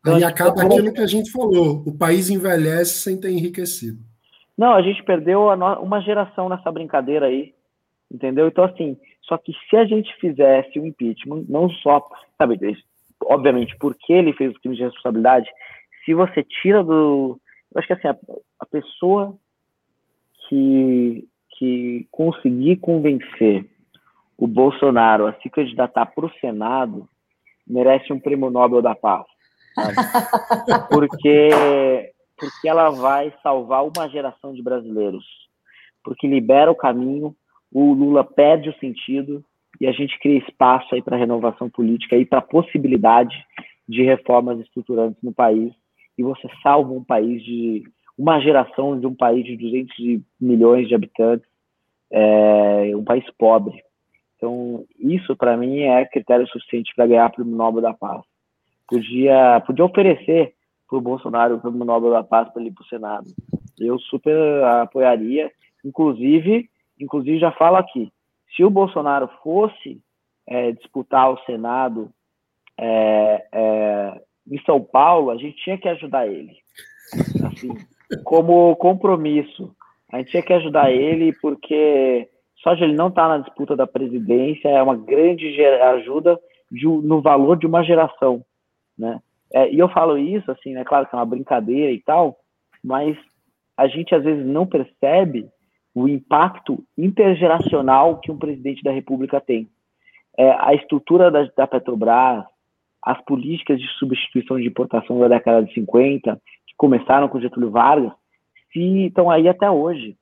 Então, 0.00 0.14
aí 0.14 0.22
acaba 0.22 0.62
aquilo 0.62 0.92
que 0.92 1.00
a 1.00 1.06
gente 1.06 1.32
falou: 1.32 1.82
o 1.84 1.98
país 1.98 2.30
envelhece 2.30 3.00
sem 3.00 3.20
ter 3.20 3.30
enriquecido. 3.30 3.98
Não, 4.56 4.74
a 4.74 4.82
gente 4.82 5.02
perdeu 5.02 5.54
no... 5.56 5.80
uma 5.80 6.00
geração 6.00 6.48
nessa 6.48 6.70
brincadeira 6.70 7.26
aí, 7.26 7.52
entendeu? 8.10 8.46
Então, 8.46 8.64
assim, 8.64 8.96
só 9.22 9.36
que 9.36 9.52
se 9.68 9.76
a 9.76 9.84
gente 9.84 10.14
fizesse 10.20 10.78
o 10.78 10.82
um 10.82 10.86
impeachment, 10.86 11.44
não 11.48 11.68
só, 11.70 12.06
sabe, 12.36 12.58
obviamente, 13.24 13.76
porque 13.78 14.12
ele 14.12 14.32
fez 14.32 14.52
os 14.52 14.58
crimes 14.58 14.78
de 14.78 14.84
responsabilidade, 14.84 15.48
se 16.08 16.14
você 16.14 16.42
tira 16.42 16.82
do. 16.82 17.38
Eu 17.74 17.78
acho 17.78 17.86
que 17.86 17.92
assim, 17.92 18.08
a, 18.08 18.16
a 18.60 18.66
pessoa 18.66 19.36
que, 20.48 21.28
que 21.58 22.08
conseguir 22.10 22.76
convencer 22.76 23.68
o 24.38 24.46
Bolsonaro 24.46 25.26
a 25.26 25.34
se 25.34 25.50
candidatar 25.50 26.06
para 26.06 26.24
o 26.24 26.32
Senado 26.40 27.06
merece 27.66 28.10
um 28.10 28.18
prêmio 28.18 28.48
Nobel 28.48 28.80
da 28.80 28.94
Paz. 28.94 29.26
porque, 30.88 31.50
porque 32.38 32.66
ela 32.66 32.88
vai 32.88 33.30
salvar 33.42 33.84
uma 33.84 34.08
geração 34.08 34.54
de 34.54 34.62
brasileiros. 34.62 35.26
Porque 36.02 36.26
libera 36.26 36.70
o 36.70 36.74
caminho, 36.74 37.36
o 37.70 37.92
Lula 37.92 38.24
perde 38.24 38.70
o 38.70 38.78
sentido 38.78 39.44
e 39.78 39.86
a 39.86 39.92
gente 39.92 40.18
cria 40.20 40.38
espaço 40.38 40.94
aí 40.94 41.02
para 41.02 41.18
renovação 41.18 41.68
política 41.68 42.16
e 42.16 42.24
para 42.24 42.40
possibilidade 42.40 43.36
de 43.86 44.02
reformas 44.02 44.58
estruturantes 44.60 45.22
no 45.22 45.34
país 45.34 45.70
e 46.18 46.22
você 46.22 46.48
salva 46.62 46.92
um 46.92 47.04
país 47.04 47.42
de 47.44 47.84
uma 48.18 48.40
geração 48.40 48.98
de 48.98 49.06
um 49.06 49.14
país 49.14 49.44
de 49.44 49.56
200 49.56 50.24
milhões 50.40 50.88
de 50.88 50.94
habitantes, 50.94 51.48
é, 52.10 52.90
um 52.96 53.04
país 53.04 53.24
pobre. 53.38 53.80
Então, 54.36 54.84
isso 54.98 55.36
para 55.36 55.56
mim 55.56 55.80
é 55.80 56.04
critério 56.04 56.46
suficiente 56.48 56.92
para 56.96 57.06
ganhar 57.06 57.28
o 57.28 57.32
Prêmio 57.32 57.56
Nobel 57.56 57.80
da 57.80 57.94
Paz. 57.94 58.22
Podia, 58.88 59.62
podia 59.64 59.84
oferecer 59.84 60.54
para 60.88 60.98
o 60.98 61.00
Bolsonaro 61.00 61.56
o 61.56 61.60
Prêmio 61.60 61.84
Nobel 61.84 62.10
da 62.10 62.24
Paz 62.24 62.48
para 62.48 62.60
ele 62.60 62.72
para 62.72 62.82
o 62.82 62.88
Senado. 62.88 63.26
Eu 63.78 63.98
super 64.00 64.36
apoiaria, 64.64 65.52
inclusive, 65.84 66.68
inclusive 66.98 67.38
já 67.38 67.52
falo 67.52 67.76
aqui, 67.76 68.10
se 68.56 68.64
o 68.64 68.70
Bolsonaro 68.70 69.28
fosse 69.42 70.00
é, 70.46 70.72
disputar 70.72 71.30
o 71.30 71.38
Senado 71.44 72.10
é, 72.76 73.46
é, 73.52 74.22
em 74.50 74.60
São 74.62 74.80
Paulo, 74.80 75.30
a 75.30 75.36
gente 75.36 75.56
tinha 75.62 75.78
que 75.78 75.88
ajudar 75.88 76.26
ele. 76.26 76.56
Assim, 77.44 77.68
como 78.24 78.74
compromisso. 78.76 79.74
A 80.10 80.18
gente 80.18 80.30
tinha 80.30 80.42
que 80.42 80.52
ajudar 80.52 80.90
ele 80.90 81.32
porque 81.40 82.28
só 82.62 82.74
de 82.74 82.84
ele 82.84 82.94
não 82.94 83.08
estar 83.08 83.28
na 83.28 83.38
disputa 83.38 83.76
da 83.76 83.86
presidência 83.86 84.68
é 84.68 84.82
uma 84.82 84.96
grande 84.96 85.64
ajuda 85.64 86.38
de, 86.70 86.86
no 86.86 87.20
valor 87.20 87.56
de 87.56 87.66
uma 87.66 87.82
geração, 87.82 88.44
né? 88.98 89.20
É, 89.52 89.70
e 89.70 89.78
eu 89.78 89.88
falo 89.88 90.18
isso, 90.18 90.50
assim, 90.50 90.74
né? 90.74 90.84
Claro 90.84 91.06
que 91.06 91.14
é 91.14 91.18
uma 91.18 91.24
brincadeira 91.24 91.90
e 91.90 92.00
tal, 92.00 92.38
mas 92.84 93.16
a 93.76 93.86
gente 93.86 94.14
às 94.14 94.22
vezes 94.22 94.44
não 94.44 94.66
percebe 94.66 95.48
o 95.94 96.08
impacto 96.08 96.84
intergeracional 96.96 98.18
que 98.18 98.30
um 98.30 98.38
presidente 98.38 98.82
da 98.82 98.90
República 98.90 99.40
tem. 99.40 99.68
É, 100.36 100.50
a 100.58 100.74
estrutura 100.74 101.30
da, 101.30 101.44
da 101.56 101.66
Petrobras, 101.66 102.44
as 103.08 103.18
políticas 103.24 103.80
de 103.80 103.88
substituição 103.98 104.58
de 104.58 104.66
importação 104.66 105.18
da 105.18 105.28
década 105.28 105.64
de 105.64 105.72
50, 105.72 106.38
que 106.66 106.74
começaram 106.76 107.26
com 107.26 107.40
Getúlio 107.40 107.70
Vargas, 107.70 108.12
se 108.70 109.06
estão 109.06 109.30
aí 109.30 109.48
até 109.48 109.70
hoje. 109.70 110.14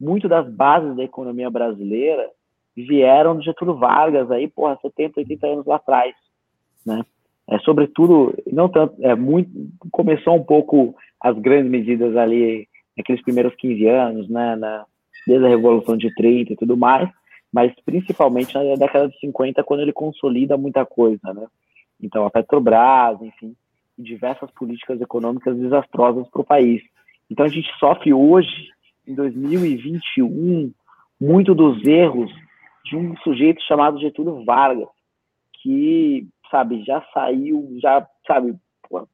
Muito 0.00 0.28
das 0.28 0.48
bases 0.48 0.94
da 0.94 1.02
economia 1.02 1.50
brasileira 1.50 2.30
vieram 2.76 3.34
do 3.34 3.42
Getúlio 3.42 3.74
Vargas 3.74 4.30
aí, 4.30 4.46
porra, 4.46 4.78
70, 4.80 5.18
80 5.18 5.46
anos 5.48 5.66
lá 5.66 5.76
atrás, 5.76 6.14
né? 6.86 7.04
É, 7.50 7.58
sobretudo, 7.58 8.32
não 8.52 8.68
tanto, 8.68 8.94
é 9.02 9.16
muito, 9.16 9.50
começou 9.90 10.36
um 10.36 10.44
pouco 10.44 10.94
as 11.20 11.36
grandes 11.40 11.68
medidas 11.68 12.16
ali 12.16 12.68
naqueles 12.96 13.20
primeiros 13.22 13.52
15 13.56 13.84
anos, 13.88 14.28
né, 14.28 14.54
na, 14.54 14.84
desde 15.26 15.44
a 15.44 15.48
Revolução 15.48 15.96
de 15.96 16.14
30 16.14 16.52
e 16.52 16.56
tudo 16.56 16.76
mais, 16.76 17.10
mas 17.52 17.72
principalmente 17.84 18.54
na 18.54 18.76
década 18.76 19.08
de 19.08 19.18
50, 19.18 19.64
quando 19.64 19.80
ele 19.80 19.92
consolida 19.92 20.56
muita 20.56 20.86
coisa, 20.86 21.34
né? 21.34 21.48
Então, 22.00 22.24
a 22.24 22.30
Petrobras, 22.30 23.20
enfim, 23.20 23.56
diversas 23.98 24.50
políticas 24.52 25.00
econômicas 25.00 25.56
desastrosas 25.56 26.28
para 26.28 26.40
o 26.40 26.46
país. 26.46 26.82
Então, 27.30 27.44
a 27.44 27.48
gente 27.48 27.68
sofre 27.78 28.12
hoje, 28.12 28.70
em 29.06 29.14
2021, 29.14 30.72
muito 31.20 31.54
dos 31.54 31.84
erros 31.84 32.30
de 32.84 32.96
um 32.96 33.16
sujeito 33.18 33.60
chamado 33.62 33.98
Getúlio 33.98 34.44
Vargas, 34.44 34.88
que, 35.54 36.26
sabe, 36.50 36.84
já 36.84 37.04
saiu, 37.12 37.76
já, 37.80 38.06
sabe, 38.26 38.54
pô, 38.88 39.06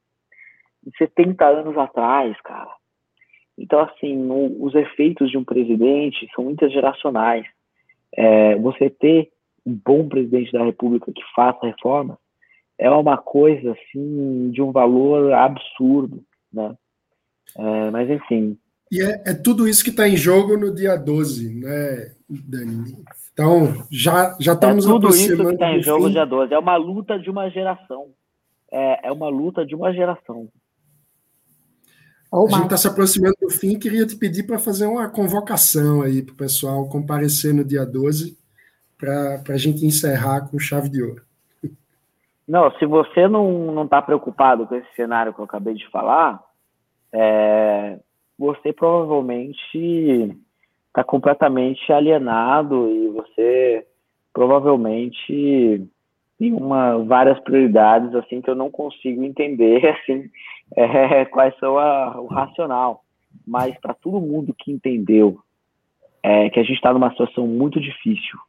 70 0.97 1.45
anos 1.45 1.77
atrás, 1.77 2.39
cara. 2.41 2.71
Então, 3.57 3.79
assim, 3.79 4.29
o, 4.29 4.63
os 4.63 4.75
efeitos 4.75 5.31
de 5.31 5.37
um 5.37 5.43
presidente 5.43 6.29
são 6.35 6.51
intergeracionais. 6.51 7.45
É, 8.13 8.55
você 8.55 8.89
ter 8.89 9.31
um 9.65 9.73
bom 9.73 10.07
presidente 10.07 10.51
da 10.51 10.63
República 10.63 11.11
que 11.11 11.23
faça 11.33 11.65
reformas 11.65 12.17
é 12.77 12.89
uma 12.89 13.17
coisa 13.17 13.71
assim 13.71 14.49
de 14.51 14.61
um 14.61 14.71
valor 14.71 15.31
absurdo, 15.33 16.23
né? 16.51 16.75
É, 17.57 17.91
mas 17.91 18.09
enfim. 18.09 18.57
E 18.91 19.01
é, 19.01 19.23
é 19.27 19.33
tudo 19.33 19.67
isso 19.67 19.83
que 19.83 19.89
está 19.89 20.07
em 20.07 20.17
jogo 20.17 20.57
no 20.57 20.73
dia 20.73 20.95
12, 20.95 21.55
né, 21.55 22.11
Dani? 22.29 23.03
Então, 23.33 23.85
já, 23.91 24.37
já 24.39 24.53
estamos 24.53 24.85
é 24.85 24.87
tudo 24.87 25.09
isso 25.09 25.35
que 25.35 25.43
está 25.43 25.71
em 25.71 25.81
jogo 25.81 26.05
no 26.05 26.11
dia 26.11 26.25
12. 26.25 26.53
É 26.53 26.59
uma 26.59 26.77
luta 26.77 27.19
de 27.19 27.29
uma 27.29 27.49
geração. 27.49 28.07
É, 28.71 29.07
é 29.07 29.11
uma 29.11 29.27
luta 29.27 29.65
de 29.65 29.75
uma 29.75 29.91
geração. 29.93 30.47
A 32.31 32.49
gente 32.49 32.63
está 32.63 32.77
se 32.77 32.87
aproximando 32.87 33.35
do 33.41 33.49
fim. 33.49 33.79
Queria 33.79 34.05
te 34.05 34.15
pedir 34.15 34.43
para 34.43 34.59
fazer 34.59 34.85
uma 34.85 35.09
convocação 35.09 36.01
aí 36.01 36.21
para 36.21 36.33
o 36.33 36.37
pessoal 36.37 36.87
comparecer 36.89 37.53
no 37.53 37.63
dia 37.63 37.85
12 37.85 38.37
para 38.97 39.41
a 39.49 39.57
gente 39.57 39.85
encerrar 39.85 40.41
com 40.49 40.59
chave 40.59 40.89
de 40.89 41.01
ouro. 41.01 41.21
Não, 42.47 42.71
se 42.77 42.85
você 42.85 43.27
não 43.27 43.83
está 43.83 44.01
preocupado 44.01 44.67
com 44.67 44.75
esse 44.75 44.93
cenário 44.95 45.33
que 45.33 45.39
eu 45.39 45.45
acabei 45.45 45.73
de 45.73 45.87
falar, 45.89 46.43
é, 47.11 47.99
você 48.37 48.71
provavelmente 48.71 50.37
está 50.87 51.03
completamente 51.03 51.91
alienado 51.91 52.89
e 52.89 53.09
você 53.09 53.87
provavelmente 54.33 55.87
tem 56.37 56.53
uma, 56.53 56.97
várias 57.03 57.39
prioridades 57.39 58.13
assim 58.15 58.41
que 58.41 58.49
eu 58.49 58.55
não 58.55 58.69
consigo 58.69 59.23
entender 59.23 59.85
assim 59.87 60.29
é, 60.75 61.25
quais 61.25 61.57
são 61.57 61.77
a, 61.77 62.19
o 62.19 62.27
racional. 62.27 63.03
Mas 63.45 63.77
para 63.79 63.93
todo 63.93 64.21
mundo 64.21 64.55
que 64.57 64.71
entendeu 64.71 65.39
é, 66.21 66.49
que 66.49 66.59
a 66.59 66.63
gente 66.63 66.75
está 66.75 66.93
numa 66.93 67.11
situação 67.11 67.47
muito 67.47 67.79
difícil 67.79 68.39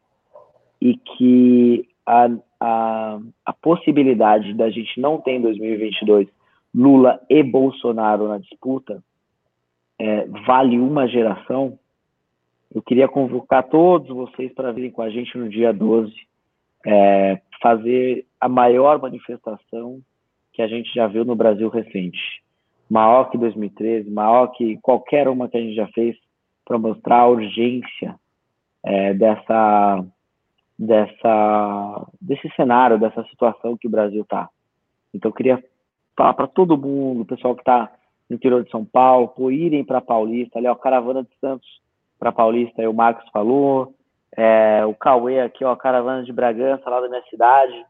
e 0.81 0.97
que 0.97 1.89
a, 2.07 2.29
a, 2.61 3.19
a 3.45 3.53
possibilidade 3.53 4.55
da 4.55 4.71
gente 4.71 5.01
não 5.01 5.21
ter 5.21 5.33
em 5.33 5.43
2022 5.43 6.29
Lula 6.75 7.21
e 7.31 7.43
Bolsonaro 7.43 8.29
na 8.29 8.39
disputa 8.39 9.03
é, 9.99 10.27
vale 10.47 10.79
uma 10.79 11.09
geração, 11.09 11.79
eu 12.75 12.83
queria 12.83 13.09
convocar 13.09 13.67
todos 13.69 14.09
vocês 14.09 14.53
para 14.53 14.73
virem 14.73 14.91
com 14.91 15.01
a 15.01 15.09
gente 15.09 15.37
no 15.39 15.49
dia 15.49 15.73
12, 15.73 16.13
é, 16.85 17.41
fazer 17.63 18.27
a 18.39 18.49
maior 18.49 19.01
manifestação 19.01 20.01
que 20.53 20.61
a 20.61 20.69
gente 20.69 20.93
já 20.95 21.07
viu 21.07 21.25
no 21.25 21.35
Brasil 21.35 21.69
recente. 21.69 22.43
Maior 22.89 23.31
que 23.31 23.39
2013, 23.39 24.11
maior 24.11 24.49
que 24.49 24.77
qualquer 24.83 25.29
uma 25.29 25.49
que 25.49 25.57
a 25.57 25.61
gente 25.61 25.75
já 25.75 25.89
fez, 25.89 26.17
para 26.65 26.79
mostrar 26.79 27.21
a 27.21 27.29
urgência 27.29 28.15
é, 28.85 29.15
dessa 29.15 30.05
dessa 30.79 32.07
desse 32.21 32.49
cenário, 32.55 32.99
dessa 32.99 33.23
situação 33.25 33.77
que 33.77 33.87
o 33.87 33.91
Brasil 33.91 34.23
está. 34.23 34.49
Então 35.15 35.31
eu 35.31 35.35
queria 35.35 35.65
falar 36.17 36.35
para 36.35 36.47
todo 36.47 36.77
mundo, 36.77 37.23
o 37.23 37.27
pessoal 37.27 37.55
que 37.55 37.63
está 37.63 37.91
no 38.29 38.37
interior 38.37 38.63
de 38.65 38.71
São 38.71 38.85
Paulo, 38.85 39.29
por 39.29 39.53
irem 39.53 39.85
para 39.85 40.01
Paulista, 40.01 40.59
ali 40.59 40.67
ó, 40.67 40.75
caravana 40.75 41.23
de 41.23 41.31
Santos 41.41 41.69
para 42.19 42.33
Paulista, 42.33 42.81
aí 42.81 42.89
o 42.89 42.95
Marcos 42.95 43.29
falou, 43.31 43.95
é, 44.37 44.85
o 44.85 44.95
Cauê 44.95 45.41
aqui, 45.41 45.65
ó, 45.65 45.75
caravana 45.77 46.23
de 46.25 46.33
Bragança, 46.33 46.89
lá 46.89 47.01
da 47.01 47.09
minha 47.09 47.23
cidade, 47.31 47.85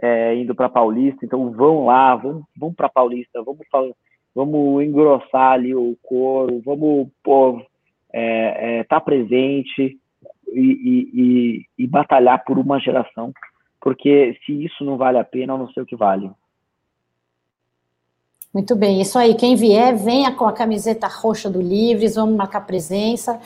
é, 0.00 0.34
indo 0.34 0.54
para 0.54 0.68
Paulista. 0.68 1.24
Então 1.24 1.50
vão 1.52 1.86
lá, 1.86 2.14
vamos, 2.16 2.44
vamos 2.56 2.74
para 2.74 2.88
Paulista, 2.88 3.42
vamos, 3.42 3.66
vamos 4.34 4.84
engrossar 4.84 5.52
ali 5.52 5.74
o 5.74 5.96
coro, 6.02 6.60
vamos 6.64 7.08
pô, 7.22 7.62
é, 8.12 8.78
é, 8.78 8.84
tá 8.84 9.00
presente 9.00 9.98
e, 10.48 10.60
e, 10.60 11.10
e, 11.14 11.84
e 11.84 11.86
batalhar 11.86 12.44
por 12.44 12.58
uma 12.58 12.78
geração, 12.78 13.32
porque 13.80 14.38
se 14.44 14.64
isso 14.64 14.84
não 14.84 14.96
vale 14.96 15.18
a 15.18 15.24
pena, 15.24 15.52
eu 15.52 15.58
não 15.58 15.70
sei 15.70 15.82
o 15.82 15.86
que 15.86 15.96
vale. 15.96 16.30
Muito 18.52 18.74
bem, 18.74 19.02
isso 19.02 19.18
aí. 19.18 19.34
Quem 19.34 19.54
vier, 19.54 19.94
venha 19.96 20.32
com 20.32 20.46
a 20.46 20.52
camiseta 20.52 21.06
roxa 21.06 21.50
do 21.50 21.60
Livres, 21.60 22.14
vamos 22.14 22.36
marcar 22.36 22.62
presença 22.62 23.38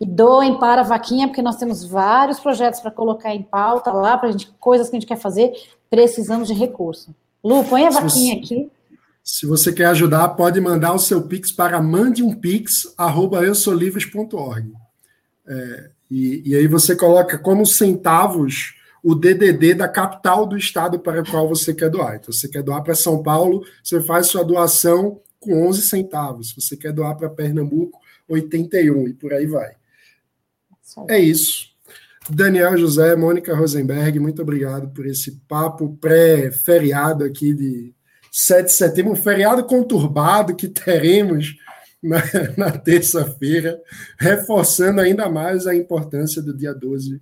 e 0.00 0.06
doem 0.06 0.58
para 0.58 0.82
a 0.82 0.84
vaquinha, 0.84 1.26
porque 1.26 1.42
nós 1.42 1.56
temos 1.56 1.84
vários 1.84 2.38
projetos 2.38 2.78
para 2.80 2.90
colocar 2.90 3.34
em 3.34 3.42
pauta 3.42 3.90
lá, 3.90 4.18
para 4.18 4.30
gente, 4.30 4.50
coisas 4.60 4.90
que 4.90 4.96
a 4.96 5.00
gente 5.00 5.08
quer 5.08 5.16
fazer, 5.16 5.52
precisamos 5.88 6.48
de 6.48 6.54
recurso. 6.54 7.14
Lu, 7.42 7.64
põe 7.64 7.86
a 7.86 7.90
vaquinha 7.90 8.34
se 8.34 8.40
você, 8.40 8.54
aqui. 8.54 8.70
Se 9.24 9.46
você 9.46 9.72
quer 9.72 9.86
ajudar, 9.86 10.28
pode 10.30 10.60
mandar 10.60 10.92
o 10.92 10.98
seu 10.98 11.26
Pix 11.26 11.50
para 11.50 11.80
mandeumpix.eusolivres.org. 11.82 14.72
É, 15.46 15.90
e, 16.10 16.42
e 16.50 16.56
aí 16.56 16.66
você 16.66 16.96
coloca 16.96 17.38
como 17.38 17.66
centavos 17.66 18.74
o 19.02 19.14
DDD 19.14 19.74
da 19.74 19.88
capital 19.88 20.46
do 20.46 20.56
estado 20.56 20.98
para 20.98 21.22
o 21.22 21.30
qual 21.30 21.48
você 21.48 21.72
quer 21.72 21.88
doar. 21.88 22.16
Então, 22.16 22.32
se 22.32 22.40
você 22.40 22.48
quer 22.48 22.62
doar 22.62 22.82
para 22.82 22.94
São 22.94 23.22
Paulo, 23.22 23.64
você 23.82 24.00
faz 24.00 24.26
sua 24.26 24.44
doação 24.44 25.20
com 25.38 25.66
11 25.68 25.82
centavos. 25.82 26.50
Se 26.50 26.60
você 26.60 26.76
quer 26.76 26.92
doar 26.92 27.16
para 27.16 27.30
Pernambuco, 27.30 28.00
81 28.28 29.08
e 29.08 29.14
por 29.14 29.32
aí 29.32 29.46
vai. 29.46 29.72
É 31.08 31.18
isso. 31.18 31.68
Daniel 32.28 32.76
José, 32.76 33.16
Mônica 33.16 33.54
Rosenberg, 33.54 34.18
muito 34.18 34.42
obrigado 34.42 34.88
por 34.88 35.06
esse 35.06 35.40
papo 35.48 35.96
pré-feriado 36.00 37.24
aqui 37.24 37.54
de 37.54 37.94
7 38.30 38.66
de 38.66 38.72
setembro, 38.72 39.12
um 39.12 39.16
feriado 39.16 39.64
conturbado 39.64 40.54
que 40.54 40.68
teremos 40.68 41.56
na, 42.02 42.16
na 42.56 42.78
terça-feira, 42.78 43.80
reforçando 44.18 45.00
ainda 45.00 45.28
mais 45.28 45.66
a 45.66 45.74
importância 45.74 46.42
do 46.42 46.56
dia 46.56 46.74
12 46.74 47.20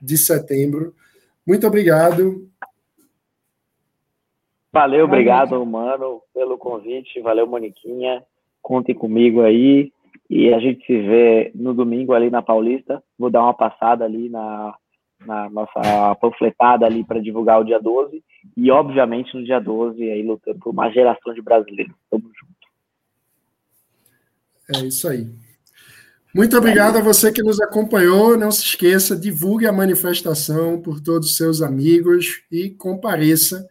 de 0.00 0.18
setembro. 0.18 0.94
Muito 1.46 1.66
obrigado. 1.66 2.48
Valeu, 4.72 5.06
obrigado, 5.06 5.64
mano, 5.64 6.20
pelo 6.34 6.58
convite. 6.58 7.20
Valeu, 7.20 7.46
Moniquinha. 7.46 8.22
Contem 8.60 8.94
comigo 8.94 9.42
aí. 9.42 9.92
E 10.28 10.52
a 10.52 10.58
gente 10.58 10.84
se 10.84 11.00
vê 11.00 11.52
no 11.54 11.72
domingo 11.72 12.12
ali 12.12 12.30
na 12.30 12.42
Paulista. 12.42 13.02
Vou 13.18 13.30
dar 13.30 13.42
uma 13.42 13.54
passada 13.54 14.04
ali 14.04 14.28
na, 14.28 14.74
na 15.24 15.48
nossa 15.48 16.14
panfletada 16.16 16.84
ali 16.84 17.04
para 17.04 17.22
divulgar 17.22 17.60
o 17.60 17.64
dia 17.64 17.80
12. 17.80 18.22
E, 18.56 18.70
obviamente, 18.70 19.34
no 19.34 19.44
dia 19.44 19.60
12, 19.60 20.02
aí 20.10 20.22
lutando 20.22 20.58
por 20.58 20.70
uma 20.70 20.90
geração 20.90 21.32
de 21.32 21.40
brasileiros. 21.40 21.94
Tamo 22.10 22.24
junto. 22.24 22.45
É 24.74 24.80
isso 24.80 25.08
aí. 25.08 25.28
Muito 26.34 26.56
obrigado 26.56 26.98
a 26.98 27.00
você 27.00 27.32
que 27.32 27.42
nos 27.42 27.60
acompanhou. 27.60 28.36
Não 28.36 28.52
se 28.52 28.62
esqueça, 28.62 29.16
divulgue 29.16 29.66
a 29.66 29.72
manifestação 29.72 30.80
por 30.80 31.00
todos 31.00 31.30
os 31.30 31.36
seus 31.36 31.62
amigos 31.62 32.42
e 32.50 32.68
compareça. 32.70 33.66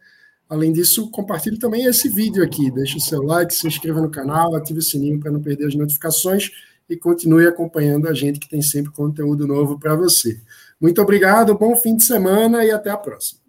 Além 0.49 0.71
disso, 0.71 1.09
compartilhe 1.11 1.59
também 1.59 1.85
esse 1.85 2.09
vídeo 2.09 2.43
aqui. 2.43 2.71
Deixe 2.71 2.97
o 2.97 3.01
seu 3.01 3.21
like, 3.21 3.53
se 3.53 3.67
inscreva 3.67 4.01
no 4.01 4.09
canal, 4.09 4.55
ative 4.55 4.79
o 4.79 4.81
sininho 4.81 5.19
para 5.19 5.31
não 5.31 5.41
perder 5.41 5.67
as 5.67 5.75
notificações 5.75 6.49
e 6.89 6.95
continue 6.95 7.47
acompanhando 7.47 8.07
a 8.07 8.13
gente 8.13 8.39
que 8.39 8.49
tem 8.49 8.61
sempre 8.61 8.91
conteúdo 8.91 9.45
novo 9.45 9.79
para 9.79 9.95
você. 9.95 10.39
Muito 10.79 11.01
obrigado, 11.01 11.57
bom 11.57 11.75
fim 11.75 11.95
de 11.95 12.03
semana 12.03 12.63
e 12.63 12.71
até 12.71 12.89
a 12.89 12.97
próxima. 12.97 13.44